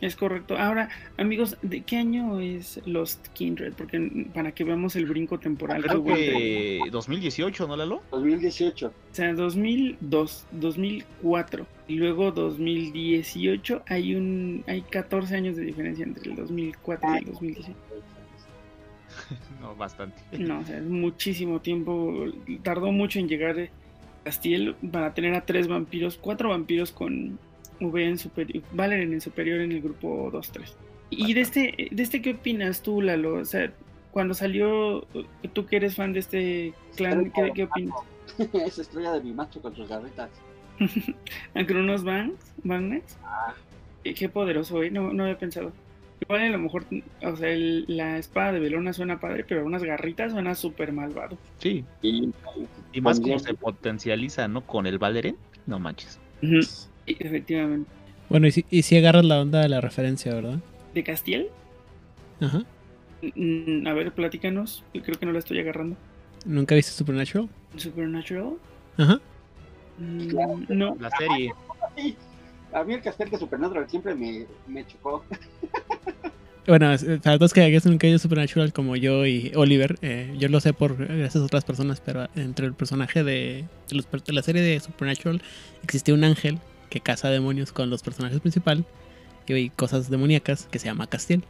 Es 0.00 0.16
correcto. 0.16 0.56
Ahora, 0.56 0.88
amigos, 1.16 1.56
¿de 1.62 1.82
qué 1.82 1.96
año 1.96 2.40
es 2.40 2.80
Lost 2.86 3.28
Kindred? 3.28 3.72
Porque 3.74 4.28
para 4.34 4.52
que 4.52 4.64
veamos 4.64 4.96
el 4.96 5.06
brinco 5.06 5.38
temporal. 5.38 5.82
Creo 5.82 6.04
que 6.04 6.80
2018, 6.90 7.66
¿no, 7.66 7.76
Lalo? 7.76 8.02
2018. 8.10 8.86
O 8.86 8.92
sea, 9.12 9.32
2002, 9.34 10.46
2004 10.52 11.66
y 11.88 11.94
luego 11.96 12.32
2018 12.32 13.82
hay 13.86 14.14
un 14.14 14.64
hay 14.66 14.82
14 14.82 15.36
años 15.36 15.56
de 15.56 15.64
diferencia 15.64 16.04
entre 16.04 16.30
el 16.30 16.36
2004 16.36 17.14
y 17.14 17.18
el 17.18 17.24
2018. 17.24 17.72
no, 19.60 19.74
bastante. 19.76 20.20
No, 20.38 20.60
o 20.60 20.64
sea, 20.64 20.78
es 20.78 20.84
muchísimo 20.84 21.60
tiempo. 21.60 22.26
Tardó 22.62 22.92
mucho 22.92 23.18
en 23.18 23.28
llegar 23.28 23.70
Castiel 24.24 24.74
para 24.92 25.14
tener 25.14 25.34
a 25.34 25.46
tres 25.46 25.68
vampiros, 25.68 26.18
cuatro 26.20 26.48
vampiros 26.50 26.90
con 26.90 27.38
V 27.80 28.04
en 28.04 28.18
superior, 28.18 28.62
Valerian 28.72 29.12
en 29.12 29.20
superior 29.20 29.60
en 29.60 29.72
el 29.72 29.82
grupo 29.82 30.30
2-3. 30.32 30.74
¿Y 31.10 31.34
de 31.34 31.40
este, 31.40 31.88
de 31.90 32.02
este 32.02 32.20
qué 32.22 32.32
opinas 32.32 32.82
tú, 32.82 33.00
Lalo? 33.00 33.34
O 33.34 33.44
sea, 33.44 33.72
cuando 34.10 34.34
salió, 34.34 35.06
tú 35.52 35.66
que 35.66 35.76
eres 35.76 35.94
fan 35.94 36.12
de 36.12 36.20
este 36.20 36.74
clan, 36.96 37.30
¿qué, 37.30 37.52
qué 37.54 37.64
opinas? 37.64 37.96
es 38.52 38.78
estrella 38.78 39.12
de 39.12 39.22
mi 39.22 39.32
macho 39.32 39.60
con 39.60 39.74
sus 39.74 39.88
garritas. 39.88 40.30
¿Aunque 41.54 41.74
unos 41.74 42.04
Banks? 42.04 43.18
Ah. 43.24 43.54
Qué, 44.02 44.28
poderoso, 44.28 44.82
¿eh? 44.82 44.90
No, 44.90 45.12
no 45.12 45.24
había 45.24 45.38
pensado. 45.38 45.72
Igual 46.20 46.42
a 46.42 46.48
lo 46.48 46.58
mejor, 46.58 46.86
o 47.22 47.36
sea, 47.36 47.50
la 47.54 48.18
espada 48.18 48.52
de 48.52 48.60
Belona 48.60 48.92
suena 48.92 49.20
padre, 49.20 49.44
pero 49.46 49.66
unas 49.66 49.82
garritas 49.82 50.32
suena 50.32 50.54
súper 50.54 50.92
malvado. 50.92 51.36
Sí. 51.58 51.84
Y, 52.02 52.32
más 53.00 53.20
como 53.20 53.38
se 53.38 53.52
potencializa, 53.54 54.48
¿no? 54.48 54.62
Con 54.62 54.86
el 54.86 54.98
Valerian, 54.98 55.36
no 55.66 55.78
manches. 55.78 56.18
Efectivamente. 57.06 57.90
Bueno, 58.28 58.46
y 58.46 58.52
si, 58.52 58.64
y 58.70 58.82
si 58.82 58.96
agarras 58.96 59.24
la 59.24 59.40
onda 59.40 59.60
de 59.60 59.68
la 59.68 59.80
referencia, 59.80 60.34
¿verdad? 60.34 60.58
¿De 60.94 61.04
Castiel? 61.04 61.48
Ajá. 62.40 62.64
Mm, 63.34 63.86
a 63.86 63.92
ver, 63.92 64.12
platícanos. 64.12 64.84
Creo 64.92 65.18
que 65.18 65.26
no 65.26 65.32
la 65.32 65.38
estoy 65.38 65.58
agarrando. 65.60 65.96
¿Nunca 66.44 66.74
viste 66.74 66.92
Supernatural? 66.92 67.48
¿Supernatural? 67.76 68.54
Ajá. 68.96 69.20
Mm, 69.98 70.66
no. 70.68 70.96
La 71.00 71.10
serie. 71.10 71.52
A 72.72 72.84
mí 72.84 72.94
el 72.94 73.02
Castiel 73.02 73.30
de 73.30 73.38
Supernatural 73.38 73.88
siempre 73.88 74.14
me, 74.14 74.46
me 74.66 74.86
chocó. 74.86 75.24
Bueno, 76.66 76.92
para 77.22 77.38
todos 77.38 77.52
que 77.52 77.80
nunca 77.84 78.08
visto 78.08 78.18
Supernatural 78.18 78.72
como 78.72 78.96
yo 78.96 79.24
y 79.24 79.52
Oliver, 79.54 79.96
eh, 80.02 80.34
yo 80.36 80.48
lo 80.48 80.58
sé 80.58 80.72
por 80.72 80.96
gracias 80.96 81.36
a 81.36 81.44
otras 81.44 81.64
personas, 81.64 82.00
pero 82.00 82.28
entre 82.34 82.66
el 82.66 82.74
personaje 82.74 83.22
de, 83.22 83.64
de 83.88 84.32
la 84.32 84.42
serie 84.42 84.62
de 84.62 84.80
Supernatural 84.80 85.40
existía 85.84 86.12
un 86.12 86.24
ángel 86.24 86.58
que 86.96 87.02
caza 87.02 87.28
demonios 87.28 87.72
con 87.72 87.90
los 87.90 88.02
personajes 88.02 88.40
principales 88.40 88.84
y 89.46 89.52
hay 89.52 89.70
cosas 89.70 90.10
demoníacas 90.10 90.66
que 90.70 90.78
se 90.78 90.86
llama 90.86 91.06
Castiel. 91.06 91.44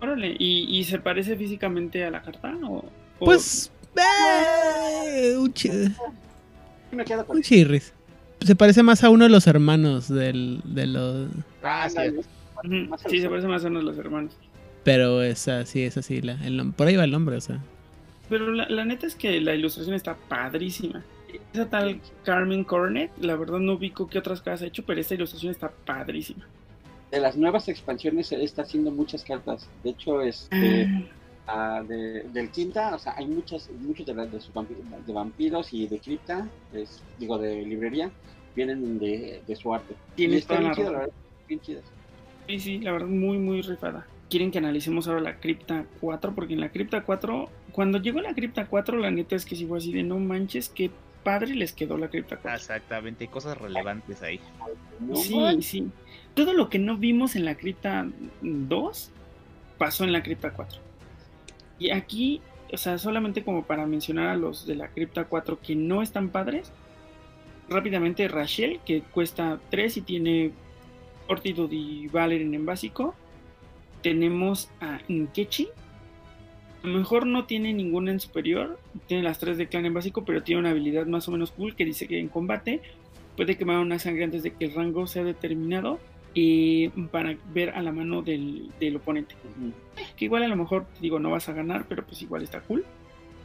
Órale, 0.00 0.36
¿y, 0.38 0.66
¿y, 0.68 0.84
se 0.84 0.98
parece 0.98 1.36
físicamente 1.36 2.04
a 2.04 2.10
la 2.10 2.22
carta? 2.22 2.54
O, 2.64 2.84
Pues. 3.18 3.72
Eh, 5.06 5.36
un, 5.36 5.52
un 7.28 7.42
chirris. 7.42 7.92
Se 8.40 8.56
parece 8.56 8.82
más 8.82 9.04
a 9.04 9.10
uno 9.10 9.24
de 9.24 9.30
los 9.30 9.46
hermanos 9.46 10.08
del, 10.08 10.60
de 10.64 10.86
los. 10.86 11.28
Ah, 11.62 11.88
sí. 11.88 11.98
sí, 13.08 13.20
se 13.20 13.28
parece 13.28 13.48
más 13.48 13.64
a 13.64 13.68
uno 13.68 13.80
de 13.80 13.84
los 13.84 13.98
hermanos. 13.98 14.36
Pero 14.82 15.22
es 15.22 15.46
así, 15.46 15.82
es 15.82 15.96
así. 15.96 16.22
La, 16.22 16.32
el, 16.44 16.72
por 16.72 16.86
ahí 16.86 16.96
va 16.96 17.04
el 17.04 17.10
nombre, 17.12 17.36
o 17.36 17.40
sea. 17.40 17.60
Pero 18.28 18.50
la, 18.50 18.68
la, 18.68 18.84
neta 18.84 19.06
es 19.06 19.14
que 19.14 19.40
la 19.40 19.54
ilustración 19.54 19.94
está 19.94 20.16
padrísima. 20.28 21.04
Esa 21.52 21.68
tal 21.68 22.00
Carmen 22.24 22.64
Cornet, 22.64 23.10
la 23.18 23.36
verdad 23.36 23.58
no 23.58 23.74
ubico 23.74 24.06
qué 24.06 24.18
otras 24.18 24.40
cosas 24.40 24.62
ha 24.62 24.66
hecho, 24.66 24.84
pero 24.84 25.00
esta 25.00 25.14
ilustración 25.14 25.52
está 25.52 25.70
padrísima. 25.70 26.46
De 27.10 27.20
las 27.20 27.36
nuevas 27.36 27.68
expansiones 27.68 28.32
está 28.32 28.62
haciendo 28.62 28.90
muchas 28.90 29.22
cartas. 29.22 29.68
De 29.84 29.90
hecho, 29.90 30.22
este, 30.22 30.88
ah. 31.46 31.78
ah, 31.78 31.82
del 31.86 32.50
quinta, 32.50 32.94
o 32.94 32.98
sea, 32.98 33.14
hay 33.16 33.26
muchas, 33.26 33.70
muchos 33.80 34.06
de, 34.06 34.14
de, 34.14 35.12
vampiros 35.12 35.72
y 35.74 35.86
de 35.86 35.98
cripta, 35.98 36.48
digo, 37.18 37.38
de 37.38 37.62
librería, 37.66 38.10
vienen 38.56 38.98
de, 38.98 39.56
su 39.60 39.74
arte. 39.74 39.94
Tiene 40.14 40.36
está 40.36 40.58
bien, 40.58 40.72
la 40.72 40.90
verdad, 40.90 41.10
bien 41.48 41.60
chidas. 41.60 41.84
Sí, 42.48 42.58
sí, 42.58 42.78
la 42.80 42.92
verdad, 42.92 43.08
muy, 43.08 43.38
muy 43.38 43.60
rifada. 43.62 44.06
Quieren 44.30 44.50
que 44.50 44.58
analicemos 44.58 45.06
ahora 45.08 45.20
la 45.20 45.36
cripta 45.38 45.84
4, 46.00 46.34
porque 46.34 46.54
en 46.54 46.60
la 46.60 46.70
cripta 46.70 47.02
4, 47.02 47.48
cuando 47.72 47.98
llegó 47.98 48.20
la 48.20 48.34
cripta 48.34 48.66
4, 48.66 48.98
la 48.98 49.10
neta 49.10 49.36
es 49.36 49.44
que 49.44 49.54
sí 49.54 49.66
fue 49.66 49.78
así 49.78 49.92
de 49.92 50.02
no 50.02 50.18
manches, 50.18 50.70
qué 50.70 50.90
padre 51.22 51.54
les 51.54 51.72
quedó 51.72 51.96
la 51.96 52.08
cripta 52.08 52.36
4. 52.36 52.54
Exactamente, 52.54 53.26
cosas 53.28 53.58
relevantes 53.58 54.22
ahí. 54.22 54.40
sí, 55.14 55.62
sí. 55.62 55.90
Todo 56.34 56.52
lo 56.54 56.68
que 56.68 56.78
no 56.78 56.96
vimos 56.96 57.36
en 57.36 57.44
la 57.44 57.56
cripta 57.56 58.06
2 58.40 59.10
pasó 59.78 60.04
en 60.04 60.12
la 60.12 60.22
cripta 60.22 60.52
4. 60.52 60.80
Y 61.78 61.90
aquí, 61.90 62.40
o 62.72 62.76
sea, 62.76 62.98
solamente 62.98 63.42
como 63.44 63.64
para 63.64 63.86
mencionar 63.86 64.28
a 64.28 64.36
los 64.36 64.66
de 64.66 64.76
la 64.76 64.88
cripta 64.88 65.24
4 65.24 65.60
que 65.60 65.74
no 65.74 66.02
están 66.02 66.30
padres, 66.30 66.72
rápidamente 67.68 68.28
Rachel, 68.28 68.80
que 68.84 69.02
cuesta 69.02 69.58
3 69.70 69.96
y 69.96 70.00
tiene 70.02 70.52
Fortitude 71.26 71.74
y 71.74 72.08
Valerian 72.08 72.54
en 72.54 72.66
básico. 72.66 73.14
Tenemos 74.02 74.70
a 74.80 75.00
Nkechi. 75.08 75.68
A 76.82 76.86
lo 76.86 76.98
mejor 76.98 77.26
no 77.26 77.44
tiene 77.44 77.72
ninguna 77.72 78.10
en 78.10 78.20
superior, 78.20 78.78
tiene 79.06 79.22
las 79.22 79.38
3 79.38 79.56
de 79.56 79.68
clan 79.68 79.86
en 79.86 79.94
básico, 79.94 80.24
pero 80.24 80.42
tiene 80.42 80.60
una 80.60 80.70
habilidad 80.70 81.06
más 81.06 81.28
o 81.28 81.30
menos 81.30 81.52
cool 81.52 81.76
que 81.76 81.84
dice 81.84 82.08
que 82.08 82.18
en 82.18 82.28
combate 82.28 82.80
puede 83.36 83.56
quemar 83.56 83.78
una 83.78 83.98
sangre 83.98 84.24
antes 84.24 84.42
de 84.42 84.52
que 84.52 84.66
el 84.66 84.74
rango 84.74 85.06
sea 85.06 85.22
determinado 85.22 86.00
y 86.34 86.88
para 86.88 87.36
ver 87.52 87.70
a 87.70 87.82
la 87.82 87.92
mano 87.92 88.22
del, 88.22 88.70
del 88.80 88.96
oponente. 88.96 89.34
Que 90.16 90.24
igual 90.24 90.42
a 90.42 90.48
lo 90.48 90.56
mejor, 90.56 90.86
digo, 91.00 91.18
no 91.18 91.30
vas 91.30 91.48
a 91.48 91.52
ganar, 91.52 91.86
pero 91.88 92.04
pues 92.04 92.20
igual 92.22 92.42
está 92.42 92.60
cool. 92.62 92.84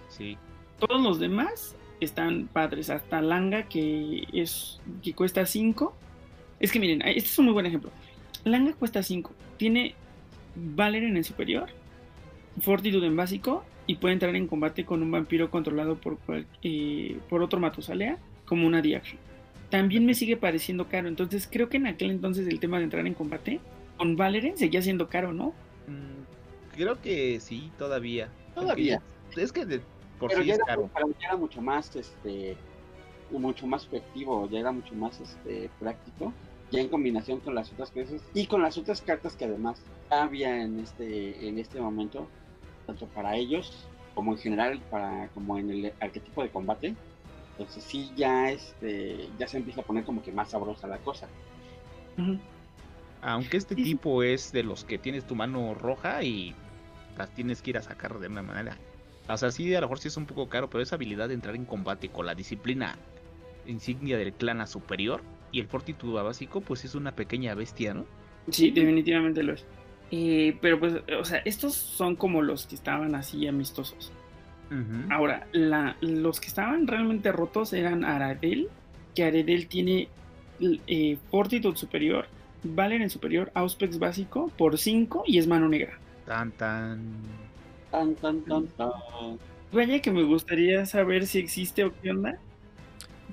Sí. 0.10 0.38
Todos 0.80 1.02
los 1.02 1.20
demás 1.20 1.76
están 2.00 2.48
padres, 2.48 2.90
hasta 2.90 3.22
Langa 3.22 3.64
que 3.64 4.28
es 4.34 4.80
que 5.04 5.14
cuesta 5.14 5.46
5. 5.46 5.94
Es 6.60 6.72
que 6.72 6.80
miren, 6.80 7.02
este 7.02 7.20
es 7.20 7.40
un 7.40 7.46
muy 7.46 7.54
buen 7.54 7.66
ejemplo. 7.66 7.92
Langa 8.44 8.74
cuesta 8.74 9.04
5, 9.04 9.32
tiene 9.58 9.96
Valer 10.56 11.04
en 11.04 11.18
el 11.18 11.24
superior, 11.24 11.70
Fortitude 12.62 13.08
en 13.08 13.16
básico 13.16 13.64
y 13.86 13.96
puede 13.96 14.14
entrar 14.14 14.36
en 14.36 14.48
combate 14.48 14.86
con 14.86 15.02
un 15.02 15.12
vampiro 15.12 15.50
controlado 15.50 15.96
por, 15.96 16.18
eh, 16.64 17.18
por 17.30 17.42
otro 17.42 17.60
Matusalea 17.60 18.18
como 18.46 18.68
una 18.68 18.82
Diaction. 18.82 19.20
También 19.70 20.06
me 20.06 20.14
sigue 20.14 20.38
pareciendo 20.38 20.88
caro, 20.88 21.08
entonces 21.08 21.48
creo 21.52 21.70
que 21.70 21.78
en 21.78 21.88
aquel 21.88 22.12
entonces 22.12 22.48
el 22.48 22.60
tema 22.60 22.78
de 22.78 22.86
entrar 22.86 23.06
en 23.06 23.14
combate 23.14 23.60
con 23.98 24.16
Valeren 24.16 24.58
seguía 24.58 24.82
siendo 24.82 25.10
caro, 25.10 25.34
¿no? 25.34 25.48
Mm, 25.88 26.76
creo 26.76 27.02
que 27.02 27.40
sí, 27.40 27.72
todavía. 27.78 28.30
Todavía. 28.56 29.02
Es 29.36 29.52
que 29.52 29.66
de, 29.66 29.82
por 30.20 30.30
Pero 30.30 30.42
sí 30.42 30.48
ya 30.48 30.54
es 30.54 30.60
era, 30.60 30.66
caro. 30.68 30.90
ya 31.20 31.28
era 31.28 31.38
mucho 31.38 31.62
más, 31.62 31.96
este, 31.96 32.56
mucho 33.32 33.68
más 33.68 33.86
efectivo, 33.86 34.50
ya 34.50 34.60
era 34.60 34.72
mucho 34.72 34.96
más, 34.96 35.20
este, 35.20 35.70
práctico, 35.80 36.34
ya 36.72 36.80
en 36.82 36.90
combinación 36.90 37.40
con 37.40 37.56
las 37.56 37.72
otras 37.72 37.92
cosas 37.92 38.22
y 38.34 38.46
con 38.48 38.62
las 38.62 38.78
otras 38.78 39.02
cartas 39.02 39.36
que 39.36 39.46
además 39.46 39.82
había 40.10 40.62
en 40.62 40.80
este, 40.80 41.48
en 41.48 41.60
este 41.60 41.80
momento, 41.82 42.28
tanto 42.88 43.06
para 43.08 43.36
ellos 43.36 43.88
como 44.16 44.32
en 44.32 44.40
general 44.40 44.82
para, 44.90 45.28
como 45.36 45.60
en 45.60 45.70
el 45.70 45.94
arquetipo 46.00 46.42
de 46.42 46.50
combate. 46.50 46.96
Entonces 47.52 47.84
sí 47.84 48.12
ya, 48.16 48.50
este, 48.50 49.30
ya 49.38 49.48
se 49.48 49.58
empieza 49.58 49.82
a 49.82 49.84
poner 49.84 50.04
como 50.04 50.24
que 50.24 50.32
más 50.32 50.50
sabrosa 50.50 50.88
la 50.88 50.98
cosa. 50.98 51.28
Aunque 53.22 53.58
este 53.58 53.76
tipo 53.76 54.24
es 54.24 54.52
de 54.52 54.64
los 54.64 54.86
que 54.86 54.98
tienes 54.98 55.26
tu 55.26 55.36
mano 55.36 55.76
roja 55.76 56.24
y 56.24 56.56
las 57.16 57.30
tienes 57.32 57.62
que 57.62 57.72
ir 57.72 57.78
a 57.78 57.84
sacar 57.84 58.18
de 58.18 58.28
una 58.28 58.42
manera. 58.42 58.78
O 59.28 59.38
sea, 59.38 59.52
sí, 59.52 59.74
a 59.76 59.82
lo 59.82 59.88
mejor 59.88 60.00
sí 60.00 60.08
es 60.08 60.18
un 60.18 60.26
poco 60.26 60.50
caro, 60.50 60.70
pero 60.70 60.82
esa 60.82 60.96
habilidad 60.96 61.28
de 61.28 61.34
entrar 61.34 61.56
en 61.56 61.66
combate 61.66 62.10
con 62.10 62.26
la 62.26 62.34
disciplina 62.34 62.98
insignia 63.68 64.18
del 64.18 64.34
clan 64.34 64.62
a 64.62 64.68
superior 64.68 65.22
y 65.52 65.60
el 65.60 65.68
fortitude 65.68 66.20
a 66.20 66.24
básico, 66.24 66.62
pues 66.62 66.86
es 66.86 66.96
una 66.96 67.12
pequeña 67.12 67.54
bestia, 67.54 67.94
¿no? 67.94 68.06
Sí, 68.50 68.72
definitivamente 68.72 69.44
lo 69.44 69.54
es. 69.54 69.66
Eh, 70.12 70.58
pero 70.62 70.80
pues, 70.80 70.94
o 71.20 71.26
sea, 71.26 71.40
estos 71.46 71.74
son 71.76 72.16
como 72.16 72.42
los 72.42 72.66
que 72.66 72.76
estaban 72.76 73.16
así 73.16 73.48
amistosos. 73.48 74.12
Ahora, 75.10 75.48
la- 75.54 75.96
los 76.02 76.42
que 76.42 76.48
estaban 76.48 76.88
realmente 76.88 77.32
rotos 77.32 77.72
eran 77.72 78.04
Aradel, 78.04 78.68
que 79.16 79.24
Aradel 79.24 79.68
tiene 79.68 80.10
eh, 80.88 81.18
Fortitude 81.32 81.78
superior, 81.78 82.28
Valer 82.64 83.02
en 83.02 83.10
superior, 83.10 83.50
Auspex 83.54 83.98
básico 83.98 84.52
por 84.58 84.78
5 84.78 85.24
y 85.26 85.38
es 85.38 85.48
mano 85.48 85.70
negra. 85.70 85.98
Tan, 86.26 86.52
tan. 86.52 87.00
Tan, 87.92 88.16
tan, 88.16 88.42
tan, 88.42 88.68
tan. 88.68 88.92
Vaya 89.72 90.02
que 90.02 90.12
me 90.12 90.24
gustaría 90.24 90.86
saber 90.86 91.28
si 91.28 91.40
existe 91.40 91.86
o 91.86 91.94
qué 92.02 92.12
onda. 92.12 92.38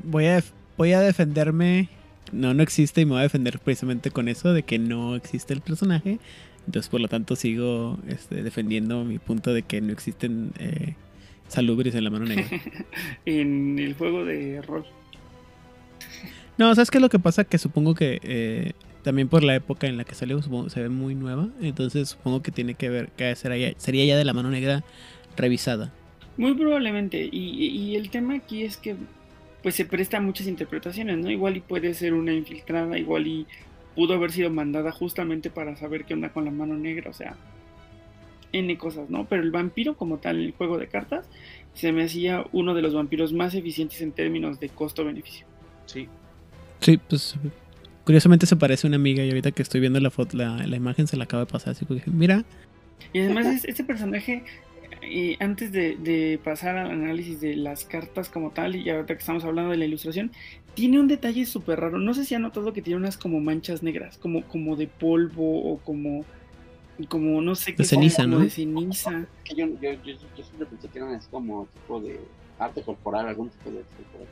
Voy 0.05 0.26
a, 0.26 0.34
def- 0.36 0.52
voy 0.76 0.92
a 0.92 1.01
defenderme. 1.01 1.88
No, 2.32 2.55
no 2.55 2.62
existe 2.62 3.01
y 3.01 3.05
me 3.06 3.12
voy 3.12 3.20
a 3.20 3.24
defender 3.24 3.59
precisamente 3.59 4.10
con 4.12 4.28
eso 4.28 4.52
de 4.52 4.62
que 4.62 4.78
no 4.78 5.16
existe 5.16 5.52
el 5.52 5.62
personaje. 5.62 6.18
Entonces, 6.66 6.89
por 6.89 7.01
lo 7.01 7.09
tanto, 7.09 7.36
sigo 7.36 7.99
este, 8.09 8.43
defendiendo 8.43 9.05
mi 9.05 9.19
punto 9.19 9.53
de 9.53 9.62
que 9.62 9.81
no 9.81 9.93
existen 9.93 10.53
eh, 10.59 10.95
salubres 11.49 11.95
en 11.95 12.05
la 12.05 12.11
mano 12.11 12.24
negra. 12.24 12.47
en 13.27 13.78
el 13.78 13.95
juego 13.95 14.24
de 14.24 14.62
rol. 14.62 14.85
No, 16.57 16.74
¿sabes 16.74 16.91
qué 16.91 16.99
es 16.99 17.03
lo 17.03 17.09
que 17.09 17.19
pasa? 17.19 17.45
Que 17.45 17.59
supongo 17.59 17.95
que 17.95 18.20
eh, 18.23 18.73
también 19.03 19.28
por 19.28 19.43
la 19.43 19.55
época 19.55 19.86
en 19.86 19.97
la 19.97 20.05
que 20.05 20.15
salió 20.15 20.41
supongo, 20.41 20.70
se 20.70 20.81
ve 20.81 20.89
muy 20.89 21.15
nueva. 21.15 21.49
Entonces, 21.61 22.11
supongo 22.11 22.43
que 22.43 22.51
tiene 22.51 22.74
que 22.74 22.89
ver, 22.89 23.09
que 23.11 23.35
sería, 23.36 23.74
sería 23.77 24.05
ya 24.05 24.16
de 24.16 24.24
la 24.24 24.32
mano 24.32 24.51
negra 24.51 24.85
revisada. 25.36 25.93
Muy 26.36 26.55
probablemente. 26.55 27.28
Y, 27.31 27.66
y 27.66 27.97
el 27.97 28.11
tema 28.11 28.35
aquí 28.35 28.62
es 28.62 28.77
que 28.77 28.97
pues 29.65 29.74
se 29.74 29.86
presta 29.86 30.19
a 30.19 30.20
muchas 30.20 30.47
interpretaciones, 30.47 31.16
¿no? 31.16 31.31
Igual 31.31 31.57
y 31.57 31.61
puede 31.61 31.95
ser 31.95 32.12
una 32.12 32.35
infiltrada, 32.35 32.99
igual 32.99 33.27
y 33.27 33.47
pudo 33.95 34.15
haber 34.15 34.33
sido 34.33 34.51
mandada 34.51 34.91
justamente 34.93 35.51
para 35.51 35.77
saber 35.77 36.05
qué 36.05 36.15
onda 36.15 36.31
con 36.33 36.45
la 36.45 36.51
mano 36.51 36.75
negra, 36.77 37.11
o 37.11 37.15
sea, 37.15 37.37
N 38.53 38.77
cosas, 38.79 39.11
¿no? 39.11 39.27
Pero 39.27 39.43
el 39.43 39.51
vampiro 39.51 39.97
como 39.97 40.19
tal, 40.19 40.41
el 40.41 40.53
juego 40.53 40.79
de 40.79 40.87
cartas, 40.87 41.29
se 41.75 41.91
me 41.93 42.05
hacía 42.05 42.45
uno 42.53 42.75
de 42.75 42.83
los 42.83 42.95
vampiros 42.95 43.33
más 43.33 43.55
eficientes 43.55 44.01
en 44.01 44.12
términos 44.12 44.61
de 44.61 44.69
costo-beneficio. 44.69 45.47
Sí. 45.87 46.09
Sí, 46.81 46.99
pues 47.09 47.35
curiosamente 48.05 48.47
se 48.47 48.55
parece 48.57 48.87
a 48.87 48.89
una 48.89 48.97
amiga 48.97 49.25
y 49.25 49.29
ahorita 49.29 49.51
que 49.51 49.62
estoy 49.62 49.81
viendo 49.81 49.99
la 49.99 50.11
foto, 50.11 50.37
la, 50.37 50.66
la 50.66 50.77
imagen 50.77 51.07
se 51.07 51.16
la 51.16 51.25
acaba 51.25 51.45
de 51.45 51.51
pasar. 51.51 51.73
Así 51.73 51.85
que 51.85 51.95
dije, 51.95 52.11
mira, 52.11 52.45
Y 53.12 53.21
además 53.21 53.47
es- 53.47 53.65
este 53.65 53.83
personaje, 53.83 54.45
eh, 55.02 55.36
antes 55.40 55.73
de, 55.73 55.97
de 55.97 56.40
pasar 56.43 56.77
al 56.77 56.90
análisis 56.90 57.40
de 57.40 57.56
las 57.56 57.85
cartas 57.85 58.28
como 58.28 58.51
tal, 58.51 58.77
y 58.77 58.89
ahorita 58.90 59.15
que 59.15 59.20
estamos 59.20 59.44
hablando 59.44 59.70
de 59.70 59.77
la 59.77 59.85
ilustración, 59.85 60.31
tiene 60.74 61.01
un 61.01 61.09
detalle 61.09 61.47
súper 61.47 61.81
raro. 61.81 61.98
No 61.98 62.15
sé 62.15 62.24
si 62.24 62.35
han 62.35 62.43
notado 62.43 62.73
que 62.73 62.82
tiene 62.82 62.98
unas 62.98 63.16
como 63.16 63.40
manchas 63.40 63.82
negras, 63.82 64.19
como, 64.19 64.43
como 64.44 64.77
de 64.77 64.86
polvo 64.89 65.73
o 65.73 65.78
como, 65.78 66.24
como 67.09 67.40
no 67.40 67.55
sé 67.55 67.73
De 67.73 67.77
qué, 67.78 67.85
ceniza, 67.85 68.23
como 68.24 68.39
¿no? 68.39 68.44
de 68.44 68.51
ceniza. 68.51 69.27
Que 69.44 69.55
yo, 69.55 69.66
yo, 69.81 69.93
yo, 70.02 70.15
yo 70.36 70.44
siempre 70.44 70.66
pensé 70.66 70.89
que 70.89 70.98
eran 70.98 71.15
así 71.15 71.28
como 71.31 71.66
tipo 71.66 72.01
de 72.01 72.20
arte 72.59 72.82
corporal, 72.82 73.28
algún 73.28 73.51
tipo 73.51 73.70
de 73.70 73.78
arte 73.78 73.90
corporal. 73.97 74.28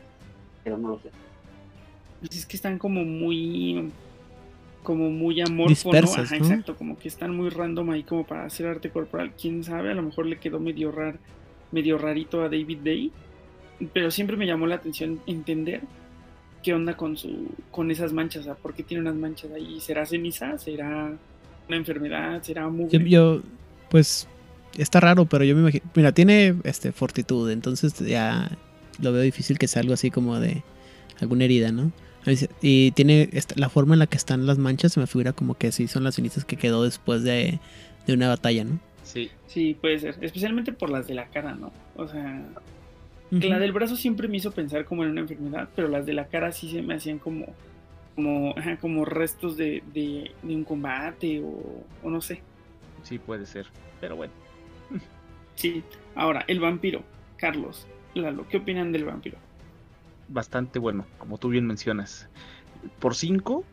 Pero 0.65 0.79
no 0.79 0.89
lo 0.89 0.99
sé. 0.99 1.11
Pues 2.21 2.37
Es 2.37 2.47
que 2.47 2.57
están 2.57 2.79
como 2.79 3.05
muy 3.05 3.91
como 4.83 5.11
muy 5.11 5.41
amorfo, 5.41 5.69
Dispersas, 5.69 6.17
¿no? 6.17 6.23
Ajá, 6.23 6.39
¿no? 6.39 6.45
exacto, 6.45 6.77
como 6.77 6.99
que 6.99 7.09
están 7.09 7.35
muy 7.37 7.49
random 7.49 7.91
ahí 7.91 8.03
como 8.03 8.25
para 8.25 8.45
hacer 8.45 8.67
arte 8.67 8.91
corporal. 8.91 9.33
Quién 9.41 9.65
sabe, 9.65 9.91
a 9.91 9.95
lo 9.95 10.03
mejor 10.03 10.27
le 10.27 10.39
quedó 10.39 10.61
medio 10.61 10.91
rar, 10.91 11.19
medio 11.71 11.99
rarito 11.99 12.43
a 12.43 12.49
David 12.49 12.79
Day, 12.83 13.13
pero 13.93 14.11
siempre 14.11 14.37
me 14.37 14.47
llamó 14.47 14.67
la 14.67 14.77
atención 14.77 15.21
entender 15.27 15.83
qué 16.63 16.75
onda 16.75 16.97
con 16.97 17.17
su 17.17 17.49
con 17.71 17.91
esas 17.91 18.13
manchas, 18.13 18.45
sea, 18.45 18.55
por 18.55 18.75
qué 18.75 18.83
tiene 18.83 19.01
unas 19.01 19.17
manchas 19.17 19.51
ahí, 19.53 19.81
será 19.81 20.07
ceniza, 20.07 20.59
será 20.59 21.13
una 21.69 21.77
enfermedad, 21.77 22.43
será 22.43 22.63
yo, 22.63 22.71
mugre. 22.71 23.09
yo, 23.09 23.41
pues 23.91 24.29
está 24.77 25.01
raro, 25.01 25.25
pero 25.27 25.45
yo 25.45 25.55
me 25.55 25.63
imagino, 25.63 25.85
mira, 25.95 26.13
tiene 26.13 26.55
este 26.65 26.93
fortitud, 26.93 27.51
entonces 27.51 27.99
ya 27.99 28.51
lo 29.01 29.13
veo 29.13 29.23
difícil 29.23 29.59
que 29.59 29.69
sea 29.69 29.81
algo 29.81 29.95
así 29.95 30.11
como 30.11 30.39
de 30.39 30.63
alguna 31.21 31.45
herida, 31.45 31.73
¿no? 31.73 31.93
Y 32.61 32.91
tiene 32.93 33.29
esta- 33.33 33.55
la 33.59 33.69
forma 33.69 33.95
en 33.95 33.99
la 34.01 34.07
que 34.07 34.17
están 34.17 34.47
las 34.47 34.59
manchas, 34.59 34.93
se 34.93 35.01
me 35.01 35.07
figura 35.07 35.33
como 35.33 35.55
que 35.57 35.73
sí 35.73 35.89
son 35.89 36.05
las 36.05 36.15
cenizas 36.15 36.45
que 36.45 36.57
quedó 36.57 36.85
después 36.85 37.23
de, 37.25 37.59
de 38.07 38.15
una 38.15 38.29
batalla, 38.29 38.65
¿no? 38.65 38.79
Sí. 39.03 39.31
Sí, 39.49 39.77
puede 39.81 39.99
ser, 39.99 40.17
especialmente 40.21 40.73
por 40.73 40.89
las 40.91 41.07
de 41.09 41.15
la 41.15 41.27
cara, 41.27 41.55
¿no? 41.55 41.73
O 41.97 42.07
sea. 42.09 42.43
Que 43.31 43.49
la 43.49 43.59
del 43.59 43.73
brazo 43.73 43.97
siempre 43.97 44.29
me 44.29 44.37
hizo 44.37 44.51
pensar 44.53 44.85
como 44.85 45.05
en 45.05 45.11
una 45.11 45.23
enfermedad, 45.23 45.67
pero 45.75 45.89
las 45.89 46.05
de 46.05 46.13
la 46.13 46.27
cara 46.27 46.53
sí 46.53 46.71
se 46.71 46.83
me 46.83 46.95
hacían 46.95 47.19
como 47.19 47.47
como, 48.15 48.55
como 48.83 49.07
restos 49.07 49.57
de, 49.57 49.83
de- 49.95 50.31
de 50.43 50.55
un 50.55 50.65
combate 50.65 51.41
o, 51.41 51.83
o 52.03 52.11
no 52.11 52.21
sé. 52.21 52.43
Sí 53.05 53.19
puede 53.19 53.47
ser. 53.47 53.67
Pero 54.03 54.17
bueno. 54.17 54.33
Sí. 55.55 55.83
Ahora, 56.15 56.45
el 56.47 56.61
vampiro. 56.61 57.03
Carlos, 57.39 57.87
Lalo, 58.15 58.47
¿qué 58.49 58.59
opinan 58.59 58.93
del 58.93 59.05
vampiro? 59.07 59.39
Bastante 60.33 60.79
bueno, 60.79 61.05
como 61.19 61.37
tú 61.37 61.49
bien 61.49 61.67
mencionas. 61.67 62.29
Por 62.99 63.15
5, 63.15 63.65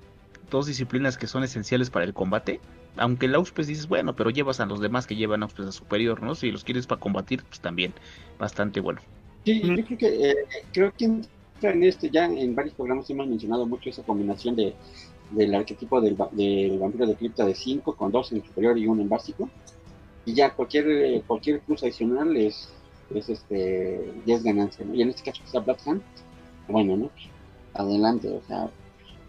dos 0.49 0.65
disciplinas 0.65 1.18
que 1.18 1.27
son 1.27 1.44
esenciales 1.44 1.90
para 1.90 2.06
el 2.06 2.14
combate. 2.14 2.60
Aunque 2.98 3.27
el 3.27 3.36
Auspes 3.36 3.68
dices, 3.68 3.88
bueno, 3.88 4.15
pero 4.15 4.30
llevas 4.30 4.60
a 4.60 4.65
los 4.65 4.81
demás 4.81 5.07
que 5.07 5.15
llevan 5.15 5.44
Auspes 5.44 5.68
a 5.68 5.72
superior, 5.72 6.22
¿no? 6.22 6.36
Si 6.36 6.52
los 6.52 6.65
quieres 6.65 6.86
para 6.86 6.99
combatir, 6.99 7.44
pues 7.44 7.61
también. 7.61 7.94
Bastante 8.38 8.81
bueno. 8.81 8.99
Sí, 9.45 9.61
yo 9.61 9.86
creo 9.86 9.98
que, 9.98 10.31
eh, 10.31 10.36
creo 10.73 10.94
que 10.98 11.06
en 11.06 11.84
este, 11.84 12.10
ya 12.10 12.26
en 12.26 12.56
varios 12.56 12.76
programas 12.76 13.10
hemos 13.10 13.27
mencionado 13.27 13.65
mucho 13.65 13.90
esa 13.90 14.03
combinación 14.03 14.56
de, 14.56 14.73
del 15.31 15.56
arquetipo 15.56 16.02
del, 16.02 16.18
del 16.31 16.77
vampiro 16.77 17.06
de 17.06 17.15
cripta 17.15 17.45
de 17.45 17.56
5 17.56 17.95
con 17.95 18.11
2 18.11 18.34
en 18.34 18.44
superior 18.44 18.77
y 18.77 18.86
1 18.86 19.02
en 19.02 19.10
básico. 19.10 19.49
Y 20.26 20.34
ya 20.34 20.53
cualquier, 20.53 20.90
eh, 20.90 21.23
cualquier 21.26 21.61
plus 21.61 21.84
adicional 21.84 22.36
es, 22.36 22.69
es 23.14 23.30
este, 23.30 24.11
ya 24.26 24.36
es 24.36 24.44
ganancia. 24.44 24.86
¿no? 24.86 24.94
Y 24.94 25.02
en 25.02 25.10
este 25.10 25.31
caso 25.31 25.61
Black 25.61 25.80
Hand, 25.86 26.02
bueno, 26.69 26.95
¿no? 26.97 27.09
Adelante, 27.73 28.27
o 28.29 28.41
sea, 28.47 28.69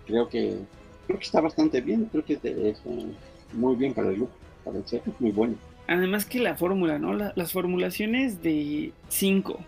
creo 0.07 0.29
que 0.29 0.59
creo 1.07 1.19
que 1.19 1.25
está 1.25 1.41
bastante 1.41 1.81
bien, 1.81 2.05
creo 2.13 2.25
que 2.25 2.35
es, 2.35 2.45
es, 2.45 2.83
eh, 2.87 3.07
muy 3.53 3.75
bien 3.77 3.95
para 3.95 4.09
el 4.11 4.17
grupo, 4.17 4.33
para 4.65 4.79
el 4.79 4.87
set, 4.87 5.07
es 5.07 5.21
muy 5.21 5.33
bueno. 5.33 5.57
Además 5.89 6.25
que 6.25 6.39
la 6.39 6.55
fórmula, 6.57 6.99
¿no? 6.99 7.15
La- 7.15 7.33
las 7.35 7.53
formulaciones 7.53 8.43
de 8.43 8.93
5 9.09 9.59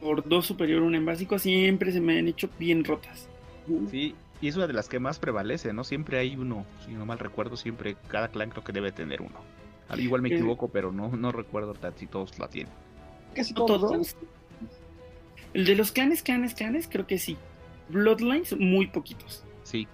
por 0.00 0.26
2 0.26 0.46
superior 0.46 0.82
un 0.82 0.94
en 0.94 1.04
básico 1.04 1.38
siempre 1.38 1.92
se 1.92 2.00
me 2.00 2.18
han 2.18 2.28
hecho 2.28 2.48
bien 2.58 2.84
rotas. 2.84 3.28
Sí, 3.90 4.14
y 4.40 4.48
es 4.48 4.56
una 4.56 4.66
de 4.66 4.72
las 4.72 4.88
que 4.88 4.98
más 4.98 5.18
prevalece, 5.18 5.72
¿no? 5.74 5.84
Siempre 5.84 6.18
hay 6.18 6.36
uno, 6.36 6.64
si 6.86 6.92
no 6.92 7.04
mal 7.04 7.18
recuerdo, 7.18 7.56
siempre 7.56 7.96
cada 8.08 8.28
clan 8.28 8.48
creo 8.50 8.64
que 8.64 8.72
debe 8.72 8.92
tener 8.92 9.20
uno. 9.20 9.40
Al 9.90 10.00
igual 10.00 10.22
me 10.22 10.30
Eh. 10.30 10.34
equivoco, 10.36 10.68
pero 10.68 10.90
no, 10.92 11.08
no 11.16 11.32
recuerdo 11.32 11.74
si 11.96 12.06
todos 12.06 12.38
la 12.38 12.48
tienen. 12.48 12.72
Casi 13.34 13.52
¿No 13.52 13.66
todos, 13.66 13.90
todos? 13.92 14.16
El 15.58 15.64
de 15.64 15.74
los 15.74 15.90
clanes, 15.90 16.22
clanes, 16.22 16.54
clanes, 16.54 16.86
creo 16.88 17.04
que 17.08 17.18
sí. 17.18 17.36
Bloodlines, 17.88 18.56
muy 18.56 18.86
poquitos. 18.86 19.42
Sí. 19.64 19.88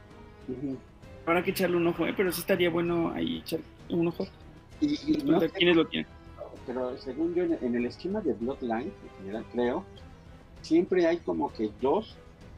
Habrá 1.25 1.43
que 1.43 1.53
echarle 1.53 1.79
un 1.79 1.87
ojo, 1.87 2.07
¿eh? 2.07 2.13
Pero 2.15 2.31
sí 2.33 2.43
estaría 2.43 2.69
bueno 2.69 3.13
ahí 3.13 3.39
echar 3.39 3.61
un 3.89 4.09
ojo. 4.09 4.27
Y, 4.83 4.99
y 5.11 5.23
no 5.25 5.41
sé, 5.41 5.49
¿Quiénes 5.49 5.77
lo 5.77 5.87
tienen? 5.87 6.07
pero 6.67 6.99
según 6.99 7.35
yo, 7.35 7.45
en, 7.45 7.57
en 7.63 7.75
el 7.77 7.87
esquema 7.87 8.21
de 8.21 8.35
Bloodline, 8.35 8.93
en 8.93 9.17
general 9.23 9.47
creo, 9.53 9.85
siempre 10.61 11.07
hay 11.07 11.17
como 11.17 11.51
que 11.51 11.71
dos 11.81 12.15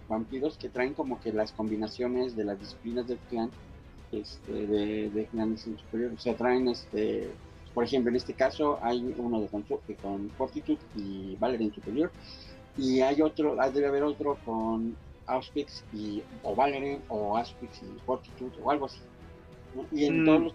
vampiros 0.08 0.58
que 0.58 0.68
traen 0.68 0.92
como 0.92 1.20
que 1.20 1.32
las 1.32 1.52
combinaciones 1.52 2.34
de 2.34 2.42
las 2.42 2.58
disciplinas 2.58 3.06
del 3.06 3.18
clan, 3.30 3.50
este, 4.10 4.52
de, 4.52 5.10
de 5.10 5.26
clanes 5.26 5.60
superiores. 5.60 6.18
O 6.18 6.20
sea, 6.20 6.36
traen, 6.36 6.66
este, 6.66 7.30
por 7.72 7.84
ejemplo, 7.84 8.10
en 8.10 8.16
este 8.16 8.34
caso 8.34 8.80
hay 8.82 9.14
uno 9.16 9.42
de 9.42 9.46
con, 9.46 9.62
con 10.02 10.28
Fortitude 10.30 10.80
y 10.96 11.36
Valerian 11.36 11.72
superior, 11.72 12.10
y 12.76 13.00
hay 13.00 13.22
otro, 13.22 13.56
ah, 13.60 13.70
debe 13.70 13.86
haber 13.88 14.02
otro 14.04 14.38
con 14.44 14.96
Auspix 15.26 15.84
y, 15.92 16.22
o 16.42 16.54
Valerian, 16.54 17.02
o 17.08 17.36
Auspix 17.36 17.82
y 17.82 17.98
Fortitude, 18.04 18.52
o 18.60 18.70
algo 18.70 18.86
así. 18.86 19.00
¿no? 19.74 19.86
Y 19.92 20.04
en 20.04 20.22
Mm. 20.22 20.24
todos 20.26 20.40
los 20.42 20.54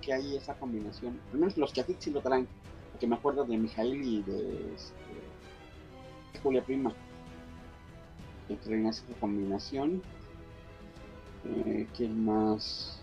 que 0.00 0.12
hay 0.12 0.36
esa 0.36 0.54
combinación, 0.54 1.20
al 1.32 1.38
menos 1.38 1.56
los 1.56 1.72
que 1.72 1.80
aquí 1.80 1.96
sí 1.98 2.10
lo 2.10 2.20
traen, 2.20 2.48
porque 2.92 3.06
me 3.06 3.16
acuerdo 3.16 3.44
de 3.44 3.58
Mijail 3.58 4.02
y 4.04 4.22
de 4.22 4.74
este, 4.74 6.40
Julia 6.42 6.64
Prima, 6.64 6.94
que 8.46 8.56
traen 8.56 8.86
esa 8.86 9.02
combinación. 9.20 10.02
Eh, 11.44 11.88
¿Quién 11.96 12.24
más? 12.24 12.97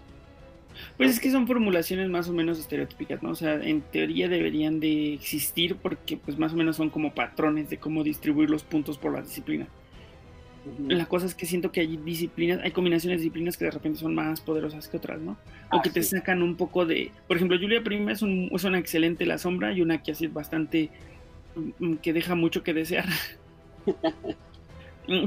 Pues 0.98 1.12
es 1.12 1.20
que 1.20 1.32
son 1.32 1.48
formulaciones 1.48 2.10
más 2.10 2.30
o 2.30 2.34
menos 2.34 2.60
estereotípicas, 2.60 3.22
¿no? 3.24 3.32
O 3.32 3.36
sea, 3.36 3.56
en 3.56 3.84
teoría 3.84 4.28
deberían 4.30 4.80
de 4.80 5.14
existir 5.14 5.80
porque 5.82 6.18
pues 6.18 6.38
más 6.38 6.54
o 6.54 6.58
menos 6.58 6.76
son 6.78 6.90
como 6.90 7.14
patrones 7.14 7.70
de 7.70 7.80
cómo 7.80 8.04
distribuir 8.04 8.50
los 8.50 8.64
puntos 8.66 8.98
por 8.98 9.14
las 9.14 9.28
disciplinas. 9.28 9.70
Ujú. 10.64 10.88
La 10.88 11.08
cosa 11.08 11.26
es 11.28 11.36
que 11.36 11.46
siento 11.46 11.72
que 11.72 11.82
hay 11.82 11.98
disciplinas, 11.98 12.60
hay 12.64 12.72
combinaciones 12.72 13.20
de 13.20 13.24
disciplinas 13.24 13.58
que 13.58 13.66
de 13.66 13.72
repente 13.72 14.00
son 14.00 14.16
más 14.16 14.42
poderosas 14.42 14.88
que 14.90 14.98
otras, 14.98 15.22
¿no? 15.22 15.42
O 15.70 15.72
Ah, 15.78 15.82
que 15.82 15.92
te 15.92 16.04
sacan 16.04 16.42
un 16.44 16.58
poco 16.58 16.86
de... 16.86 17.16
Por 17.28 17.38
ejemplo, 17.38 17.58
Julia 17.60 17.84
Prima 17.84 18.12
es, 18.12 18.22
un, 18.22 18.50
es 18.54 18.64
una 18.64 18.80
excelente 18.80 19.26
la 19.26 19.38
sombra 19.38 19.74
y 19.74 19.82
una 19.82 20.02
que 20.04 20.12
así 20.12 20.26
es 20.26 20.34
bastante... 20.34 20.92
mm, 21.80 21.96
que 21.98 22.14
deja 22.14 22.36
mucho 22.36 22.64
que 22.64 22.74
desear. 22.74 23.08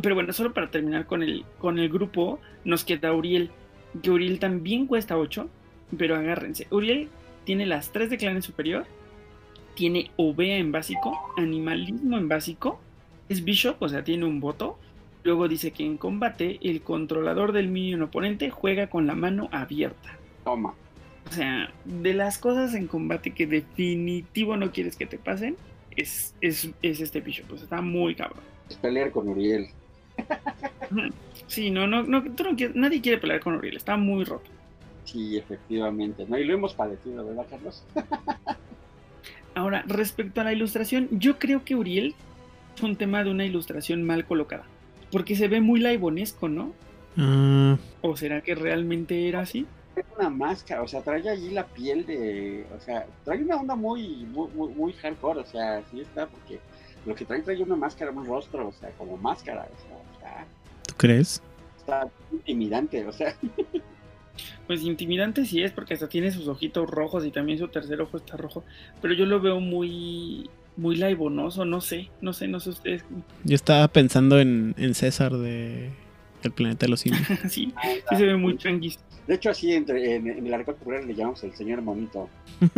Pero 0.03 0.15
bueno, 0.15 0.33
solo 0.33 0.53
para 0.53 0.71
terminar 0.71 1.07
con 1.07 1.23
el, 1.23 1.45
con 1.59 1.79
el 1.79 1.89
grupo, 1.89 2.41
nos 2.65 2.85
queda 2.85 3.13
Uriel. 3.13 3.53
Que 4.03 4.11
Uriel 4.11 4.39
también 4.39 4.87
cuesta 4.87 5.17
8, 5.17 5.49
pero 5.97 6.17
agárrense. 6.17 6.67
Uriel 6.71 7.09
tiene 7.45 7.67
las 7.67 7.91
3 7.93 8.11
de 8.11 8.19
clan 8.19 8.43
superior, 8.43 8.87
tiene 9.75 10.11
Ovea 10.17 10.59
en 10.59 10.73
básico, 10.73 11.33
Animalismo 11.37 12.19
en 12.19 12.29
básico, 12.29 12.81
es 13.29 13.45
Bishop, 13.45 13.77
o 13.81 13.89
sea, 13.89 14.05
tiene 14.05 14.25
un 14.25 14.41
voto. 14.41 14.79
Luego 15.25 15.49
dice 15.49 15.73
que 15.73 15.85
en 15.85 15.97
combate, 15.97 16.59
el 16.63 16.83
controlador 16.83 17.53
del 17.53 17.69
minion 17.69 18.03
oponente 18.03 18.51
juega 18.51 18.89
con 18.89 19.07
la 19.07 19.15
mano 19.15 19.49
abierta. 19.53 20.17
Toma. 20.45 20.75
O 21.29 21.33
sea, 21.33 21.71
de 21.85 22.15
las 22.15 22.39
cosas 22.39 22.75
en 22.75 22.87
combate 22.87 23.33
que 23.33 23.47
definitivo 23.47 24.57
no 24.57 24.73
quieres 24.73 24.97
que 24.97 25.07
te 25.07 25.19
pasen, 25.19 25.57
es, 25.97 26.35
es, 26.41 26.71
es 26.81 27.01
este 27.01 27.21
Bishop. 27.21 27.47
Pues 27.49 27.63
está 27.63 27.81
muy 27.83 28.15
cabrón. 28.15 28.43
Es 28.71 28.77
pelear 28.77 29.11
con 29.11 29.29
Uriel. 29.29 29.69
Sí, 31.47 31.71
no, 31.71 31.87
no, 31.87 32.03
no, 32.03 32.23
tú 32.35 32.45
no 32.45 32.55
quieres- 32.57 32.77
nadie 32.77 33.01
quiere 33.01 33.17
pelear 33.19 33.41
con 33.41 33.55
Uriel, 33.55 33.77
está 33.77 33.97
muy 33.97 34.25
roto. 34.25 34.51
Sí, 35.05 35.39
efectivamente. 35.39 36.27
¿no? 36.29 36.37
Y 36.39 36.45
lo 36.45 36.53
hemos 36.55 36.75
padecido, 36.75 37.25
¿verdad, 37.27 37.47
Carlos? 37.49 37.83
Ahora, 39.55 39.83
respecto 39.87 40.41
a 40.41 40.45
la 40.45 40.53
ilustración, 40.53 41.09
yo 41.11 41.39
creo 41.39 41.65
que 41.65 41.75
Uriel 41.75 42.15
es 42.77 42.83
un 42.83 42.97
tema 42.97 43.25
de 43.25 43.31
una 43.31 43.45
ilustración 43.47 44.05
mal 44.05 44.27
colocada. 44.27 44.65
Porque 45.11 45.37
se 45.37 45.49
ve 45.49 45.61
muy 45.61 45.81
laibonesco, 45.81 46.49
¿no? 46.49 46.75
Ah, 47.17 47.77
¿O 48.03 48.17
será 48.17 48.43
que 48.43 48.55
realmente 48.55 49.29
era 49.29 49.41
así? 49.41 49.67
Es 49.97 50.05
una 50.17 50.31
máscara, 50.31 50.83
o 50.83 50.87
sea, 50.87 51.01
trae 51.01 51.29
allí 51.29 51.51
la 51.51 51.67
piel 51.67 52.07
de. 52.07 52.67
O 52.77 52.81
sea, 52.81 53.07
trae 53.25 53.43
una 53.43 53.57
onda 53.57 53.75
muy, 53.75 54.27
muy, 54.27 54.49
muy, 54.51 54.69
muy 54.75 54.93
hardcore, 54.93 55.41
o 55.41 55.47
sea, 55.47 55.83
sí 55.91 56.01
está, 56.03 56.27
porque 56.27 56.61
lo 57.05 57.15
que 57.17 57.25
trae, 57.25 57.41
trae 57.43 57.61
una 57.63 57.75
máscara, 57.75 58.13
un 58.13 58.27
rostro, 58.27 58.69
o 58.69 58.73
sea, 58.73 58.91
como 58.93 59.17
máscara, 59.17 59.63
o 59.63 59.81
sea, 59.89 59.99
está, 60.08 60.08
¿tú 60.08 60.08
crees? 60.99 61.43
está 61.89 62.11
intimidante, 62.33 63.07
o 63.07 63.13
sea. 63.13 63.35
Pues 64.69 64.83
intimidante 64.83 65.47
sí 65.47 65.63
es, 65.63 65.73
porque 65.73 65.95
hasta 65.95 66.09
tiene 66.09 66.31
sus 66.31 66.47
ojitos 66.47 66.89
rojos 66.89 67.25
y 67.25 67.31
también 67.31 67.59
su 67.59 67.67
tercer 67.69 68.01
ojo 68.03 68.19
está 68.19 68.37
rojo. 68.37 68.63
Pero 69.01 69.15
yo 69.15 69.25
lo 69.25 69.41
veo 69.41 69.59
muy, 69.61 70.49
muy 70.77 70.95
laibonoso, 70.95 71.65
no 71.65 71.81
sé, 71.81 72.11
no 72.21 72.33
sé, 72.35 72.47
no 72.47 72.61
sé 72.61 72.71
ustedes. 72.71 73.05
Yo 73.45 73.55
estaba 73.57 73.89
pensando 73.89 74.39
en, 74.39 74.75
en 74.77 74.95
César 74.95 75.33
de 75.33 75.91
El 76.43 76.53
Planeta 76.53 76.87
de 76.87 76.91
los 76.91 77.01
Simios. 77.01 77.23
sí, 77.49 77.73
sí 78.11 78.17
se 78.17 78.27
ve 78.27 78.37
muy 78.37 78.57
tranquis. 78.59 78.99
De 79.27 79.35
hecho, 79.35 79.51
así 79.51 79.73
entre, 79.73 80.15
en, 80.15 80.29
en 80.29 80.47
el 80.47 80.55
arco 80.55 80.75
popular 80.75 81.03
le 81.03 81.15
llamamos 81.15 81.43
el 81.43 81.55
señor 81.55 81.81
monito. 81.81 82.29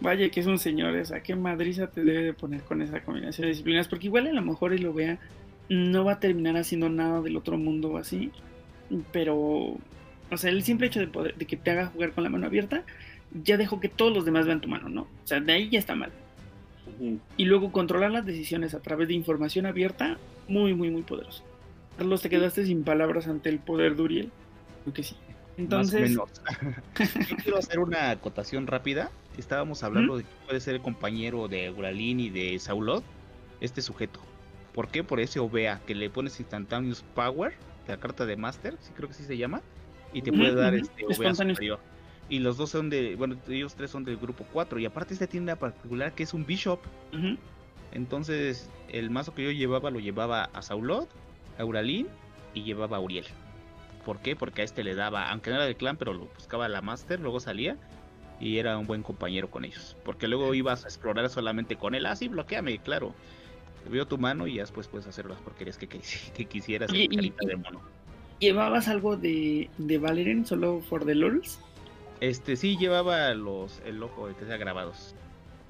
Vaya 0.00 0.30
que 0.30 0.40
es 0.40 0.46
un 0.46 0.58
señor 0.58 0.94
esa, 0.94 1.22
qué 1.22 1.34
madriza 1.34 1.88
te 1.88 2.04
debe 2.04 2.22
de 2.22 2.34
poner 2.34 2.60
con 2.62 2.82
esa 2.82 3.02
combinación 3.02 3.46
de 3.46 3.48
disciplinas, 3.48 3.88
porque 3.88 4.06
igual 4.06 4.28
a 4.28 4.32
lo 4.32 4.42
mejor 4.42 4.74
y 4.74 4.78
lo 4.78 4.92
vea, 4.92 5.18
no 5.68 6.04
va 6.04 6.12
a 6.12 6.20
terminar 6.20 6.56
haciendo 6.56 6.88
nada 6.88 7.20
del 7.20 7.36
otro 7.36 7.58
mundo 7.58 7.96
así, 7.96 8.30
pero, 9.12 9.36
o 9.36 10.36
sea, 10.36 10.50
el 10.50 10.62
simple 10.62 10.86
hecho 10.86 11.00
de, 11.00 11.08
poder, 11.08 11.34
de 11.34 11.46
que 11.46 11.56
te 11.56 11.70
haga 11.70 11.86
jugar 11.86 12.12
con 12.12 12.24
la 12.24 12.30
mano 12.30 12.46
abierta, 12.46 12.84
ya 13.44 13.56
dejó 13.56 13.80
que 13.80 13.88
todos 13.88 14.12
los 14.12 14.24
demás 14.24 14.46
vean 14.46 14.60
tu 14.60 14.68
mano, 14.68 14.88
¿no? 14.88 15.02
O 15.02 15.26
sea, 15.26 15.40
de 15.40 15.52
ahí 15.52 15.68
ya 15.68 15.78
está 15.78 15.94
mal. 15.94 16.10
Y 17.36 17.44
luego 17.44 17.70
controlar 17.70 18.10
las 18.10 18.24
decisiones 18.24 18.74
a 18.74 18.80
través 18.80 19.08
de 19.08 19.14
información 19.14 19.66
abierta, 19.66 20.18
muy, 20.48 20.74
muy, 20.74 20.90
muy 20.90 21.02
poderoso. 21.02 21.44
Carlos, 21.98 22.22
te 22.22 22.30
quedaste 22.30 22.64
sin 22.64 22.82
palabras 22.82 23.28
ante 23.28 23.50
el 23.50 23.58
poder 23.58 23.94
de 23.94 24.02
Uriel. 24.02 24.32
Creo 24.82 24.94
que 24.94 25.02
sí. 25.02 25.16
Entonces, 25.58 26.16
Más 26.16 26.30
o 26.30 26.64
menos. 26.64 27.28
Yo 27.28 27.36
quiero 27.36 27.58
hacer 27.58 27.78
una 27.80 28.10
acotación 28.10 28.66
rápida. 28.66 29.10
Estábamos 29.36 29.82
hablando 29.82 30.16
de 30.16 30.22
que 30.22 30.30
puede 30.46 30.60
ser 30.60 30.76
el 30.76 30.80
compañero 30.80 31.46
de 31.48 31.70
Uralín 31.70 32.20
y 32.20 32.30
de 32.30 32.58
Saulot, 32.58 33.04
este 33.60 33.82
sujeto. 33.82 34.20
¿Por 34.78 34.86
qué? 34.86 35.02
Por 35.02 35.18
ese 35.18 35.40
Ovea, 35.40 35.80
que 35.88 35.96
le 35.96 36.08
pones 36.08 36.38
Instantaneous 36.38 37.02
Power, 37.16 37.52
la 37.88 37.96
carta 37.96 38.26
de 38.26 38.36
Master, 38.36 38.76
sí 38.78 38.92
creo 38.94 39.08
que 39.08 39.14
sí 39.16 39.24
se 39.24 39.36
llama, 39.36 39.60
y 40.12 40.22
te 40.22 40.32
puede 40.32 40.54
dar 40.54 40.72
este 40.72 41.04
espontáneo. 41.08 41.56
superior. 41.56 41.80
Y 42.28 42.38
los 42.38 42.58
dos 42.58 42.70
son 42.70 42.88
de, 42.88 43.16
bueno, 43.16 43.36
ellos 43.48 43.74
tres 43.74 43.90
son 43.90 44.04
del 44.04 44.18
grupo 44.18 44.46
4, 44.52 44.78
y 44.78 44.86
aparte 44.86 45.14
este 45.14 45.26
tiene 45.26 45.42
una 45.42 45.56
particular 45.56 46.12
que 46.12 46.22
es 46.22 46.32
un 46.32 46.46
Bishop. 46.46 46.78
Entonces, 47.90 48.70
el 48.88 49.10
mazo 49.10 49.34
que 49.34 49.42
yo 49.42 49.50
llevaba 49.50 49.90
lo 49.90 49.98
llevaba 49.98 50.44
a 50.44 50.62
Saulot, 50.62 51.08
a 51.58 51.64
Uralín 51.64 52.06
y 52.54 52.62
llevaba 52.62 52.98
a 52.98 53.00
Uriel. 53.00 53.26
¿Por 54.04 54.20
qué? 54.20 54.36
Porque 54.36 54.62
a 54.62 54.64
este 54.64 54.84
le 54.84 54.94
daba, 54.94 55.28
aunque 55.32 55.50
no 55.50 55.56
era 55.56 55.64
del 55.64 55.74
clan, 55.74 55.96
pero 55.96 56.12
lo 56.12 56.26
buscaba 56.26 56.68
la 56.68 56.82
Master, 56.82 57.18
luego 57.18 57.40
salía 57.40 57.76
y 58.38 58.58
era 58.58 58.78
un 58.78 58.86
buen 58.86 59.02
compañero 59.02 59.50
con 59.50 59.64
ellos. 59.64 59.96
Porque 60.04 60.28
luego 60.28 60.54
ibas 60.54 60.84
a 60.84 60.86
explorar 60.86 61.28
solamente 61.30 61.74
con 61.74 61.96
él. 61.96 62.06
Ah, 62.06 62.14
sí, 62.14 62.28
bloqueame, 62.28 62.78
claro. 62.78 63.12
Veo 63.88 64.06
tu 64.06 64.18
mano 64.18 64.46
y 64.46 64.54
ya 64.54 64.62
después 64.62 64.86
puedes 64.88 65.06
hacer 65.06 65.26
las 65.26 65.38
porquerías 65.40 65.78
que, 65.78 65.88
quisieras. 66.48 66.92
Y- 66.92 67.04
en 67.04 67.24
y- 67.24 67.32
de 67.46 67.56
mono. 67.56 67.80
¿Llevabas 68.40 68.86
algo 68.88 69.16
de, 69.16 69.68
de 69.78 69.98
Valerian 69.98 70.46
solo 70.46 70.80
for 70.80 71.04
the 71.04 71.14
lulz? 71.14 71.58
Este 72.20 72.56
sí 72.56 72.76
llevaba 72.76 73.34
los 73.34 73.80
el 73.84 74.00
ojo 74.02 74.28
de 74.28 74.34
que 74.34 74.44
sea 74.44 74.56
grabados. 74.56 75.14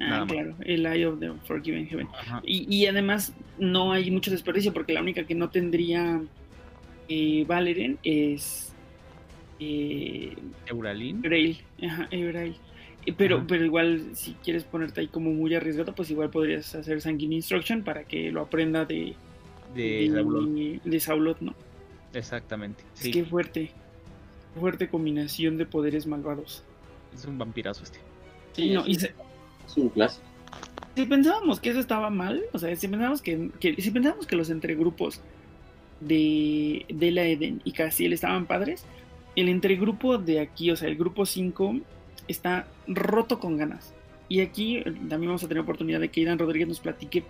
Ah, 0.01 0.25
claro, 0.29 0.55
el 0.65 0.87
Eye 0.87 1.07
of 1.07 1.19
the 1.19 1.33
Forgiven 1.45 1.87
Heaven. 1.89 2.09
Y, 2.45 2.67
y 2.75 2.87
además 2.87 3.35
no 3.59 3.93
hay 3.93 4.11
mucho 4.11 4.31
desperdicio 4.31 4.73
porque 4.73 4.93
la 4.93 5.01
única 5.01 5.25
que 5.25 5.35
no 5.35 5.51
tendría 5.51 6.21
eh, 7.09 7.45
Valerian 7.49 7.99
es 8.05 8.73
eh, 9.61 10.37
Euralin. 10.67 11.21
Grail. 11.23 11.59
Ajá, 11.85 12.07
Ebrail. 12.11 12.57
Pero, 13.17 13.37
Ajá. 13.39 13.45
pero 13.49 13.65
igual, 13.65 14.11
si 14.15 14.35
quieres 14.43 14.65
ponerte 14.65 15.01
ahí 15.01 15.09
como 15.09 15.31
muy 15.31 15.55
arriesgado, 15.55 15.95
pues 15.95 16.11
igual 16.11 16.31
podrías 16.31 16.75
hacer 16.75 17.01
Sanguine 17.01 17.37
Instruction 17.37 17.83
para 17.83 18.05
que 18.05 18.31
lo 18.31 18.43
aprenda 18.43 18.85
de, 18.85 19.15
De 19.75 20.11
Saulot. 20.13 20.49
de 20.85 21.01
Saulot, 21.01 21.41
¿no? 21.41 21.55
Exactamente. 22.15 22.83
Es 22.95 23.01
Sí, 23.01 23.11
que 23.11 23.25
fuerte. 23.25 23.71
Fuerte 24.59 24.89
combinación 24.89 25.57
de 25.59 25.67
poderes 25.67 26.07
malvados. 26.07 26.65
es 27.15 27.25
un 27.25 27.39
vampirazo 27.39 27.85
este. 27.85 27.99
Sí, 28.53 28.71
no, 28.71 28.87
y 28.87 28.95
se- 28.97 29.15
Es 29.67 29.77
un 29.77 29.89
clásico. 29.91 30.25
si 30.97 31.07
pensábamos 31.07 31.61
que 31.61 31.71
eso 31.71 31.79
estaba 31.81 32.11
mal, 32.11 32.43
o 32.53 32.59
sea, 32.59 32.75
si 32.75 32.89
pensábamos 32.89 33.23
que, 33.23 33.51
que 33.61 33.81
si 33.81 33.91
pensábamos 33.91 34.27
que 34.27 34.35
los 34.37 34.51
entregrupos 34.51 35.21
de, 36.01 36.85
de 36.89 37.11
la 37.11 37.25
Eden 37.25 37.61
y 37.65 37.73
Castiel 37.73 38.13
estaban 38.13 38.47
padres, 38.47 38.85
el 39.37 39.49
entregrupo 39.49 40.19
de 40.19 40.41
aquí, 40.41 40.71
o 40.71 40.77
sea, 40.77 40.89
el 40.89 40.97
grupo 40.97 41.27
5 41.27 41.77
está 42.29 42.67
roto 42.87 43.41
con 43.41 43.57
ganas. 43.57 43.95
Y 44.29 44.41
aquí 44.41 44.77
eh, 44.77 44.85
también 45.09 45.31
vamos 45.31 45.45
a 45.45 45.49
tener 45.49 45.63
oportunidad 45.63 46.01
de 46.01 46.11
que 46.11 46.21
Idan 46.21 46.39
Rodríguez 46.39 46.69
nos 46.69 46.81
platique 46.81 47.25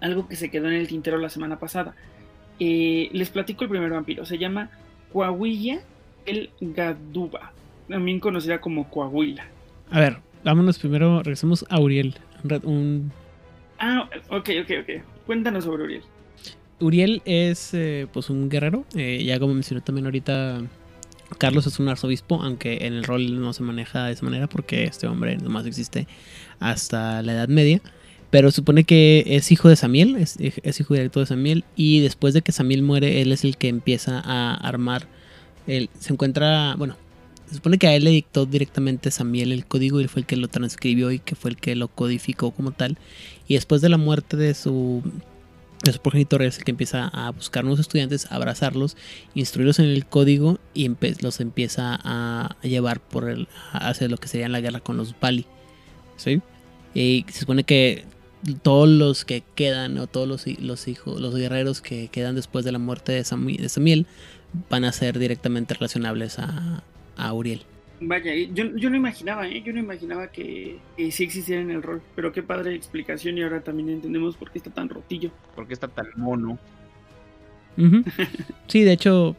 algo 0.00 0.26
que 0.26 0.36
se 0.36 0.50
quedó 0.50 0.68
en 0.68 0.74
el 0.74 0.88
tintero 0.88 1.18
la 1.18 1.28
semana 1.28 1.58
pasada. 1.58 1.94
Eh, 2.58 3.08
les 3.12 3.30
platico 3.30 3.64
el 3.64 3.70
primer 3.70 3.90
vampiro, 3.90 4.24
se 4.24 4.38
llama 4.38 4.70
Coahuilla 5.12 5.80
el 6.26 6.50
Gaduba, 6.60 7.52
también 7.88 8.20
conocida 8.20 8.60
como 8.60 8.88
Coahuila. 8.90 9.46
A 9.90 10.00
ver, 10.00 10.18
vámonos 10.44 10.78
primero, 10.78 11.18
regresemos 11.22 11.64
a 11.68 11.80
Uriel. 11.80 12.14
Un... 12.62 13.10
Ah, 13.78 14.08
ok, 14.28 14.50
ok, 14.62 14.70
ok. 14.82 15.04
Cuéntanos 15.26 15.64
sobre 15.64 15.84
Uriel. 15.84 16.02
Uriel 16.80 17.22
es 17.24 17.74
eh, 17.74 18.06
pues 18.12 18.30
un 18.30 18.48
guerrero, 18.48 18.84
eh, 18.94 19.22
ya 19.24 19.38
como 19.38 19.54
mencionó 19.54 19.82
también 19.82 20.06
ahorita 20.06 20.62
Carlos 21.38 21.66
es 21.66 21.78
un 21.78 21.88
arzobispo, 21.88 22.42
aunque 22.42 22.86
en 22.86 22.94
el 22.94 23.04
rol 23.04 23.40
no 23.40 23.52
se 23.52 23.62
maneja 23.62 24.06
de 24.06 24.12
esa 24.12 24.24
manera 24.24 24.48
porque 24.48 24.84
este 24.84 25.06
hombre 25.06 25.36
nomás 25.36 25.66
existe 25.66 26.06
hasta 26.58 27.22
la 27.22 27.32
Edad 27.32 27.48
Media. 27.48 27.80
Pero 28.30 28.52
supone 28.52 28.84
que 28.84 29.24
es 29.26 29.50
hijo 29.50 29.68
de 29.68 29.76
Samiel, 29.76 30.16
es, 30.16 30.36
hijo 30.80 30.94
directo 30.94 31.20
de 31.20 31.26
Samiel. 31.26 31.64
Y 31.74 32.00
después 32.00 32.32
de 32.32 32.42
que 32.42 32.52
Samiel 32.52 32.82
muere, 32.82 33.20
él 33.22 33.32
es 33.32 33.44
el 33.44 33.56
que 33.56 33.68
empieza 33.68 34.20
a 34.24 34.54
armar. 34.54 35.08
Él 35.66 35.90
se 35.98 36.12
encuentra, 36.12 36.76
bueno, 36.76 36.96
se 37.48 37.56
supone 37.56 37.78
que 37.78 37.88
a 37.88 37.94
él 37.96 38.04
le 38.04 38.10
dictó 38.10 38.46
directamente 38.46 39.10
Samiel 39.10 39.50
el 39.50 39.66
código 39.66 40.00
y 40.00 40.06
fue 40.06 40.20
el 40.20 40.26
que 40.26 40.36
lo 40.36 40.46
transcribió 40.46 41.10
y 41.10 41.18
que 41.18 41.34
fue 41.34 41.50
el 41.50 41.56
que 41.56 41.74
lo 41.74 41.88
codificó 41.88 42.52
como 42.52 42.70
tal. 42.70 42.98
Y 43.48 43.54
después 43.54 43.80
de 43.80 43.88
la 43.88 43.96
muerte 43.96 44.36
de 44.36 44.54
su 44.54 45.02
su 45.84 45.98
progenitor 46.00 46.42
es 46.42 46.58
el 46.58 46.64
que 46.64 46.70
empieza 46.70 47.08
a 47.08 47.30
buscar 47.30 47.64
nuevos 47.64 47.80
estudiantes, 47.80 48.30
a 48.30 48.36
abrazarlos, 48.36 48.96
instruirlos 49.34 49.78
en 49.78 49.86
el 49.86 50.06
código 50.06 50.58
y 50.74 50.90
los 51.20 51.40
empieza 51.40 51.98
a 52.02 52.56
llevar 52.62 53.00
por 53.00 53.28
el, 53.28 53.48
a 53.72 53.88
hacer 53.88 54.10
lo 54.10 54.18
que 54.18 54.28
sería 54.28 54.48
la 54.48 54.60
guerra 54.60 54.80
con 54.80 54.96
los 54.96 55.18
Bali. 55.18 55.46
¿Sí? 56.16 56.42
Y 56.94 57.24
se 57.28 57.40
supone 57.40 57.64
que 57.64 58.04
todos 58.62 58.88
los 58.88 59.24
que 59.24 59.42
quedan, 59.54 59.98
o 59.98 60.06
todos 60.06 60.28
los, 60.28 60.46
los 60.60 60.88
hijos, 60.88 61.20
los 61.20 61.34
guerreros 61.34 61.80
que 61.80 62.08
quedan 62.08 62.34
después 62.34 62.64
de 62.64 62.72
la 62.72 62.78
muerte 62.78 63.12
de, 63.12 63.24
Samuel, 63.24 64.06
van 64.68 64.84
a 64.84 64.92
ser 64.92 65.18
directamente 65.18 65.74
relacionables 65.74 66.38
a, 66.38 66.82
a 67.16 67.32
Uriel. 67.32 67.64
Vaya, 68.02 68.34
yo, 68.34 68.76
yo 68.76 68.88
no 68.88 68.96
imaginaba, 68.96 69.46
¿eh? 69.46 69.62
yo 69.62 69.74
no 69.74 69.78
imaginaba 69.78 70.28
que, 70.28 70.78
que, 70.96 71.12
sí 71.12 71.24
existiera 71.24 71.60
en 71.60 71.70
el 71.70 71.82
rol, 71.82 72.00
pero 72.16 72.32
qué 72.32 72.42
padre 72.42 72.74
explicación 72.74 73.36
y 73.36 73.42
ahora 73.42 73.60
también 73.60 73.90
entendemos 73.90 74.36
por 74.36 74.50
qué 74.50 74.58
está 74.58 74.70
tan 74.70 74.88
rotillo. 74.88 75.30
Por 75.54 75.66
qué 75.66 75.74
está 75.74 75.86
tan 75.86 76.06
mono. 76.16 76.58
Sí, 78.68 78.82
de 78.82 78.92
hecho, 78.92 79.36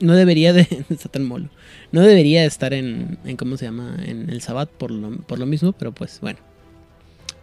no 0.00 0.14
debería 0.14 0.52
de 0.52 0.62
estar 0.90 1.10
tan 1.12 1.24
mono. 1.24 1.50
No 1.92 2.00
debería 2.00 2.44
estar 2.44 2.74
en, 2.74 3.18
en 3.24 3.36
¿cómo 3.36 3.56
se 3.56 3.66
llama? 3.66 3.96
En 4.04 4.28
el 4.28 4.40
Sabbat 4.40 4.70
por 4.70 4.90
lo, 4.90 5.16
por 5.18 5.38
lo 5.38 5.46
mismo, 5.46 5.72
pero 5.72 5.92
pues 5.92 6.20
bueno. 6.20 6.40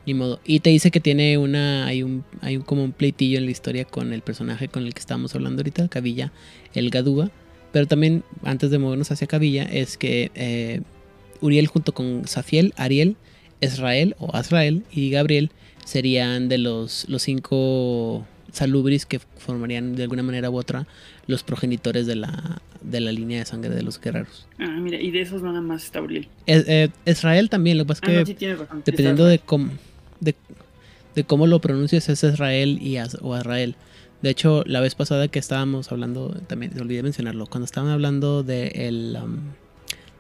Ni 0.06 0.14
modo. 0.14 0.42
Y 0.44 0.60
te 0.60 0.70
dice 0.72 0.92
que 0.92 1.00
tiene 1.00 1.38
una. 1.38 1.86
Hay 1.86 2.04
un. 2.04 2.26
Hay 2.42 2.58
un 2.58 2.64
como 2.64 2.84
un 2.84 2.92
pleitillo 2.92 3.38
en 3.38 3.46
la 3.46 3.52
historia 3.52 3.86
con 3.86 4.14
el 4.14 4.22
personaje 4.22 4.68
con 4.68 4.84
el 4.84 4.94
que 4.94 5.00
estamos 5.00 5.34
hablando 5.36 5.62
ahorita, 5.62 5.88
Cavilla, 5.88 6.32
el 6.74 6.90
Gaduga 6.90 7.30
pero 7.72 7.88
también, 7.88 8.24
antes 8.44 8.70
de 8.72 8.80
movernos 8.80 9.12
hacia 9.12 9.28
Cavilla, 9.28 9.64
es 9.64 9.98
que 9.98 10.32
eh, 10.36 10.82
Uriel 11.40 11.68
junto 11.68 11.94
con 11.94 12.28
Safiel, 12.28 12.74
Ariel, 12.78 13.16
Israel 13.62 14.16
o 14.20 14.36
Azrael 14.36 14.84
y 14.92 15.10
Gabriel 15.10 15.52
serían 15.86 16.50
de 16.50 16.58
los, 16.58 17.08
los 17.10 17.24
cinco 17.24 18.26
salubris 18.52 19.06
que 19.06 19.20
formarían 19.20 19.96
de 19.96 20.04
alguna 20.04 20.24
manera 20.24 20.50
u 20.50 20.58
otra 20.58 20.88
los 21.28 21.44
progenitores 21.44 22.06
de 22.06 22.16
la, 22.16 22.62
de 22.82 23.00
la 23.00 23.12
línea 23.12 23.40
de 23.40 23.46
sangre 23.46 23.70
de 23.74 23.82
los 23.82 24.00
guerreros. 24.00 24.48
Ah, 24.60 24.78
mira, 24.82 25.00
y 25.00 25.12
de 25.12 25.22
esos 25.22 25.42
nada 25.42 25.62
más 25.62 25.86
está 25.86 26.02
Uriel. 26.02 26.28
Eh, 26.48 26.90
Israel 27.06 27.50
también, 27.50 27.78
lo 27.78 27.86
que 27.86 27.88
pasa 27.90 28.02
es 28.12 28.30
ah, 28.30 28.34
que 28.34 28.58
dependiendo 28.86 29.26
de 29.26 29.40
cómo, 29.40 29.72
de, 30.20 30.36
cómo 31.26 31.48
lo 31.48 31.62
pronuncias 31.62 32.10
es 32.10 32.24
Israel 32.24 32.80
y 32.82 32.98
o 33.22 33.38
Israel. 33.38 33.76
De 34.22 34.30
hecho, 34.30 34.64
la 34.68 34.82
vez 34.82 34.94
pasada 34.96 35.28
que 35.28 35.40
estábamos 35.40 35.92
hablando, 35.92 36.30
también 36.48 36.80
olvidé 36.80 37.02
mencionarlo, 37.02 37.48
cuando 37.48 37.66
estaban 37.66 37.90
hablando 37.90 38.44
de, 38.44 38.68
el, 38.68 39.18
um, 39.22 39.40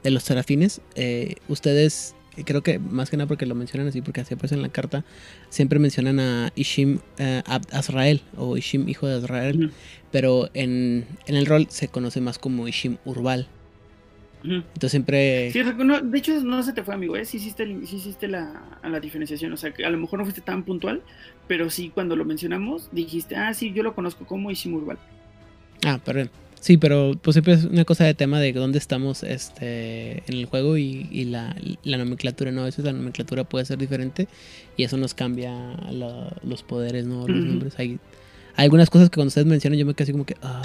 de 0.03 0.11
los 0.11 0.23
serafines, 0.23 0.81
eh, 0.95 1.35
ustedes, 1.47 2.15
creo 2.45 2.63
que 2.63 2.79
más 2.79 3.11
que 3.11 3.17
nada 3.17 3.27
porque 3.27 3.45
lo 3.45 3.53
mencionan 3.53 3.87
así, 3.87 4.01
porque 4.01 4.21
así 4.21 4.33
aparece 4.33 4.55
en 4.55 4.63
la 4.63 4.69
carta, 4.69 5.05
siempre 5.49 5.77
mencionan 5.77 6.19
a 6.19 6.51
Ishim 6.55 6.99
uh, 7.19 7.41
Azrael 7.71 8.21
o 8.37 8.57
Ishim 8.57 8.89
hijo 8.89 9.07
de 9.07 9.17
Azrael, 9.17 9.71
pero 10.11 10.49
en, 10.55 11.05
en 11.27 11.35
el 11.35 11.45
rol 11.45 11.67
se 11.69 11.87
conoce 11.87 12.21
más 12.21 12.39
como 12.39 12.67
Ishim 12.67 12.97
Urbal. 13.05 13.47
Entonces 14.43 14.91
siempre... 14.91 15.51
de 15.51 16.17
hecho 16.17 16.41
no 16.41 16.63
se 16.63 16.73
te 16.73 16.83
fue 16.83 16.95
amigo, 16.95 17.15
¿eh? 17.15 17.25
sí 17.25 17.37
hiciste, 17.37 17.63
hiciste 17.63 18.27
la, 18.27 18.79
la, 18.83 18.99
diferenciación, 18.99 19.53
o 19.53 19.57
sea, 19.57 19.71
que 19.71 19.85
a 19.85 19.89
lo 19.89 19.97
mejor 19.97 20.19
no 20.19 20.25
fuiste 20.25 20.41
tan 20.41 20.63
puntual, 20.63 21.01
pero 21.47 21.69
sí 21.69 21.91
cuando 21.93 22.15
lo 22.15 22.25
mencionamos 22.25 22.89
dijiste, 22.91 23.35
ah, 23.35 23.53
sí, 23.53 23.71
yo 23.71 23.83
lo 23.83 23.93
conozco 23.93 24.25
como 24.25 24.49
Ishimurbal. 24.49 24.97
Ah, 25.85 25.99
perdón. 26.03 26.29
Sí, 26.59 26.77
pero 26.77 27.13
pues 27.19 27.33
siempre 27.33 27.53
es 27.53 27.65
una 27.65 27.85
cosa 27.85 28.03
de 28.03 28.13
tema 28.13 28.39
de 28.39 28.53
dónde 28.53 28.77
estamos 28.77 29.23
este, 29.23 30.23
en 30.31 30.37
el 30.37 30.45
juego 30.45 30.77
y, 30.77 31.07
y 31.11 31.25
la, 31.25 31.55
la, 31.83 31.97
nomenclatura, 31.97 32.51
¿no? 32.51 32.61
A 32.61 32.65
veces 32.65 32.85
la 32.85 32.93
nomenclatura 32.93 33.43
puede 33.45 33.65
ser 33.65 33.79
diferente 33.79 34.27
y 34.77 34.83
eso 34.83 34.95
nos 34.95 35.15
cambia 35.15 35.51
los 36.43 36.61
poderes, 36.61 37.07
¿no? 37.07 37.27
Los 37.27 37.43
nombres. 37.43 37.73
Hay, 37.79 37.99
algunas 38.55 38.91
cosas 38.91 39.09
que 39.09 39.15
cuando 39.15 39.29
ustedes 39.29 39.47
mencionan 39.47 39.79
yo 39.79 39.87
me 39.87 39.95
quedo 39.95 40.03
así 40.03 40.11
como 40.11 40.25
que, 40.25 40.35
ah, 40.43 40.61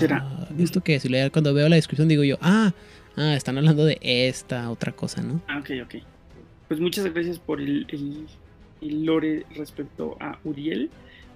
¿esto 0.59 0.83
qué 0.83 0.97
es? 0.97 1.05
Y 1.07 1.31
cuando 1.31 1.55
veo 1.55 1.69
la 1.69 1.77
descripción 1.77 2.09
digo 2.09 2.25
yo, 2.25 2.37
ah, 2.43 2.75
ah, 3.17 3.35
están 3.35 3.59
hablando 3.59 3.85
de 3.85 3.99
esta 4.03 4.71
otra 4.71 4.93
cosa, 4.93 5.23
¿no? 5.23 5.41
Ah, 5.49 5.59
ok, 5.59 5.71
ok. 5.85 5.95
Pues 6.69 6.81
muchas 6.81 7.05
gracias 7.13 7.39
por 7.39 7.61
el, 7.61 7.87
lore 8.81 9.47
respecto 9.55 10.17
a 10.21 10.39
Uriel. 10.45 10.91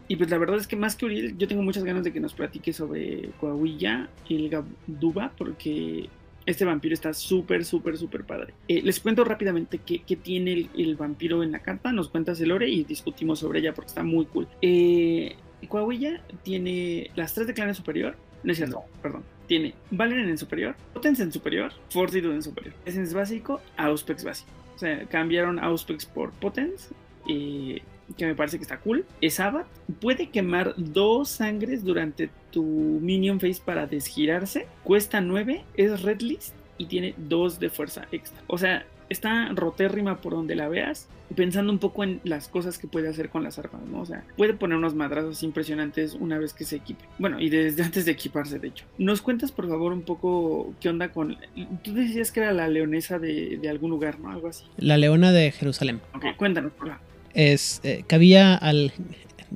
Y 0.09 0.17
pues 0.17 0.29
la 0.29 0.39
verdad 0.39 0.57
es 0.57 0.67
que 0.67 0.77
más 0.77 0.97
que 0.97 1.07
Uriel, 1.07 1.39
yo 1.39 1.47
tengo 1.47 1.63
muchas 1.63 1.85
ganas 1.85 2.03
de 2.03 2.13
que 2.13 2.21
nos 2.21 2.35
platique 2.35 2.73
sobre 2.73 3.31
Coahuilla 3.41 4.09
y 4.29 4.37
el 4.37 4.51
Gaduba, 4.51 5.33
porque 5.39 6.09
este 6.47 6.65
vampiro 6.65 6.95
está 6.95 7.15
súper, 7.15 7.65
súper, 7.65 7.97
súper 7.97 8.25
padre. 8.25 8.55
Eh, 8.67 8.83
les 8.83 8.99
cuento 8.99 9.25
rápidamente 9.25 9.79
qué, 9.79 10.17
tiene 10.17 10.69
el, 10.77 10.97
vampiro 10.97 11.45
en 11.45 11.53
la 11.53 11.61
carta, 11.61 11.93
nos 11.93 12.09
cuentas 12.09 12.41
el 12.41 12.49
lore 12.49 12.69
y 12.69 12.83
discutimos 12.83 13.39
sobre 13.39 13.61
ella 13.61 13.73
porque 13.73 13.89
está 13.89 14.03
muy 14.03 14.27
cool. 14.27 14.49
Eh, 14.63 15.37
Coahuilla 15.69 16.23
tiene 16.43 17.11
las 17.15 17.35
tres 17.35 17.47
de 17.47 17.55
clan 17.55 17.73
superior, 17.75 18.17
no 18.43 18.51
es 18.51 18.59
cierto, 18.59 18.83
perdón 19.01 19.23
tiene 19.51 19.75
Valerian 19.91 20.29
en 20.29 20.39
superior, 20.39 20.77
Potence 20.95 21.25
en 21.25 21.33
superior, 21.33 21.73
Fortitude 21.89 22.37
en 22.37 22.43
superior. 22.45 22.73
Essence 22.85 23.13
básico, 23.13 23.61
Auspex 23.77 24.23
básico. 24.23 24.49
O 24.77 24.79
sea, 24.79 25.05
cambiaron 25.07 25.59
Auspex 25.59 26.07
por 26.07 26.31
Potence. 26.31 26.95
Que 27.27 28.27
me 28.27 28.37
parece 28.37 28.59
que 28.59 28.63
está 28.63 28.79
cool. 28.79 29.05
Es 29.21 29.41
Abat. 29.41 29.67
Puede 30.01 30.29
quemar 30.31 30.75
dos 30.77 31.31
sangres 31.31 31.83
durante 31.83 32.31
tu 32.53 32.63
minion 32.63 33.41
phase 33.41 33.61
para 33.61 33.89
desgirarse. 33.89 34.69
Cuesta 34.85 35.21
9. 35.21 35.65
Es 35.75 36.03
red 36.03 36.21
list. 36.21 36.55
Y 36.79 36.87
tiene 36.87 37.15
2 37.17 37.59
de 37.59 37.71
fuerza 37.71 38.07
extra. 38.13 38.41
O 38.47 38.57
sea, 38.57 38.87
está 39.11 39.51
rotérrima 39.55 40.21
por 40.21 40.33
donde 40.33 40.55
la 40.55 40.69
veas, 40.69 41.09
pensando 41.37 41.73
un 41.73 41.79
poco 41.79 42.05
en 42.05 42.21
las 42.25 42.49
cosas 42.49 42.79
que 42.79 42.87
puede 42.87 43.09
hacer 43.09 43.29
con 43.29 43.43
las 43.43 43.59
armas, 43.59 43.83
¿no? 43.91 44.01
O 44.01 44.07
sea, 44.07 44.25
puede 44.37 44.55
poner 44.55 44.79
unos 44.79 44.95
madrazos 44.95 45.43
impresionantes 45.43 46.15
una 46.15 46.39
vez 46.39 46.55
que 46.55 46.65
se 46.65 46.77
equipe. 46.77 47.05
Bueno, 47.19 47.41
y 47.41 47.51
desde 47.51 47.83
antes 47.85 48.05
de 48.05 48.13
equiparse, 48.13 48.59
de 48.59 48.69
hecho. 48.69 48.87
¿Nos 48.97 49.21
cuentas, 49.21 49.53
por 49.53 49.69
favor, 49.69 49.93
un 49.93 50.03
poco 50.03 50.73
qué 50.81 50.89
onda 50.89 51.13
con... 51.13 51.37
Tú 51.83 51.93
decías 51.93 52.33
que 52.33 52.41
era 52.41 52.53
la 52.53 52.69
leonesa 52.69 53.19
de, 53.19 53.61
algún 53.69 53.91
lugar, 53.91 54.19
¿no? 54.21 54.31
Algo 54.31 54.49
así. 54.49 54.65
La 54.79 54.97
leona 54.97 55.33
de 55.33 55.51
Jerusalén. 55.53 56.01
Ok, 56.15 56.37
cuéntanos, 56.37 56.73
por 56.73 56.89
favor. 56.89 57.03
Es, 57.35 57.81
eh, 57.85 58.05
cabía 58.07 58.55
al... 58.55 58.93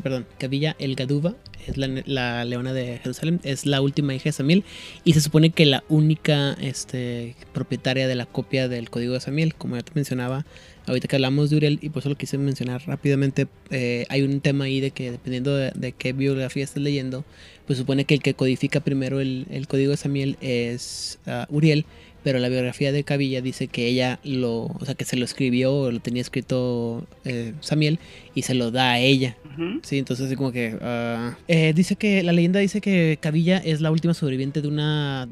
Perdón, 0.03 0.27
cabilla 0.39 0.75
el 0.79 0.97
Gaduba, 0.97 1.35
es 1.67 1.77
la, 1.77 2.45
leona 2.45 2.73
de 2.73 2.99
Jerusalén, 2.99 3.41
es 3.45 3.65
la 3.65 3.81
última 3.81 4.15
hija 4.15 4.25
de 4.25 4.33
Samiel 4.33 4.65
y 5.05 5.13
se 5.13 5.21
supone 5.21 5.51
que 5.51 5.67
la 5.67 5.85
única 5.89 6.55
este, 6.61 7.37
propietaria 7.53 8.09
de 8.09 8.15
la 8.15 8.27
copia 8.27 8.69
del 8.69 8.91
código 8.91 9.15
de 9.15 9.21
Samiel, 9.21 9.55
como 9.55 9.77
ya 9.77 9.83
te 9.83 9.93
mencionaba, 9.95 10.45
ahorita 10.87 11.09
que 11.09 11.17
hablamos 11.17 11.51
de 11.51 11.57
Uriel 11.57 11.79
y 11.81 11.91
por 11.91 12.01
eso 12.01 12.09
lo 12.09 12.17
quise 12.17 12.39
mencionar 12.39 12.83
rápidamente, 12.87 13.47
eh, 13.71 14.05
hay 14.09 14.23
un 14.23 14.41
tema 14.41 14.65
ahí 14.65 14.81
de 14.81 14.91
que 14.91 15.13
dependiendo 15.13 15.57
de, 15.57 15.93
qué 15.93 16.13
biografía 16.13 16.65
estés 16.65 16.83
leyendo, 16.83 17.25
pues 17.67 17.79
supone 17.79 18.05
que 18.05 18.15
el 18.15 18.21
que 18.21 18.35
codifica 18.35 18.81
primero 18.81 19.21
el, 19.21 19.67
código 19.69 19.93
de 19.93 19.97
Samiel 19.97 20.37
es 20.41 21.19
ah, 21.27 21.47
Uriel 21.51 21.87
pero 22.25 22.39
la 22.39 22.49
biografía 22.49 22.91
de 22.91 23.05
Cavilla 23.05 23.43
dice 23.43 23.69
que 23.69 23.87
ella 23.87 24.19
lo, 24.25 24.65
o 24.65 24.81
sea, 24.85 24.95
que 24.95 25.05
se 25.05 25.17
lo 25.17 25.27
escribió 25.27 25.75
o 25.75 25.91
lo 25.93 26.01
tenía 26.01 26.23
escrito 26.23 27.07
eh, 27.25 27.53
Samuel 27.61 28.01
y 28.35 28.43
se 28.43 28.55
lo 28.55 28.71
da 28.71 28.93
a 28.93 28.99
ella. 28.99 29.37
Sí, 29.83 29.99
entonces 29.99 30.27
así 30.27 30.35
como 30.35 30.51
que 30.51 30.77
ah, 30.81 31.37
eh, 31.47 31.73
dice 31.77 31.95
que 31.95 32.25
la 32.25 32.33
leyenda 32.33 32.59
dice 32.59 32.81
que 32.81 33.19
Cavilla 33.21 33.59
es 33.59 33.81
la 33.81 33.93
última 33.93 34.15
sobreviviente 34.15 34.63
de 34.63 34.69
una 34.69 35.29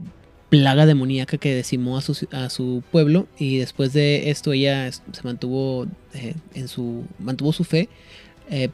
plaga 0.50 0.84
demoníaca 0.84 1.38
que 1.38 1.54
decimó 1.54 1.96
a 1.96 2.02
su, 2.02 2.28
a 2.30 2.50
su 2.50 2.82
pueblo 2.92 3.26
y 3.38 3.56
después 3.56 3.94
de 3.94 4.30
esto 4.30 4.52
ella 4.52 4.92
se 4.92 5.22
mantuvo 5.24 5.86
eh, 6.12 6.34
en 6.54 6.68
su 6.68 7.04
mantuvo 7.18 7.54
su 7.54 7.64
fe 7.64 7.88
eh, 8.50 8.68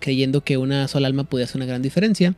creyendo 0.00 0.40
que 0.40 0.56
una 0.56 0.88
sola 0.88 1.06
alma 1.06 1.22
podía 1.22 1.44
hacer 1.44 1.58
una 1.58 1.66
gran 1.66 1.82
diferencia. 1.82 2.34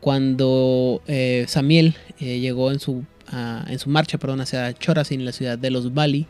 Cuando 0.00 1.02
Samiel 1.46 1.94
eh, 2.20 2.38
llegó 2.38 2.70
en 2.70 2.78
su, 2.78 3.04
en 3.30 3.78
su 3.78 3.90
marcha 3.90 4.18
perdón, 4.18 4.40
hacia 4.40 4.72
Chorazin, 4.72 5.24
la 5.24 5.32
ciudad 5.32 5.58
de 5.58 5.70
los 5.70 5.94
Bali, 5.94 6.26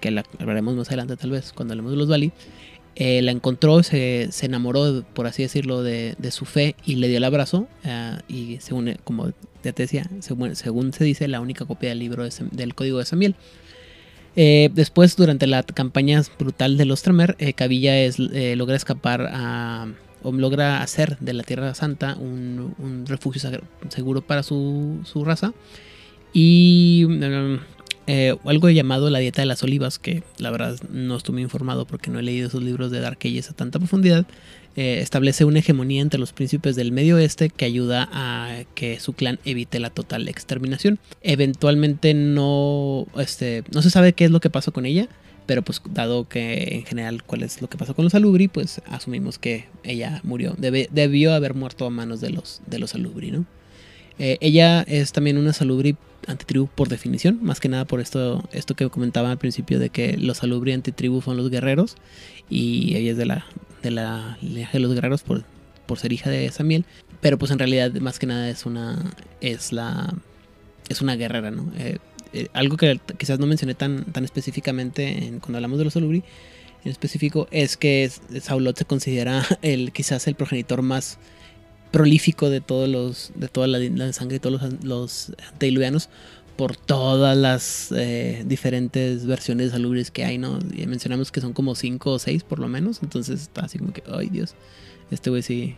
que 0.00 0.10
la 0.10 0.24
hablaremos 0.38 0.74
más 0.74 0.88
adelante 0.88 1.16
tal 1.16 1.30
vez 1.30 1.52
cuando 1.52 1.72
hablemos 1.72 1.92
de 1.92 1.98
los 1.98 2.08
Bali, 2.08 2.32
la 2.96 3.30
encontró, 3.30 3.82
se, 3.82 4.28
se, 4.30 4.46
enamoró, 4.46 5.04
por 5.14 5.26
así 5.26 5.42
decirlo, 5.42 5.82
de, 5.82 6.14
de, 6.18 6.30
su 6.30 6.44
fe 6.44 6.76
y 6.84 6.96
le 6.96 7.08
dio 7.08 7.18
el 7.18 7.24
abrazo. 7.24 7.66
y 8.28 8.58
según, 8.60 8.96
como 9.04 9.32
ya 9.62 9.72
te 9.72 9.82
decía, 9.82 10.06
según, 10.20 10.56
según, 10.56 10.92
se 10.92 11.04
dice, 11.04 11.28
la 11.28 11.40
única 11.40 11.64
copia 11.64 11.90
del 11.90 11.98
libro 11.98 12.26
del 12.52 12.74
código 12.74 12.98
de 12.98 13.04
Samiel. 13.04 13.36
Eh, 14.36 14.70
después, 14.72 15.16
durante 15.16 15.46
la 15.46 15.62
campaña 15.62 16.22
brutal 16.38 16.76
de 16.76 16.84
los 16.84 17.02
Tremer, 17.02 17.36
eh, 17.38 17.54
eh, 17.58 18.54
logra 18.56 18.76
escapar 18.76 19.28
a, 19.32 19.88
o 20.22 20.32
logra 20.32 20.82
hacer 20.82 21.18
de 21.18 21.32
la 21.32 21.42
Tierra 21.42 21.74
Santa 21.74 22.14
un, 22.14 23.04
refugio 23.06 23.40
seguro 23.88 24.22
para 24.22 24.42
su, 24.42 25.02
raza. 25.24 25.52
Y 26.32 27.06
mm, 27.08 27.58
algo 28.44 28.70
llamado 28.70 29.10
la 29.10 29.18
dieta 29.18 29.42
de 29.42 29.46
las 29.46 29.62
olivas, 29.62 29.98
que 29.98 30.22
la 30.38 30.50
verdad 30.50 30.78
no 30.90 31.16
estuve 31.16 31.40
informado 31.40 31.86
porque 31.86 32.10
no 32.10 32.18
he 32.18 32.22
leído 32.22 32.48
esos 32.48 32.62
libros 32.62 32.90
de 32.90 33.00
Dark 33.00 33.18
Ages 33.24 33.50
a 33.50 33.54
tanta 33.54 33.78
profundidad, 33.78 34.26
eh, 34.76 35.00
establece 35.00 35.44
una 35.44 35.58
hegemonía 35.58 36.00
entre 36.00 36.20
los 36.20 36.32
príncipes 36.32 36.76
del 36.76 36.92
medio 36.92 37.16
oeste 37.16 37.50
que 37.50 37.64
ayuda 37.64 38.08
a 38.12 38.62
que 38.74 39.00
su 39.00 39.12
clan 39.12 39.38
evite 39.44 39.80
la 39.80 39.90
total 39.90 40.28
exterminación. 40.28 40.98
Eventualmente 41.22 42.14
no, 42.14 43.06
este, 43.18 43.64
no 43.72 43.82
se 43.82 43.90
sabe 43.90 44.12
qué 44.12 44.24
es 44.24 44.30
lo 44.30 44.40
que 44.40 44.50
pasó 44.50 44.72
con 44.72 44.86
ella, 44.86 45.08
pero 45.46 45.62
pues 45.62 45.82
dado 45.90 46.28
que 46.28 46.76
en 46.76 46.84
general 46.84 47.24
cuál 47.24 47.42
es 47.42 47.60
lo 47.60 47.68
que 47.68 47.78
pasó 47.78 47.94
con 47.94 48.04
los 48.04 48.14
Alubri, 48.14 48.46
pues 48.46 48.80
asumimos 48.86 49.38
que 49.38 49.66
ella 49.82 50.20
murió, 50.22 50.54
debió 50.56 51.34
haber 51.34 51.54
muerto 51.54 51.86
a 51.86 51.90
manos 51.90 52.20
de 52.20 52.30
los, 52.30 52.62
de 52.66 52.78
los 52.78 52.94
Alubri, 52.94 53.32
¿no? 53.32 53.46
Eh, 54.20 54.36
ella 54.42 54.82
es 54.82 55.12
también 55.12 55.38
una 55.38 55.54
Salubri 55.54 55.96
antitribu 56.26 56.68
por 56.68 56.90
definición, 56.90 57.38
más 57.42 57.58
que 57.58 57.70
nada 57.70 57.86
por 57.86 58.00
esto, 58.00 58.46
esto 58.52 58.76
que 58.76 58.90
comentaba 58.90 59.30
al 59.30 59.38
principio 59.38 59.78
de 59.78 59.88
que 59.88 60.18
los 60.18 60.38
Salubri 60.38 60.72
antitribu 60.72 61.22
son 61.22 61.38
los 61.38 61.48
guerreros 61.48 61.96
y 62.50 62.96
ella 62.96 63.12
es 63.12 63.16
de 63.16 63.24
la 63.24 63.46
de 63.82 63.90
la 63.90 64.36
de 64.42 64.78
los 64.78 64.92
guerreros 64.92 65.22
por, 65.22 65.42
por 65.86 65.98
ser 65.98 66.12
hija 66.12 66.28
de 66.28 66.50
Samuel, 66.50 66.84
pero 67.22 67.38
pues 67.38 67.50
en 67.50 67.58
realidad 67.58 67.92
más 67.94 68.18
que 68.18 68.26
nada 68.26 68.50
es 68.50 68.66
una 68.66 69.10
es 69.40 69.72
la 69.72 70.14
es 70.90 71.00
una 71.00 71.16
guerrera, 71.16 71.50
¿no? 71.50 71.72
Eh, 71.78 71.96
eh, 72.34 72.48
algo 72.52 72.76
que 72.76 73.00
quizás 73.16 73.38
no 73.38 73.46
mencioné 73.46 73.74
tan, 73.74 74.04
tan 74.04 74.24
específicamente 74.24 75.24
en, 75.24 75.40
cuando 75.40 75.56
hablamos 75.56 75.78
de 75.78 75.84
los 75.84 75.94
Salubri 75.94 76.22
en 76.84 76.90
específico 76.90 77.48
es 77.50 77.78
que 77.78 78.10
Saulot 78.42 78.76
se 78.76 78.84
considera 78.84 79.46
el 79.62 79.92
quizás 79.92 80.26
el 80.26 80.34
progenitor 80.34 80.82
más 80.82 81.18
prolífico 81.90 82.50
de 82.50 82.60
todos 82.60 82.88
los 82.88 83.32
de 83.34 83.48
toda 83.48 83.66
la, 83.66 84.12
sangre 84.12 84.34
de 84.34 84.40
todos 84.40 84.60
los, 84.82 85.32
los 85.62 86.08
por 86.56 86.76
todas 86.76 87.36
las 87.36 87.90
eh, 87.92 88.44
diferentes 88.46 89.26
versiones 89.26 89.70
salubres 89.70 90.10
que 90.10 90.24
hay, 90.24 90.36
¿no? 90.36 90.58
Y 90.74 90.86
mencionamos 90.86 91.32
que 91.32 91.40
son 91.40 91.54
como 91.54 91.74
5 91.74 92.12
o 92.12 92.18
6 92.18 92.44
por 92.44 92.58
lo 92.58 92.68
menos, 92.68 93.02
entonces 93.02 93.40
está 93.40 93.62
así 93.62 93.78
como 93.78 93.92
que, 93.92 94.02
ay 94.12 94.28
Dios, 94.28 94.54
este 95.10 95.30
güey 95.30 95.42
sí, 95.42 95.76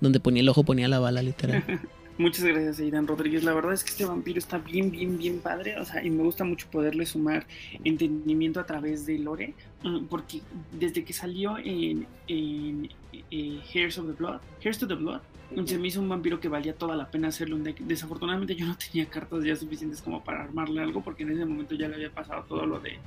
donde 0.00 0.20
ponía 0.20 0.40
el 0.42 0.48
ojo 0.48 0.64
ponía 0.64 0.88
la 0.88 0.98
bala 0.98 1.22
literal. 1.22 1.62
Muchas 2.16 2.44
gracias, 2.44 2.78
Aidan 2.78 3.08
Rodríguez. 3.08 3.42
La 3.42 3.52
verdad 3.54 3.72
es 3.72 3.82
que 3.82 3.90
este 3.90 4.04
vampiro 4.04 4.38
está 4.38 4.58
bien, 4.58 4.92
bien, 4.92 5.18
bien 5.18 5.40
padre. 5.40 5.80
O 5.80 5.84
sea, 5.84 6.04
y 6.04 6.10
me 6.10 6.22
gusta 6.22 6.44
mucho 6.44 6.68
poderle 6.70 7.06
sumar 7.06 7.44
entendimiento 7.82 8.60
a 8.60 8.66
través 8.66 9.04
de 9.04 9.18
Lore. 9.18 9.54
Mm, 9.82 10.04
porque 10.04 10.40
desde 10.70 11.04
que 11.04 11.12
salió 11.12 11.58
en, 11.58 12.06
en, 12.28 12.88
eh, 13.32 13.60
Hairs 13.74 13.98
of 13.98 14.06
the 14.06 14.12
Blood, 14.12 14.38
Hairs 14.64 14.78
to 14.78 14.86
the 14.86 14.94
Blood, 14.94 15.22
se 15.64 15.78
me 15.78 15.88
hizo 15.88 16.00
un 16.00 16.08
vampiro 16.08 16.40
que 16.40 16.48
valía 16.48 16.74
toda 16.74 16.96
la 16.96 17.10
pena 17.10 17.28
hacerle 17.28 17.54
un 17.54 17.64
deck. 17.64 17.78
Desafortunadamente 17.78 18.54
yo 18.54 18.66
no 18.66 18.76
tenía 18.76 19.08
cartas 19.08 19.44
ya 19.44 19.56
suficientes 19.56 20.02
como 20.02 20.22
para 20.22 20.42
armarle 20.42 20.80
algo 20.80 21.02
porque 21.02 21.22
en 21.22 21.32
ese 21.32 21.44
momento 21.44 21.74
ya 21.74 21.88
le 21.88 21.94
había 21.94 22.10
pasado 22.10 22.44
todo 22.44 22.66
lo 22.66 22.80
de 22.80 22.98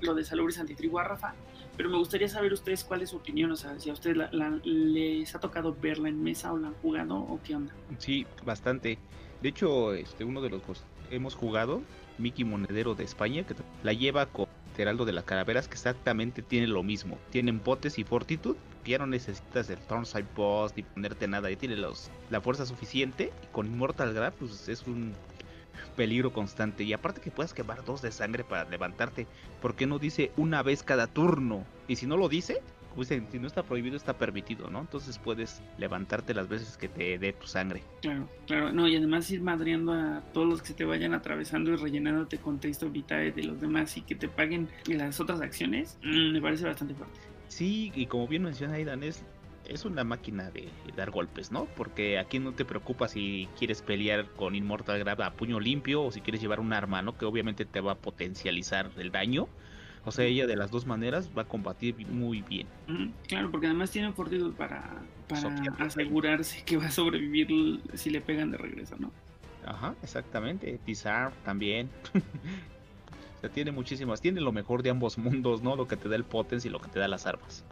lo 0.00 0.14
de 0.14 0.24
Salubris 0.24 0.58
Antitribu 0.58 0.98
a 0.98 1.04
Rafa. 1.04 1.34
Pero 1.76 1.90
me 1.90 1.96
gustaría 1.96 2.28
saber 2.28 2.52
ustedes 2.52 2.84
cuál 2.84 3.02
es 3.02 3.10
su 3.10 3.16
opinión, 3.16 3.52
o 3.52 3.56
sea, 3.56 3.78
si 3.78 3.90
a 3.90 3.92
ustedes 3.92 4.16
les 4.64 5.34
ha 5.34 5.40
tocado 5.40 5.76
verla 5.80 6.08
en 6.08 6.22
mesa 6.22 6.52
o 6.52 6.58
la 6.58 6.68
han 6.68 6.74
jugado 6.74 7.16
o 7.16 7.40
qué 7.44 7.54
onda. 7.54 7.72
Sí, 7.98 8.26
bastante. 8.44 8.98
De 9.42 9.48
hecho, 9.48 9.92
este 9.94 10.24
uno 10.24 10.40
de 10.40 10.50
los 10.50 10.62
hemos 11.10 11.34
jugado, 11.34 11.82
Mickey 12.18 12.44
Monedero 12.44 12.94
de 12.94 13.04
España, 13.04 13.44
que 13.44 13.54
la 13.84 13.92
lleva 13.92 14.26
con 14.26 14.46
Heraldo 14.78 15.04
de 15.04 15.12
las 15.12 15.24
Calaveras, 15.24 15.68
que 15.68 15.74
exactamente 15.74 16.42
tiene 16.42 16.66
lo 16.66 16.82
mismo. 16.82 17.18
Tienen 17.30 17.62
botes 17.62 17.98
y 17.98 18.04
fortitud, 18.04 18.56
ya 18.84 18.98
no 18.98 19.06
necesitas 19.06 19.68
el 19.70 19.78
Thornside 19.78 20.26
Boss 20.34 20.72
ni 20.76 20.82
ponerte 20.82 21.28
nada, 21.28 21.50
ya 21.50 21.56
tiene 21.56 21.76
los, 21.76 22.10
la 22.30 22.40
fuerza 22.40 22.66
suficiente. 22.66 23.32
Y 23.42 23.46
con 23.52 23.66
Immortal 23.66 24.14
Grab, 24.14 24.32
pues 24.34 24.68
es 24.68 24.86
un 24.86 25.14
peligro 25.96 26.32
constante. 26.32 26.84
Y 26.84 26.92
aparte 26.92 27.20
que 27.20 27.30
puedas 27.30 27.54
quemar 27.54 27.84
dos 27.84 28.02
de 28.02 28.12
sangre 28.12 28.44
para 28.44 28.68
levantarte, 28.68 29.26
¿por 29.60 29.74
qué 29.74 29.86
no 29.86 29.98
dice 29.98 30.32
una 30.36 30.62
vez 30.62 30.82
cada 30.82 31.06
turno? 31.06 31.64
Y 31.86 31.96
si 31.96 32.06
no 32.06 32.16
lo 32.16 32.28
dice, 32.28 32.62
pues 32.98 33.06
si 33.06 33.38
no 33.38 33.46
está 33.46 33.62
prohibido, 33.62 33.96
está 33.96 34.18
permitido, 34.18 34.70
¿no? 34.70 34.80
Entonces 34.80 35.20
puedes 35.20 35.62
levantarte 35.78 36.34
las 36.34 36.48
veces 36.48 36.76
que 36.76 36.88
te 36.88 37.16
dé 37.16 37.32
tu 37.32 37.46
sangre. 37.46 37.84
Claro, 38.02 38.28
claro, 38.44 38.72
no, 38.72 38.88
y 38.88 38.96
además 38.96 39.30
ir 39.30 39.40
madreando 39.40 39.92
a 39.92 40.20
todos 40.32 40.48
los 40.48 40.60
que 40.62 40.66
se 40.66 40.74
te 40.74 40.84
vayan 40.84 41.14
atravesando 41.14 41.70
y 41.70 41.76
rellenándote 41.76 42.38
con 42.38 42.58
texto 42.58 42.90
vital 42.90 43.32
de 43.32 43.44
los 43.44 43.60
demás 43.60 43.96
y 43.96 44.02
que 44.02 44.16
te 44.16 44.26
paguen 44.26 44.68
las 44.88 45.20
otras 45.20 45.40
acciones, 45.40 45.96
mm, 46.02 46.32
me 46.32 46.42
parece 46.42 46.64
bastante 46.64 46.92
fuerte. 46.92 47.20
Sí, 47.46 47.92
y 47.94 48.06
como 48.06 48.26
bien 48.26 48.42
menciona 48.42 48.74
Aidan, 48.74 49.04
es, 49.04 49.22
es 49.68 49.84
una 49.84 50.02
máquina 50.02 50.50
de, 50.50 50.68
dar 50.96 51.12
golpes, 51.12 51.52
¿no? 51.52 51.66
Porque 51.76 52.18
aquí 52.18 52.40
no 52.40 52.50
te 52.50 52.64
preocupa 52.64 53.06
si 53.06 53.48
quieres 53.56 53.80
pelear 53.80 54.26
con 54.30 54.56
Immortal 54.56 54.98
Grab 54.98 55.22
a 55.22 55.34
puño 55.34 55.60
limpio 55.60 56.02
o 56.02 56.10
si 56.10 56.20
quieres 56.20 56.40
llevar 56.40 56.58
un 56.58 56.72
arma, 56.72 57.00
¿no? 57.00 57.16
Que 57.16 57.26
obviamente 57.26 57.64
te 57.64 57.80
va 57.80 57.92
a 57.92 57.98
potencializar 57.98 58.90
el 58.96 59.12
daño 59.12 59.46
o 60.08 60.12
sea, 60.12 60.24
ella 60.24 60.46
de 60.46 60.56
las 60.56 60.70
dos 60.70 60.86
maneras 60.86 61.30
va 61.36 61.42
a 61.42 61.44
combatir 61.44 61.94
muy 62.08 62.42
bien. 62.42 62.66
claro, 63.26 63.50
porque 63.50 63.66
además 63.66 63.90
tiene 63.90 64.12
fortitud 64.12 64.54
para, 64.54 65.02
para 65.28 65.54
asegurarse 65.78 66.62
que 66.64 66.76
va 66.76 66.86
a 66.86 66.90
sobrevivir 66.90 67.80
si 67.94 68.10
le 68.10 68.20
pegan 68.20 68.50
de 68.50 68.58
regreso, 68.58 68.96
¿no? 68.98 69.12
Ajá, 69.64 69.94
exactamente. 70.02 70.78
Pisar 70.84 71.32
también. 71.44 71.90
o 73.36 73.40
sea, 73.40 73.50
tiene 73.50 73.70
muchísimas. 73.70 74.20
Tiene 74.20 74.40
lo 74.40 74.52
mejor 74.52 74.82
de 74.82 74.90
ambos 74.90 75.18
mundos, 75.18 75.62
¿no? 75.62 75.76
Lo 75.76 75.86
que 75.86 75.96
te 75.96 76.08
da 76.08 76.16
el 76.16 76.24
Potence 76.24 76.68
y 76.68 76.70
lo 76.70 76.80
que 76.80 76.88
te 76.88 76.98
da 76.98 77.08
las 77.08 77.26
armas. 77.26 77.64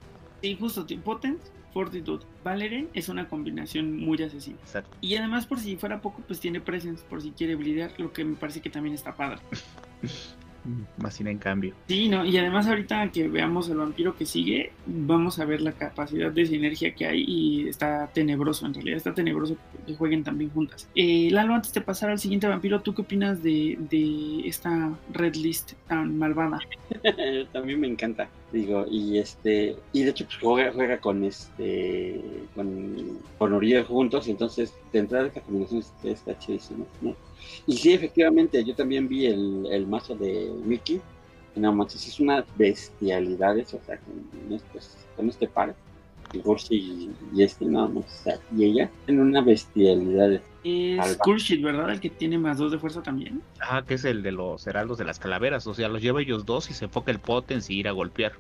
Sí, 0.43 0.57
justo. 0.61 0.87
Potence, 1.03 1.51
Fortitude, 1.73 2.25
Valerian 2.45 2.89
es 2.95 3.09
una 3.09 3.29
combinación 3.29 3.97
muy 3.97 4.23
asesina. 4.23 4.59
Exacto. 4.63 4.97
Y 5.01 5.17
además, 5.17 5.47
por 5.47 5.59
si 5.59 5.77
fuera 5.77 6.01
poco, 6.01 6.23
pues 6.27 6.41
tiene 6.41 6.61
Presence, 6.61 7.05
por 7.09 7.23
si 7.23 7.33
quiere 7.33 7.55
blidear, 7.55 7.93
lo 7.99 8.13
que 8.13 8.25
me 8.25 8.37
parece 8.37 8.61
que 8.61 8.71
también 8.71 8.95
está 8.95 9.15
padre. 9.15 9.41
Masina 10.99 11.31
en 11.31 11.39
cambio. 11.39 11.75
Sí, 11.89 12.09
no, 12.09 12.25
y 12.25 12.37
además 12.37 12.67
ahorita 12.67 13.11
que 13.13 13.29
veamos 13.29 13.69
el 13.69 13.79
vampiro 13.79 14.17
que 14.17 14.27
sigue, 14.27 14.73
vamos 14.87 15.39
a 15.39 15.45
ver 15.45 15.61
la 15.61 15.73
capacidad 15.73 16.31
de 16.31 16.47
sinergia 16.47 16.95
que 16.95 17.07
hay 17.07 17.25
y 17.27 17.69
está 17.69 18.09
tenebroso, 18.13 18.67
en 18.67 18.75
realidad 18.75 18.97
está 18.97 19.15
tenebroso 19.15 19.57
que 19.87 19.95
jueguen 19.95 20.25
también 20.25 20.51
juntas. 20.51 20.89
Eh, 20.95 21.29
Lalo, 21.31 21.55
antes 21.55 21.73
de 21.73 21.81
pasar 21.81 22.11
al 22.11 22.19
siguiente 22.19 22.47
vampiro, 22.47 22.81
¿tú 22.81 22.95
qué 22.95 23.03
opinas 23.03 23.43
de, 23.43 23.77
de 23.91 24.47
esta 24.47 24.93
red 25.13 25.35
list 25.37 25.73
tan 25.87 26.19
malvada? 26.19 26.61
también 27.53 27.81
me 27.81 27.89
encanta, 27.89 28.29
digo, 28.53 28.87
y 28.91 29.19
este, 29.19 29.77
y 29.93 30.03
de 30.03 30.11
hecho 30.11 30.25
pues 30.25 30.39
juega, 30.41 30.73
juega 30.73 30.99
con 30.99 31.25
este, 31.25 32.21
con, 32.55 33.19
con 33.39 33.53
Uriel 33.53 33.85
juntos, 33.85 34.29
entonces 34.29 34.75
de 34.93 34.99
entrada 34.99 35.27
esta 35.27 35.41
combinación 35.41 35.83
está 36.05 36.39
chidísima, 36.39 36.85
¿no? 37.01 37.15
Y 37.67 37.77
sí, 37.77 37.93
efectivamente, 37.93 38.63
yo 38.65 38.75
también 38.75 39.09
vi 39.09 39.27
el, 39.27 39.67
el 39.71 39.87
mazo 39.87 40.15
de 40.15 40.51
Mickey. 40.65 41.01
No 41.57 41.73
manches, 41.73 42.07
es 42.07 42.21
una 42.21 42.45
bestialidad 42.57 43.59
eso, 43.59 43.79
o 43.79 43.87
sea, 43.87 43.99
con, 43.99 44.53
este, 44.53 44.79
con 45.17 45.29
este 45.29 45.49
par. 45.49 45.75
Y, 46.33 47.11
y 47.35 47.43
este, 47.43 47.65
no, 47.65 47.89
no, 47.89 48.01
o 48.01 48.05
sea, 48.09 48.39
y 48.55 48.65
ella 48.65 48.91
en 49.07 49.21
una 49.21 49.41
bestialidad. 49.41 50.41
Es 50.65 51.17
Kurshid, 51.19 51.65
¿verdad? 51.65 51.91
El 51.91 52.01
que 52.01 52.11
tiene 52.11 52.39
más 52.39 52.59
dos 52.59 52.73
de 52.73 52.79
fuerza 52.79 53.03
también. 53.03 53.41
Ah, 53.61 53.85
que 53.87 53.95
es 53.95 54.05
el 54.05 54.23
de 54.23 54.33
los 54.33 54.67
heraldos 54.67 54.99
de 54.99 55.05
las 55.05 55.19
calaveras. 55.19 55.67
O 55.67 55.75
sea, 55.75 55.89
los 55.89 56.03
lleva 56.03 56.21
ellos 56.21 56.45
dos 56.45 56.69
y 56.71 56.75
se 56.75 56.87
enfoca 56.87 57.13
el 57.13 57.21
potens 57.21 57.71
y 57.71 57.79
ir 57.79 57.89
a 57.89 57.93
golpear. 57.93 58.33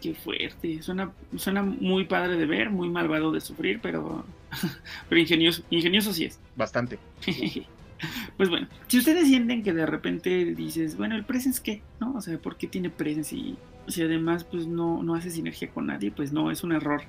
Qué 0.00 0.14
fuerte. 0.14 0.80
Suena, 0.82 1.12
suena 1.36 1.62
muy 1.62 2.04
padre 2.04 2.36
de 2.36 2.46
ver, 2.46 2.70
muy 2.70 2.88
malvado 2.88 3.32
de 3.32 3.40
sufrir, 3.40 3.80
pero, 3.82 4.24
pero 5.08 5.20
ingenioso, 5.20 5.62
ingenioso 5.70 6.12
sí 6.12 6.26
es. 6.26 6.38
Bastante. 6.54 6.98
Pues 8.36 8.50
bueno, 8.50 8.68
si 8.86 8.98
ustedes 8.98 9.28
sienten 9.28 9.62
que 9.62 9.72
de 9.72 9.86
repente 9.86 10.54
dices, 10.54 10.96
bueno, 10.96 11.16
el 11.16 11.24
presence 11.24 11.62
qué, 11.62 11.82
¿no? 12.00 12.14
O 12.14 12.20
sea, 12.20 12.38
¿por 12.38 12.56
qué 12.56 12.66
tiene 12.66 12.90
presence? 12.90 13.34
Y 13.34 13.56
si 13.88 14.02
además 14.02 14.44
pues 14.44 14.66
no, 14.66 15.02
no 15.02 15.14
hace 15.14 15.30
sinergia 15.30 15.70
con 15.70 15.86
nadie, 15.86 16.10
pues 16.10 16.32
no, 16.32 16.50
es 16.50 16.62
un 16.62 16.72
error. 16.72 17.02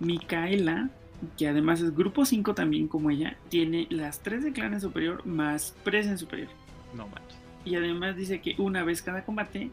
Micaela, 0.00 0.90
que 1.36 1.48
además 1.48 1.80
es 1.80 1.94
grupo 1.94 2.24
5 2.24 2.54
también 2.54 2.88
como 2.88 3.10
ella, 3.10 3.36
tiene 3.48 3.86
las 3.90 4.20
3 4.20 4.44
de 4.44 4.52
clan 4.52 4.80
superior 4.80 5.26
más 5.26 5.74
presence 5.84 6.18
superior. 6.18 6.48
No 6.94 7.06
manches. 7.08 7.38
Y 7.64 7.76
además 7.76 8.16
dice 8.16 8.40
que 8.40 8.54
una 8.58 8.84
vez 8.84 9.02
cada 9.02 9.24
combate 9.24 9.70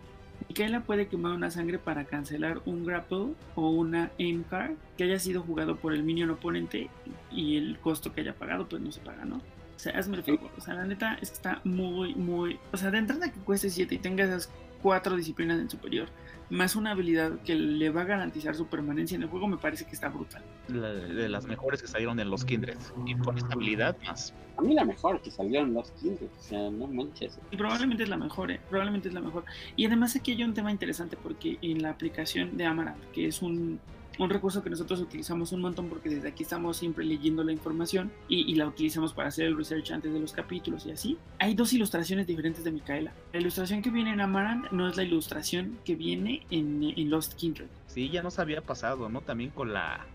Micaela 0.48 0.82
puede 0.82 1.08
quemar 1.08 1.34
una 1.34 1.52
sangre 1.52 1.80
para 1.80 2.06
cancelar 2.06 2.62
un 2.66 2.86
grapple 2.86 3.36
o 3.56 3.70
una 3.70 4.12
aim 4.20 4.44
card 4.44 4.74
que 4.98 5.04
haya 5.04 5.20
sido 5.20 5.42
jugado 5.42 5.78
por 5.78 5.94
el 5.94 6.04
minion 6.04 6.32
oponente 6.32 6.90
y 7.32 7.58
el 7.58 7.78
costo 7.80 8.14
que 8.14 8.22
haya 8.22 8.34
pagado 8.34 8.68
pues 8.68 8.82
no 8.82 8.92
se 8.92 9.00
paga, 9.02 9.24
¿no? 9.26 9.42
O 9.82 9.84
sea, 9.84 9.98
hazme 9.98 10.18
el 10.18 10.24
favor. 10.24 10.52
O 10.56 10.62
sea, 10.62 10.76
la 10.76 10.86
neta 10.86 11.18
es 11.24 11.30
que 11.32 11.36
está 11.38 11.60
muy, 11.64 12.14
muy... 12.14 12.60
O 12.72 12.78
sea, 12.78 12.92
de 12.92 13.00
entrada 13.00 13.32
que 13.32 13.40
cueste 13.40 13.68
7 13.68 13.96
y 13.96 13.98
tenga 13.98 14.24
esas 14.26 14.48
cuatro 14.80 15.16
disciplinas 15.16 15.60
en 15.60 15.72
superior, 15.72 16.08
más 16.52 16.76
una 16.76 16.92
habilidad 16.92 17.40
que 17.44 17.56
le 17.56 17.90
va 17.90 18.02
a 18.02 18.04
garantizar 18.04 18.54
su 18.56 18.68
permanencia 18.68 19.16
en 19.16 19.24
el 19.24 19.30
juego, 19.30 19.48
me 19.48 19.58
parece 19.58 19.86
que 19.86 19.94
está 19.94 20.10
brutal. 20.10 20.44
La- 20.68 20.94
de 20.94 21.30
las 21.30 21.46
mejores 21.48 21.82
que 21.82 21.88
salieron 21.88 22.20
en 22.20 22.30
los 22.30 22.46
Kindred. 22.46 22.78
Y 23.08 23.16
con 23.16 23.40
esta 23.40 23.54
habilidad 23.56 23.98
más. 24.06 24.36
A 24.58 24.62
mí 24.62 24.76
la 24.76 24.86
mejor 24.86 25.20
que 25.24 25.32
salieron 25.32 25.74
los 25.74 25.90
Kindred, 25.94 26.28
o 26.28 26.44
sea, 26.44 26.70
no 26.70 26.86
manches. 26.86 27.40
Y 27.50 27.58
probablemente 27.58 28.04
es 28.04 28.10
la 28.10 28.18
mejor, 28.18 28.52
¿eh? 28.52 28.60
probablemente 28.70 29.08
es 29.08 29.16
la 29.16 29.22
mejor. 29.22 29.46
Y 29.76 29.88
además 29.88 30.16
aquí 30.16 30.34
hay 30.34 30.44
un 30.44 30.54
tema 30.54 30.70
interesante 30.72 31.18
porque 31.18 31.58
en 31.64 31.82
la 31.82 31.90
aplicación 31.90 32.56
de 32.56 32.66
Amaranth, 32.66 33.04
que 33.14 33.26
es 33.28 33.42
un, 33.42 33.80
un 34.24 34.30
recurso 34.30 34.64
que 34.64 34.70
nosotros 34.70 35.00
utilizamos 35.00 35.52
un 35.52 35.62
montón 35.62 35.90
porque 35.90 36.10
desde 36.10 36.28
aquí 36.30 36.44
estamos 36.44 36.78
siempre 36.78 37.04
leyendo 37.06 37.44
la 37.44 37.52
información 37.52 38.12
y, 38.28 38.52
y 38.52 38.56
la 38.56 38.68
utilizamos 38.68 39.14
para 39.14 39.30
hacer 39.30 39.46
el 39.48 39.58
research 39.58 39.92
antes 39.92 40.14
de 40.14 40.20
los 40.20 40.34
capítulos 40.34 40.86
y 40.86 40.92
así, 40.92 41.18
hay 41.40 41.54
dos 41.54 41.74
ilustraciones 41.74 42.28
diferentes 42.28 42.64
de 42.64 42.72
Micaela. 42.72 43.14
La 43.34 43.40
ilustración 43.40 43.82
que 43.82 43.90
viene 43.90 44.12
en 44.12 44.22
Amaranth 44.22 44.72
no 44.72 44.88
es 44.88 44.98
la 44.98 45.04
ilustración 45.04 45.78
que 45.86 45.96
viene 45.96 46.46
en, 46.50 46.84
en 46.84 47.10
Lost 47.10 47.34
Kindred, 47.34 47.68
Sí, 47.88 48.10
ya 48.10 48.24
nos 48.24 48.40
había 48.40 48.62
pasado, 48.62 49.10
¿no? 49.10 49.20
También 49.22 49.50
con 49.50 49.74
la. 49.74 50.06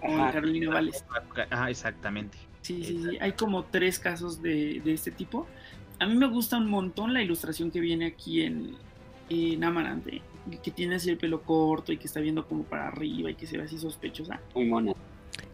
con 0.00 0.20
Ajá. 0.20 0.32
Carolina 0.32 0.70
Vales. 0.70 1.04
Ah, 1.50 1.70
exactamente. 1.70 2.36
Sí, 2.60 2.82
sí, 2.82 3.00
sí. 3.02 3.18
Hay 3.20 3.32
como 3.32 3.64
tres 3.64 4.00
casos 4.00 4.42
de, 4.42 4.80
de 4.84 4.92
este 4.92 5.12
tipo. 5.12 5.46
A 6.00 6.06
mí 6.06 6.16
me 6.16 6.26
gusta 6.26 6.56
un 6.56 6.68
montón 6.68 7.14
la 7.14 7.22
ilustración 7.22 7.70
que 7.70 7.78
viene 7.78 8.06
aquí 8.06 8.42
en, 8.42 8.74
eh, 9.30 10.20
que 10.62 10.70
tiene 10.70 10.96
así 10.96 11.08
el 11.10 11.16
pelo 11.16 11.42
corto 11.42 11.92
y 11.92 11.96
que 11.96 12.06
está 12.06 12.20
viendo 12.20 12.46
como 12.46 12.64
para 12.64 12.88
arriba 12.88 13.30
y 13.30 13.34
que 13.34 13.46
se 13.46 13.56
ve 13.56 13.64
así 13.64 13.78
sospechosa. 13.78 14.40
Muy 14.54 14.66
mona. 14.66 14.92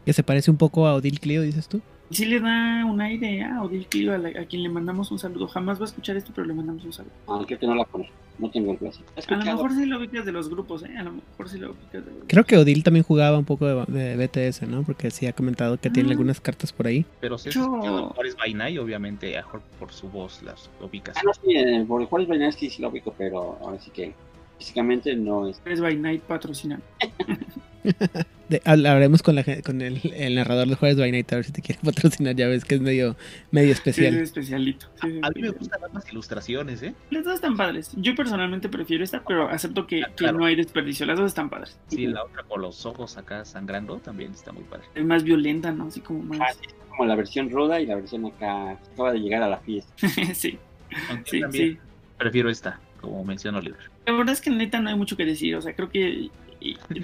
Que 0.04 0.12
se 0.12 0.22
parece 0.22 0.50
un 0.50 0.56
poco 0.56 0.86
a 0.86 0.94
Odil 0.94 1.20
Clio, 1.20 1.42
dices 1.42 1.68
tú. 1.68 1.80
Sí 2.10 2.24
le 2.24 2.38
da 2.40 2.84
una 2.86 3.12
idea 3.12 3.56
a 3.56 3.62
Odil 3.64 3.86
Clio, 3.88 4.14
a, 4.14 4.18
la- 4.18 4.28
a 4.40 4.44
quien 4.46 4.62
le 4.62 4.68
mandamos 4.68 5.10
un 5.10 5.18
saludo. 5.18 5.48
Jamás 5.48 5.78
va 5.78 5.82
a 5.82 5.86
escuchar 5.88 6.16
esto, 6.16 6.32
pero 6.34 6.46
le 6.46 6.54
mandamos 6.54 6.84
un 6.84 6.92
saludo. 6.92 7.12
Ah, 7.28 7.42
creo 7.46 7.58
que 7.58 7.66
no 7.66 7.74
la 7.74 7.84
conozco. 7.84 8.12
No 8.38 8.50
tengo 8.50 8.72
el 8.72 8.78
placer. 8.78 9.02
A 9.28 9.36
lo 9.36 9.44
mejor 9.44 9.72
sí 9.72 9.86
lo 9.86 9.98
ubicas 9.98 10.24
de 10.26 10.32
los 10.32 10.48
grupos, 10.50 10.82
¿eh? 10.82 10.96
A 10.98 11.02
lo 11.04 11.12
mejor 11.12 11.48
sí 11.48 11.58
lo 11.58 11.70
ubicas 11.70 11.92
de 11.92 11.98
los 12.00 12.06
grupos. 12.08 12.26
Creo 12.28 12.44
que 12.44 12.58
Odil 12.58 12.82
también 12.82 13.02
jugaba 13.04 13.38
un 13.38 13.44
poco 13.46 13.66
de, 13.66 14.14
de 14.16 14.26
BTS, 14.26 14.62
¿no? 14.68 14.82
Porque 14.82 15.10
sí 15.10 15.26
ha 15.26 15.32
comentado 15.32 15.78
que 15.80 15.88
tiene 15.90 16.10
Ah. 16.10 16.12
algunas 16.12 16.40
cartas 16.40 16.72
por 16.72 16.86
ahí. 16.86 17.06
Pero 17.20 17.38
si 17.38 17.48
es 17.48 17.54
Yo- 17.54 18.10
Juárez 18.14 18.36
Night, 18.54 18.78
obviamente, 18.78 19.36
a 19.38 19.42
mejor 19.42 19.62
por 19.78 19.92
su 19.92 20.08
voz 20.08 20.42
las 20.42 20.68
ubicas. 20.82 21.16
Ah, 21.16 21.22
no, 21.24 21.32
sí, 21.32 21.56
eh, 21.56 21.84
por 21.88 22.00
el 22.02 22.08
Juárez 22.08 22.28
Bainasky 22.28 22.68
sí 22.68 22.82
lo 22.82 22.88
ubico, 22.88 23.14
pero 23.16 23.58
ahora 23.62 23.78
sí 23.80 23.90
que 23.90 24.12
físicamente 24.58 25.14
no 25.16 25.48
es. 25.48 25.60
Tres 25.60 25.80
by 25.80 25.96
Night 25.96 26.22
patrocinan. 26.22 26.82
De- 28.48 28.62
hablaremos 28.64 29.22
con, 29.22 29.34
la, 29.34 29.44
con 29.64 29.80
el, 29.82 30.00
el 30.14 30.36
narrador 30.36 30.68
de 30.68 30.76
Juárez 30.76 30.96
by 30.98 31.10
Night 31.10 31.32
a 31.32 31.36
ver 31.36 31.44
si 31.44 31.52
te 31.52 31.62
quiere 31.62 31.80
patrocinar. 31.84 32.34
Ya 32.36 32.46
ves 32.48 32.64
que 32.64 32.76
es 32.76 32.80
medio, 32.80 33.16
medio 33.50 33.66
Sí, 33.68 33.72
es 33.72 33.78
especial. 33.78 34.14
especialito. 34.18 34.86
Sí, 35.00 35.10
sí, 35.12 35.20
A 35.22 35.30
mí 35.30 35.42
me 35.42 35.50
gustan 35.50 35.80
las 35.92 36.08
ilustraciones, 36.12 36.82
¿eh? 36.82 36.94
Las 37.10 37.24
dos 37.24 37.34
están 37.34 37.56
padres. 37.56 37.90
Yo 37.96 38.14
personalmente 38.14 38.68
prefiero 38.68 39.02
esta, 39.02 39.22
pero 39.24 39.48
acepto 39.48 39.86
que, 39.86 40.02
Ah, 40.04 40.10
que 40.16 40.32
no 40.32 40.44
hay 40.44 40.54
desperdicio. 40.56 41.06
Las 41.06 41.18
dos 41.18 41.26
están 41.26 41.50
padres. 41.50 41.76
Sí, 41.88 42.06
la 42.06 42.22
otra 42.24 42.42
con 42.44 42.60
los 42.62 42.86
ojos 42.86 43.16
acá 43.16 43.44
sangrando 43.44 43.98
también 43.98 44.32
está 44.32 44.52
muy 44.52 44.62
padre. 44.64 44.84
Es 44.94 45.04
más 45.04 45.24
violenta, 45.24 45.72
¿no? 45.72 45.86
Así 45.88 46.00
como 46.00 46.22
Ah, 46.34 46.38
más. 46.38 46.56
sí, 46.56 46.66
como 46.88 47.04
la 47.04 47.14
versión 47.16 47.50
ruda 47.50 47.80
y 47.80 47.86
la 47.86 47.96
versión 47.96 48.26
acá 48.26 48.72
acaba 48.72 49.12
de 49.12 49.18
llegar 49.20 49.42
a 49.42 49.48
la 49.48 49.58
fiesta. 49.58 49.92
sí, 50.34 50.58
Aunque 51.10 51.30
sí, 51.30 51.40
también 51.40 51.72
sí. 51.72 51.78
prefiero 52.16 52.48
esta, 52.48 52.80
como 53.06 53.24
menciona 53.24 53.58
Oliver. 53.58 53.90
La 54.06 54.12
verdad 54.12 54.32
es 54.32 54.40
que 54.40 54.50
neta 54.50 54.80
no 54.80 54.88
hay 54.88 54.96
mucho 54.96 55.16
que 55.16 55.24
decir. 55.24 55.56
O 55.56 55.62
sea, 55.62 55.74
creo 55.74 55.90
que 55.90 56.30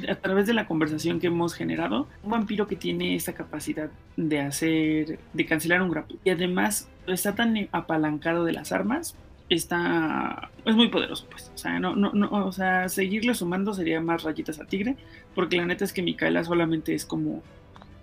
a 0.08 0.14
través 0.16 0.46
de 0.46 0.54
la 0.54 0.66
conversación 0.66 1.20
que 1.20 1.28
hemos 1.28 1.54
generado, 1.54 2.08
un 2.22 2.30
vampiro 2.30 2.66
que 2.66 2.76
tiene 2.76 3.14
esta 3.14 3.32
capacidad 3.32 3.90
de 4.16 4.40
hacer, 4.40 5.18
de 5.32 5.46
cancelar 5.46 5.82
un 5.82 5.90
grapple 5.90 6.18
y 6.24 6.30
además 6.30 6.88
está 7.06 7.34
tan 7.34 7.68
apalancado 7.72 8.44
de 8.44 8.52
las 8.52 8.72
armas, 8.72 9.14
está 9.48 10.50
es 10.64 10.74
muy 10.74 10.88
poderoso, 10.88 11.26
pues. 11.30 11.50
O 11.54 11.58
sea, 11.58 11.78
no, 11.78 11.94
no, 11.94 12.12
no, 12.12 12.28
o 12.46 12.52
sea, 12.52 12.88
seguirle 12.88 13.34
sumando 13.34 13.74
sería 13.74 14.00
más 14.00 14.22
rayitas 14.22 14.60
a 14.60 14.64
tigre, 14.64 14.96
porque 15.34 15.56
la 15.56 15.66
neta 15.66 15.84
es 15.84 15.92
que 15.92 16.02
Micaela 16.02 16.44
solamente 16.44 16.94
es 16.94 17.04
como 17.04 17.42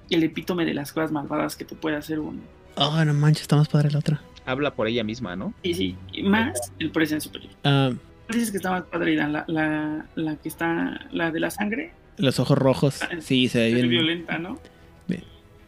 el 0.09 0.23
epítome 0.23 0.65
de 0.65 0.73
las 0.73 0.91
cosas 0.91 1.11
malvadas 1.11 1.55
que 1.55 1.65
te 1.65 1.75
puede 1.75 1.95
hacer 1.95 2.19
un. 2.19 2.41
Oh, 2.75 3.03
no 3.03 3.13
manches, 3.13 3.43
está 3.43 3.55
más 3.55 3.67
padre 3.67 3.91
la 3.91 3.99
otra. 3.99 4.21
Habla 4.45 4.73
por 4.73 4.87
ella 4.87 5.03
misma, 5.03 5.35
¿no? 5.35 5.53
Y 5.63 5.73
sí, 5.73 5.95
y 6.11 6.23
más 6.23 6.71
el 6.79 6.91
presente 6.91 7.21
superior. 7.25 7.51
Ah, 7.63 7.91
Dices 8.29 8.51
que 8.51 8.57
está 8.57 8.69
más 8.69 8.83
padre, 8.83 9.13
Irán, 9.13 9.33
la, 9.33 9.43
la, 9.47 10.05
la 10.15 10.35
que 10.35 10.49
está, 10.49 11.07
la 11.11 11.31
de 11.31 11.39
la 11.39 11.49
sangre, 11.49 11.93
los 12.17 12.39
ojos 12.39 12.57
rojos. 12.57 12.99
Sí, 13.21 13.47
se 13.47 13.59
ve 13.59 13.73
bien, 13.73 13.89
violenta, 13.89 14.37
¿no? 14.37 14.59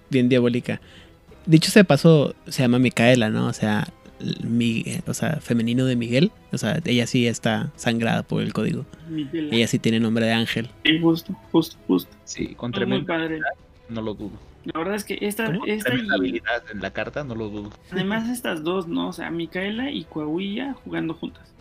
bien 0.10 0.28
diabólica. 0.30 0.82
Dicho 1.46 1.72
sea 1.72 1.82
de 1.84 1.86
paso, 1.86 2.36
se 2.48 2.62
llama 2.64 2.78
Micaela, 2.80 3.30
¿no? 3.30 3.48
O 3.48 3.54
sea, 3.54 3.88
mi, 4.44 4.84
o 5.08 5.14
sea, 5.14 5.38
femenino 5.40 5.86
de 5.86 5.96
Miguel. 5.96 6.32
O 6.52 6.58
sea, 6.58 6.80
ella 6.86 7.08
sí 7.08 7.28
está 7.28 7.72
sangrada 7.78 8.24
por 8.24 8.42
el 8.44 8.52
código. 8.54 8.86
Miguel. 9.10 9.50
Ella 9.54 9.68
sí 9.68 9.80
tiene 9.80 10.00
nombre 10.02 10.26
de 10.26 10.34
ángel. 10.34 10.70
Sí, 10.84 11.00
justo, 11.00 11.34
justo, 11.52 11.78
justo. 11.88 12.14
Sí, 12.26 12.48
con 12.56 12.72
Muy, 12.72 12.86
muy 12.86 13.04
padre. 13.04 13.40
no 13.90 14.02
lo 14.02 14.14
dudo. 14.14 14.34
La 14.66 14.80
verdad 14.80 14.96
es 14.96 15.04
que 15.04 15.18
esta, 15.22 15.52
esta 15.66 15.94
y 15.96 16.08
habilidad 16.10 16.64
en 16.72 16.82
la 16.82 16.92
carta, 16.92 17.24
no 17.24 17.36
lo 17.36 17.50
dudo. 17.50 17.72
además 17.92 18.30
estas 18.32 18.64
dos, 18.64 18.88
¿no? 18.88 19.10
O 19.10 19.14
sea, 19.14 19.32
Micaela 19.32 19.92
y 19.92 20.04
Coahuila 20.06 20.74
jugando 20.84 21.14
juntas. 21.14 21.52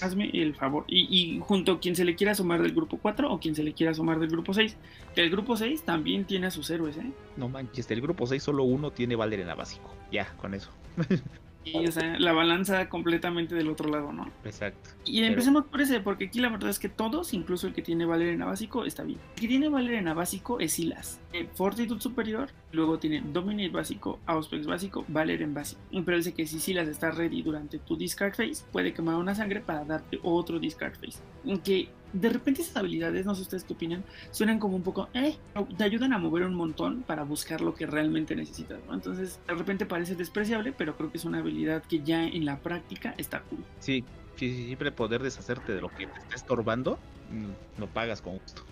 Hazme 0.00 0.30
el 0.32 0.54
favor. 0.54 0.84
Y, 0.88 1.06
y 1.14 1.40
junto 1.40 1.78
quien 1.78 1.94
se 1.94 2.04
le 2.04 2.14
quiera 2.14 2.34
sumar 2.34 2.62
del 2.62 2.72
grupo 2.72 2.98
4 3.00 3.30
o 3.30 3.38
quien 3.38 3.54
se 3.54 3.62
le 3.62 3.74
quiera 3.74 3.92
sumar 3.92 4.18
del 4.18 4.30
grupo 4.30 4.54
6. 4.54 4.76
Que 5.14 5.22
el 5.22 5.30
grupo 5.30 5.56
6 5.56 5.82
también 5.82 6.24
tiene 6.24 6.46
a 6.46 6.50
sus 6.50 6.70
héroes, 6.70 6.96
¿eh? 6.96 7.12
No 7.36 7.48
manches, 7.48 7.86
del 7.86 8.00
grupo 8.00 8.26
6 8.26 8.42
solo 8.42 8.64
uno 8.64 8.90
tiene 8.92 9.14
Valeriana 9.14 9.54
básico. 9.54 9.94
Ya, 10.10 10.32
con 10.38 10.54
eso. 10.54 10.70
Y, 11.64 11.86
o 11.86 11.92
sea, 11.92 12.18
la 12.18 12.32
balanza 12.32 12.88
completamente 12.88 13.54
del 13.54 13.68
otro 13.68 13.90
lado, 13.90 14.10
¿no? 14.12 14.30
Exacto. 14.44 14.90
Y 15.04 15.16
Pero- 15.20 15.26
empecemos 15.26 15.64
por 15.66 15.80
ese, 15.82 16.00
porque 16.00 16.26
aquí 16.26 16.40
la 16.40 16.48
verdad 16.48 16.70
es 16.70 16.78
que 16.78 16.88
todos, 16.88 17.34
incluso 17.34 17.66
el 17.66 17.74
que 17.74 17.82
tiene 17.82 18.06
Valeriana 18.06 18.46
básico, 18.46 18.84
está 18.86 19.02
bien. 19.02 19.18
El 19.34 19.40
que 19.42 19.48
tiene 19.48 19.68
Valeriana 19.68 20.14
básico 20.14 20.60
es 20.60 20.72
Silas. 20.72 21.20
Eh, 21.34 21.46
Fortitude 21.54 22.00
superior, 22.00 22.48
luego 22.72 22.98
tiene 22.98 23.20
Dominate 23.20 23.68
básico, 23.68 24.18
Auspex 24.24 24.66
básico, 24.66 25.04
Valerian 25.08 25.52
básico. 25.52 25.80
Pero 26.04 26.16
dice 26.16 26.32
que 26.32 26.46
si 26.46 26.58
Silas 26.58 26.88
está 26.88 27.10
ready 27.10 27.42
durante 27.42 27.78
tu 27.78 27.96
discard 27.96 28.34
phase, 28.34 28.64
puede 28.72 28.94
quemar 28.94 29.16
una 29.16 29.34
sangre 29.34 29.60
para 29.60 29.84
darte 29.84 30.18
otro 30.22 30.58
discard 30.58 30.94
phase. 30.94 31.18
Que 31.64 31.90
de 32.12 32.28
repente 32.28 32.62
esas 32.62 32.76
habilidades, 32.76 33.26
no 33.26 33.34
sé 33.34 33.42
ustedes 33.42 33.64
qué 33.64 33.74
opinan, 33.74 34.04
suenan 34.30 34.58
como 34.58 34.76
un 34.76 34.82
poco, 34.82 35.08
eh, 35.14 35.36
te 35.76 35.84
ayudan 35.84 36.12
a 36.12 36.18
mover 36.18 36.44
un 36.44 36.54
montón 36.54 37.02
para 37.02 37.22
buscar 37.24 37.60
lo 37.60 37.74
que 37.74 37.86
realmente 37.86 38.34
necesitas, 38.34 38.78
¿no? 38.86 38.94
Entonces, 38.94 39.40
de 39.46 39.54
repente 39.54 39.86
parece 39.86 40.14
despreciable, 40.14 40.72
pero 40.72 40.96
creo 40.96 41.10
que 41.10 41.18
es 41.18 41.24
una 41.24 41.38
habilidad 41.38 41.82
que 41.82 42.00
ya 42.00 42.24
en 42.24 42.44
la 42.44 42.58
práctica 42.58 43.14
está 43.18 43.40
cool. 43.42 43.64
Sí, 43.80 44.04
sí, 44.36 44.54
sí, 44.54 44.66
siempre 44.66 44.92
poder 44.92 45.22
deshacerte 45.22 45.72
de 45.72 45.80
lo 45.80 45.88
que 45.88 46.06
te 46.06 46.18
está 46.18 46.36
estorbando, 46.36 46.98
mm, 47.30 47.80
lo 47.80 47.86
pagas 47.88 48.22
con 48.22 48.38
gusto. 48.38 48.62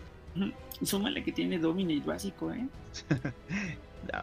Súmale 0.82 1.24
que 1.24 1.32
tiene 1.32 1.58
Dominate 1.58 2.06
básico, 2.06 2.52
¿eh? 2.52 2.66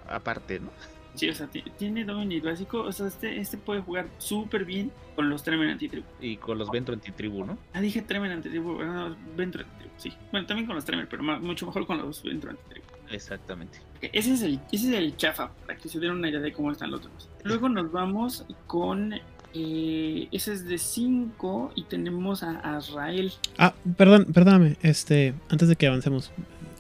Aparte, 0.07 0.59
¿no? 0.59 0.69
Sí, 1.15 1.29
o 1.29 1.33
sea, 1.35 1.47
ti- 1.47 1.63
tiene 1.77 2.05
Dominate 2.05 2.41
básico. 2.41 2.81
O 2.81 2.91
sea, 2.91 3.07
este, 3.07 3.39
este 3.39 3.57
puede 3.57 3.81
jugar 3.81 4.07
súper 4.17 4.65
bien 4.65 4.91
con 5.15 5.29
los 5.29 5.43
Tremen 5.43 5.69
Antitribu. 5.69 6.05
Y 6.19 6.37
con 6.37 6.57
los 6.57 6.71
Ventro 6.71 6.93
antitribu, 6.95 7.45
¿no? 7.45 7.57
Ah, 7.73 7.81
dije 7.81 8.01
Tremen 8.01 8.31
Antitribu, 8.31 8.73
bueno, 8.75 9.09
no, 9.09 9.15
Ventro 9.37 9.61
Antitribu, 9.63 9.93
sí. 9.97 10.11
Bueno, 10.31 10.47
también 10.47 10.65
con 10.65 10.75
los 10.75 10.85
Tremen, 10.85 11.07
pero 11.09 11.21
mucho 11.39 11.65
mejor 11.67 11.85
con 11.85 11.99
los 11.99 12.23
Ventro 12.23 12.49
Antitribu. 12.49 12.85
Exactamente. 13.11 13.79
Ese 14.01 14.33
es, 14.33 14.41
el, 14.41 14.59
ese 14.71 14.89
es 14.89 14.93
el 14.97 15.15
chafa, 15.17 15.51
para 15.67 15.77
que 15.77 15.87
se 15.87 15.99
den 15.99 16.11
una 16.11 16.29
idea 16.29 16.39
de 16.39 16.51
cómo 16.51 16.71
están 16.71 16.89
los 16.91 17.01
otros. 17.01 17.29
Luego 17.43 17.69
nos 17.69 17.91
vamos 17.91 18.45
con. 18.65 19.13
eh, 19.53 20.27
ese 20.31 20.53
es 20.53 20.65
de 20.65 20.77
5 20.79 21.73
y 21.75 21.83
tenemos 21.83 22.41
a 22.41 22.59
a 22.61 22.77
Azrael. 22.77 23.31
Ah, 23.59 23.75
perdón, 23.97 24.25
perdóname. 24.33 24.77
Este, 24.81 25.35
antes 25.49 25.67
de 25.69 25.75
que 25.75 25.85
avancemos, 25.87 26.31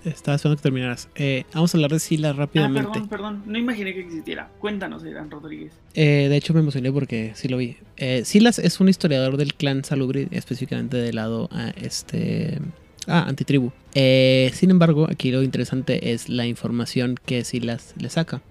estaba 0.05 0.35
esperando 0.35 0.57
que 0.57 0.63
terminaras. 0.63 1.09
Eh, 1.15 1.45
vamos 1.53 1.73
a 1.73 1.77
hablar 1.77 1.91
de 1.91 1.99
Sila 1.99 2.29
Ah, 2.29 2.33
rápidamente. 2.33 2.89
perdón, 2.91 3.09
perdón, 3.09 3.43
no 3.45 3.57
imaginé 3.57 3.93
que 3.93 4.01
existiera. 4.01 4.49
Cuéntanos, 4.59 5.03
Edan 5.03 5.29
Rodríguez. 5.31 5.73
Eh, 5.93 6.27
de 6.29 6.35
hecho, 6.37 6.53
me 6.53 6.59
emocioné 6.59 6.91
porque 6.91 7.31
sí 7.35 7.47
lo 7.47 7.57
vi. 7.57 7.77
Eh, 7.97 8.23
Silas 8.25 8.59
es 8.59 8.79
un 8.79 8.89
historiador 8.89 9.37
del 9.37 9.53
clan 9.53 9.83
Salubri, 9.83 10.27
específicamente 10.31 10.97
del 10.97 11.15
lado 11.15 11.49
a 11.51 11.69
este. 11.69 12.59
Ah, 13.07 13.25
antitribu. 13.27 13.71
Eh, 13.95 14.49
sin 14.53 14.71
embargo, 14.71 15.07
aquí 15.09 15.31
lo 15.31 15.43
interesante 15.43 16.13
es 16.13 16.29
la 16.29 16.45
información 16.45 17.15
que 17.25 17.43
Silas 17.43 17.93
le 17.97 18.09
saca. 18.09 18.41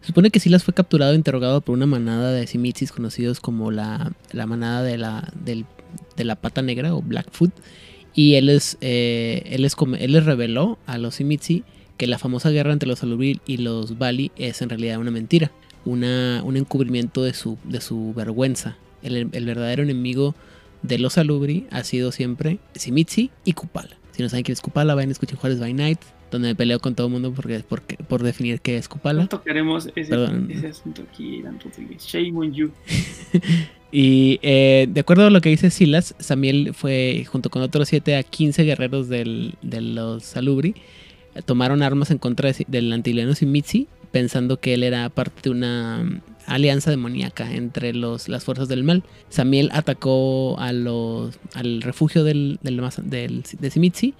Se 0.00 0.06
supone 0.08 0.30
que 0.30 0.38
Silas 0.38 0.62
fue 0.62 0.72
capturado 0.74 1.12
e 1.12 1.16
interrogado 1.16 1.60
por 1.60 1.74
una 1.74 1.86
manada 1.86 2.30
de 2.32 2.46
Simitsis 2.46 2.92
conocidos 2.92 3.40
como 3.40 3.72
la, 3.72 4.12
la 4.30 4.46
manada 4.46 4.84
de 4.84 4.96
la, 4.98 5.28
del- 5.44 5.66
de 6.16 6.24
la 6.24 6.36
pata 6.36 6.62
negra 6.62 6.94
o 6.94 7.02
Blackfoot. 7.02 7.50
Y 8.18 8.34
él 8.34 8.48
es, 8.48 8.76
eh, 8.80 9.42
él, 9.46 9.64
es 9.64 9.76
come- 9.76 10.02
él 10.04 10.10
les 10.12 10.24
reveló 10.24 10.76
a 10.86 10.98
los 10.98 11.14
Simitsi 11.16 11.62
que 11.98 12.08
la 12.08 12.18
famosa 12.18 12.50
guerra 12.50 12.72
entre 12.72 12.88
los 12.88 13.02
Alubril 13.04 13.40
y 13.46 13.58
los 13.58 13.96
Bali 13.96 14.32
es 14.36 14.60
en 14.60 14.70
realidad 14.70 14.98
una 14.98 15.10
mentira 15.12 15.52
una, 15.84 16.42
un 16.44 16.56
encubrimiento 16.56 17.22
de 17.22 17.32
su, 17.32 17.56
de 17.64 17.80
su 17.80 18.12
vergüenza. 18.14 18.76
El, 19.02 19.28
el 19.30 19.44
verdadero 19.46 19.84
enemigo 19.84 20.34
de 20.82 20.98
los 20.98 21.16
Alubri 21.16 21.66
ha 21.70 21.84
sido 21.84 22.10
siempre 22.10 22.58
Simitsi 22.74 23.30
y 23.44 23.52
Kupala. 23.52 23.96
Si 24.12 24.22
no 24.22 24.28
saben 24.28 24.42
quién 24.42 24.54
es 24.54 24.60
Kupala, 24.60 24.94
vayan 24.96 25.10
a 25.10 25.12
escuchar 25.12 25.38
Juárez 25.38 25.60
by 25.60 25.72
Night, 25.72 26.00
donde 26.32 26.48
me 26.48 26.54
peleo 26.56 26.80
con 26.80 26.94
todo 26.96 27.06
el 27.06 27.12
mundo 27.12 27.32
porque, 27.32 27.60
porque, 27.66 27.96
por 27.96 28.22
definir 28.24 28.60
qué 28.60 28.76
es 28.76 28.88
Kupala. 28.88 29.22
No 29.22 29.28
tocaremos 29.28 29.88
ese, 29.94 30.14
ese 30.50 30.66
asunto 30.66 31.02
aquí, 31.10 31.42
Rodríguez. 31.42 32.04
Shame 32.04 32.36
on 32.36 32.52
you. 32.52 32.72
Y 33.90 34.38
eh, 34.42 34.86
de 34.90 35.00
acuerdo 35.00 35.26
a 35.26 35.30
lo 35.30 35.40
que 35.40 35.48
dice 35.48 35.70
Silas, 35.70 36.14
Samiel 36.18 36.74
fue 36.74 37.24
junto 37.26 37.48
con 37.50 37.62
otros 37.62 37.88
7 37.88 38.16
a 38.16 38.22
15 38.22 38.64
guerreros 38.64 39.08
del- 39.08 39.54
de 39.62 39.80
los 39.80 40.24
Salubri. 40.24 40.74
Tomaron 41.46 41.82
armas 41.82 42.10
en 42.10 42.18
contra 42.18 42.52
de 42.52 42.64
del 42.68 42.92
antiliano 42.92 43.34
Simitsi, 43.34 43.86
pensando 44.10 44.60
que 44.60 44.74
él 44.74 44.82
era 44.82 45.08
parte 45.08 45.40
de 45.44 45.50
una 45.50 46.02
mm, 46.04 46.20
alianza 46.46 46.90
demoníaca 46.90 47.54
entre 47.54 47.94
los, 47.94 48.28
las 48.28 48.44
fuerzas 48.44 48.68
del 48.68 48.84
mal. 48.84 49.04
Samiel 49.30 49.70
atacó 49.72 50.58
a 50.58 50.72
los, 50.72 51.38
al 51.54 51.80
refugio 51.80 52.24
del, 52.24 52.58
del, 52.62 52.82
del- 53.04 53.42
de 53.58 53.70
Simitsi 53.70 54.14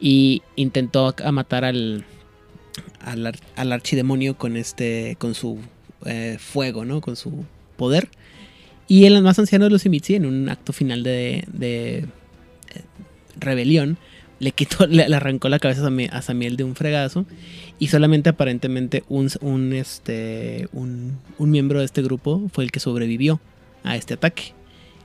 y 0.00 0.42
intentó 0.54 1.14
matar 1.32 1.64
al, 1.64 2.04
al, 3.00 3.32
al 3.56 3.72
archidemonio 3.72 4.36
con, 4.36 4.56
este, 4.56 5.16
con 5.18 5.34
su 5.34 5.58
eh, 6.06 6.36
fuego, 6.38 6.84
¿no? 6.84 7.00
con 7.00 7.16
su 7.16 7.44
poder. 7.76 8.08
Y 8.90 9.04
el 9.04 9.22
más 9.22 9.38
anciano 9.38 9.66
de 9.66 9.70
los 9.70 9.82
Simitsi, 9.82 10.16
en 10.16 10.26
un 10.26 10.48
acto 10.48 10.72
final 10.72 11.04
de, 11.04 11.44
de, 11.46 11.98
eh, 11.98 12.06
rebelión, 13.38 13.98
le 14.40 14.50
quitó, 14.50 14.84
le, 14.88 15.04
arrancó 15.14 15.48
la 15.48 15.60
cabeza 15.60 15.82
a 15.82 15.84
Sami- 15.84 16.08
a 16.10 16.22
Samiel 16.22 16.56
de 16.56 16.64
un 16.64 16.74
fregazo. 16.74 17.24
Y 17.78 17.86
solamente 17.86 18.30
aparentemente 18.30 19.04
un, 19.08 19.72
este, 19.74 20.68
un 20.72 21.20
miembro 21.38 21.78
de 21.78 21.84
este 21.84 22.02
grupo 22.02 22.50
fue 22.52 22.64
el 22.64 22.72
que 22.72 22.80
sobrevivió 22.80 23.40
a 23.84 23.94
este 23.94 24.14
ataque. 24.14 24.54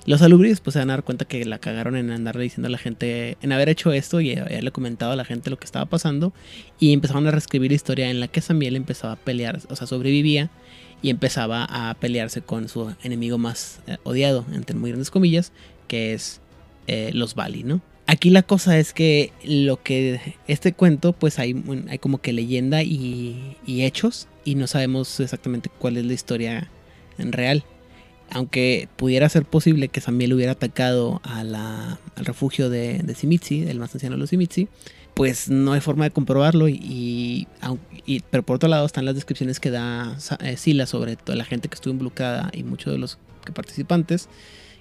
Los 0.08 0.24
alubris 0.24 0.62
pues 0.62 0.74
se 0.74 0.80
van 0.80 0.90
a 0.90 0.94
dar 0.94 1.04
cuenta 1.04 1.26
que 1.26 1.46
la 1.46 1.60
cagaron 1.60 1.96
en 1.96 2.10
andarle 2.10 2.42
diciendo 2.42 2.68
a 2.68 2.72
la 2.72 2.80
gente, 2.80 3.38
en 3.44 3.52
haber 3.52 3.70
hecho 3.70 3.94
esto 3.94 4.20
y 4.20 4.36
haberle 4.36 4.72
comentado 4.72 5.12
a 5.12 5.16
la 5.16 5.26
gente 5.26 5.52
lo 5.52 5.60
que 5.60 5.66
estaba 5.66 5.86
pasando. 5.86 6.34
Y 6.80 6.92
empezaron 6.92 7.28
a 7.28 7.32
reescribir 7.32 7.70
la 7.70 7.76
historia 7.76 8.10
en 8.10 8.20
la 8.20 8.28
que 8.30 8.42
Samiel 8.42 8.76
empezaba 8.76 9.14
a 9.14 9.18
pelear, 9.18 9.60
o 9.70 9.76
sea, 9.76 9.86
sobrevivía 9.86 10.50
y 11.06 11.12
empezaba 11.12 11.66
a 11.70 11.94
pelearse 11.94 12.42
con 12.42 12.68
su 12.68 12.92
enemigo 13.04 13.38
más 13.38 13.80
eh, 13.86 13.98
odiado, 14.02 14.44
entre 14.52 14.76
muy 14.76 14.90
grandes 14.90 15.12
comillas, 15.12 15.52
que 15.88 16.14
es 16.14 16.42
eh, 16.88 17.12
los 17.14 17.36
Bali, 17.36 17.62
¿no? 17.62 17.80
Aquí 18.08 18.32
la 18.32 18.42
cosa 18.42 18.80
es 18.80 18.92
que 18.92 19.32
lo 19.44 19.84
que 19.84 20.20
este 20.48 20.74
cuento, 20.74 21.14
pues 21.14 21.38
hay, 21.38 21.64
hay 21.90 22.00
como 22.00 22.22
que 22.22 22.34
leyenda 22.34 22.82
y, 22.82 23.56
hechos, 23.68 24.28
y 24.46 24.56
no 24.56 24.66
sabemos 24.66 25.20
exactamente 25.20 25.70
cuál 25.78 25.98
es 25.98 26.06
la 26.06 26.14
historia 26.14 26.72
en 27.20 27.34
real. 27.34 27.64
Aunque 28.32 28.90
pudiera 28.96 29.30
ser 29.30 29.46
posible 29.46 29.90
que 29.90 30.02
Samiel 30.02 30.34
hubiera 30.34 30.54
atacado 30.54 31.22
a 31.24 31.42
al 31.42 32.26
refugio 32.26 32.72
de, 32.72 32.98
de 33.04 33.14
Simitsi, 33.14 33.62
el 33.62 33.78
más 33.78 33.94
anciano 33.94 34.16
de 34.16 34.22
los 34.22 34.32
Simitsi, 34.32 34.70
pues 35.16 35.50
no 35.50 35.74
hay 35.74 35.82
forma 35.82 36.04
de 36.04 36.12
comprobarlo. 36.12 36.68
Y, 36.70 37.48
y- 38.06 38.20
pero 38.30 38.44
por 38.44 38.58
otro 38.58 38.70
lado 38.70 38.86
están 38.86 39.06
las 39.06 39.16
descripciones 39.16 39.60
que 39.60 39.72
da 39.72 40.16
eh, 40.42 40.58
Sila 40.58 40.86
sobre 40.86 41.16
toda 41.16 41.36
la 41.36 41.46
gente 41.46 41.68
que 41.70 41.76
estuvo 41.76 41.94
involucrada 41.94 42.52
y 42.54 42.64
muchos 42.64 42.94
de 42.94 43.00
los 43.00 43.18
que 43.44 43.52
participantes 43.52 44.30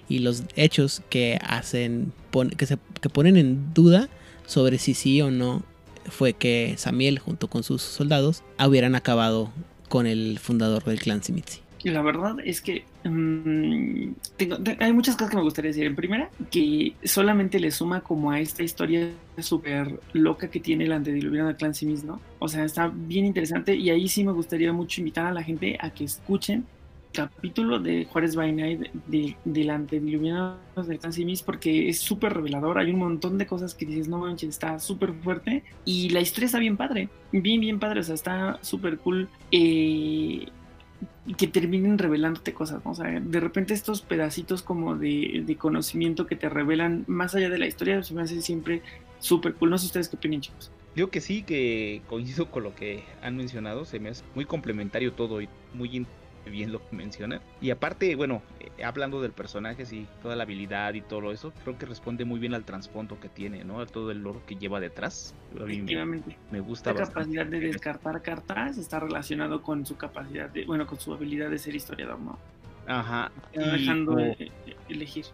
y 0.07 0.19
los 0.19 0.43
hechos 0.55 1.01
que 1.09 1.39
hacen 1.41 2.13
que 2.57 2.65
se 2.67 2.77
que 3.01 3.09
ponen 3.09 3.37
en 3.37 3.73
duda 3.73 4.09
sobre 4.45 4.77
si 4.77 4.93
sí 4.93 5.21
o 5.21 5.31
no 5.31 5.63
fue 6.09 6.33
que 6.33 6.75
Samiel 6.77 7.17
junto 7.17 7.47
con 7.47 7.63
sus 7.63 7.81
soldados 7.81 8.43
hubieran 8.63 8.93
acabado 8.93 9.51
con 9.89 10.05
el 10.05 10.37
fundador 10.39 10.83
del 10.83 10.99
clan 10.99 11.23
Simitsi. 11.23 11.59
Y 11.85 11.91
la 11.91 12.01
verdad 12.01 12.37
es 12.43 12.61
que 12.61 12.83
mm, 13.03 14.13
tengo- 14.37 14.57
te- 14.57 14.75
hay 14.79 14.91
muchas 14.91 15.15
cosas 15.15 15.29
que 15.29 15.37
me 15.37 15.43
gustaría 15.43 15.69
decir. 15.69 15.85
En 15.85 15.95
primera, 15.95 16.31
que 16.49 16.95
solamente 17.03 17.59
le 17.59 17.69
suma 17.69 18.01
como 18.01 18.31
a 18.31 18.39
esta 18.39 18.63
historia 18.63 19.11
súper 19.37 19.99
loca 20.13 20.49
que 20.49 20.59
tiene 20.59 20.85
el 20.85 20.91
antediluviano 20.93 21.47
del 21.47 21.57
clan 21.57 21.75
Simis, 21.75 22.03
¿no? 22.03 22.19
O 22.39 22.47
sea, 22.47 22.65
está 22.65 22.91
bien 22.93 23.25
interesante 23.25 23.75
y 23.75 23.91
ahí 23.91 24.07
sí 24.07 24.23
me 24.23 24.31
gustaría 24.31 24.73
mucho 24.73 24.99
invitar 24.99 25.27
a 25.27 25.31
la 25.33 25.43
gente 25.43 25.77
a 25.79 25.91
que 25.91 26.05
escuchen 26.05 26.65
capítulo 27.13 27.79
de 27.79 28.05
Juárez 28.05 28.35
by 28.35 28.51
Night 28.51 28.81
de, 29.05 29.37
del 29.45 29.69
antediluviano 29.69 30.57
del 30.87 30.99
clan 30.99 31.13
Simis 31.13 31.43
porque 31.43 31.87
es 31.87 31.99
súper 31.99 32.33
revelador. 32.33 32.79
Hay 32.79 32.89
un 32.91 32.99
montón 32.99 33.37
de 33.37 33.45
cosas 33.45 33.75
que 33.75 33.85
dices, 33.85 34.07
no 34.07 34.17
manches, 34.17 34.49
está 34.49 34.79
súper 34.79 35.13
fuerte 35.13 35.63
y 35.85 36.09
la 36.09 36.19
historia 36.21 36.47
está 36.47 36.59
bien 36.59 36.77
padre, 36.77 37.09
bien, 37.31 37.61
bien 37.61 37.79
padre. 37.79 37.99
O 37.99 38.03
sea, 38.03 38.15
está 38.15 38.57
súper 38.63 38.97
cool. 38.97 39.29
Eh, 39.51 40.47
y 41.25 41.33
que 41.33 41.47
terminen 41.47 41.97
revelándote 41.97 42.53
cosas, 42.53 42.83
¿no? 42.85 42.91
O 42.91 42.95
sea, 42.95 43.19
de 43.19 43.39
repente 43.39 43.73
estos 43.73 44.01
pedacitos 44.01 44.61
como 44.61 44.95
de, 44.95 45.43
de 45.45 45.55
conocimiento 45.55 46.27
que 46.27 46.35
te 46.35 46.49
revelan 46.49 47.03
más 47.07 47.35
allá 47.35 47.49
de 47.49 47.57
la 47.57 47.67
historia, 47.67 48.03
se 48.03 48.13
me 48.13 48.21
hace 48.21 48.41
siempre 48.41 48.81
súper 49.19 49.55
cool. 49.55 49.71
No 49.71 49.77
sé 49.77 49.87
ustedes 49.87 50.09
qué 50.09 50.17
opinan, 50.17 50.41
chicos. 50.41 50.71
Digo 50.95 51.09
que 51.09 51.19
sí, 51.19 51.43
que 51.43 52.01
coincido 52.07 52.49
con 52.49 52.63
lo 52.63 52.75
que 52.75 53.03
han 53.21 53.35
mencionado, 53.35 53.85
se 53.85 53.99
me 53.99 54.09
hace 54.09 54.23
muy 54.33 54.45
complementario 54.45 55.13
todo 55.13 55.41
y 55.41 55.49
muy 55.73 55.95
bien 56.49 56.71
lo 56.71 56.79
que. 56.79 56.95
Y 57.61 57.71
aparte, 57.71 58.15
bueno, 58.15 58.41
eh, 58.59 58.83
hablando 58.83 59.21
del 59.21 59.31
personaje, 59.31 59.85
sí, 59.85 60.07
toda 60.21 60.35
la 60.35 60.43
habilidad 60.43 60.93
y 60.93 61.01
todo 61.01 61.31
eso, 61.31 61.53
creo 61.63 61.77
que 61.77 61.85
responde 61.85 62.25
muy 62.25 62.39
bien 62.39 62.53
al 62.53 62.63
trasfondo 62.63 63.19
que 63.19 63.29
tiene, 63.29 63.63
¿no? 63.63 63.79
A 63.79 63.85
todo 63.85 64.11
el 64.11 64.19
lore 64.19 64.39
que 64.45 64.55
lleva 64.55 64.79
detrás. 64.79 65.33
Me, 65.53 65.65
Efectivamente. 65.73 66.37
me 66.51 66.59
gusta 66.59 66.91
Esta 66.91 67.03
bastante. 67.05 67.35
capacidad 67.35 67.45
de 67.45 67.59
descartar 67.67 68.21
cartas 68.21 68.77
está 68.77 68.99
relacionado 68.99 69.61
con 69.61 69.85
su 69.85 69.95
capacidad 69.97 70.49
de, 70.49 70.65
bueno, 70.65 70.85
con 70.87 70.99
su 70.99 71.13
habilidad 71.13 71.49
de 71.49 71.57
ser 71.57 71.75
historiador, 71.75 72.19
¿no? 72.19 72.37
Ajá. 72.87 73.31
Y 73.53 73.59
dejando 73.59 74.11
como- 74.13 74.25
eh, 74.25 74.35
eh, 74.39 74.75
elegir. 74.89 75.25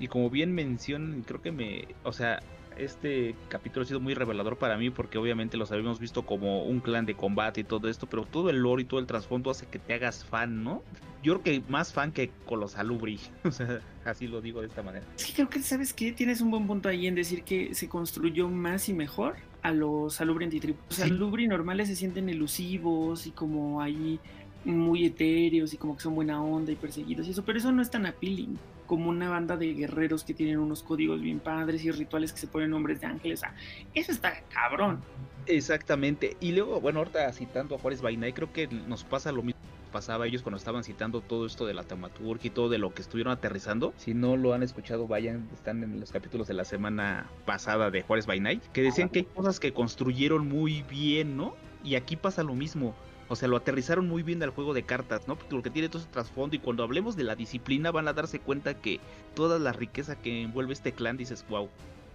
Y 0.00 0.06
como 0.08 0.30
bien 0.30 0.52
mencionan, 0.54 1.22
creo 1.26 1.42
que 1.42 1.50
me, 1.50 1.88
o 2.04 2.12
sea, 2.12 2.40
este 2.78 3.34
capítulo 3.48 3.82
ha 3.84 3.86
sido 3.86 4.00
muy 4.00 4.14
revelador 4.14 4.56
para 4.56 4.76
mí 4.78 4.90
porque 4.90 5.18
obviamente 5.18 5.56
los 5.56 5.72
habíamos 5.72 5.98
visto 5.98 6.24
como 6.24 6.64
un 6.64 6.80
clan 6.80 7.06
de 7.06 7.14
combate 7.14 7.60
y 7.60 7.64
todo 7.64 7.88
esto, 7.88 8.06
pero 8.06 8.24
todo 8.24 8.50
el 8.50 8.58
lore 8.58 8.82
y 8.82 8.84
todo 8.84 9.00
el 9.00 9.06
trasfondo 9.06 9.50
hace 9.50 9.66
que 9.66 9.78
te 9.78 9.94
hagas 9.94 10.24
fan, 10.24 10.62
¿no? 10.64 10.82
Yo 11.22 11.40
creo 11.40 11.42
que 11.42 11.70
más 11.70 11.92
fan 11.92 12.12
que 12.12 12.30
con 12.46 12.60
los 12.60 12.76
Alubri, 12.76 13.18
o 13.44 13.50
sea, 13.50 13.80
así 14.04 14.28
lo 14.28 14.40
digo 14.40 14.60
de 14.60 14.68
esta 14.68 14.82
manera. 14.82 15.04
Es 15.16 15.26
que 15.26 15.32
creo 15.32 15.50
que, 15.50 15.60
¿sabes 15.60 15.92
qué? 15.92 16.12
Tienes 16.12 16.40
un 16.40 16.50
buen 16.50 16.66
punto 16.66 16.88
ahí 16.88 17.06
en 17.06 17.14
decir 17.14 17.42
que 17.42 17.74
se 17.74 17.88
construyó 17.88 18.48
más 18.48 18.88
y 18.88 18.94
mejor 18.94 19.36
a 19.62 19.72
los 19.72 20.14
Salubri 20.14 20.44
antitribu. 20.44 20.78
Los 20.88 20.96
Sí. 20.96 21.02
Salubri 21.02 21.48
normales 21.48 21.88
se 21.88 21.96
sienten 21.96 22.28
elusivos 22.28 23.26
y 23.26 23.32
como 23.32 23.82
ahí 23.82 24.20
muy 24.64 25.06
etéreos 25.06 25.72
y 25.72 25.76
como 25.76 25.96
que 25.96 26.02
son 26.02 26.14
buena 26.14 26.42
onda 26.42 26.70
y 26.72 26.76
perseguidos 26.76 27.26
y 27.26 27.30
eso, 27.30 27.44
pero 27.44 27.58
eso 27.58 27.72
no 27.72 27.82
es 27.82 27.90
tan 27.90 28.06
appealing 28.06 28.56
como 28.88 29.10
una 29.10 29.28
banda 29.28 29.56
de 29.56 29.74
guerreros 29.74 30.24
que 30.24 30.34
tienen 30.34 30.58
unos 30.58 30.82
códigos 30.82 31.20
bien 31.20 31.38
padres 31.38 31.84
y 31.84 31.92
rituales 31.92 32.32
que 32.32 32.40
se 32.40 32.48
ponen 32.48 32.70
nombres 32.70 33.00
de 33.00 33.06
ángeles. 33.06 33.40
O 33.40 33.42
sea, 33.42 33.54
eso 33.94 34.10
está 34.10 34.42
cabrón. 34.48 35.00
Exactamente. 35.46 36.36
Y 36.40 36.52
luego, 36.52 36.80
bueno, 36.80 36.98
ahorita 36.98 37.30
citando 37.32 37.76
a 37.76 37.78
Juárez 37.78 38.00
Bainay, 38.00 38.32
creo 38.32 38.52
que 38.52 38.66
nos 38.66 39.04
pasa 39.04 39.30
lo 39.30 39.42
mismo 39.42 39.60
que 39.60 39.92
pasaba 39.92 40.24
a 40.24 40.26
ellos 40.26 40.42
cuando 40.42 40.56
estaban 40.56 40.84
citando 40.84 41.20
todo 41.20 41.46
esto 41.46 41.66
de 41.66 41.74
la 41.74 41.84
taumaturgia 41.84 42.48
y 42.48 42.50
todo 42.50 42.70
de 42.70 42.78
lo 42.78 42.94
que 42.94 43.02
estuvieron 43.02 43.32
aterrizando. 43.32 43.92
Si 43.98 44.14
no 44.14 44.36
lo 44.36 44.54
han 44.54 44.62
escuchado, 44.62 45.06
vayan, 45.06 45.48
están 45.52 45.84
en 45.84 46.00
los 46.00 46.10
capítulos 46.10 46.48
de 46.48 46.54
la 46.54 46.64
semana 46.64 47.30
pasada 47.44 47.90
de 47.90 48.02
Juárez 48.02 48.26
Bainay, 48.26 48.60
que 48.72 48.82
decían 48.82 49.10
que 49.10 49.20
hay 49.20 49.24
cosas 49.26 49.60
que 49.60 49.72
construyeron 49.72 50.48
muy 50.48 50.82
bien, 50.82 51.36
¿no? 51.36 51.54
Y 51.84 51.94
aquí 51.94 52.16
pasa 52.16 52.42
lo 52.42 52.54
mismo. 52.54 52.94
O 53.28 53.36
sea, 53.36 53.48
lo 53.48 53.56
aterrizaron 53.56 54.08
muy 54.08 54.22
bien 54.22 54.42
al 54.42 54.50
juego 54.50 54.72
de 54.72 54.84
cartas, 54.84 55.28
¿no? 55.28 55.36
Porque 55.36 55.54
lo 55.54 55.62
que 55.62 55.70
tiene 55.70 55.88
todo 55.88 56.00
ese 56.00 56.10
trasfondo 56.10 56.56
y 56.56 56.58
cuando 56.58 56.82
hablemos 56.82 57.14
de 57.14 57.24
la 57.24 57.34
disciplina 57.34 57.90
van 57.90 58.08
a 58.08 58.14
darse 58.14 58.40
cuenta 58.40 58.74
que 58.74 59.00
toda 59.34 59.58
la 59.58 59.72
riqueza 59.72 60.16
que 60.16 60.42
envuelve 60.42 60.72
este 60.72 60.92
clan 60.92 61.16
dices, 61.16 61.44
wow, 61.48 61.68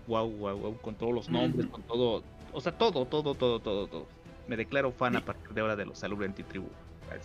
wow, 0.07 0.30
wow, 0.30 0.57
wow, 0.57 0.77
con 0.77 0.95
todos 0.95 1.14
los 1.14 1.30
nombres, 1.30 1.68
con 1.68 1.84
todo, 1.84 2.23
o 2.52 2.61
sea, 2.61 2.72
todo, 2.72 3.06
todo, 3.06 3.35
todo, 3.35 3.60
todo, 3.60 3.88
todo. 3.88 4.07
Me 4.48 4.57
declaro 4.57 4.91
fan 4.91 5.15
a 5.15 5.23
partir 5.23 5.53
de 5.53 5.61
ahora 5.61 5.76
de 5.76 5.85
los 5.85 5.99
Salubre 5.99 6.26
Antitribu. 6.26 6.68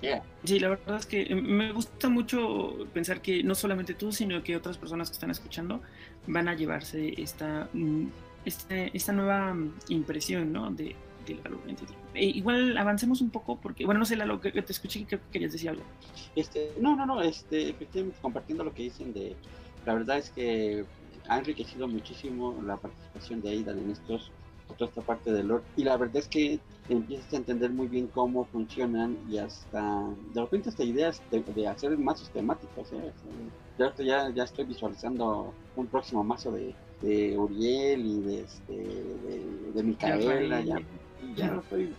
Yeah. 0.03 0.23
Sí, 0.45 0.59
la 0.59 0.69
verdad 0.69 0.99
es 0.99 1.07
que 1.07 1.23
eh, 1.23 1.35
me 1.35 1.73
gusta 1.73 2.11
mucho 2.11 2.87
pensar 2.93 3.23
que 3.23 3.43
no 3.43 3.55
solamente 3.55 3.95
tú, 3.95 4.13
sino 4.13 4.43
que 4.43 4.55
otras 4.55 4.77
personas 4.77 5.09
que 5.09 5.15
están 5.15 5.31
escuchando 5.31 5.81
van 6.27 6.49
a 6.49 6.55
llevarse 6.55 7.21
esta, 7.21 7.69
mm, 7.73 8.07
esta, 8.45 8.77
esta 8.77 9.13
nueva 9.13 9.55
mm, 9.55 9.73
impresión, 9.89 10.53
¿no? 10.53 10.71
De, 10.71 10.95
Antitribu. 11.35 12.01
E 12.15 12.27
igual 12.27 12.77
avancemos 12.77 13.21
un 13.21 13.31
poco, 13.31 13.57
porque, 13.57 13.85
bueno, 13.85 14.01
no 14.01 14.07
sé, 14.07 14.17
Lalo, 14.17 14.41
que, 14.41 14.53
que 14.53 14.63
te 14.63 14.73
escuché 14.73 15.01
y 15.01 15.05
creo 15.05 15.21
que 15.21 15.31
querías 15.33 15.53
decir 15.53 15.71
algo. 15.71 15.83
Este, 16.35 16.73
no, 16.81 16.97
no, 16.97 17.07
no, 17.07 17.23
este, 17.23 17.71
efectivamente, 17.71 18.19
compartiendo 18.21 18.65
lo 18.65 18.73
que 18.73 18.85
dicen 18.85 19.13
de, 19.13 19.37
la 19.87 19.95
verdad 19.95 20.19
es 20.19 20.31
que 20.31 20.85
ha 21.29 21.39
enriquecido 21.39 21.87
muchísimo 21.89 22.57
la 22.65 22.77
participación 22.77 23.43
de 23.43 23.51
Aidan 23.51 23.79
en 23.79 23.91
estos, 23.91 24.31
toda 24.77 24.89
esta 24.91 25.03
parte 25.03 25.33
del 25.33 25.49
lore, 25.49 25.65
y 25.77 25.85
la 25.85 25.97
verdad 25.97 26.19
es 26.19 26.29
que 26.29 26.61
empiezas 26.89 27.33
a 27.33 27.37
entender 27.37 27.71
muy 27.71 27.89
bien 27.89 28.07
cómo 28.07 28.45
funcionan 28.47 29.17
y 29.29 29.39
hasta, 29.39 30.05
de 30.35 30.41
repente 30.41 30.69
hasta 30.69 30.85
ideas 30.85 31.23
de, 31.31 31.43
de 31.43 31.69
hacer 31.69 31.97
mazos 31.99 32.31
temáticos, 32.31 32.93
¿eh? 32.93 33.13
Yo 33.79 33.93
ya, 34.03 34.31
ya 34.31 34.43
estoy 34.43 34.65
visualizando 34.65 35.55
un 35.77 35.87
próximo 35.87 36.25
mazo 36.25 36.51
de, 36.51 36.75
de 37.01 37.39
Uriel 37.39 38.05
y 38.05 38.21
de, 38.23 38.41
este, 38.41 38.73
de, 38.73 39.73
de 39.73 39.83
Micaela, 39.85 40.61
ya, 40.63 40.77
ya 41.37 41.53
lo 41.53 41.61
estoy. 41.61 41.93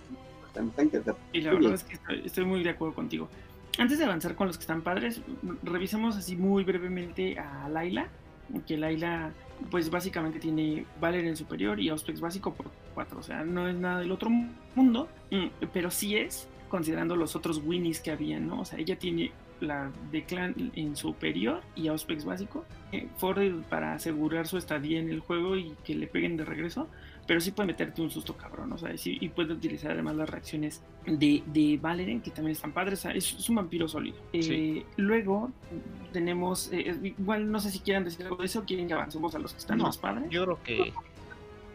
Y 1.31 1.41
la 1.41 1.53
verdad 1.53 1.73
es 1.73 1.83
que 1.83 1.93
estoy, 1.93 2.21
estoy 2.25 2.45
muy 2.45 2.63
de 2.63 2.71
acuerdo 2.71 2.95
contigo. 2.95 3.29
Antes 3.77 3.99
de 3.99 4.05
avanzar 4.05 4.35
con 4.35 4.47
los 4.47 4.57
que 4.57 4.61
están 4.61 4.81
padres, 4.81 5.21
revisemos 5.63 6.17
así 6.17 6.35
muy 6.35 6.63
brevemente 6.63 7.37
a 7.39 7.69
Laila, 7.69 8.07
que 8.67 8.77
Laila 8.77 9.31
pues 9.69 9.89
básicamente 9.89 10.39
tiene 10.39 10.85
Valer 10.99 11.25
en 11.25 11.35
superior 11.35 11.79
y 11.79 11.89
Auspex 11.89 12.19
básico 12.21 12.53
por 12.53 12.71
4, 12.93 13.19
o 13.19 13.23
sea, 13.23 13.43
no 13.43 13.67
es 13.67 13.75
nada 13.75 13.99
del 13.99 14.11
otro 14.11 14.29
mundo, 14.75 15.07
mm, 15.31 15.65
pero 15.73 15.91
sí 15.91 16.17
es 16.17 16.47
considerando 16.69 17.15
los 17.15 17.35
otros 17.35 17.61
winnies 17.63 17.99
que 17.99 18.11
había, 18.11 18.39
¿no? 18.39 18.61
O 18.61 18.65
sea, 18.65 18.79
ella 18.79 18.97
tiene 18.97 19.31
la 19.59 19.91
de 20.11 20.23
clan 20.23 20.71
en 20.75 20.95
superior 20.95 21.61
y 21.75 21.87
Auspex 21.87 22.23
básico, 22.23 22.65
eh, 22.91 23.07
para 23.69 23.93
asegurar 23.93 24.47
su 24.47 24.57
estadía 24.57 24.99
en 24.99 25.09
el 25.09 25.19
juego 25.19 25.57
y 25.57 25.75
que 25.83 25.95
le 25.95 26.07
peguen 26.07 26.37
de 26.37 26.45
regreso, 26.45 26.87
pero 27.29 27.39
sí 27.41 27.51
puede 27.51 27.67
meterte 27.67 28.01
un 28.01 28.09
susto 28.09 28.35
cabrón, 28.35 28.73
o 28.73 28.77
sea, 28.79 28.97
sí, 28.97 29.15
y 29.21 29.29
puede 29.29 29.53
utilizar 29.53 29.91
además 29.91 30.15
las 30.15 30.27
reacciones 30.27 30.81
de, 31.05 31.43
de 31.45 31.77
Valeren, 31.79 32.21
que 32.21 32.31
también 32.31 32.53
están 32.53 32.71
padres, 32.71 33.05
es, 33.05 33.47
un 33.47 33.57
vampiro 33.57 33.87
sólido. 33.87 34.17
Eh, 34.33 34.83
luego 34.97 35.51
tenemos, 36.11 36.73
eh, 36.73 36.99
igual 37.03 37.51
no 37.51 37.59
sé 37.59 37.69
si 37.69 37.81
quieran 37.81 38.03
decir 38.03 38.25
algo 38.25 38.37
de 38.37 38.47
eso, 38.47 38.63
quieren 38.65 38.87
que 38.87 38.95
avancemos 38.95 39.35
a 39.35 39.37
los 39.37 39.53
que 39.53 39.59
están 39.59 39.77
más 39.77 39.99
padres. 39.99 40.27
Yo 40.31 40.43
creo 40.43 40.63
que 40.63 40.93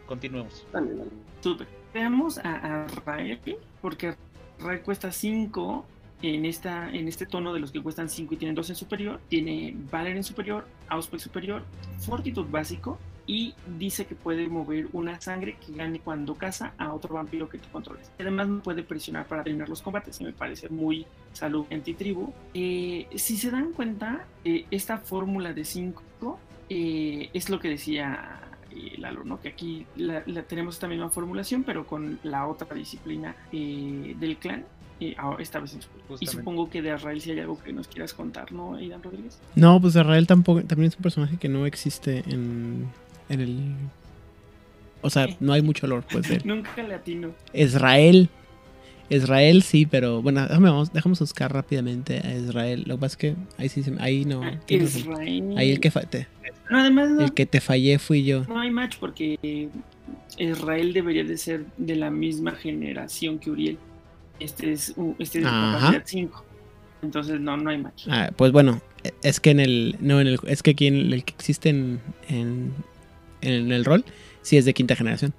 continuemos. 0.05 0.67
Dale, 0.73 0.91
Súper. 1.39 1.67
Veamos 1.93 2.37
a, 2.39 2.83
a 2.83 2.87
Rael, 3.05 3.39
porque 3.81 4.13
Rael 4.59 4.81
cuesta 4.81 5.09
5 5.09 5.85
en, 6.21 6.43
esta, 6.43 6.89
en 6.93 7.07
este 7.07 7.25
tono 7.25 7.53
de 7.53 7.61
los 7.61 7.71
que 7.71 7.81
cuestan 7.81 8.09
5 8.09 8.33
y 8.33 8.37
tienen 8.37 8.55
2 8.55 8.71
en 8.71 8.75
superior, 8.75 9.21
tiene 9.29 9.73
Valor 9.89 10.17
en 10.17 10.23
superior, 10.25 10.67
Auspex 10.89 11.23
superior, 11.23 11.63
Fortitude 11.99 12.51
básico 12.51 12.99
y 13.27 13.53
dice 13.77 14.05
que 14.05 14.15
puede 14.15 14.47
mover 14.47 14.87
una 14.93 15.19
sangre 15.19 15.57
que 15.65 15.73
gane 15.73 15.99
cuando 15.99 16.35
caza 16.35 16.73
a 16.77 16.93
otro 16.93 17.15
vampiro 17.15 17.49
que 17.49 17.57
tú 17.57 17.67
controles. 17.71 18.11
Además 18.19 18.47
no 18.47 18.61
puede 18.61 18.83
presionar 18.83 19.27
para 19.27 19.43
tener 19.43 19.67
los 19.67 19.81
combates, 19.81 20.21
me 20.21 20.33
parece 20.33 20.69
muy 20.69 21.05
salud 21.33 21.65
anti-tribu. 21.71 22.33
Eh, 22.53 23.07
si 23.15 23.37
se 23.37 23.51
dan 23.51 23.71
cuenta, 23.71 24.25
eh, 24.43 24.65
esta 24.71 24.97
fórmula 24.97 25.53
de 25.53 25.65
5 25.65 26.03
eh, 26.69 27.29
es 27.33 27.49
lo 27.49 27.59
que 27.59 27.69
decía 27.69 28.41
Lalo, 28.97 29.23
¿no? 29.23 29.39
Que 29.39 29.49
aquí 29.49 29.85
la, 29.95 30.23
tenemos 30.43 30.75
esta 30.75 30.87
misma 30.87 31.09
formulación, 31.09 31.63
pero 31.63 31.87
con 31.87 32.19
la 32.23 32.45
otra 32.45 32.67
disciplina 32.75 33.35
del 33.51 34.37
clan 34.37 34.65
y 34.99 35.15
esta 35.39 35.59
vez 35.59 35.77
Y 36.19 36.25
supongo 36.25 36.69
que 36.69 36.81
de 36.81 36.91
Arrael 36.91 37.19
si 37.19 37.31
hay 37.31 37.39
algo 37.39 37.61
que 37.61 37.73
nos 37.73 37.87
quieras 37.87 38.13
contar, 38.13 38.51
¿no, 38.51 38.75
Aidan 38.75 39.03
Rodríguez? 39.03 39.39
No, 39.55 39.79
pues 39.81 39.95
Arrael 39.95 40.25
tampoco, 40.27 40.63
también 40.63 40.89
es 40.89 40.95
un 40.95 41.03
personaje 41.03 41.37
que 41.37 41.49
no 41.49 41.65
existe 41.65 42.23
en, 42.27 42.89
en 43.29 43.39
el... 43.41 43.75
O 45.01 45.09
sea, 45.09 45.27
no 45.39 45.53
hay 45.53 45.61
mucho 45.61 45.85
olor, 45.85 46.03
pues, 46.11 46.27
de 46.27 46.39
Nunca 46.45 46.81
latino. 46.83 47.31
Israel. 47.53 48.29
Israel 49.09 49.61
sí, 49.61 49.85
pero 49.85 50.21
bueno, 50.23 50.41
déjame, 50.47 50.69
vamos, 50.69 51.19
buscar 51.19 51.53
rápidamente 51.53 52.21
a 52.25 52.35
Israel. 52.35 52.85
Lo 52.87 52.95
que 52.95 53.01
pasa 53.01 53.13
es 53.13 53.17
que 53.17 53.35
ahí 53.57 53.69
sí, 53.69 53.83
ahí 53.99 54.25
no. 54.25 54.41
Ah, 54.41 54.59
Israel. 54.67 55.53
Ahí 55.57 55.71
el 55.71 55.79
que 55.79 55.91
te, 55.91 56.27
no, 56.69 56.79
además 56.79 57.11
el 57.19 57.33
que 57.33 57.45
te 57.45 57.61
fallé 57.61 57.99
fui 57.99 58.23
yo. 58.23 58.43
No 58.45 58.59
hay 58.59 58.71
match 58.71 58.97
porque 58.99 59.69
Israel 60.37 60.93
debería 60.93 61.23
de 61.23 61.37
ser 61.37 61.65
de 61.77 61.95
la 61.95 62.09
misma 62.09 62.51
generación 62.51 63.39
que 63.39 63.51
Uriel. 63.51 63.77
Este 64.39 64.71
es, 64.71 64.95
este 65.19 65.39
es 65.39 65.43
de 65.45 65.49
capacidad 65.49 66.03
5. 66.03 66.45
Entonces 67.03 67.39
no, 67.39 67.55
no 67.57 67.69
hay 67.69 67.77
match. 67.77 68.07
Ah, 68.09 68.31
pues 68.35 68.51
bueno, 68.51 68.81
es 69.21 69.39
que 69.39 69.51
en 69.51 69.59
el. 69.59 69.95
No, 69.99 70.19
en 70.19 70.27
el. 70.27 70.39
Es 70.47 70.63
que 70.63 70.71
aquí 70.71 70.87
en 70.87 71.13
el 71.13 71.23
que 71.23 71.33
existe 71.33 71.69
en, 71.69 72.01
en, 72.27 72.73
el 73.45 73.85
rol, 73.85 74.05
sí 74.41 74.57
es 74.57 74.65
de 74.65 74.73
quinta 74.73 74.95
generación. 74.95 75.33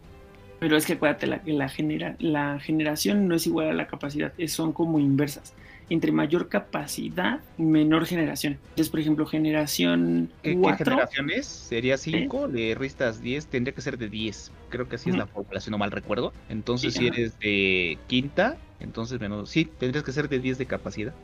Pero 0.58 0.76
es 0.76 0.86
que 0.86 0.94
acuérdate, 0.94 1.26
la, 1.26 1.42
la, 1.44 1.68
genera, 1.68 2.16
la 2.18 2.58
generación 2.60 3.28
no 3.28 3.34
es 3.34 3.46
igual 3.46 3.68
a 3.68 3.74
la 3.74 3.86
capacidad, 3.86 4.32
son 4.48 4.72
como 4.72 4.98
inversas. 4.98 5.54
Entre 5.88 6.10
mayor 6.10 6.48
capacidad, 6.48 7.40
menor 7.58 8.06
generación. 8.06 8.58
Entonces, 8.70 8.88
por 8.88 8.98
ejemplo, 8.98 9.24
generación. 9.24 10.32
¿Qué, 10.42 10.60
¿qué 10.60 10.84
generación 10.84 11.30
es? 11.30 11.46
Sería 11.46 11.96
5, 11.96 12.48
le 12.48 12.74
restas 12.74 13.22
10, 13.22 13.46
tendría 13.46 13.72
que 13.72 13.82
ser 13.82 13.96
de 13.96 14.08
10. 14.08 14.50
Creo 14.68 14.88
que 14.88 14.96
así 14.96 15.10
es 15.10 15.16
la 15.16 15.28
fórmula, 15.28 15.60
si 15.60 15.70
no 15.70 15.78
mal 15.78 15.92
recuerdo. 15.92 16.32
Entonces, 16.48 16.94
si 16.94 17.06
eres 17.06 17.38
de 17.38 17.98
quinta, 18.08 18.56
entonces, 18.80 19.20
menos, 19.20 19.48
sí, 19.48 19.64
tendrías 19.64 20.04
que 20.04 20.10
ser 20.10 20.28
de 20.28 20.40
10 20.40 20.58
de 20.58 20.66
capacidad. 20.66 21.14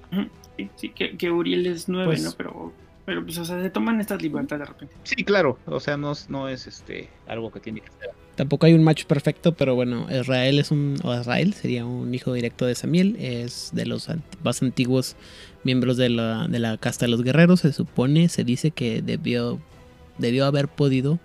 Sí, 0.57 0.71
sí 0.77 0.89
que, 0.91 1.31
Uriel 1.31 1.67
es 1.67 1.89
9, 1.89 2.07
pues 2.07 2.23
¿no? 2.23 2.31
Pero, 2.37 2.73
pero, 3.05 3.25
pues, 3.25 3.39
o 3.39 3.45
sea, 3.45 3.61
se 3.61 3.71
toman 3.71 4.01
estas 4.01 4.23
libertades 4.23 4.61
de 4.61 4.73
repente. 4.73 4.95
Sí, 5.05 5.25
claro, 5.25 5.59
o 5.67 5.81
sea, 5.81 5.97
no, 5.97 6.13
no 6.29 6.49
es 6.49 6.67
este 6.67 7.09
algo 7.27 7.51
que 7.51 7.61
tiene 7.61 7.81
que 7.81 7.89
ser. 7.99 8.11
Tampoco 8.37 8.67
hay 8.67 8.73
un 8.73 8.83
match 8.83 9.05
perfecto, 9.05 9.53
pero 9.53 9.75
bueno, 9.75 10.07
Israel 10.11 10.59
es 10.59 10.71
un, 10.71 10.97
o 11.03 11.15
Israel 11.15 11.53
sería 11.53 11.85
un 11.85 12.15
hijo 12.15 12.33
directo 12.33 12.65
de 12.65 12.75
Samiel, 12.75 13.17
es 13.19 13.71
de 13.75 13.85
los 13.85 14.09
más 14.43 14.63
antiguos 14.63 15.17
miembros 15.65 15.97
de 15.97 16.09
la, 16.09 16.49
de 16.49 16.59
la 16.59 16.79
casta 16.79 17.05
de 17.05 17.11
los 17.11 17.23
guerreros, 17.23 17.61
se 17.61 17.73
supone, 17.73 18.29
se 18.29 18.45
dice 18.45 18.71
que 18.71 19.03
debió, 19.03 19.61
debió 20.19 20.47
haber 20.47 20.69
podido 20.69 21.21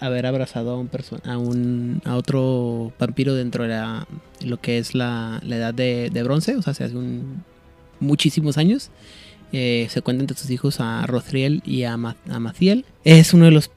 haber 0.00 0.26
abrazado 0.26 0.72
a 0.72 0.76
un 0.76 0.90
a 1.24 1.38
un 1.38 2.02
a 2.04 2.16
otro 2.16 2.92
vampiro 2.98 3.34
dentro 3.34 3.62
de 3.62 3.70
la, 3.70 4.06
lo 4.44 4.60
que 4.60 4.78
es 4.78 4.94
la, 4.94 5.40
edad 5.44 5.74
de, 5.74 6.22
bronce, 6.22 6.56
o 6.56 6.62
sea, 6.62 6.72
hace 6.72 6.96
un, 6.96 7.44
muchísimos 8.00 8.58
años. 8.58 8.90
Eh, 9.52 9.86
se 9.90 10.02
cuenta 10.02 10.22
entre 10.22 10.36
sus 10.36 10.50
hijos 10.50 10.80
a 10.80 11.06
Rothriel 11.06 11.62
y 11.64 11.84
a, 11.84 11.96
Maciel. 11.96 12.84
Es 13.04 13.32
uno 13.32 13.46
de 13.46 13.50
los 13.52 13.70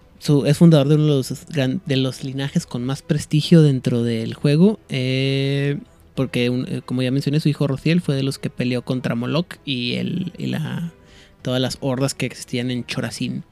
es 0.45 0.57
fundador 0.57 0.87
de 0.87 0.95
uno 0.95 1.05
de 1.05 1.09
los, 1.09 1.47
de 1.85 1.95
los 1.97 2.23
linajes 2.23 2.67
con 2.67 2.83
más 2.85 3.01
prestigio 3.01 3.63
dentro 3.63 4.03
del 4.03 4.35
juego. 4.35 4.79
Eh, 4.89 5.79
porque, 6.13 6.45
eh, 6.45 6.81
como 6.85 7.01
ya 7.01 7.09
mencioné, 7.09 7.39
su 7.39 7.49
hijo 7.49 7.65
Rothriel 7.65 8.01
fue 8.01 8.15
de 8.15 8.21
los 8.21 8.37
que 8.37 8.51
peleó 8.51 8.83
contra 8.83 9.15
Moloch 9.15 9.55
y, 9.65 9.93
el, 9.93 10.31
y 10.37 10.45
la, 10.47 10.93
todas 11.41 11.59
las 11.59 11.79
hordas 11.81 12.13
que 12.13 12.27
existían 12.27 12.69
en 12.69 12.85
Chorazin. 12.85 13.43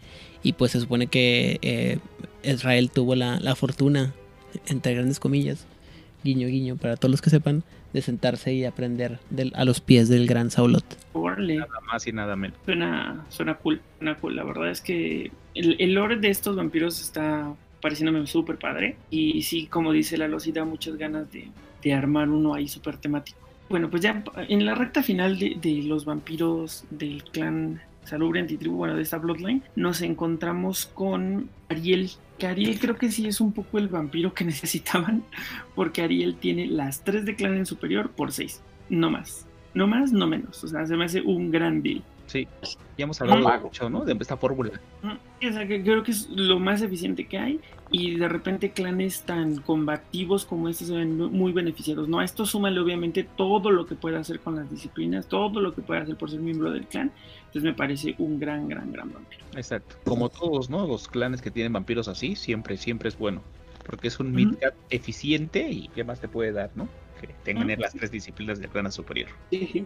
Y 0.44 0.54
pues 0.54 0.74
se 0.74 0.80
supone 0.80 1.08
que 1.08 2.00
Israel 2.44 2.92
tuvo 2.92 3.16
la, 3.16 3.56
fortuna, 3.56 4.14
entre 4.68 4.94
grandes 4.94 5.20
comillas, 5.20 5.66
guiño 6.24 6.48
guiño, 6.48 6.78
para 6.78 6.98
todos 6.98 7.12
los 7.12 7.22
que 7.22 7.30
sepan, 7.30 7.64
de 7.94 8.02
sentarse 8.02 8.54
y 8.54 8.66
aprender 8.66 9.20
a 9.54 9.66
los 9.66 9.82
pies 9.82 10.10
del 10.10 10.28
gran 10.28 10.52
Saulot. 10.52 10.86
Nada 11.14 11.68
más 11.92 12.08
y 12.08 12.12
nada 12.12 12.36
menos. 12.36 12.58
Suena, 12.66 13.26
suena 13.30 13.56
cool, 13.56 13.82
suena 13.98 14.16
cool. 14.16 14.36
La 14.36 14.44
verdad 14.44 14.70
es 14.70 14.82
que 14.82 15.32
el, 15.56 15.76
el 15.80 15.94
lore 15.94 16.18
de 16.18 16.30
estos 16.30 16.56
vampiros 16.56 17.02
está 17.02 17.54
pareciéndome 17.82 18.26
súper 18.28 18.58
padre. 18.58 18.98
Y 19.10 19.42
sí, 19.44 19.68
como 19.68 19.92
dice 19.92 20.18
la 20.18 20.40
sí 20.40 20.52
da 20.52 20.66
muchas 20.66 20.98
ganas 20.98 21.32
de, 21.32 21.48
de 21.84 21.94
armar 21.94 22.30
uno 22.30 22.54
ahí 22.54 22.68
súper 22.68 22.98
temático. 22.98 23.40
Bueno, 23.70 23.90
pues 23.90 24.02
ya 24.02 24.24
en 24.48 24.66
la 24.66 24.76
recta 24.76 25.04
final 25.04 25.38
de, 25.38 25.58
de 25.62 25.84
los 25.84 26.06
vampiros 26.06 26.86
del 26.90 27.24
clan 27.24 27.82
Salubre 28.04 28.40
Antitribu, 28.40 28.76
bueno, 28.76 28.96
de 28.96 29.04
esta 29.04 29.20
Bloodline, 29.20 29.62
nos 29.76 30.02
encontramos 30.02 30.88
con 30.88 31.48
Ariel, 31.70 32.10
que 32.40 32.48
Ariel 32.48 32.80
creo 32.80 32.96
que 32.96 33.12
sí 33.12 33.28
es 33.28 33.40
un 33.40 33.52
poco 33.52 33.78
el 33.78 33.88
vampiro 33.88 34.34
que 34.34 34.44
necesitaban, 34.46 35.24
porque 35.76 36.02
Ariel 36.02 36.36
tiene 36.36 36.66
las 36.66 37.04
tres 37.04 37.26
de 37.26 37.36
clan 37.36 37.56
en 37.56 37.68
superior 37.68 38.10
por 38.10 38.32
seis, 38.32 38.62
no 38.90 39.12
más. 39.12 39.46
No 39.76 39.86
más, 39.86 40.12
no 40.12 40.26
menos. 40.26 40.64
O 40.64 40.68
sea, 40.68 40.88
se 40.88 40.98
me 40.98 41.06
hace 41.06 41.22
un 41.22 41.52
gran 41.52 41.84
deal. 41.84 42.02
Sí, 42.30 42.48
ya 42.96 43.06
hemos 43.06 43.20
hablado 43.22 43.60
mucho, 43.62 43.90
¿no? 43.90 44.06
De 44.06 44.14
esta 44.14 44.38
fórmula. 44.38 44.80
O 45.02 45.52
sea, 45.52 45.68
que 45.68 45.82
creo 45.82 46.04
que 46.04 46.12
es 46.12 46.30
lo 46.30 46.60
más 46.60 46.84
eficiente 46.84 47.26
que 47.26 47.40
hay 47.40 47.60
y 47.90 48.18
de 48.18 48.30
repente 48.30 48.70
clanes 48.70 49.24
tan 49.24 49.62
combativos 49.62 50.46
como 50.46 50.70
estos 50.70 50.90
se 50.90 50.94
ven 50.94 51.18
muy 51.18 51.52
beneficiados, 51.54 52.08
¿no? 52.08 52.20
A 52.20 52.26
esto 52.26 52.46
súmale 52.46 52.80
obviamente 52.80 53.24
todo 53.24 53.72
lo 53.72 53.88
que 53.88 53.96
puede 53.96 54.18
hacer 54.18 54.42
con 54.42 54.58
las 54.58 54.70
disciplinas, 54.70 55.28
todo 55.28 55.60
lo 55.60 55.74
que 55.74 55.82
puede 55.82 56.02
hacer 56.02 56.18
por 56.18 56.30
ser 56.30 56.40
miembro 56.40 56.72
del 56.72 56.86
clan. 56.86 57.12
Entonces 57.40 57.64
me 57.64 57.74
parece 57.74 58.14
un 58.20 58.40
gran, 58.40 58.68
gran, 58.68 58.92
gran 58.92 59.12
vampiro. 59.12 59.44
Exacto. 59.56 59.96
Como 60.06 60.30
todos, 60.30 60.70
¿no? 60.70 60.86
Los 60.86 61.08
clanes 61.08 61.42
que 61.42 61.50
tienen 61.50 61.74
vampiros 61.74 62.08
así, 62.08 62.36
siempre, 62.36 62.78
siempre 62.78 63.10
es 63.10 63.18
bueno. 63.18 63.42
Porque 63.88 64.08
es 64.10 64.20
un 64.20 64.38
uh 64.40 64.58
eficiente 64.92 65.68
y 65.68 65.88
qué 65.96 66.04
más 66.04 66.20
te 66.20 66.28
puede 66.28 66.52
dar, 66.52 66.70
¿no? 66.76 66.88
Que 67.20 67.30
tengan 67.44 67.68
las 67.80 67.94
tres 67.94 68.12
disciplinas 68.12 68.60
de 68.60 68.68
clan 68.68 68.92
superior. 68.92 69.30
Sí, 69.50 69.68
sí. 69.74 69.86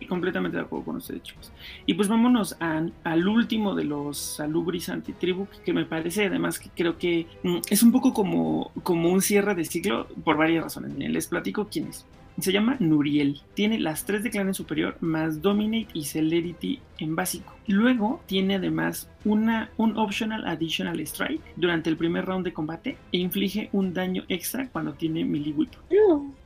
Y 0.00 0.06
completamente 0.06 0.56
de 0.56 0.64
acuerdo 0.64 0.86
con 0.86 0.96
ustedes, 0.96 1.22
chicos. 1.22 1.52
Y 1.86 1.94
pues 1.94 2.08
vámonos 2.08 2.56
al 2.60 3.28
último 3.28 3.74
de 3.74 3.84
los 3.84 4.18
salubris 4.18 4.88
antitribu, 4.88 5.46
que 5.64 5.72
me 5.72 5.84
parece 5.84 6.26
además 6.26 6.58
que 6.58 6.70
creo 6.74 6.98
que 6.98 7.26
mm, 7.42 7.58
es 7.70 7.82
un 7.82 7.92
poco 7.92 8.12
como, 8.12 8.72
como 8.82 9.10
un 9.10 9.22
cierre 9.22 9.54
de 9.54 9.64
ciclo 9.64 10.06
por 10.24 10.36
varias 10.36 10.64
razones. 10.64 10.96
Les 10.96 11.26
platico 11.26 11.68
quién 11.70 11.88
es. 11.88 12.04
Se 12.40 12.52
llama 12.52 12.76
Nuriel. 12.80 13.40
Tiene 13.54 13.78
las 13.78 14.04
tres 14.04 14.22
de 14.22 14.30
clan 14.30 14.48
en 14.48 14.54
superior, 14.54 14.96
más 15.00 15.42
Dominate 15.42 15.88
y 15.92 16.04
Celerity 16.04 16.80
en 16.98 17.14
básico. 17.14 17.52
Luego 17.66 18.20
tiene 18.26 18.56
además 18.56 19.08
una, 19.24 19.70
un 19.76 19.96
Optional 19.96 20.46
Additional 20.46 20.98
Strike 21.00 21.42
durante 21.56 21.90
el 21.90 21.96
primer 21.96 22.24
round 22.24 22.44
de 22.44 22.52
combate 22.52 22.96
e 23.12 23.18
inflige 23.18 23.68
un 23.72 23.92
daño 23.92 24.24
extra 24.28 24.68
cuando 24.68 24.94
tiene 24.94 25.24
melee 25.24 25.52
whip. 25.52 25.70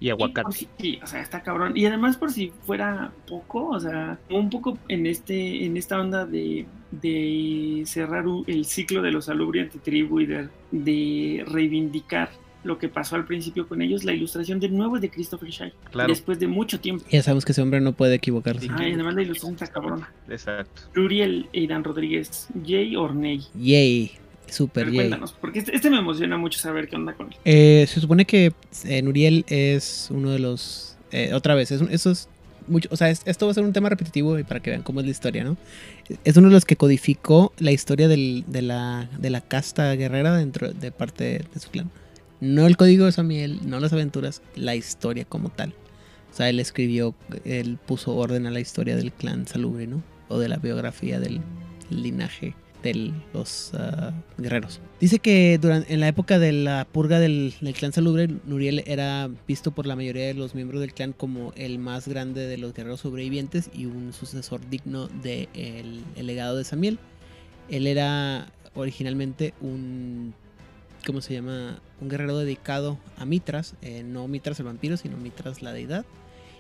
Y 0.00 0.10
aguacate. 0.10 0.68
sí, 0.78 0.98
o 1.02 1.06
sea, 1.06 1.20
está 1.20 1.42
cabrón. 1.42 1.76
Y 1.76 1.86
además 1.86 2.16
por 2.16 2.32
si 2.32 2.52
fuera 2.64 3.12
poco, 3.26 3.68
o 3.68 3.80
sea, 3.80 4.18
un 4.30 4.50
poco 4.50 4.78
en 4.88 5.06
este 5.06 5.64
en 5.64 5.76
esta 5.76 6.00
onda 6.00 6.26
de, 6.26 6.66
de 6.90 7.82
cerrar 7.86 8.24
el 8.46 8.64
ciclo 8.64 9.02
de 9.02 9.12
los 9.12 9.28
Alubri 9.28 9.68
tribu 9.68 10.20
y 10.20 10.26
de, 10.26 10.48
de 10.70 11.44
reivindicar 11.46 12.30
lo 12.64 12.78
que 12.78 12.88
pasó 12.88 13.14
al 13.16 13.24
principio 13.26 13.68
con 13.68 13.80
ellos, 13.82 14.02
la 14.04 14.12
ilustración 14.12 14.58
de 14.60 14.68
nuevo 14.68 14.96
es 14.96 15.02
de 15.02 15.10
Christopher 15.10 15.48
Shire. 15.50 15.72
Claro. 15.92 16.08
Después 16.08 16.38
de 16.40 16.46
mucho 16.48 16.80
tiempo. 16.80 17.04
Ya 17.10 17.22
sabemos 17.22 17.44
que 17.44 17.52
ese 17.52 17.62
hombre 17.62 17.80
no 17.80 17.92
puede 17.92 18.14
equivocarse. 18.16 18.68
Ay, 18.76 18.92
además 18.94 19.14
la 19.14 19.22
ilustración 19.22 19.54
está 19.54 19.66
cabrona. 19.68 20.12
Exacto. 20.28 20.82
Uriel 21.00 21.48
Aidan 21.54 21.84
Rodríguez, 21.84 22.48
Jay 22.66 22.96
Orney. 22.96 23.42
Yay. 23.54 24.12
Super 24.48 24.84
Pero 24.84 24.90
yay. 24.90 24.96
cuéntanos, 25.08 25.32
porque 25.40 25.58
este, 25.60 25.74
este 25.74 25.90
me 25.90 25.98
emociona 25.98 26.36
mucho 26.38 26.58
saber 26.60 26.88
qué 26.88 26.94
onda 26.96 27.14
con 27.14 27.28
él. 27.32 27.36
Eh, 27.44 27.84
se 27.88 28.00
supone 28.00 28.24
que 28.26 28.52
eh, 28.84 29.02
Nuriel 29.02 29.44
es 29.48 30.08
uno 30.10 30.30
de 30.30 30.38
los. 30.38 30.96
eh, 31.10 31.32
otra 31.34 31.54
vez, 31.56 31.70
es 31.72 31.80
un- 31.80 31.90
eso 31.90 32.10
es 32.12 32.28
mucho. 32.68 32.88
O 32.92 32.96
sea, 32.96 33.10
es- 33.10 33.22
esto 33.26 33.46
va 33.46 33.50
a 33.52 33.54
ser 33.54 33.64
un 33.64 33.72
tema 33.72 33.88
repetitivo 33.88 34.38
y 34.38 34.44
para 34.44 34.60
que 34.60 34.70
vean 34.70 34.82
cómo 34.82 35.00
es 35.00 35.06
la 35.06 35.10
historia, 35.10 35.42
¿no? 35.44 35.56
Es 36.24 36.36
uno 36.36 36.46
de 36.48 36.54
los 36.54 36.64
que 36.64 36.76
codificó 36.76 37.52
la 37.58 37.72
historia 37.72 38.06
del- 38.06 38.44
de, 38.46 38.62
la, 38.62 39.08
de 39.18 39.30
la 39.30 39.40
casta 39.40 39.92
guerrera 39.96 40.36
dentro 40.36 40.72
de 40.72 40.92
parte 40.92 41.44
de 41.52 41.60
su 41.60 41.70
clan. 41.70 41.90
No 42.40 42.66
el 42.66 42.76
código 42.76 43.06
de 43.06 43.12
Samiel, 43.12 43.60
no 43.64 43.80
las 43.80 43.92
aventuras, 43.92 44.42
la 44.54 44.74
historia 44.74 45.24
como 45.24 45.48
tal. 45.48 45.74
O 46.32 46.36
sea, 46.36 46.50
él 46.50 46.60
escribió, 46.60 47.14
él 47.44 47.78
puso 47.86 48.14
orden 48.14 48.46
a 48.46 48.50
la 48.50 48.60
historia 48.60 48.96
del 48.96 49.12
clan 49.12 49.46
Salubre, 49.46 49.86
¿no? 49.86 50.02
O 50.28 50.38
de 50.38 50.48
la 50.48 50.58
biografía 50.58 51.18
del 51.18 51.40
linaje 51.88 52.54
de 52.82 53.12
los 53.32 53.72
ah, 53.74 54.12
guerreros. 54.36 54.80
Dice 55.00 55.18
que 55.18 55.58
durante, 55.60 55.94
en 55.94 56.00
la 56.00 56.08
época 56.08 56.38
de 56.38 56.52
la 56.52 56.86
purga 56.90 57.20
del, 57.20 57.54
del 57.60 57.72
clan 57.72 57.92
Salubre, 57.92 58.28
Nuriel 58.44 58.84
era 58.86 59.30
visto 59.48 59.70
por 59.70 59.86
la 59.86 59.96
mayoría 59.96 60.26
de 60.26 60.34
los 60.34 60.54
miembros 60.54 60.82
del 60.82 60.92
clan 60.92 61.14
como 61.14 61.54
el 61.56 61.78
más 61.78 62.06
grande 62.06 62.46
de 62.46 62.58
los 62.58 62.74
guerreros 62.74 63.00
sobrevivientes 63.00 63.70
y 63.72 63.86
un 63.86 64.12
sucesor 64.12 64.60
digno 64.68 65.06
del 65.08 65.22
de 65.22 66.02
el 66.16 66.26
legado 66.26 66.58
de 66.58 66.64
Samiel. 66.64 66.98
Él 67.70 67.86
era 67.86 68.52
originalmente 68.74 69.54
un 69.62 70.34
¿cómo 71.06 71.20
se 71.20 71.34
llama? 71.34 71.80
Un 72.00 72.08
guerrero 72.08 72.36
dedicado 72.36 72.98
a 73.16 73.24
Mitras, 73.24 73.74
eh, 73.80 74.02
no 74.02 74.26
Mitras 74.26 74.58
el 74.58 74.66
vampiro, 74.66 74.96
sino 74.96 75.16
Mitras 75.16 75.62
la 75.62 75.72
deidad. 75.72 76.04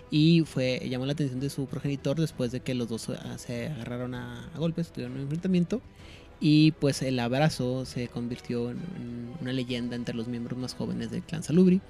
Y 0.08 0.44
fue, 0.46 0.80
llamó 0.88 1.04
la 1.04 1.12
atención 1.12 1.40
de 1.40 1.50
su 1.50 1.66
progenitor 1.66 2.18
después 2.18 2.52
de 2.52 2.60
que 2.60 2.74
los 2.74 2.88
dos 2.88 3.10
ah, 3.10 3.36
se 3.38 3.66
agarraron 3.66 4.14
a, 4.14 4.48
golpes, 4.56 4.92
tuvieron 4.92 5.16
un 5.16 5.22
enfrentamiento. 5.22 5.82
Y 6.38 6.72
pues 6.72 7.02
el 7.02 7.18
abrazo 7.18 7.84
se 7.84 8.08
convirtió 8.08 8.70
en, 8.70 8.78
una 9.40 9.52
leyenda 9.52 9.96
entre 9.96 10.14
los 10.14 10.28
miembros 10.28 10.58
más 10.58 10.74
jóvenes 10.74 11.10
del 11.10 11.22
clan 11.22 11.42
Salubri. 11.42 11.80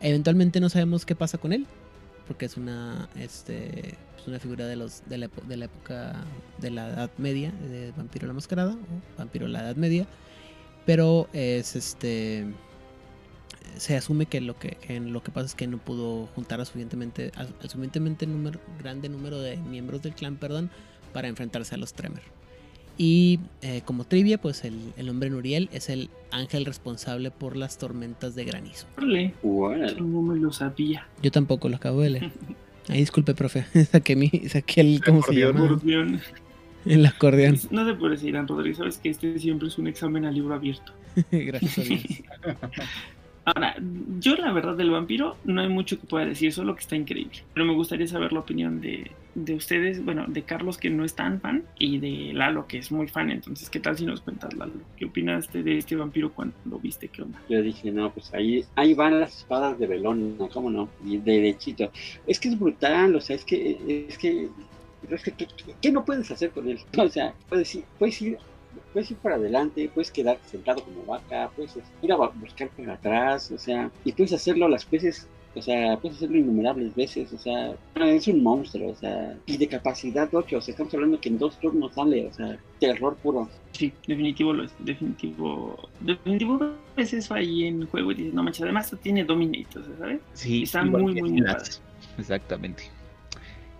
Eventualmente 0.00 0.60
no 0.60 0.68
sabemos 0.68 1.06
qué 1.06 1.14
pasa 1.14 1.38
con 1.38 1.52
él, 1.52 1.66
porque 2.26 2.44
es 2.44 2.56
una, 2.56 3.08
este, 3.16 3.96
es 4.18 4.26
una 4.26 4.38
figura 4.38 4.66
de, 4.66 4.76
los, 4.76 5.02
de, 5.08 5.18
la, 5.18 5.30
de 5.46 5.56
la 5.56 5.64
época 5.64 6.24
de 6.58 6.70
la 6.70 6.88
Edad 6.88 7.10
Media, 7.16 7.52
de 7.52 7.92
Vampiro 7.96 8.26
la 8.26 8.34
Mascarada, 8.34 8.72
o 8.72 9.18
Vampiro 9.18 9.48
la 9.48 9.62
Edad 9.62 9.76
Media 9.76 10.06
pero 10.86 11.28
es 11.32 11.76
este 11.76 12.46
se 13.76 13.96
asume 13.96 14.26
que 14.26 14.40
lo 14.40 14.58
que, 14.58 14.70
que 14.70 15.00
lo 15.00 15.22
que 15.22 15.30
pasa 15.30 15.46
es 15.46 15.54
que 15.54 15.66
no 15.66 15.78
pudo 15.78 16.26
juntar 16.34 16.60
a 16.60 16.64
suficientemente 16.64 17.32
a, 17.36 17.42
a 17.42 17.62
suficientemente 17.62 18.26
número, 18.26 18.60
grande 18.78 19.08
número 19.08 19.40
de 19.40 19.56
miembros 19.56 20.02
del 20.02 20.14
clan 20.14 20.36
perdón 20.36 20.70
para 21.12 21.28
enfrentarse 21.28 21.74
a 21.74 21.78
los 21.78 21.94
Tremor. 21.94 22.20
Y 22.98 23.40
eh, 23.62 23.80
como 23.84 24.04
trivia 24.04 24.38
pues 24.38 24.64
el, 24.64 24.92
el 24.96 25.08
hombre 25.08 25.30
Nuriel 25.30 25.70
es 25.72 25.88
el 25.88 26.10
ángel 26.30 26.66
responsable 26.66 27.30
por 27.30 27.56
las 27.56 27.78
tormentas 27.78 28.34
de 28.34 28.44
granizo. 28.44 28.86
No 29.98 30.22
me 30.22 30.38
lo 30.38 30.52
sabía. 30.52 31.06
yo 31.22 31.30
tampoco 31.30 31.68
lo 31.68 31.76
acabo 31.76 32.00
de 32.02 32.10
leer. 32.10 32.30
Ay, 32.88 33.00
disculpe 33.00 33.34
profe 33.34 33.64
saqué 33.92 34.16
mi 34.16 34.28
saqué 34.48 34.80
el 34.80 35.02
cómo 35.04 35.22
se 35.22 35.34
llama. 35.34 35.80
el 36.86 37.06
acordeón 37.06 37.58
No 37.70 37.86
te 37.86 37.94
puedes 37.94 38.22
ir, 38.22 38.34
Rodríguez, 38.34 38.78
sabes 38.78 38.98
que 38.98 39.10
este 39.10 39.38
siempre 39.38 39.68
es 39.68 39.78
un 39.78 39.86
examen 39.86 40.24
a 40.24 40.30
libro 40.30 40.54
abierto. 40.54 40.92
gracias 41.30 41.78
a 41.78 41.82
Dios 41.82 42.02
Ahora, 43.44 43.74
yo 44.18 44.36
la 44.36 44.52
verdad 44.52 44.76
del 44.76 44.90
vampiro 44.90 45.36
no 45.44 45.62
hay 45.62 45.68
mucho 45.68 45.98
que 45.98 46.06
pueda 46.06 46.26
decir, 46.26 46.52
solo 46.52 46.74
que 46.74 46.80
está 46.82 46.94
increíble. 46.94 47.42
Pero 47.54 47.66
me 47.66 47.74
gustaría 47.74 48.06
saber 48.06 48.32
la 48.32 48.40
opinión 48.40 48.80
de, 48.80 49.10
de 49.34 49.54
ustedes, 49.54 50.04
bueno, 50.04 50.26
de 50.28 50.42
Carlos 50.42 50.76
que 50.76 50.90
no 50.90 51.04
es 51.04 51.14
tan 51.14 51.40
fan 51.40 51.64
y 51.78 51.98
de 51.98 52.32
Lalo 52.34 52.66
que 52.66 52.78
es 52.78 52.92
muy 52.92 53.08
fan. 53.08 53.30
Entonces, 53.30 53.70
¿qué 53.70 53.80
tal 53.80 53.96
si 53.96 54.04
nos 54.04 54.20
cuentas, 54.20 54.54
Lalo? 54.54 54.74
¿Qué 54.96 55.06
opinaste 55.06 55.62
de 55.62 55.78
este 55.78 55.96
vampiro 55.96 56.32
cuando 56.32 56.54
lo 56.66 56.78
viste? 56.78 57.08
¿Qué 57.08 57.22
onda? 57.22 57.40
Yo 57.48 57.62
dije, 57.62 57.90
no, 57.90 58.12
pues 58.12 58.32
ahí, 58.34 58.64
ahí 58.76 58.92
van 58.92 59.18
las 59.18 59.38
espadas 59.38 59.78
de 59.78 59.86
Belón, 59.86 60.36
¿no? 60.38 60.48
¿cómo 60.48 60.70
no? 60.70 60.90
Y 61.04 61.16
derechito. 61.16 61.90
Es 62.26 62.38
que 62.38 62.48
es 62.48 62.58
brutal, 62.58 63.16
o 63.16 63.20
sea, 63.20 63.36
es 63.36 63.44
que, 63.44 64.06
es 64.08 64.18
que, 64.18 64.48
es 65.08 65.22
que, 65.22 65.32
¿qué, 65.32 65.46
qué 65.80 65.92
no 65.92 66.04
puedes 66.04 66.30
hacer 66.30 66.50
con 66.50 66.68
él? 66.68 66.78
O 66.98 67.08
sea, 67.08 67.34
puedes 67.48 67.74
ir, 67.74 67.84
puedes 67.98 68.20
ir, 68.22 68.38
puedes 68.92 69.10
ir 69.10 69.16
para 69.18 69.36
adelante, 69.36 69.90
puedes 69.92 70.10
quedarte 70.10 70.46
sentado 70.48 70.82
como 70.84 71.04
vaca, 71.04 71.50
puedes 71.56 71.76
ir 72.02 72.12
a 72.12 72.16
buscar 72.16 72.68
para 72.70 72.94
atrás, 72.94 73.50
o 73.50 73.58
sea, 73.58 73.90
y 74.04 74.12
puedes 74.12 74.32
hacerlo 74.32 74.68
las 74.68 74.88
veces, 74.88 75.26
o 75.54 75.62
sea, 75.62 75.96
puedes 75.96 76.18
hacerlo 76.18 76.38
innumerables 76.38 76.94
veces, 76.94 77.32
o 77.32 77.38
sea, 77.38 77.74
es 77.96 78.28
un 78.28 78.42
monstruo, 78.42 78.90
o 78.90 78.94
sea, 78.94 79.36
y 79.46 79.56
de 79.56 79.66
capacidad 79.66 80.28
8, 80.32 80.56
o 80.56 80.60
sea, 80.60 80.72
estamos 80.72 80.94
hablando 80.94 81.20
que 81.20 81.28
en 81.28 81.38
dos 81.38 81.58
turnos 81.58 81.94
sale, 81.94 82.26
o 82.26 82.32
sea, 82.32 82.58
terror 82.78 83.16
puro. 83.16 83.48
Sí, 83.72 83.92
definitivo 84.06 84.52
lo 84.52 84.64
es. 84.64 84.72
Definitivo. 84.78 85.88
Definitivo 86.00 86.72
veces 86.96 87.30
va 87.30 87.36
ahí 87.36 87.64
en 87.64 87.86
juego 87.86 88.12
y 88.12 88.14
dices, 88.14 88.34
no 88.34 88.42
manches, 88.42 88.62
además 88.62 88.94
tiene 89.02 89.24
Dominate, 89.24 89.78
o 89.78 89.84
sea, 89.84 89.96
¿sabes? 89.98 90.20
Sí, 90.34 90.62
Está 90.62 90.84
muy, 90.84 91.14
muy, 91.14 91.22
muy. 91.22 91.44
Exactamente. 92.18 92.84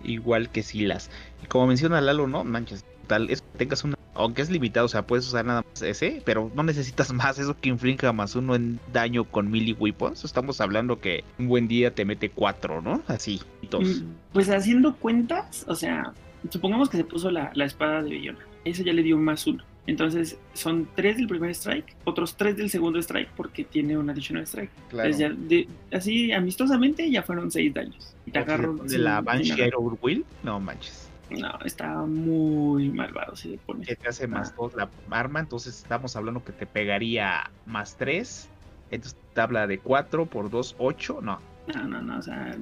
Igual 0.03 0.49
que 0.49 0.63
Silas. 0.63 1.09
Y 1.43 1.47
como 1.47 1.67
menciona 1.67 2.01
Lalo, 2.01 2.27
no 2.27 2.43
manches, 2.43 2.85
tal 3.07 3.29
es 3.29 3.41
que 3.41 3.57
tengas 3.57 3.83
una. 3.83 3.97
Aunque 4.13 4.41
es 4.41 4.49
limitado, 4.49 4.85
o 4.85 4.89
sea, 4.89 5.07
puedes 5.07 5.25
usar 5.25 5.45
nada 5.45 5.63
más 5.63 5.81
ese, 5.81 6.21
pero 6.25 6.51
no 6.53 6.63
necesitas 6.63 7.13
más. 7.13 7.39
Eso 7.39 7.55
que 7.59 7.69
infrinja 7.69 8.11
más 8.13 8.35
uno 8.35 8.55
en 8.55 8.79
daño 8.91 9.23
con 9.25 9.49
melee 9.49 9.73
weapons. 9.73 10.23
Estamos 10.25 10.59
hablando 10.61 10.99
que 10.99 11.23
un 11.39 11.47
buen 11.47 11.67
día 11.67 11.93
te 11.95 12.05
mete 12.05 12.29
cuatro, 12.29 12.81
¿no? 12.81 13.01
Así. 13.07 13.41
Dos. 13.69 14.01
Mm, 14.01 14.13
Pues 14.33 14.49
haciendo 14.49 14.95
cuentas, 14.97 15.65
o 15.67 15.75
sea, 15.75 16.13
supongamos 16.49 16.89
que 16.89 16.97
se 16.97 17.03
puso 17.05 17.31
la, 17.31 17.51
la 17.55 17.65
espada 17.65 18.01
de 18.03 18.09
Bellona. 18.11 18.39
Eso 18.65 18.83
ya 18.83 18.93
le 18.93 19.01
dio 19.03 19.17
más 19.17 19.47
uno. 19.47 19.63
Entonces 19.87 20.37
son 20.53 20.87
tres 20.95 21.17
del 21.17 21.27
primer 21.27 21.49
strike, 21.51 21.95
otros 22.03 22.35
tres 22.37 22.55
del 22.55 22.69
segundo 22.69 22.99
strike 22.99 23.29
porque 23.35 23.63
tiene 23.63 23.97
un 23.97 24.09
additional 24.09 24.43
strike. 24.43 24.69
Claro. 24.89 25.09
Entonces 25.09 25.19
ya 25.39 25.47
de- 25.47 25.67
así 25.91 26.31
amistosamente 26.31 27.09
ya 27.09 27.23
fueron 27.23 27.49
seis 27.51 27.73
daños. 27.73 28.15
Y 28.25 28.31
te 28.31 28.39
agarro 28.39 28.77
pone 28.77 28.89
sin- 28.89 29.03
la 29.03 29.21
Banshee 29.21 29.71
Will, 30.01 30.25
no 30.43 30.59
manches. 30.59 31.09
No, 31.31 31.57
está 31.65 31.95
muy 32.01 32.89
malvado 32.89 33.35
si 33.37 33.49
le 33.49 33.57
pones. 33.57 33.87
Que 33.87 33.95
te 33.95 34.09
hace 34.09 34.27
más 34.27 34.51
Ah. 34.51 34.55
dos 34.57 34.75
la 34.75 34.89
arma, 35.09 35.39
entonces 35.39 35.77
estamos 35.77 36.15
hablando 36.15 36.43
que 36.43 36.51
te 36.51 36.65
pegaría 36.65 37.49
más 37.65 37.95
tres. 37.97 38.49
Entonces 38.91 39.17
tabla 39.33 39.65
de 39.65 39.79
cuatro 39.79 40.25
por 40.25 40.49
dos, 40.49 40.75
ocho. 40.77 41.21
No, 41.21 41.39
No, 41.73 41.83
no, 41.87 42.01
no, 42.01 42.17
o 42.17 42.21
sea, 42.21 42.55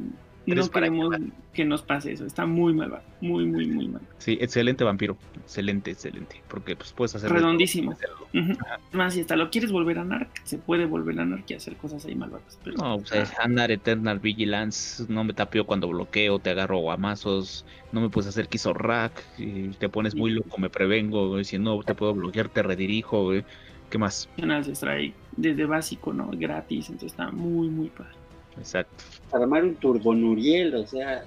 No 0.56 0.70
queremos 0.70 1.16
que 1.54 1.66
nos 1.66 1.82
pase 1.82 2.12
eso. 2.12 2.26
Está 2.26 2.46
muy 2.46 2.74
malvado, 2.74 3.04
muy, 3.22 3.46
muy, 3.46 3.68
muy 3.68 3.88
mal. 3.88 4.02
sí, 4.18 4.38
excelente 4.40 4.84
vampiro. 4.84 5.18
Excelente, 5.44 5.92
excelente. 5.92 6.42
Porque 6.48 6.76
pues 6.76 6.94
puedes 6.94 7.16
hacer. 7.16 7.32
Redondísimo. 7.32 7.92
Ujú. 8.34 8.54
Más, 8.92 9.14
si 9.16 9.22
hasta 9.22 9.36
lo 9.36 9.50
quieres 9.50 9.72
volver 9.72 9.98
a 10.00 10.04
Narc, 10.04 10.30
se 10.44 10.58
puede 10.60 10.86
volver 10.86 11.20
a 11.20 11.26
Narc 11.26 11.50
y 11.50 11.56
hacer 11.56 11.76
cosas 11.76 12.06
ahí 12.06 12.16
malvadas. 12.16 12.60
Pero, 12.64 12.78
No, 12.78 12.98
pues 13.00 13.14
es 13.14 13.40
Andar 13.40 13.72
Eternal 13.72 14.20
Vigilance, 14.20 15.06
no 15.10 15.24
me 15.24 15.34
tapeo 15.34 15.66
cuando 15.66 15.88
bloqueo, 15.88 16.40
te 16.40 16.52
agarro 16.52 16.78
guamazos, 16.78 17.66
no 17.92 18.02
me 18.02 18.10
puedes 18.10 18.28
hacer 18.30 18.48
quiso 18.48 18.74
rack, 18.74 19.24
y 19.38 19.70
te 19.70 19.90
pones 19.90 20.14
muy 20.16 20.32
loco, 20.32 20.60
me 20.60 20.70
prevengo, 20.70 21.30
güey, 21.30 21.44
si 21.44 21.58
no 21.58 21.82
te 21.82 21.96
puedo 21.96 22.14
bloquear, 22.14 22.50
te 22.50 22.62
redirijo, 22.62 23.24
güey. 23.24 23.44
¿Qué 23.90 23.98
más? 23.98 24.30
Se 24.38 24.70
extrae 24.70 25.14
desde 25.36 25.66
básico, 25.66 26.14
¿no? 26.14 26.30
Gratis, 26.32 26.90
entonces 26.90 27.12
está 27.12 27.32
muy, 27.32 27.70
muy 27.70 27.88
padre. 27.90 28.14
Exacto. 28.60 29.04
Armar 29.32 29.64
un 29.64 29.76
turbonuriel, 29.76 30.76
o 30.76 30.86
sea, 30.86 31.24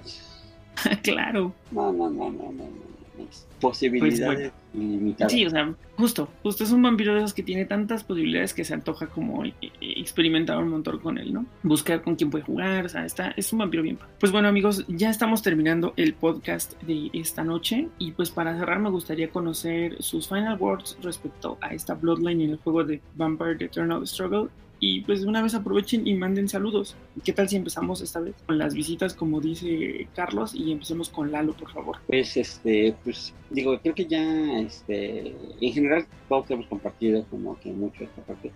claro. 1.03 1.53
no, 1.71 1.91
no, 1.91 2.09
no, 2.09 2.31
no, 2.31 2.31
no, 2.31 2.51
no, 2.51 2.63
no. 2.63 2.93
Posibilidades 3.59 4.51
ilimitadas. 4.73 5.31
Sí, 5.31 5.45
o 5.45 5.49
sea, 5.49 5.73
justo, 5.95 6.27
justo 6.41 6.63
es 6.63 6.71
un 6.71 6.81
vampiro 6.81 7.13
de 7.13 7.19
esos 7.19 7.33
que 7.33 7.43
tiene 7.43 7.63
tantas 7.63 8.03
posibilidades 8.03 8.53
que 8.53 8.65
se 8.65 8.73
antoja 8.73 9.07
como 9.07 9.45
eh, 9.45 9.53
eh, 9.61 9.69
experimentar 9.79 10.57
un 10.57 10.69
montón 10.69 10.99
con 10.99 11.17
él, 11.17 11.31
¿no? 11.31 11.45
Buscar 11.61 12.01
con 12.01 12.15
quién 12.15 12.29
puede 12.29 12.43
jugar, 12.43 12.85
o 12.85 12.89
sea, 12.89 13.05
está, 13.05 13.33
es 13.37 13.53
un 13.53 13.59
vampiro 13.59 13.83
bien. 13.83 13.99
Pues 14.19 14.31
bueno, 14.31 14.49
amigos, 14.49 14.83
ya 14.89 15.09
estamos 15.09 15.41
terminando 15.41 15.93
el 15.95 16.13
podcast 16.13 16.81
de 16.81 17.09
esta 17.13 17.43
noche 17.43 17.87
y 17.99 18.11
pues 18.11 18.31
para 18.31 18.57
cerrar 18.57 18.79
me 18.79 18.89
gustaría 18.89 19.29
conocer 19.29 19.95
sus 20.01 20.27
final 20.27 20.57
words 20.59 20.97
respecto 21.01 21.57
a 21.61 21.73
esta 21.73 21.93
Bloodline 21.93 22.41
en 22.41 22.49
el 22.51 22.57
juego 22.57 22.83
de 22.83 22.99
Vampire 23.15 23.55
The 23.55 23.65
Eternal 23.65 24.05
Struggle. 24.05 24.49
Y 24.85 24.99
pues 24.99 25.23
una 25.23 25.41
vez 25.41 25.55
aprovechen 25.55 26.05
y 26.05 26.13
manden 26.13 26.49
saludos. 26.49 26.97
¿Qué 27.23 27.31
tal 27.31 27.47
si 27.47 27.55
empezamos 27.55 28.01
esta 28.01 28.19
vez 28.19 28.35
con 28.45 28.57
las 28.57 28.73
visitas, 28.73 29.13
como 29.13 29.39
dice 29.39 30.09
Carlos, 30.13 30.53
y 30.53 30.73
empecemos 30.73 31.07
con 31.07 31.31
Lalo, 31.31 31.53
por 31.53 31.71
favor? 31.71 31.99
Pues, 32.05 32.35
este, 32.35 32.93
pues, 33.01 33.33
digo, 33.49 33.79
creo 33.79 33.95
que 33.95 34.05
ya, 34.07 34.59
este, 34.59 35.33
en 35.61 35.71
general, 35.73 36.05
todos 36.27 36.51
hemos 36.51 36.67
compartido 36.67 37.23
como 37.29 37.57
que 37.61 37.71
mucho 37.71 38.03
esta 38.03 38.23
parte. 38.23 38.51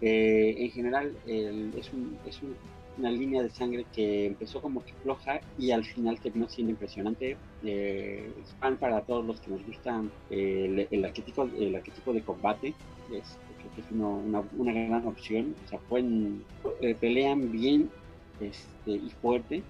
Eh, 0.00 0.54
en 0.56 0.70
general, 0.70 1.16
el- 1.26 1.72
es, 1.76 1.92
un, 1.92 2.16
es 2.28 2.40
un- 2.42 2.54
una 2.98 3.10
línea 3.10 3.42
de 3.42 3.50
sangre 3.50 3.84
que 3.92 4.26
empezó 4.26 4.60
como 4.62 4.84
que 4.84 4.92
floja 5.02 5.40
y 5.58 5.72
al 5.72 5.84
final 5.84 6.20
terminó 6.20 6.48
siendo 6.48 6.70
impresionante. 6.70 7.36
Eh, 7.64 8.30
es 8.40 8.54
fan 8.60 8.76
para 8.76 9.00
todos 9.00 9.26
los 9.26 9.40
que 9.40 9.50
nos 9.50 9.66
gustan 9.66 10.12
el, 10.30 10.86
el 10.88 11.04
arquetipo, 11.04 11.42
el 11.58 11.74
arquetipo 11.74 12.12
de 12.12 12.20
combate. 12.22 12.72
Es, 13.12 13.36
creo 13.62 13.74
que 13.74 13.80
es 13.80 13.90
una, 13.92 14.42
una, 14.56 14.72
gran 14.72 15.06
opción. 15.06 15.54
O 15.64 15.68
sea, 15.68 15.78
pueden, 15.78 16.44
eh, 16.80 16.94
pelean 16.98 17.50
bien 17.50 17.90
este, 18.40 18.90
y 18.90 19.10
fuerte, 19.20 19.62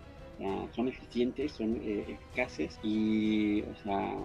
son 0.75 0.89
eficientes, 0.89 1.53
son 1.53 1.77
eh, 1.83 2.05
eficaces 2.09 2.79
y, 2.83 3.63
o 3.63 3.75
sea, 3.85 4.17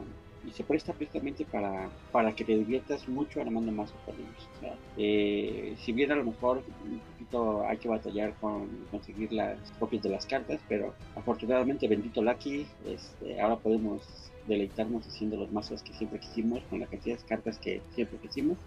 y 0.47 0.51
se 0.51 0.63
presta 0.63 0.93
precisamente 0.93 1.45
para, 1.45 1.89
para 2.11 2.33
que 2.33 2.45
te 2.45 2.55
diviertas 2.55 3.07
mucho 3.07 3.41
armando 3.41 3.71
más 3.71 3.91
O 3.91 4.59
sea, 4.59 4.75
eh, 4.97 5.75
si 5.83 5.91
bien 5.91 6.11
a 6.11 6.15
lo 6.15 6.23
mejor 6.23 6.63
un 6.85 6.99
poquito 6.99 7.65
hay 7.67 7.77
que 7.77 7.89
batallar 7.89 8.33
con 8.39 8.67
conseguir 8.89 9.33
las 9.33 9.57
copias 9.79 10.03
de 10.03 10.09
las 10.09 10.25
cartas, 10.25 10.61
pero 10.69 10.93
afortunadamente 11.15 11.87
bendito 11.87 12.21
Lucky, 12.21 12.65
este, 12.85 13.41
ahora 13.41 13.57
podemos 13.57 14.01
deleitarnos 14.47 15.05
haciendo 15.05 15.35
los 15.35 15.51
mazos 15.51 15.83
que 15.83 15.93
siempre 15.93 16.19
quisimos, 16.19 16.63
con 16.69 16.79
la 16.79 16.87
cantidad 16.87 17.17
de 17.17 17.25
cartas 17.25 17.59
que 17.59 17.81
siempre 17.93 18.17
quisimos. 18.19 18.57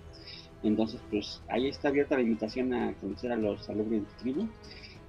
Entonces, 0.62 1.00
pues 1.10 1.42
ahí 1.48 1.68
está 1.68 1.88
abierta 1.88 2.16
la 2.16 2.22
invitación 2.22 2.74
a 2.74 2.92
conocer 2.94 3.32
a 3.32 3.36
los 3.36 3.68
alumnos 3.70 4.02
de 4.02 4.14
tribu, 4.18 4.48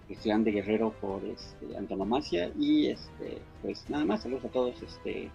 que 0.07 0.15
sean 0.15 0.44
de 0.44 0.52
guerrero 0.52 0.94
por 1.02 1.23
este, 1.26 1.78
antonomasia. 1.78 2.52
Y 2.57 2.88
este, 2.88 3.40
pues 3.61 3.90
nada 3.90 4.06
más, 4.06 4.23
saludos 4.23 4.45
a 4.45 4.49
todos 4.49 4.82
este, 4.82 5.30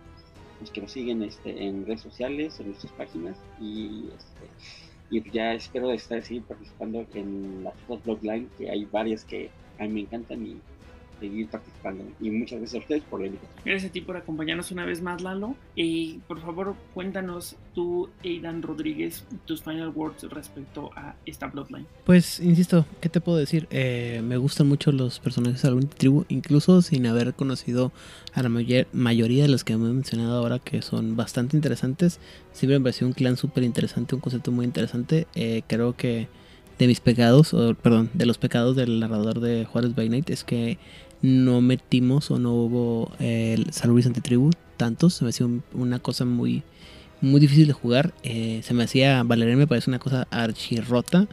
los 0.60 0.70
que 0.70 0.80
nos 0.80 0.93
siguen 0.93 1.22
este, 1.22 1.64
en 1.64 1.86
redes 1.86 2.01
sociales, 2.01 2.59
en 2.60 2.68
nuestras 2.68 2.93
páginas. 2.93 3.36
Y, 3.60 4.09
este, 4.16 4.47
y 5.10 5.30
ya 5.30 5.55
espero 5.55 5.93
estar 5.93 6.22
seguir 6.22 6.43
participando 6.44 7.06
en 7.14 7.64
las 7.64 7.74
otras 7.88 8.02
blogline, 8.05 8.48
que 8.59 8.70
hay 8.70 8.84
varias 8.86 9.24
que 9.24 9.51
a 9.78 9.84
mí 9.84 9.90
me 9.90 10.01
encantan 10.01 10.47
y 10.47 10.60
seguir 11.20 11.48
participando. 11.48 12.05
Y 12.20 12.30
muchas 12.30 12.59
gracias 12.59 12.80
a 12.80 12.84
ustedes 12.84 13.02
por 13.05 13.20
la 13.20 13.26
invitación. 13.26 13.62
Gracias 13.64 13.90
a 13.90 13.93
ti 13.93 14.01
por 14.01 14.16
acompañarnos 14.16 14.70
una 14.70 14.84
vez 14.84 15.01
más, 15.02 15.22
Lalo. 15.22 15.56
Y 15.74 16.18
por 16.26 16.40
favor, 16.40 16.74
cuéntanos 16.94 17.56
tú, 17.74 18.10
Aidan 18.24 18.62
Rodríguez, 18.62 19.24
tus 19.44 19.62
final 19.62 19.88
words 19.88 20.22
respecto 20.30 20.90
a 20.97 21.14
esta 21.26 21.47
Bloodline. 21.47 21.86
Pues, 22.05 22.40
insisto, 22.40 22.86
¿qué 23.01 23.09
te 23.09 23.20
puedo 23.20 23.38
decir? 23.38 23.66
Eh, 23.70 24.22
me 24.24 24.36
gustan 24.36 24.68
mucho 24.68 24.93
los 24.93 25.20
personajes 25.20 25.62
de 25.62 25.70
la 25.70 25.80
tribu, 25.80 26.24
incluso 26.28 26.82
sin 26.82 27.06
haber 27.06 27.34
conocido 27.34 27.93
a 28.32 28.43
la 28.43 28.48
mayoría 28.48 29.43
de 29.44 29.48
los 29.48 29.64
que 29.64 29.74
hemos 29.74 29.90
mencionado 29.90 30.38
ahora, 30.38 30.59
que 30.59 30.82
son 30.82 31.16
bastante 31.16 31.56
interesantes. 31.56 32.20
Siempre 32.52 32.78
me 32.78 32.84
pareció 32.84 33.06
un 33.06 33.12
clan 33.12 33.36
súper 33.36 33.64
interesante, 33.64 34.14
un 34.14 34.20
concepto 34.20 34.52
muy 34.52 34.64
interesante. 34.64 35.26
Eh, 35.34 35.62
creo 35.66 35.97
que 35.97 36.28
de 36.78 36.86
mis 36.86 37.01
pecados, 37.01 37.55
o 37.55 37.74
perdón, 37.74 38.10
de 38.12 38.26
los 38.26 38.38
pecados 38.38 38.76
del 38.76 39.01
narrador 39.01 39.40
de 39.40 39.64
Juárez 39.64 39.94
by 39.94 40.09
Night 40.09 40.30
es 40.30 40.44
que 40.44 40.78
no 41.26 41.60
metimos 41.60 42.30
o 42.30 42.38
no 42.38 42.54
hubo 42.54 43.10
el 43.18 43.72
Salubris 43.72 44.06
Antitribu 44.06 44.50
tantos. 44.76 45.14
Se 45.14 45.24
me 45.24 45.30
hacía 45.30 45.48
una 45.74 45.98
cosa 45.98 46.24
muy, 46.24 46.62
muy 47.20 47.40
difícil 47.40 47.66
de 47.66 47.72
jugar. 47.72 48.14
Eh, 48.22 48.60
se 48.62 48.74
me 48.74 48.84
hacía, 48.84 49.24
Valerian 49.24 49.58
me 49.58 49.66
parece 49.66 49.90
una 49.90 49.98
cosa 49.98 50.28
archirrota. 50.30 51.26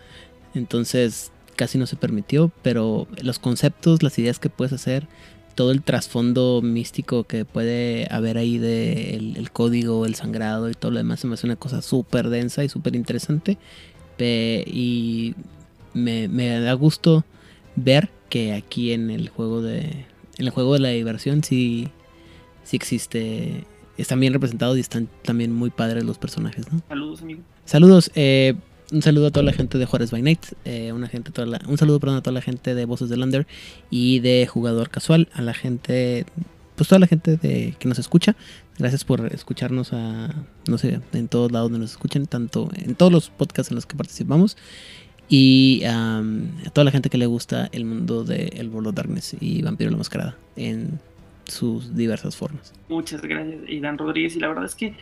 Entonces 0.56 1.32
casi 1.56 1.78
no 1.78 1.86
se 1.86 1.96
permitió. 1.96 2.52
Pero 2.64 3.08
los 3.22 3.38
conceptos, 3.38 4.02
las 4.02 4.18
ideas 4.18 4.40
que 4.40 4.50
puedes 4.50 4.74
hacer, 4.74 5.08
todo 5.54 5.72
el 5.72 5.84
trasfondo 5.84 6.62
místico 6.64 7.26
que 7.26 7.46
puede 7.46 8.08
haber 8.10 8.40
ahí 8.40 8.58
de 8.58 9.16
el, 9.16 9.52
código, 9.52 10.08
el 10.08 10.16
sangrado 10.16 10.72
y 10.72 10.74
todo 10.74 10.90
lo 10.90 10.98
demás, 10.98 11.20
se 11.20 11.28
me 11.28 11.36
hace 11.36 11.46
una 11.46 11.56
cosa 11.56 11.84
súper 11.84 12.30
densa 12.30 12.64
y 12.64 12.70
súper 12.70 12.96
interesante. 12.96 13.60
y 14.20 15.36
me, 15.94 16.28
me 16.28 16.60
da 16.60 16.74
gusto 16.74 17.24
ver 17.76 18.10
que 18.34 18.52
aquí 18.54 18.94
en 18.94 19.12
el 19.12 19.30
juego 19.30 19.62
de 19.62 19.82
en 20.40 20.46
el 20.46 20.50
juego 20.50 20.74
de 20.74 20.80
la 20.80 20.90
diversión 20.90 21.44
sí 21.44 21.90
sí 22.64 22.76
existe 22.76 23.64
están 23.96 24.20
bien 24.20 24.34
representados 24.34 24.76
y 24.76 24.80
están 24.80 25.08
también 25.22 25.54
muy 25.54 25.70
padres 25.70 26.04
los 26.04 26.18
personajes, 26.18 26.66
¿no? 26.74 26.82
Saludos, 26.90 27.22
amigo. 27.22 27.42
Saludos, 27.66 28.10
eh, 28.16 28.56
un 28.92 29.04
saludo 29.04 29.28
a 29.28 29.30
toda 29.30 29.44
la 29.44 29.54
gente 29.54 29.78
de 29.78 29.86
Juárez 29.86 30.10
by 30.10 30.24
Night, 30.24 30.46
eh, 30.66 30.92
una 30.94 31.08
gente, 31.10 31.30
toda 31.30 31.60
un 31.68 31.78
saludo 31.78 32.00
perdón, 32.00 32.18
a 32.18 32.24
toda 32.24 32.34
la 32.34 32.42
gente 32.42 32.74
de 32.74 32.86
Voces 32.86 33.08
de 33.10 33.18
Lander 33.18 33.46
y 33.92 34.20
de 34.22 34.48
Jugador 34.48 34.90
Casual, 34.90 35.30
a 35.34 35.44
la 35.44 35.54
gente, 35.54 36.26
pues 36.76 36.90
toda 36.90 36.98
la 36.98 37.06
gente 37.06 37.38
de, 37.38 37.76
que 37.78 37.88
nos 37.88 38.00
escucha. 38.00 38.36
Gracias 38.80 39.04
por 39.04 39.28
escucharnos 39.28 39.94
a, 39.94 40.34
no 40.68 40.80
sé, 40.80 41.02
en 41.14 41.28
todos 41.28 41.52
lados 41.52 41.70
donde 41.70 41.84
nos 41.84 41.92
escuchen, 41.92 42.26
tanto 42.26 42.72
en 42.74 42.96
todos 42.96 43.12
los 43.12 43.30
podcasts 43.30 43.70
en 43.70 43.76
los 43.76 43.86
que 43.86 43.96
participamos 43.96 44.58
y 45.30 45.84
a 45.86 46.22
toda 46.74 46.86
la 46.86 46.92
gente 46.92 47.10
que 47.10 47.18
le 47.18 47.26
gusta 47.26 47.70
el 47.72 47.86
mundo 47.86 48.24
de 48.24 48.54
El 48.56 48.70
World 48.70 48.90
of 48.90 48.96
Darkness 48.96 49.36
y 49.40 49.62
Vampiro 49.62 49.90
la 49.92 49.98
Mascarada 49.98 50.36
en 50.56 51.00
sus 51.46 51.96
diversas 51.96 52.36
formas. 52.36 52.74
Muchas 52.90 53.22
gracias, 53.22 53.62
Dan 53.82 53.98
Rodríguez. 53.98 54.36
Y 54.36 54.40
la 54.40 54.48
verdad 54.50 54.66
es 54.66 54.76
que 54.76 54.96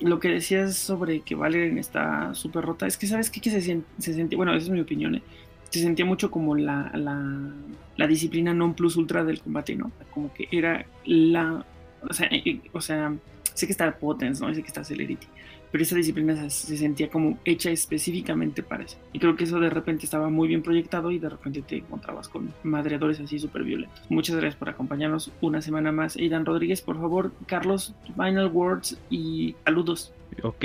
lo 0.00 0.20
que 0.20 0.28
decías 0.28 0.76
sobre 0.76 1.20
que 1.20 1.34
Valerian 1.34 1.78
está 1.78 2.34
súper 2.34 2.64
rota, 2.64 2.86
es 2.86 2.96
que 2.96 3.06
sabes 3.06 3.30
qué? 3.30 3.40
que 3.40 3.50
se, 3.50 3.60
se 3.60 4.14
sentía, 4.14 4.36
bueno, 4.36 4.54
esa 4.54 4.66
es 4.66 4.70
mi 4.70 4.80
opinión, 4.80 5.16
¿eh? 5.16 5.22
se 5.70 5.80
sentía 5.80 6.04
mucho 6.04 6.30
como 6.30 6.54
la, 6.54 6.90
la, 6.94 8.06
disciplina 8.06 8.54
non 8.54 8.72
plus 8.74 8.96
ultra 8.96 9.24
del 9.24 9.40
combate, 9.40 9.76
¿no? 9.76 9.92
Como 10.14 10.32
que 10.32 10.48
era 10.50 10.86
la, 11.04 11.64
o 12.08 12.12
sea, 12.14 12.26
eh, 12.28 12.42
eh, 12.44 12.60
o 12.72 12.80
sea 12.80 13.12
sé 13.58 13.66
que 13.66 13.72
está 13.72 13.98
Potence, 13.98 14.44
¿no? 14.44 14.54
Sé 14.54 14.62
que 14.62 14.68
está 14.68 14.84
Celerity, 14.84 15.26
pero 15.70 15.82
esa 15.82 15.96
disciplina 15.96 16.48
se, 16.48 16.76
sentía 16.76 17.10
como 17.10 17.38
hecha 17.44 17.70
específicamente 17.70 18.62
para 18.62 18.84
eso. 18.84 18.96
Y 19.12 19.18
creo 19.18 19.36
que 19.36 19.44
eso 19.44 19.58
de 19.58 19.68
repente 19.68 20.04
estaba 20.04 20.30
muy 20.30 20.48
bien 20.48 20.62
proyectado 20.62 21.10
y 21.10 21.18
de 21.18 21.28
repente 21.28 21.62
te 21.62 21.78
encontrabas 21.78 22.28
con 22.28 22.52
madreadores 22.62 23.20
así 23.20 23.38
súper 23.38 23.64
violentos. 23.64 24.00
Muchas 24.08 24.36
gracias 24.36 24.56
por 24.56 24.68
acompañarnos 24.68 25.32
una 25.40 25.60
semana 25.60 25.92
más. 25.92 26.16
Aidan 26.16 26.46
Rodríguez, 26.46 26.80
por 26.80 26.96
favor, 26.96 27.32
Carlos, 27.46 27.94
final 28.16 28.48
words 28.48 28.98
y 29.10 29.56
saludos. 29.64 30.12
Ok, 30.42 30.64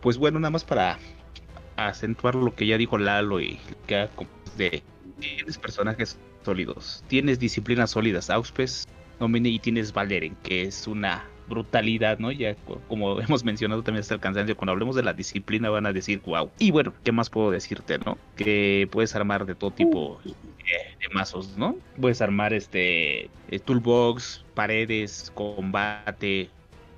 pues 0.00 0.18
bueno, 0.18 0.40
nada 0.40 0.50
más 0.50 0.64
para 0.64 0.98
acentuar 1.76 2.34
lo 2.34 2.54
que 2.54 2.66
ya 2.66 2.76
dijo 2.76 2.98
Lalo 2.98 3.40
y 3.40 3.58
que 3.86 4.08
de 4.56 4.82
tienes 5.20 5.58
personajes 5.58 6.18
sólidos, 6.44 7.04
tienes 7.06 7.38
disciplinas 7.38 7.92
sólidas, 7.92 8.28
Auspes, 8.28 8.88
Domine 9.20 9.50
y 9.50 9.58
tienes 9.60 9.92
Valeren, 9.92 10.36
que 10.42 10.62
es 10.62 10.88
una 10.88 11.24
brutalidad, 11.48 12.18
¿no? 12.18 12.32
Ya 12.32 12.54
como 12.88 13.20
hemos 13.20 13.44
mencionado 13.44 13.82
también 13.82 14.00
hasta 14.00 14.14
el 14.14 14.20
cansancio, 14.20 14.56
cuando 14.56 14.72
hablemos 14.72 14.96
de 14.96 15.02
la 15.02 15.12
disciplina 15.12 15.70
van 15.70 15.86
a 15.86 15.92
decir, 15.92 16.20
wow. 16.24 16.50
Y 16.58 16.70
bueno, 16.70 16.92
¿qué 17.04 17.12
más 17.12 17.30
puedo 17.30 17.50
decirte, 17.50 17.98
no? 17.98 18.18
Que 18.36 18.88
puedes 18.90 19.14
armar 19.14 19.46
de 19.46 19.54
todo 19.54 19.70
tipo 19.70 20.20
de 20.24 21.08
mazos, 21.12 21.56
¿no? 21.56 21.76
Puedes 22.00 22.22
armar 22.22 22.52
este 22.52 23.24
eh, 23.48 23.58
toolbox, 23.64 24.44
paredes, 24.54 25.32
combate, 25.34 26.50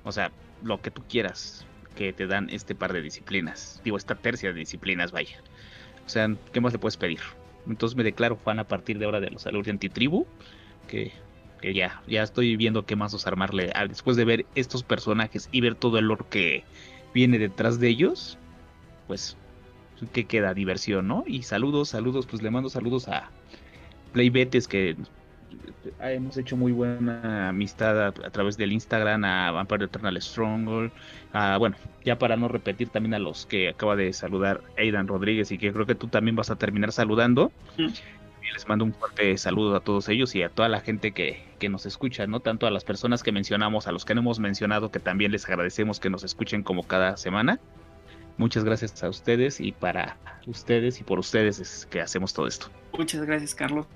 o 0.03 0.11
sea, 0.11 0.31
lo 0.63 0.81
que 0.81 0.91
tú 0.91 1.03
quieras 1.09 1.65
que 1.95 2.13
te 2.13 2.27
dan 2.27 2.49
este 2.51 2.75
par 2.75 2.93
de 2.93 3.01
disciplinas. 3.01 3.81
Digo, 3.83 3.97
esta 3.97 4.15
tercia 4.15 4.51
de 4.53 4.59
disciplinas, 4.59 5.11
vaya. 5.11 5.37
O 6.05 6.09
sea, 6.09 6.29
¿qué 6.51 6.61
más 6.61 6.73
le 6.73 6.79
puedes 6.79 6.97
pedir? 6.97 7.19
Entonces 7.67 7.95
me 7.95 8.03
declaro 8.03 8.35
fan 8.35 8.59
a 8.59 8.67
partir 8.67 8.99
de 8.99 9.05
ahora 9.05 9.19
de 9.19 9.31
los 9.31 9.43
de 9.43 9.71
Antitribu, 9.71 10.27
que 10.87 11.11
que 11.61 11.73
ya, 11.73 12.01
ya 12.07 12.23
estoy 12.23 12.55
viendo 12.55 12.85
qué 12.85 12.95
mazos 12.95 13.27
armarle. 13.27 13.71
Ah, 13.75 13.87
después 13.87 14.17
de 14.17 14.25
ver 14.25 14.45
estos 14.55 14.83
personajes 14.83 15.49
y 15.51 15.61
ver 15.61 15.75
todo 15.75 15.97
el 15.97 16.05
lore 16.05 16.25
que 16.29 16.63
viene 17.13 17.39
detrás 17.39 17.79
de 17.79 17.89
ellos, 17.89 18.37
pues 19.07 19.37
que 20.11 20.25
queda 20.25 20.53
diversión, 20.53 21.07
¿no? 21.07 21.23
Y 21.25 21.43
saludos, 21.43 21.89
saludos, 21.89 22.25
pues 22.25 22.41
le 22.41 22.51
mando 22.51 22.69
saludos 22.69 23.07
a 23.07 23.29
Playbetes 24.11 24.67
que 24.67 24.97
hemos 26.01 26.37
hecho 26.37 26.57
muy 26.57 26.71
buena 26.71 27.49
amistad 27.49 28.07
a, 28.07 28.11
través 28.11 28.57
del 28.57 28.71
Instagram, 28.71 29.23
a 29.23 29.51
Vampire 29.51 29.85
Eternal 29.85 30.21
Stronghold, 30.21 30.91
a, 31.33 31.57
bueno, 31.57 31.75
ya 32.03 32.17
para 32.17 32.35
no 32.35 32.47
repetir 32.47 32.89
también 32.89 33.13
a 33.13 33.19
los 33.19 33.45
que 33.45 33.69
acaba 33.69 33.95
de 33.95 34.11
saludar 34.13 34.61
Aidan 34.77 35.07
Rodríguez 35.07 35.51
y 35.51 35.57
que 35.57 35.71
creo 35.71 35.85
que 35.85 35.95
tú 35.95 36.07
también 36.07 36.35
vas 36.35 36.49
a 36.49 36.55
terminar 36.55 36.91
saludando 36.91 37.51
les 38.53 38.67
mando 38.67 38.85
un 38.85 38.93
fuerte 38.93 39.37
saludo 39.37 39.75
a 39.75 39.79
todos 39.79 40.09
ellos 40.09 40.35
y 40.35 40.43
a 40.43 40.49
toda 40.49 40.69
la 40.69 40.79
gente 40.79 41.11
que, 41.11 41.43
que, 41.59 41.69
nos 41.69 41.85
escucha, 41.85 42.27
¿no? 42.27 42.39
Tanto 42.39 42.67
a 42.67 42.71
las 42.71 42.83
personas 42.83 43.23
que 43.23 43.31
mencionamos, 43.31 43.87
a 43.87 43.91
los 43.91 44.05
que 44.05 44.15
no 44.15 44.21
hemos 44.21 44.39
mencionado, 44.39 44.91
que 44.91 44.99
también 44.99 45.31
les 45.31 45.47
agradecemos 45.47 45.99
que 45.99 46.09
nos 46.09 46.23
escuchen 46.23 46.63
como 46.63 46.83
cada 46.83 47.17
semana. 47.17 47.59
Muchas 48.37 48.65
gracias 48.65 49.01
a 49.01 49.09
ustedes 49.09 49.61
y 49.61 49.71
para 49.71 50.17
ustedes 50.45 50.99
y 50.99 51.03
por 51.03 51.19
ustedes 51.19 51.59
es 51.59 51.85
que 51.85 52.01
hacemos 52.01 52.33
todo 52.33 52.47
esto. 52.47 52.67
Muchas 52.97 53.25
gracias, 53.25 53.55
Carlos. 53.55 53.87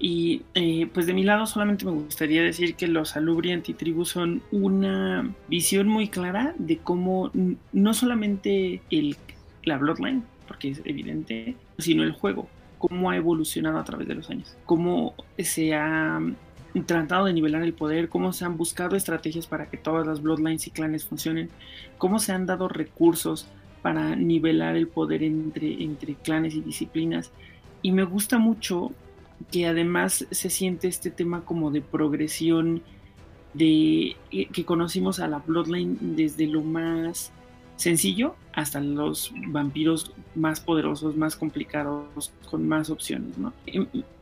Y 0.00 0.42
eh, 0.54 0.88
pues 0.92 1.06
de 1.06 1.14
mi 1.14 1.22
lado 1.22 1.46
solamente 1.46 1.84
me 1.84 1.92
gustaría 1.92 2.42
decir 2.42 2.74
que 2.74 2.88
los 2.88 3.16
Alubri 3.16 3.52
Antitribu 3.52 4.04
son 4.04 4.42
una 4.50 5.32
visión 5.48 5.88
muy 5.88 6.08
clara 6.08 6.54
de 6.58 6.78
cómo 6.78 7.30
no 7.72 7.94
solamente 7.94 8.82
el, 8.90 9.16
la 9.64 9.78
Bloodline, 9.78 10.24
porque 10.46 10.70
es 10.70 10.82
evidente, 10.84 11.56
sino 11.78 12.02
el 12.02 12.12
juego 12.12 12.48
cómo 12.78 13.10
ha 13.10 13.16
evolucionado 13.16 13.78
a 13.78 13.84
través 13.84 14.08
de 14.08 14.14
los 14.14 14.30
años, 14.30 14.56
cómo 14.64 15.14
se 15.38 15.74
ha 15.74 16.20
tratado 16.86 17.26
de 17.26 17.32
nivelar 17.32 17.62
el 17.62 17.72
poder, 17.72 18.08
cómo 18.08 18.32
se 18.32 18.44
han 18.44 18.56
buscado 18.56 18.96
estrategias 18.96 19.46
para 19.46 19.68
que 19.68 19.76
todas 19.76 20.06
las 20.06 20.22
bloodlines 20.22 20.66
y 20.66 20.70
clanes 20.70 21.04
funcionen, 21.04 21.50
cómo 21.96 22.18
se 22.18 22.32
han 22.32 22.46
dado 22.46 22.68
recursos 22.68 23.48
para 23.82 24.16
nivelar 24.16 24.76
el 24.76 24.88
poder 24.88 25.22
entre, 25.22 25.82
entre 25.82 26.14
clanes 26.14 26.54
y 26.54 26.60
disciplinas. 26.60 27.30
Y 27.82 27.92
me 27.92 28.04
gusta 28.04 28.38
mucho 28.38 28.92
que 29.50 29.66
además 29.66 30.26
se 30.30 30.50
siente 30.50 30.88
este 30.88 31.10
tema 31.10 31.44
como 31.44 31.70
de 31.70 31.80
progresión, 31.80 32.82
de 33.54 34.16
que 34.30 34.64
conocimos 34.64 35.20
a 35.20 35.28
la 35.28 35.38
bloodline 35.38 35.96
desde 36.00 36.46
lo 36.46 36.62
más 36.62 37.32
sencillo 37.78 38.34
hasta 38.52 38.80
los 38.80 39.32
vampiros 39.46 40.12
más 40.34 40.60
poderosos, 40.60 41.16
más 41.16 41.36
complicados, 41.36 42.32
con 42.50 42.68
más 42.68 42.90
opciones, 42.90 43.38
¿no? 43.38 43.52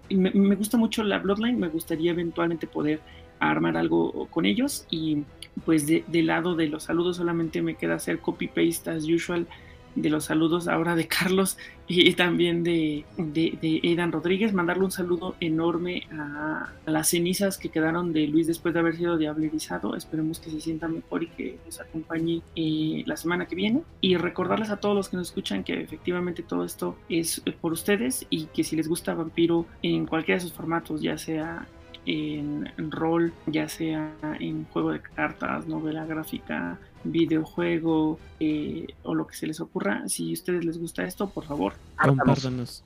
Me, 0.08 0.30
me 0.30 0.54
gusta 0.54 0.76
mucho 0.76 1.02
la 1.02 1.18
Bloodline, 1.18 1.58
me 1.58 1.68
gustaría 1.68 2.12
eventualmente 2.12 2.66
poder 2.68 3.00
armar 3.40 3.76
algo 3.76 4.28
con 4.30 4.46
ellos 4.46 4.86
y 4.90 5.24
pues 5.64 5.86
de, 5.86 6.04
del 6.06 6.26
lado 6.26 6.54
de 6.54 6.68
los 6.68 6.84
saludos 6.84 7.16
solamente 7.16 7.62
me 7.62 7.74
queda 7.74 7.94
hacer 7.94 8.20
copy 8.20 8.46
paste 8.46 8.90
as 8.90 9.04
usual 9.04 9.46
de 9.94 10.10
los 10.10 10.24
saludos 10.24 10.68
ahora 10.68 10.94
de 10.94 11.08
Carlos 11.08 11.58
y 11.88 12.12
también 12.14 12.64
de, 12.64 13.04
de, 13.16 13.58
de 13.60 13.80
Edan 13.82 14.10
Rodríguez, 14.10 14.52
mandarle 14.52 14.84
un 14.84 14.90
saludo 14.90 15.36
enorme 15.40 16.06
a, 16.12 16.72
a, 16.84 16.90
las 16.90 17.08
cenizas 17.08 17.58
que 17.58 17.68
quedaron 17.68 18.12
de 18.12 18.26
Luis 18.26 18.46
después 18.46 18.74
de 18.74 18.80
haber 18.80 18.96
sido 18.96 19.16
diablerizado. 19.16 19.94
Esperemos 19.94 20.40
que 20.40 20.50
se 20.50 20.60
sienta 20.60 20.88
mejor 20.88 21.22
y 21.22 21.28
que 21.28 21.58
nos 21.64 21.80
acompañe 21.80 22.42
eh, 22.56 23.04
la 23.06 23.16
semana 23.16 23.46
que 23.46 23.54
viene. 23.54 23.82
Y 24.00 24.16
recordarles 24.16 24.70
a 24.70 24.78
todos 24.78 24.96
los 24.96 25.08
que 25.08 25.16
nos 25.16 25.28
escuchan 25.28 25.62
que 25.62 25.80
efectivamente 25.80 26.42
todo 26.42 26.64
esto 26.64 26.96
es 27.08 27.42
por 27.60 27.72
ustedes 27.72 28.26
y 28.30 28.46
que 28.46 28.64
si 28.64 28.74
les 28.74 28.88
gusta 28.88 29.14
Vampiro 29.14 29.66
en 29.82 30.06
cualquiera 30.06 30.38
de 30.38 30.42
sus 30.42 30.52
formatos, 30.52 31.02
ya 31.02 31.16
sea 31.18 31.68
en, 32.06 32.90
rol, 32.90 33.32
ya 33.46 33.68
sea 33.68 34.12
en 34.40 34.64
juego 34.66 34.92
de 34.92 35.00
cartas, 35.00 35.66
novela 35.66 36.06
gráfica, 36.06 36.78
videojuego 37.04 38.18
eh, 38.40 38.86
o 39.02 39.14
lo 39.14 39.26
que 39.26 39.36
se 39.36 39.46
les 39.46 39.60
ocurra. 39.60 40.08
Si 40.08 40.30
a 40.30 40.32
ustedes 40.32 40.64
les 40.64 40.78
gusta 40.78 41.04
esto, 41.04 41.28
por 41.28 41.44
favor, 41.44 41.74
compártanos. 41.96 42.84